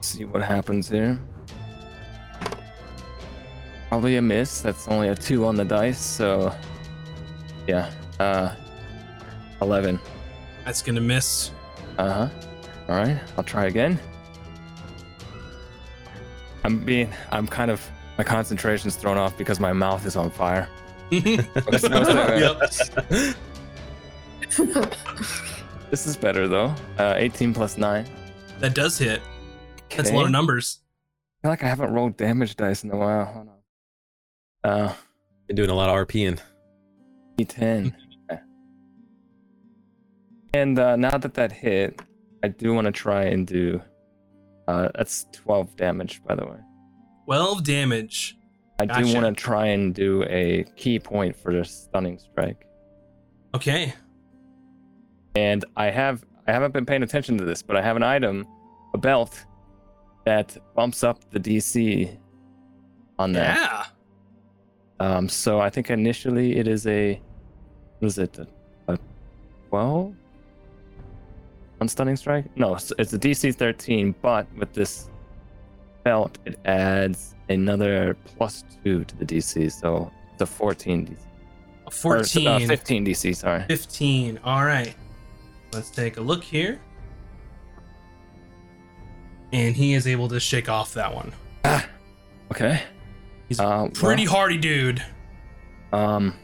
See 0.00 0.24
what 0.24 0.42
happens 0.42 0.88
here. 0.88 1.18
Probably 3.88 4.16
a 4.16 4.22
miss. 4.22 4.60
That's 4.60 4.88
only 4.88 5.08
a 5.08 5.14
two 5.14 5.44
on 5.44 5.54
the 5.54 5.64
dice, 5.64 6.00
so 6.00 6.54
yeah. 7.66 7.90
Uh, 8.18 8.54
eleven. 9.60 9.98
That's 10.64 10.82
gonna 10.82 11.00
miss. 11.00 11.50
Uh 11.98 12.12
huh. 12.12 12.28
All 12.88 12.96
right. 12.96 13.18
I'll 13.36 13.44
try 13.44 13.66
again. 13.66 13.98
I'm 16.64 16.78
being. 16.84 17.12
I'm 17.30 17.46
kind 17.46 17.70
of. 17.70 17.86
My 18.16 18.24
concentration's 18.24 18.96
thrown 18.96 19.18
off 19.18 19.36
because 19.36 19.58
my 19.58 19.72
mouth 19.72 20.06
is 20.06 20.16
on 20.16 20.30
fire. 20.30 20.68
yep. 21.10 22.62
This 25.90 26.08
is 26.08 26.16
better 26.16 26.48
though. 26.48 26.74
Uh, 26.98 27.14
18 27.16 27.54
plus 27.54 27.78
nine. 27.78 28.04
That 28.58 28.74
does 28.74 28.98
hit. 28.98 29.22
That's 29.96 30.10
a 30.10 30.12
lot 30.12 30.24
of 30.24 30.32
numbers. 30.32 30.80
I 31.38 31.42
feel 31.42 31.52
like 31.52 31.62
I 31.62 31.68
haven't 31.68 31.92
rolled 31.92 32.16
damage 32.16 32.56
dice 32.56 32.82
in 32.82 32.90
a 32.90 32.96
while. 32.96 33.24
Hold 33.26 33.48
on. 34.64 34.70
Uh, 34.70 34.92
Been 35.46 35.54
doing 35.54 35.70
a 35.70 35.74
lot 35.74 35.90
of 35.90 36.08
RPing. 36.08 36.40
D10. 37.38 37.94
And 40.54 40.78
uh, 40.78 40.94
now 40.94 41.18
that 41.18 41.34
that 41.34 41.50
hit, 41.50 42.00
I 42.44 42.48
do 42.48 42.72
want 42.72 42.84
to 42.84 42.92
try 42.92 43.24
and 43.24 43.44
do. 43.44 43.82
Uh, 44.68 44.88
that's 44.94 45.26
12 45.32 45.76
damage, 45.76 46.22
by 46.24 46.36
the 46.36 46.46
way. 46.46 46.58
12 47.24 47.64
damage. 47.64 48.38
I 48.78 48.86
do 48.86 49.12
want 49.12 49.26
to 49.26 49.32
try 49.32 49.66
and 49.66 49.92
do 49.92 50.22
a 50.24 50.64
ki 50.76 51.00
point 51.00 51.36
for 51.36 51.52
the 51.52 51.64
stunning 51.64 52.18
strike. 52.18 52.66
Okay. 53.54 53.94
And 55.34 55.64
I 55.76 55.90
have 55.90 56.24
I 56.46 56.52
haven't 56.52 56.72
been 56.72 56.86
paying 56.86 57.02
attention 57.02 57.36
to 57.38 57.44
this, 57.44 57.60
but 57.60 57.76
I 57.76 57.82
have 57.82 57.96
an 57.96 58.02
item, 58.04 58.46
a 58.94 58.98
belt, 58.98 59.44
that 60.24 60.56
bumps 60.76 61.02
up 61.02 61.28
the 61.30 61.40
DC 61.40 62.16
on 63.18 63.32
that. 63.32 63.56
Yeah. 63.56 63.86
Um, 65.00 65.28
so 65.28 65.60
I 65.60 65.68
think 65.68 65.90
initially 65.90 66.56
it 66.56 66.68
is 66.68 66.86
a 66.86 67.20
what 67.98 68.06
is 68.06 68.18
it? 68.18 68.38
A, 68.38 68.46
a 68.92 68.98
12 69.68 70.14
on 71.80 71.88
stunning 71.88 72.16
strike? 72.16 72.44
No, 72.56 72.74
it's, 72.74 72.92
it's 72.98 73.12
a 73.12 73.18
DC 73.18 73.54
13, 73.54 74.14
but 74.22 74.46
with 74.56 74.72
this 74.72 75.08
belt 76.04 76.38
it 76.44 76.58
adds 76.64 77.34
another 77.48 78.16
plus 78.24 78.64
2 78.84 79.04
to 79.04 79.16
the 79.16 79.24
DC, 79.24 79.70
so 79.72 80.10
it's 80.32 80.42
a 80.42 80.46
14 80.46 81.06
DC. 81.06 81.16
A 81.86 82.08
Or, 82.08 82.18
uh, 82.18 82.58
15 82.66 83.04
DC, 83.06 83.36
sorry. 83.36 83.64
15. 83.68 84.38
All 84.44 84.64
right. 84.64 84.94
Let's 85.72 85.90
take 85.90 86.16
a 86.16 86.20
look 86.20 86.42
here. 86.42 86.80
And 89.52 89.76
he 89.76 89.94
is 89.94 90.06
able 90.06 90.28
to 90.28 90.40
shake 90.40 90.68
off 90.68 90.94
that 90.94 91.14
one. 91.14 91.32
Okay. 92.50 92.82
He's 93.48 93.60
a 93.60 93.64
Uh, 93.64 93.88
pretty 93.90 94.26
well, 94.26 94.36
hardy 94.36 94.58
dude. 94.58 95.02
Um, 95.92 96.34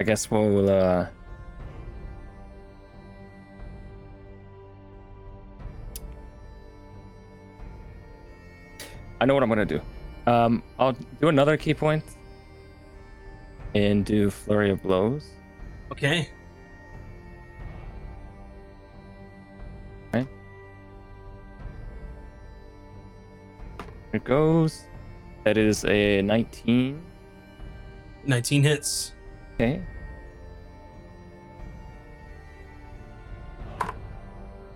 I 0.00 0.04
guess 0.04 0.30
we'll 0.30 0.68
uh. 0.70 1.06
I 9.20 9.24
know 9.24 9.34
what 9.34 9.42
I'm 9.42 9.48
gonna 9.48 9.64
do. 9.64 9.80
Um, 10.26 10.62
I'll 10.78 10.96
do 11.20 11.28
another 11.28 11.56
ki 11.56 11.74
point 11.74 12.04
and 13.74 14.04
do 14.04 14.30
flurry 14.30 14.70
of 14.70 14.82
blows. 14.82 15.28
Okay. 15.92 16.28
Here 24.16 24.22
it 24.22 24.24
goes. 24.24 24.84
That 25.44 25.58
is 25.58 25.84
a 25.84 26.22
19. 26.22 27.02
19 28.24 28.62
hits. 28.62 29.12
Okay. 29.54 29.82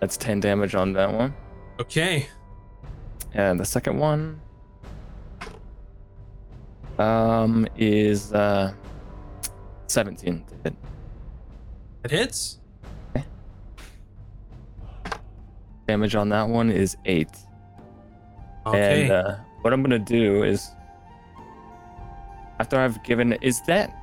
That's 0.01 0.17
10 0.17 0.41
damage 0.41 0.75
on 0.75 0.93
that 0.93 1.13
one. 1.13 1.35
Okay. 1.79 2.29
And 3.35 3.59
the 3.61 3.65
second 3.65 3.99
one 3.99 4.41
um 6.99 7.67
is 7.77 8.33
uh 8.33 8.73
17 9.87 10.45
to 10.45 10.55
hit. 10.65 10.75
It 12.05 12.11
hits. 12.11 12.59
Damage 15.89 16.15
on 16.15 16.29
that 16.29 16.49
one 16.49 16.71
is 16.71 16.97
8. 17.05 17.29
Okay. 18.67 19.03
And 19.03 19.11
uh, 19.11 19.37
what 19.63 19.73
I'm 19.73 19.83
going 19.83 19.91
to 19.91 19.99
do 19.99 20.45
is 20.45 20.71
after 22.61 22.79
I've 22.79 23.03
given 23.03 23.33
is 23.35 23.61
that 23.63 23.97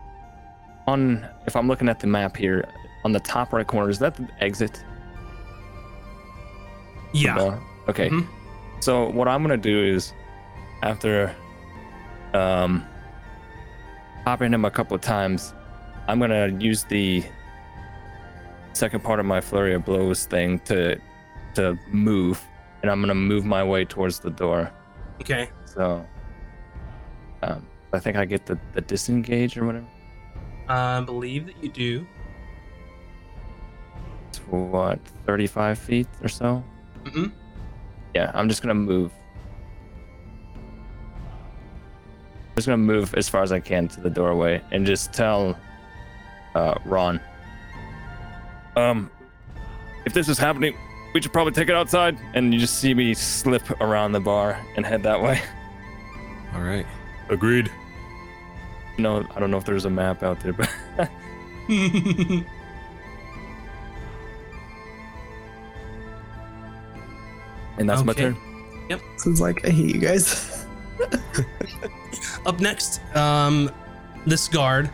on 0.88 1.26
if 1.46 1.56
I'm 1.56 1.68
looking 1.68 1.88
at 1.88 2.00
the 2.00 2.08
map 2.08 2.36
here 2.36 2.68
on 3.06 3.14
the 3.14 3.20
top 3.22 3.54
right 3.54 3.66
corner 3.66 3.90
is 3.90 4.00
that 4.00 4.16
the 4.16 4.28
exit? 4.42 4.84
yeah. 7.14 7.38
Uh, 7.38 7.60
okay. 7.88 8.10
Mhm. 8.10 8.28
So 8.80 9.10
what 9.10 9.28
I'm 9.28 9.42
gonna 9.42 9.58
do 9.58 9.84
is, 9.84 10.14
after, 10.84 11.36
um, 12.34 12.86
popping 14.26 14.54
him 14.54 14.66
a 14.66 14.72
couple 14.72 14.96
of 14.96 15.02
times, 15.02 15.54
I'm 16.08 16.20
gonna 16.20 16.48
use 16.60 16.84
the 16.84 17.24
second 18.74 19.04
part 19.04 19.20
of 19.20 19.26
my 19.26 19.42
flurry 19.42 19.74
of 19.74 19.84
blows 19.86 20.26
thing 20.26 20.60
to 20.60 21.00
to 21.56 21.78
move, 21.90 22.44
and 22.82 22.92
I'm 22.92 23.02
gonna 23.02 23.16
move 23.16 23.44
my 23.46 23.64
way 23.64 23.84
towards 23.84 24.20
the 24.20 24.30
door. 24.30 24.70
Okay. 25.22 25.50
So, 25.66 26.06
um, 27.42 27.66
I 27.94 28.00
think 28.00 28.16
I 28.18 28.26
get 28.26 28.46
the 28.46 28.58
the 28.74 28.82
disengage 28.82 29.58
or 29.58 29.66
whatever. 29.66 29.88
I 30.70 31.02
believe 31.02 31.48
that 31.48 31.64
you 31.64 31.70
do. 31.70 32.08
It's 34.30 34.38
what 34.48 35.00
35 35.26 35.80
feet 35.80 36.08
or 36.22 36.28
so. 36.28 36.64
Mm 37.06 37.12
Mhm. 37.12 37.32
Yeah, 38.18 38.32
I'm 38.34 38.50
just 38.50 38.64
gonna 38.64 38.74
move. 38.74 39.12
I'm 42.50 42.56
just 42.56 42.66
gonna 42.66 42.78
move 42.78 43.14
as 43.14 43.30
far 43.30 43.44
as 43.44 43.52
I 43.52 43.60
can 43.60 43.88
to 43.90 44.02
the 44.02 44.10
doorway 44.10 44.60
and 44.72 44.88
just 44.88 45.14
tell 45.14 45.56
uh, 46.56 46.80
Ron. 46.84 47.22
Um, 48.76 49.12
if 50.08 50.14
this 50.14 50.30
is 50.30 50.40
happening, 50.40 50.76
we 51.14 51.22
should 51.22 51.32
probably 51.32 51.54
take 51.54 51.70
it 51.70 51.76
outside. 51.76 52.18
And 52.34 52.52
you 52.52 52.60
just 52.60 52.80
see 52.80 52.96
me 52.96 53.14
slip 53.14 53.70
around 53.82 54.14
the 54.14 54.20
bar 54.20 54.60
and 54.76 54.84
head 54.84 55.04
that 55.04 55.22
way. 55.22 55.40
All 56.56 56.62
right. 56.62 56.88
Agreed. 57.30 57.72
No, 58.98 59.28
I 59.36 59.40
don't 59.40 59.52
know 59.52 59.58
if 59.58 59.66
there's 59.66 59.86
a 59.86 59.92
map 59.92 60.24
out 60.24 60.40
there, 60.40 60.54
but 60.54 60.72
and 67.78 67.90
that's 67.90 68.04
my 68.04 68.12
Okay. 68.12 68.22
turn. 68.24 68.38
This 68.90 69.26
is 69.28 69.42
like, 69.42 69.66
I 69.68 69.70
hate 69.72 69.94
you 69.96 70.00
guys. 70.02 70.66
Up 72.46 72.60
next, 72.60 73.02
um, 73.16 73.70
this 74.26 74.48
guard, 74.48 74.90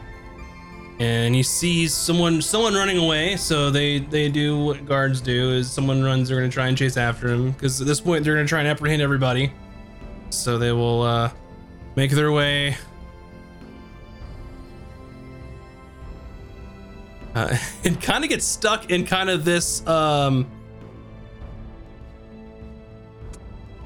and 1.00 1.34
he 1.36 1.44
sees 1.44 1.94
someone 1.94 2.42
someone 2.42 2.74
running 2.74 2.98
away. 2.98 3.36
So 3.38 3.70
they 3.70 4.00
they 4.00 4.30
do 4.30 4.58
what 4.64 4.86
guards 4.86 5.22
do: 5.22 5.52
is 5.52 5.70
someone 5.72 6.04
runs, 6.04 6.28
they're 6.30 6.38
gonna 6.40 6.50
try 6.52 6.68
and 6.68 6.78
chase 6.78 6.98
after 6.98 7.28
him. 7.30 7.52
Because 7.52 7.80
at 7.82 7.88
this 7.88 8.00
point, 8.02 8.24
they're 8.24 8.36
gonna 8.36 8.48
try 8.48 8.60
and 8.60 8.68
apprehend 8.68 9.02
everybody. 9.02 9.52
So 10.30 10.58
they 10.58 10.72
will 10.72 11.04
uh, 11.04 11.32
make 11.96 12.12
their 12.12 12.32
way. 12.32 12.76
Uh, 17.36 17.56
and 17.84 18.00
kind 18.02 18.24
of 18.24 18.30
get 18.30 18.42
stuck 18.42 18.90
in 18.92 19.06
kind 19.06 19.30
of 19.30 19.44
this 19.46 19.86
um, 19.88 20.48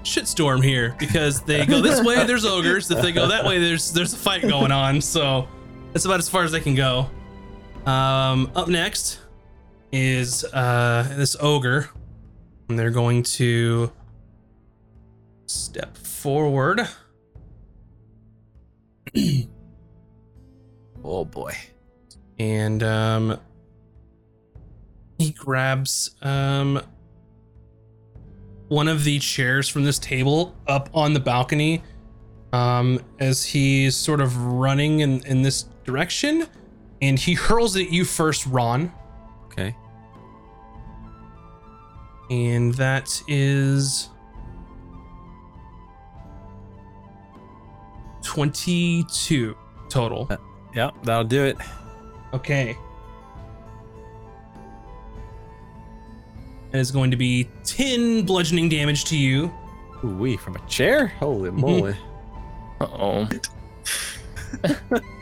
shitstorm 0.07 0.63
here 0.63 0.95
because 0.97 1.41
they 1.41 1.65
go 1.65 1.81
this 1.81 2.03
way 2.03 2.25
there's 2.25 2.45
ogres. 2.45 2.89
If 2.89 3.01
they 3.01 3.11
go 3.11 3.27
that 3.27 3.45
way 3.45 3.59
there's 3.59 3.91
there's 3.91 4.13
a 4.13 4.17
fight 4.17 4.41
going 4.41 4.71
on. 4.71 5.01
So 5.01 5.47
that's 5.93 6.05
about 6.05 6.19
as 6.19 6.29
far 6.29 6.43
as 6.43 6.51
they 6.51 6.59
can 6.61 6.75
go. 6.75 7.09
Um 7.85 8.51
up 8.55 8.67
next 8.67 9.19
is 9.91 10.43
uh 10.45 11.13
this 11.15 11.35
ogre. 11.39 11.89
And 12.69 12.77
they're 12.77 12.91
going 12.91 13.23
to 13.23 13.91
step 15.45 15.97
forward. 15.97 16.81
Oh 21.09 21.23
boy. 21.23 21.53
And 22.37 22.83
um, 22.83 23.39
he 25.17 25.31
grabs 25.31 26.15
um, 26.21 26.81
one 28.67 28.87
of 28.87 29.03
the 29.03 29.19
chairs 29.19 29.69
from 29.69 29.83
this 29.83 29.99
table 29.99 30.55
up 30.67 30.89
on 30.93 31.13
the 31.13 31.19
balcony 31.19 31.81
um, 32.53 32.99
as 33.19 33.43
he's 33.43 33.95
sort 33.95 34.21
of 34.21 34.37
running 34.37 35.01
in, 35.01 35.25
in 35.25 35.41
this 35.41 35.63
direction, 35.83 36.47
and 37.01 37.19
he 37.19 37.33
hurls 37.35 37.75
it 37.75 37.87
at 37.87 37.91
you 37.91 38.05
first, 38.05 38.45
Ron. 38.45 38.91
Okay. 39.45 39.75
And 42.29 42.73
that 42.73 43.21
is 43.27 44.09
22 48.23 49.55
total. 49.89 50.29
Yep, 50.75 51.03
that'll 51.03 51.23
do 51.23 51.43
it. 51.43 51.57
Okay. 52.33 52.77
And 56.71 56.81
it's 56.81 56.91
going 56.91 57.11
to 57.11 57.17
be 57.17 57.47
10 57.63 58.25
bludgeoning 58.25 58.69
damage 58.69 59.05
to 59.05 59.17
you. 59.17 59.53
Ooh 60.03 60.15
wee, 60.17 60.37
from 60.37 60.55
a 60.55 60.59
chair? 60.67 61.07
Holy 61.19 61.49
moly. 61.51 61.95
Uh 62.79 62.87
oh. 62.91 63.29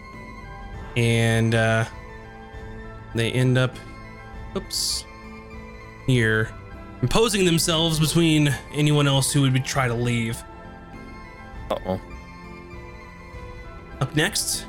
And 0.98 1.54
uh, 1.54 1.86
they 3.14 3.32
end 3.32 3.58
up, 3.58 3.76
oops, 4.56 5.06
here, 6.08 6.50
imposing 7.02 7.46
themselves 7.46 8.00
between 8.00 8.56
anyone 8.74 9.08
else 9.08 9.32
who 9.34 9.42
would 9.42 9.54
be, 9.54 9.60
try 9.60 9.88
to 9.88 9.94
leave. 9.94 10.42
Uh 11.70 11.78
oh. 11.86 12.02
Up 14.00 14.16
next, 14.16 14.66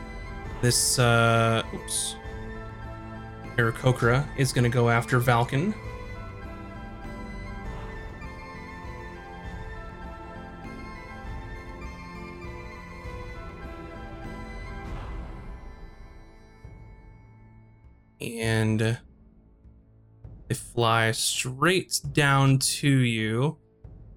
this, 0.62 0.98
uh, 0.98 1.62
oops, 1.74 2.16
Aarakocra 3.56 4.26
is 4.36 4.52
going 4.52 4.64
to 4.64 4.70
go 4.70 4.88
after 4.88 5.20
Valken. 5.20 5.74
And 18.20 18.98
they 20.48 20.54
fly 20.54 21.12
straight 21.12 22.00
down 22.12 22.58
to 22.58 22.88
you. 22.88 23.58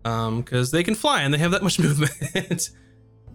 Um, 0.05 0.41
because 0.41 0.71
they 0.71 0.81
can 0.81 0.95
fly 0.95 1.21
and 1.23 1.33
they 1.33 1.37
have 1.37 1.51
that 1.51 1.61
much 1.61 1.77
movement. 1.79 2.69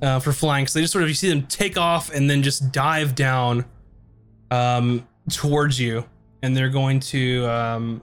uh, 0.03 0.21
for 0.21 0.33
flying. 0.33 0.67
So 0.67 0.79
they 0.79 0.83
just 0.83 0.93
sort 0.93 1.03
of 1.03 1.09
you 1.09 1.15
see 1.15 1.29
them 1.29 1.47
take 1.47 1.77
off 1.77 2.13
and 2.13 2.29
then 2.29 2.43
just 2.43 2.73
dive 2.73 3.15
down 3.15 3.65
um, 4.51 5.07
towards 5.31 5.81
you, 5.81 6.05
and 6.43 6.57
they're 6.57 6.69
going 6.69 7.01
to 7.01 7.47
um, 7.47 8.03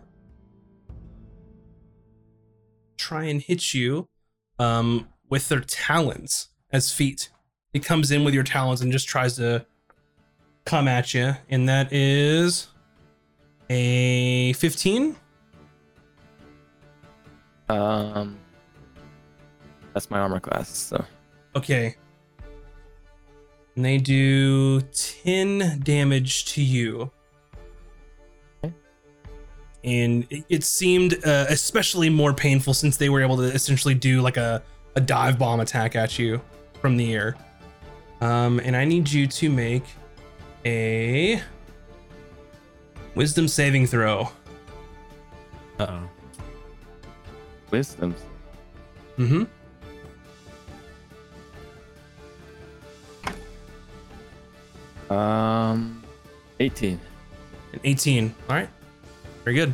try 2.98 3.26
and 3.26 3.42
hit 3.42 3.74
you 3.74 4.08
um, 4.60 5.08
with 5.30 5.48
their 5.50 5.62
talons 5.62 6.50
as 6.72 6.92
feet. 6.92 7.30
He 7.74 7.80
comes 7.80 8.12
in 8.12 8.24
with 8.24 8.34
your 8.34 8.44
talons 8.44 8.82
and 8.82 8.92
just 8.92 9.08
tries 9.08 9.36
to 9.38 9.66
come 10.72 10.88
at 10.88 11.14
you, 11.14 11.36
and 11.50 11.68
that 11.68 11.92
is 11.92 12.70
a 13.70 14.54
15. 14.54 15.18
Um, 17.68 18.40
that's 19.94 20.10
my 20.10 20.20
armor 20.20 20.40
class. 20.40 20.70
So 20.70 21.04
Okay. 21.58 21.98
And 23.76 23.84
they 23.84 23.98
do 23.98 24.80
10 24.80 25.82
damage 25.84 26.46
to 26.54 26.64
you. 26.64 27.12
Okay. 28.64 28.74
And 29.84 30.26
it, 30.30 30.46
it 30.48 30.64
seemed 30.64 31.16
uh, 31.26 31.48
especially 31.50 32.10
more 32.10 32.34
painful 32.34 32.74
since 32.74 32.96
they 32.96 33.10
were 33.10 33.22
able 33.22 33.36
to 33.38 33.44
essentially 33.44 33.94
do 33.94 34.22
like 34.22 34.38
a, 34.38 34.64
a 34.96 35.02
dive 35.02 35.38
bomb 35.38 35.60
attack 35.60 35.98
at 35.98 36.18
you 36.18 36.42
from 36.80 36.96
the 36.96 37.14
air. 37.14 37.36
Um, 38.22 38.62
and 38.64 38.74
I 38.78 38.86
need 38.86 39.12
you 39.12 39.28
to 39.28 39.50
make 39.50 39.84
a 40.66 41.42
wisdom 43.16 43.48
saving 43.48 43.88
throw. 43.88 44.30
Uh 45.80 45.88
oh. 45.90 46.10
wisdoms. 47.72 48.20
Mm-hmm. 49.18 49.44
Um, 55.12 56.04
18. 56.60 57.00
An 57.74 57.80
18. 57.84 58.36
All 58.50 58.56
right. 58.56 58.70
Very 59.44 59.56
good. 59.56 59.74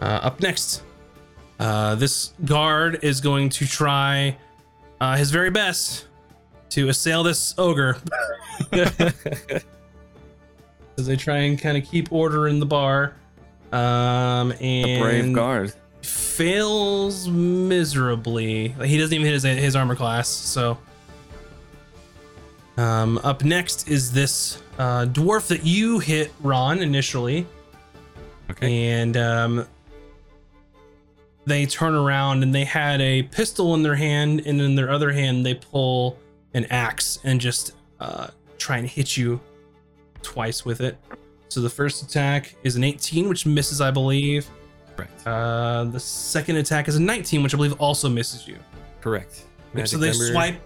Uh, 0.00 0.04
up 0.04 0.40
next, 0.40 0.82
uh, 1.60 1.94
this 1.94 2.32
guard 2.44 2.98
is 3.02 3.20
going 3.20 3.48
to 3.50 3.66
try 3.66 4.36
uh, 5.00 5.16
his 5.16 5.30
very 5.30 5.50
best 5.50 6.06
to 6.72 6.88
assail 6.88 7.22
this 7.22 7.54
ogre 7.58 7.96
as 8.72 9.06
they 10.96 11.16
try 11.16 11.38
and 11.38 11.58
kind 11.60 11.76
of 11.76 11.84
keep 11.84 12.12
order 12.12 12.48
in 12.48 12.58
the 12.60 12.66
bar. 12.66 13.14
Um, 13.72 14.52
A 14.60 14.82
and 14.82 15.02
brave 15.02 15.32
guard. 15.32 15.72
fails 16.02 17.28
miserably. 17.28 18.68
He 18.84 18.98
doesn't 18.98 19.14
even 19.14 19.24
hit 19.26 19.32
his, 19.34 19.42
his 19.44 19.76
armor 19.76 19.96
class. 19.96 20.28
So, 20.28 20.76
um, 22.76 23.18
up 23.18 23.44
next 23.44 23.88
is 23.88 24.12
this 24.12 24.62
uh, 24.78 25.06
dwarf 25.06 25.48
that 25.48 25.64
you 25.64 25.98
hit, 25.98 26.32
Ron, 26.40 26.80
initially, 26.80 27.46
Okay. 28.50 28.88
and 28.88 29.16
um, 29.16 29.66
they 31.46 31.64
turn 31.66 31.94
around 31.94 32.42
and 32.42 32.54
they 32.54 32.64
had 32.64 33.00
a 33.00 33.22
pistol 33.24 33.74
in 33.74 33.82
their 33.82 33.94
hand, 33.96 34.42
and 34.46 34.60
in 34.60 34.74
their 34.74 34.90
other 34.90 35.12
hand 35.12 35.44
they 35.46 35.54
pull 35.54 36.18
an 36.54 36.66
axe 36.66 37.18
and 37.24 37.40
just 37.40 37.72
uh, 38.00 38.28
try 38.58 38.78
and 38.78 38.86
hit 38.88 39.16
you 39.16 39.40
twice 40.22 40.64
with 40.64 40.80
it. 40.80 40.96
So 41.48 41.60
the 41.60 41.70
first 41.70 42.02
attack 42.02 42.54
is 42.62 42.76
an 42.76 42.84
18, 42.84 43.28
which 43.28 43.44
misses, 43.44 43.80
I 43.80 43.90
believe. 43.90 44.48
Correct. 44.96 45.26
Uh, 45.26 45.84
the 45.84 46.00
second 46.00 46.56
attack 46.56 46.88
is 46.88 46.96
a 46.96 47.02
19, 47.02 47.42
which 47.42 47.54
I 47.54 47.56
believe 47.56 47.74
also 47.80 48.08
misses 48.08 48.46
you. 48.46 48.58
Correct. 49.00 49.44
so 49.84 49.98
they 49.98 50.10
number- 50.10 50.32
swipe. 50.32 50.60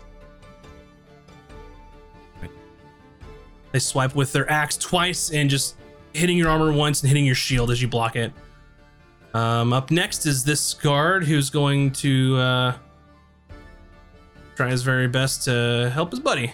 They 3.73 3.81
swipe 3.81 4.15
with 4.15 4.33
their 4.33 4.51
axe 4.51 4.77
twice 4.77 5.31
and 5.31 5.51
just 5.51 5.77
hitting 6.15 6.39
your 6.39 6.49
armor 6.49 6.73
once 6.73 7.03
and 7.03 7.09
hitting 7.09 7.27
your 7.27 7.35
shield 7.35 7.71
as 7.71 7.83
you 7.83 7.89
block 7.89 8.17
it. 8.17 8.33
Um, 9.35 9.73
up 9.75 9.91
next 9.91 10.25
is 10.25 10.45
this 10.45 10.73
guard 10.73 11.25
who's 11.25 11.51
going 11.51 11.91
to 11.93 12.37
uh, 12.37 12.75
try 14.57 14.71
his 14.71 14.83
very 14.83 15.07
best 15.07 15.45
to 15.45 15.91
help 15.93 16.11
his 16.11 16.21
buddy. 16.21 16.51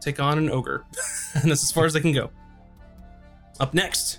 Take 0.00 0.18
on 0.18 0.38
an 0.38 0.50
ogre. 0.50 0.84
and 1.34 1.50
that's 1.50 1.62
as 1.62 1.70
far 1.70 1.84
as 1.84 1.92
they 1.92 2.00
can 2.00 2.12
go. 2.12 2.30
Up 3.60 3.74
next 3.74 4.18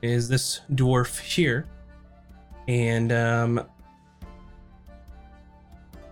is 0.00 0.28
this 0.28 0.60
dwarf 0.72 1.18
here. 1.18 1.66
And 2.68 3.10
um, 3.12 3.66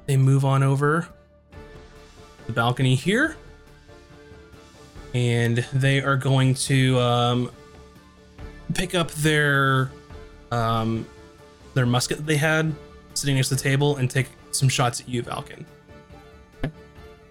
they 0.06 0.16
move 0.16 0.44
on 0.44 0.62
over 0.62 1.08
the 2.46 2.52
balcony 2.52 2.94
here. 2.94 3.36
And 5.14 5.58
they 5.74 6.00
are 6.00 6.16
going 6.16 6.54
to 6.54 6.98
um, 6.98 7.50
pick 8.74 8.94
up 8.94 9.10
their 9.12 9.92
um, 10.50 11.06
their 11.74 11.86
musket 11.86 12.18
that 12.18 12.26
they 12.26 12.36
had 12.36 12.74
sitting 13.14 13.36
next 13.36 13.48
to 13.50 13.54
the 13.54 13.60
table 13.60 13.96
and 13.96 14.10
take 14.10 14.28
some 14.52 14.68
shots 14.68 15.00
at 15.00 15.08
you, 15.08 15.22
Valken. 15.22 15.64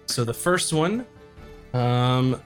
So 0.06 0.24
the 0.24 0.34
first 0.34 0.72
one 0.72 1.06
um, 1.74 2.40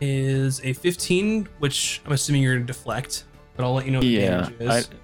is 0.00 0.60
a 0.64 0.72
15, 0.72 1.48
which 1.58 2.00
I'm 2.06 2.12
assuming 2.12 2.42
you're 2.42 2.54
gonna 2.54 2.66
deflect, 2.66 3.24
but 3.56 3.64
I'll 3.64 3.74
let 3.74 3.84
you 3.86 3.92
know 3.92 3.98
what 3.98 4.02
the 4.04 4.08
Yeah. 4.08 4.48
damage 4.58 4.86
I, 4.92 4.96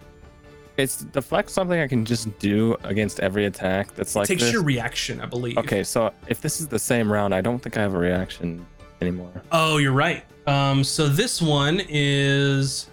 it's 0.79 0.99
deflect 1.05 1.51
something 1.51 1.81
I 1.81 1.87
can 1.87 2.05
just 2.05 2.39
do 2.39 2.77
against 2.85 3.21
every 3.21 3.47
attack 3.47 3.95
that's 3.95 4.15
like 4.15 4.29
takes 4.29 4.43
this. 4.43 4.53
your 4.53 4.63
reaction, 4.63 5.21
I 5.21 5.27
believe. 5.27 5.57
Okay, 5.59 5.83
so 5.83 6.13
if 6.29 6.41
this 6.41 6.61
is 6.61 6.69
the 6.69 6.79
same 6.79 7.11
round, 7.11 7.35
I 7.35 7.41
don't 7.41 7.59
think 7.59 7.77
I 7.77 7.81
have 7.83 7.95
a 7.95 7.99
reaction 7.99 8.65
anymore. 9.01 9.43
Oh, 9.53 9.79
you're 9.79 9.93
right. 9.93 10.25
Um, 10.47 10.85
so 10.85 11.09
this 11.09 11.41
one 11.43 11.81
is 11.89 12.89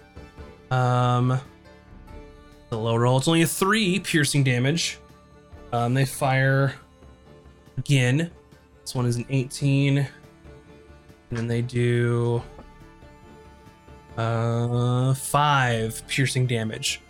um 0.74 1.40
the 2.70 2.78
low 2.78 2.96
roll. 2.96 3.18
It's 3.18 3.28
only 3.28 3.42
a 3.42 3.46
three 3.46 4.00
piercing 4.00 4.42
damage. 4.42 4.98
Um, 5.72 5.94
they 5.94 6.04
fire 6.04 6.74
again. 7.78 8.30
This 8.82 8.94
one 8.94 9.06
is 9.06 9.16
an 9.16 9.26
18. 9.28 9.98
And 9.98 10.08
then 11.30 11.46
they 11.46 11.62
do 11.62 12.42
uh 14.16 15.14
five 15.14 16.02
piercing 16.08 16.46
damage. 16.46 17.00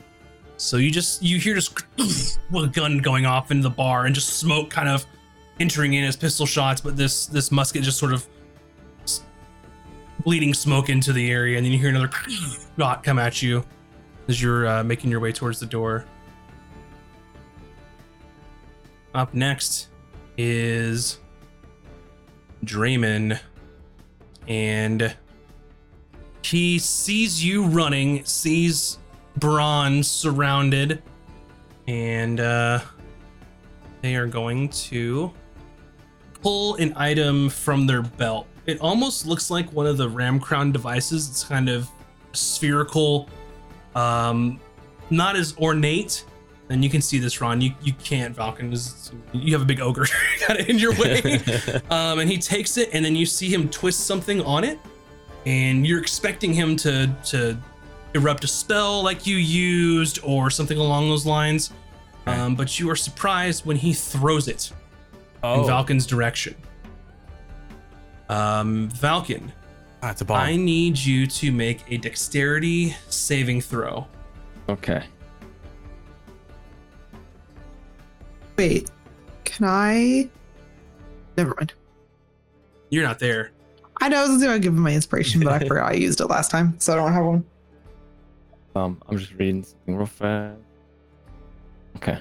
So 0.56 0.76
you 0.76 0.90
just 0.90 1.22
you 1.22 1.38
hear 1.38 1.54
just 1.54 1.82
with 2.50 2.64
a 2.64 2.70
gun 2.72 2.98
going 2.98 3.26
off 3.26 3.50
into 3.50 3.62
the 3.62 3.70
bar 3.70 4.06
and 4.06 4.14
just 4.14 4.38
smoke 4.38 4.70
kind 4.70 4.88
of 4.88 5.04
entering 5.60 5.94
in 5.94 6.04
as 6.04 6.16
pistol 6.16 6.46
shots, 6.46 6.80
but 6.80 6.96
this 6.96 7.26
this 7.26 7.50
musket 7.50 7.82
just 7.82 7.98
sort 7.98 8.12
of 8.12 8.26
bleeding 10.24 10.54
smoke 10.54 10.88
into 10.88 11.12
the 11.12 11.30
area, 11.30 11.56
and 11.56 11.64
then 11.64 11.72
you 11.72 11.78
hear 11.78 11.90
another 11.90 12.10
shot 12.78 13.02
come 13.04 13.18
at 13.18 13.42
you 13.42 13.64
as 14.28 14.42
you're 14.42 14.66
uh, 14.66 14.82
making 14.82 15.10
your 15.10 15.20
way 15.20 15.32
towards 15.32 15.60
the 15.60 15.66
door. 15.66 16.06
Up 19.14 19.32
next 19.34 19.88
is 20.36 21.20
Draymond, 22.64 23.38
and 24.48 25.14
he 26.42 26.78
sees 26.78 27.44
you 27.44 27.64
running, 27.66 28.24
sees 28.24 28.98
Braun 29.36 30.02
surrounded, 30.02 31.02
and 31.86 32.40
uh, 32.40 32.80
they 34.02 34.16
are 34.16 34.26
going 34.26 34.68
to 34.70 35.32
pull 36.42 36.74
an 36.76 36.92
item 36.96 37.48
from 37.48 37.86
their 37.86 38.02
belt. 38.02 38.46
It 38.66 38.80
almost 38.80 39.26
looks 39.26 39.50
like 39.50 39.70
one 39.72 39.86
of 39.86 39.96
the 39.98 40.08
ram 40.08 40.40
crown 40.40 40.72
devices. 40.72 41.28
It's 41.28 41.44
kind 41.44 41.68
of 41.68 41.88
spherical, 42.32 43.28
um, 43.94 44.60
not 45.10 45.36
as 45.36 45.56
ornate. 45.58 46.24
And 46.70 46.82
you 46.82 46.88
can 46.88 47.02
see 47.02 47.18
this, 47.18 47.40
Ron. 47.42 47.60
You 47.60 47.72
you 47.82 47.92
can't, 47.92 48.34
Falcon. 48.34 48.70
This- 48.70 49.12
You 49.34 49.52
have 49.52 49.60
a 49.62 49.66
big 49.66 49.80
ogre 49.80 50.06
kind 50.46 50.58
of 50.60 50.68
in 50.68 50.78
your 50.78 50.94
way. 50.94 51.20
um, 51.90 52.18
and 52.20 52.30
he 52.30 52.38
takes 52.38 52.78
it, 52.78 52.88
and 52.94 53.04
then 53.04 53.14
you 53.14 53.26
see 53.26 53.52
him 53.52 53.68
twist 53.68 54.06
something 54.06 54.40
on 54.42 54.64
it, 54.64 54.78
and 55.44 55.86
you're 55.86 56.00
expecting 56.00 56.54
him 56.54 56.74
to 56.76 57.14
to 57.26 57.58
erupt 58.14 58.44
a 58.44 58.46
spell 58.46 59.02
like 59.02 59.26
you 59.26 59.36
used 59.36 60.20
or 60.22 60.48
something 60.48 60.78
along 60.78 61.08
those 61.10 61.26
lines. 61.26 61.70
Um, 62.26 62.54
but 62.54 62.80
you 62.80 62.88
are 62.90 62.96
surprised 62.96 63.66
when 63.66 63.76
he 63.76 63.92
throws 63.92 64.48
it 64.48 64.72
in 65.42 65.66
Falcon's 65.66 66.06
direction. 66.06 66.54
Um, 68.28 68.88
Valken, 68.90 69.50
ah, 70.02 70.10
it's 70.10 70.20
a 70.20 70.24
bomb. 70.24 70.38
I 70.38 70.56
need 70.56 70.98
you 70.98 71.26
to 71.26 71.52
make 71.52 71.80
a 71.88 71.98
dexterity 71.98 72.96
saving 73.08 73.60
throw. 73.60 74.06
Okay. 74.68 75.04
Wait, 78.56 78.90
can 79.44 79.66
I? 79.68 80.28
Never 81.36 81.54
mind. 81.56 81.74
You're 82.90 83.02
not 83.02 83.18
there. 83.18 83.50
I 84.00 84.08
know 84.08 84.24
I 84.24 84.28
was 84.28 84.42
gonna 84.42 84.58
give 84.58 84.72
him 84.72 84.80
my 84.80 84.92
inspiration, 84.92 85.42
but 85.42 85.52
I 85.52 85.58
forgot 85.66 85.90
I 85.90 85.94
used 85.94 86.20
it 86.20 86.26
last 86.26 86.50
time, 86.50 86.78
so 86.78 86.92
I 86.92 86.96
don't 86.96 87.12
have 87.12 87.24
one. 87.24 87.44
Um, 88.76 89.00
I'm 89.08 89.18
just 89.18 89.32
reading 89.34 89.62
something 89.62 89.96
real 89.96 90.06
fast. 90.06 90.58
Okay. 91.96 92.18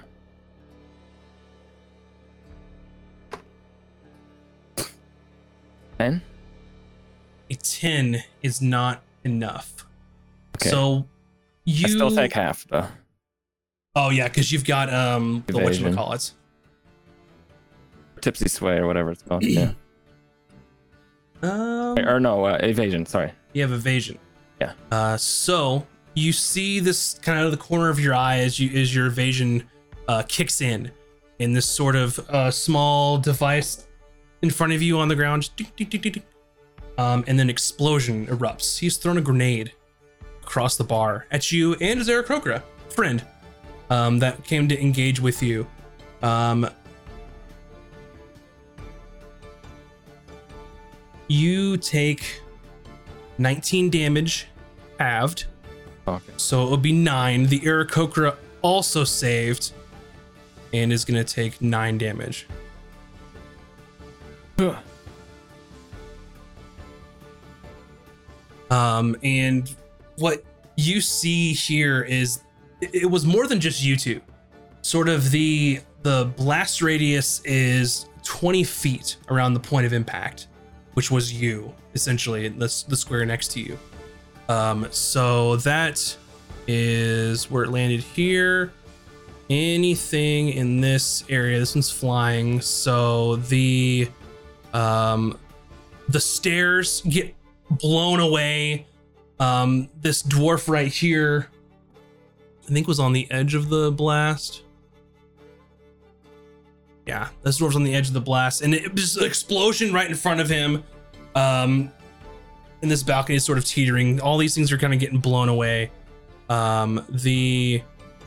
Ten. 6.04 6.22
A 7.50 7.56
10 7.56 8.24
is 8.42 8.62
not 8.62 9.04
enough. 9.24 9.86
Okay. 10.58 10.70
So 10.70 11.06
you 11.66 11.86
I 11.86 11.90
still 11.90 12.12
take 12.12 12.34
half 12.34 12.66
though. 12.68 12.88
Oh 13.96 14.10
yeah, 14.10 14.28
because 14.28 14.52
you've 14.52 14.66
got 14.66 14.92
um 14.94 15.44
the 15.48 15.58
Evasion. 15.58 15.94
whatchamacallit. 15.94 16.32
Tipsy 18.22 18.50
sway 18.50 18.78
or 18.78 18.88
whatever 18.88 19.12
it's 19.12 19.22
called. 19.24 19.44
yeah. 19.44 19.72
Um 21.44 22.00
Or 22.00 22.22
no, 22.22 22.46
uh, 22.46 22.58
evasion. 22.62 23.06
Sorry. 23.06 23.32
You 23.52 23.64
have 23.64 23.74
evasion. 23.74 24.18
Yeah. 24.62 24.72
Uh, 24.92 25.18
so 25.18 25.86
you 26.14 26.32
see 26.32 26.80
this 26.80 27.16
kind 27.22 27.38
of 27.38 27.42
out 27.42 27.46
of 27.48 27.52
the 27.52 27.58
corner 27.58 27.90
of 27.90 28.00
your 28.00 28.14
eye 28.14 28.40
as 28.40 28.60
you 28.60 28.70
as 28.80 28.96
your 28.96 29.08
evasion 29.08 29.64
uh, 30.08 30.24
kicks 30.28 30.62
in, 30.62 30.90
in 31.40 31.52
this 31.52 31.66
sort 31.66 31.98
of 31.98 32.18
uh, 32.30 32.50
small 32.50 33.18
device 33.18 33.88
in 34.44 34.52
front 34.52 34.74
of 34.74 34.82
you 34.82 35.00
on 35.00 35.08
the 35.08 35.16
ground, 35.16 35.50
um, 36.98 37.24
and 37.26 37.40
then 37.40 37.50
explosion 37.50 38.28
erupts. 38.28 38.78
He's 38.78 38.98
thrown 38.98 39.18
a 39.18 39.22
grenade 39.22 39.72
across 40.44 40.76
the 40.76 40.84
bar 40.84 41.26
at 41.32 41.52
you 41.52 41.74
and 41.76 42.02
Aarakocra, 42.02 42.62
friend, 42.90 43.26
um, 43.90 44.20
that 44.20 44.44
came 44.44 44.68
to 44.68 44.80
engage 44.80 45.20
with 45.22 45.42
you. 45.42 45.66
Um, 46.22 46.70
you 51.30 51.78
take 51.78 52.42
19 53.38 53.90
damage 53.90 54.48
halved. 55.00 55.46
Okay. 56.06 56.34
So 56.36 56.66
it'll 56.66 56.78
be 56.78 56.92
nine. 56.92 57.46
The 57.48 57.62
Aarakocra 57.62 58.36
also 58.62 59.06
saved 59.06 59.72
and 60.74 60.92
is 60.92 61.06
going 61.06 61.24
to 61.24 61.34
take 61.34 61.62
nine 61.62 61.98
damage. 61.98 62.46
Um, 68.74 69.16
and 69.24 69.74
what 70.18 70.44
you 70.76 71.00
see 71.00 71.54
here 71.54 72.02
is 72.02 72.42
it 72.82 73.10
was 73.10 73.26
more 73.26 73.48
than 73.48 73.60
just 73.60 73.84
you 73.84 73.96
two. 73.96 74.20
Sort 74.82 75.10
of 75.10 75.32
the 75.32 75.80
the 76.02 76.32
blast 76.36 76.82
radius 76.82 77.42
is 77.46 78.08
20 78.24 78.64
feet 78.64 79.18
around 79.30 79.54
the 79.54 79.60
point 79.60 79.86
of 79.86 79.94
impact, 79.94 80.48
which 80.94 81.12
was 81.12 81.32
you 81.32 81.74
essentially 81.94 82.48
in 82.48 82.60
the 82.60 82.84
the 82.88 82.98
square 82.98 83.26
next 83.26 83.52
to 83.52 83.60
you. 83.60 83.78
Um, 84.50 84.88
so 84.92 85.58
that 85.58 86.18
is 86.68 87.50
where 87.50 87.64
it 87.64 87.70
landed 87.70 88.02
here. 88.02 88.74
Anything 89.50 90.50
in 90.50 90.82
this 90.82 91.24
area, 91.30 91.60
this 91.60 91.76
one's 91.76 91.92
flying. 91.92 92.60
So 92.60 93.36
the 93.36 94.10
um 94.74 95.38
the 96.10 96.20
stairs 96.20 97.02
get 97.02 97.34
blown 97.70 98.20
away. 98.20 98.86
Um, 99.40 99.90
this 100.02 100.24
dwarf 100.24 100.70
right 100.70 100.92
here, 100.92 101.50
I 102.68 102.72
think 102.72 102.88
was 102.88 103.00
on 103.00 103.14
the 103.14 103.30
edge 103.32 103.56
of 103.56 103.70
the 103.70 103.92
blast. 103.92 104.64
Yeah, 107.06 107.30
this 107.42 107.60
dwarf's 107.60 107.76
on 107.76 107.84
the 107.84 107.94
edge 107.94 108.08
of 108.08 108.14
the 108.14 108.22
blast, 108.22 108.62
and 108.62 108.74
it 108.74 108.94
was 108.94 109.18
an 109.18 109.26
explosion 109.26 109.92
right 109.92 110.10
in 110.10 110.16
front 110.16 110.40
of 110.40 110.50
him. 110.50 110.84
Um, 111.36 111.92
and 112.82 112.92
this 112.92 113.04
balcony 113.04 113.38
is 113.38 113.46
sort 113.46 113.58
of 113.58 113.66
teetering. 113.66 114.22
All 114.22 114.38
these 114.38 114.56
things 114.56 114.72
are 114.72 114.78
kind 114.78 114.94
of 114.94 115.00
getting 115.00 115.20
blown 115.20 115.50
away. 115.50 115.92
Um, 116.50 117.04
the 117.10 117.82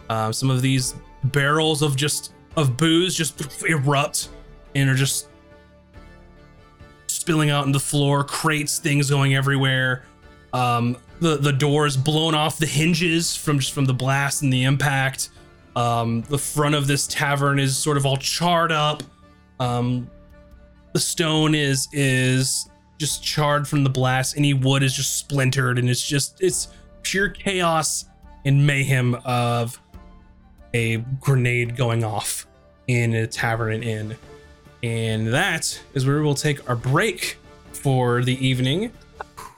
uh, 0.09 0.33
some 0.33 0.51
of 0.51 0.63
these 0.63 0.95
barrels 1.25 1.83
of 1.83 1.97
just 1.97 2.33
of 2.57 2.77
booze 2.77 3.15
just 3.15 3.63
erupt 3.65 4.31
and 4.75 4.89
are 4.89 4.95
just 4.95 5.29
spilling 7.27 7.51
out 7.51 7.65
on 7.65 7.73
the 7.73 7.81
floor. 7.81 8.23
Crates, 8.23 8.79
things 8.79 9.11
going 9.11 9.35
everywhere. 9.35 10.05
Um, 10.53 10.97
the 11.19 11.37
the 11.37 11.53
door 11.53 11.85
is 11.85 11.97
blown 11.97 12.37
off 12.37 12.59
the 12.59 12.67
hinges 12.67 13.35
from 13.35 13.59
just 13.59 13.73
from 13.73 13.85
the 13.85 13.93
blast 13.93 14.43
and 14.43 14.53
the 14.53 14.63
impact. 14.63 15.31
Um, 15.75 16.23
the 16.29 16.39
front 16.39 16.77
of 16.77 16.87
this 16.87 17.09
tavern 17.09 17.59
is 17.59 17.77
sort 17.77 17.97
of 17.97 18.07
all 18.07 18.17
charred 18.17 18.71
up. 18.71 19.03
Um, 19.59 20.09
the 20.93 21.01
stone 21.01 21.57
is 21.57 21.89
is 21.93 22.71
just 22.97 23.25
charred 23.25 23.67
from 23.67 23.83
the 23.83 23.91
blast. 23.91 24.37
Any 24.37 24.55
wood 24.55 24.85
is 24.85 24.95
just 24.95 25.19
splintered, 25.19 25.81
and 25.81 25.91
it's 25.91 26.07
just 26.07 26.41
it's 26.41 26.69
pure 27.03 27.29
chaos 27.29 28.05
and 28.45 28.65
mayhem 28.65 29.17
of 29.25 29.81
a 30.75 30.99
grenade 31.19 31.77
going 31.77 32.05
off 32.05 32.47
in 32.87 33.15
a 33.15 33.27
tavern 33.27 33.73
and 33.73 33.83
inn. 33.83 34.17
And 34.87 35.33
that 35.33 35.81
is 35.95 36.07
where 36.07 36.23
we'll 36.23 36.35
take 36.35 36.69
our 36.71 36.77
break 36.77 37.39
for 37.73 38.23
the 38.23 38.35
evening. 38.47 38.93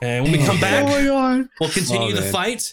And 0.00 0.24
when 0.24 0.32
we 0.32 0.38
come 0.38 0.56
Oh 0.56 0.60
back, 0.60 0.84
my 0.86 1.05
god! 1.05 1.48
we'll 1.60 1.70
continue 1.70 2.12
Oh, 2.14 2.16
the 2.16 2.22
fight 2.22 2.72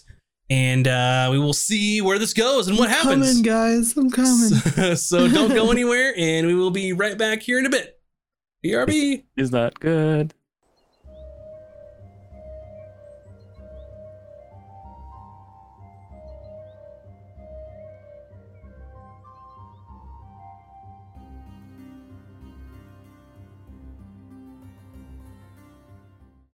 and 0.49 0.88
uh, 0.88 1.30
we 1.32 1.40
will 1.40 1.53
see 1.53 2.02
where 2.02 2.19
this 2.19 2.34
goes 2.34 2.68
and 2.68 2.77
what 2.77 2.88
I'm 2.90 2.94
happens. 2.95 3.30
Coming, 3.30 3.41
guys. 3.41 3.98
I'm 3.98 4.11
coming. 4.11 4.95
so 4.95 5.27
don't 5.27 5.49
go 5.56 5.72
anywhere, 5.72 6.14
and 6.15 6.45
we 6.45 6.53
will 6.53 6.69
be 6.69 6.94
right 6.94 7.18
back 7.18 7.41
here 7.41 7.57
in 7.57 7.65
a 7.65 7.69
bit. 7.69 7.99
BRB. 8.64 9.23
Is 9.36 9.49
that 9.52 9.80
good? 9.80 10.35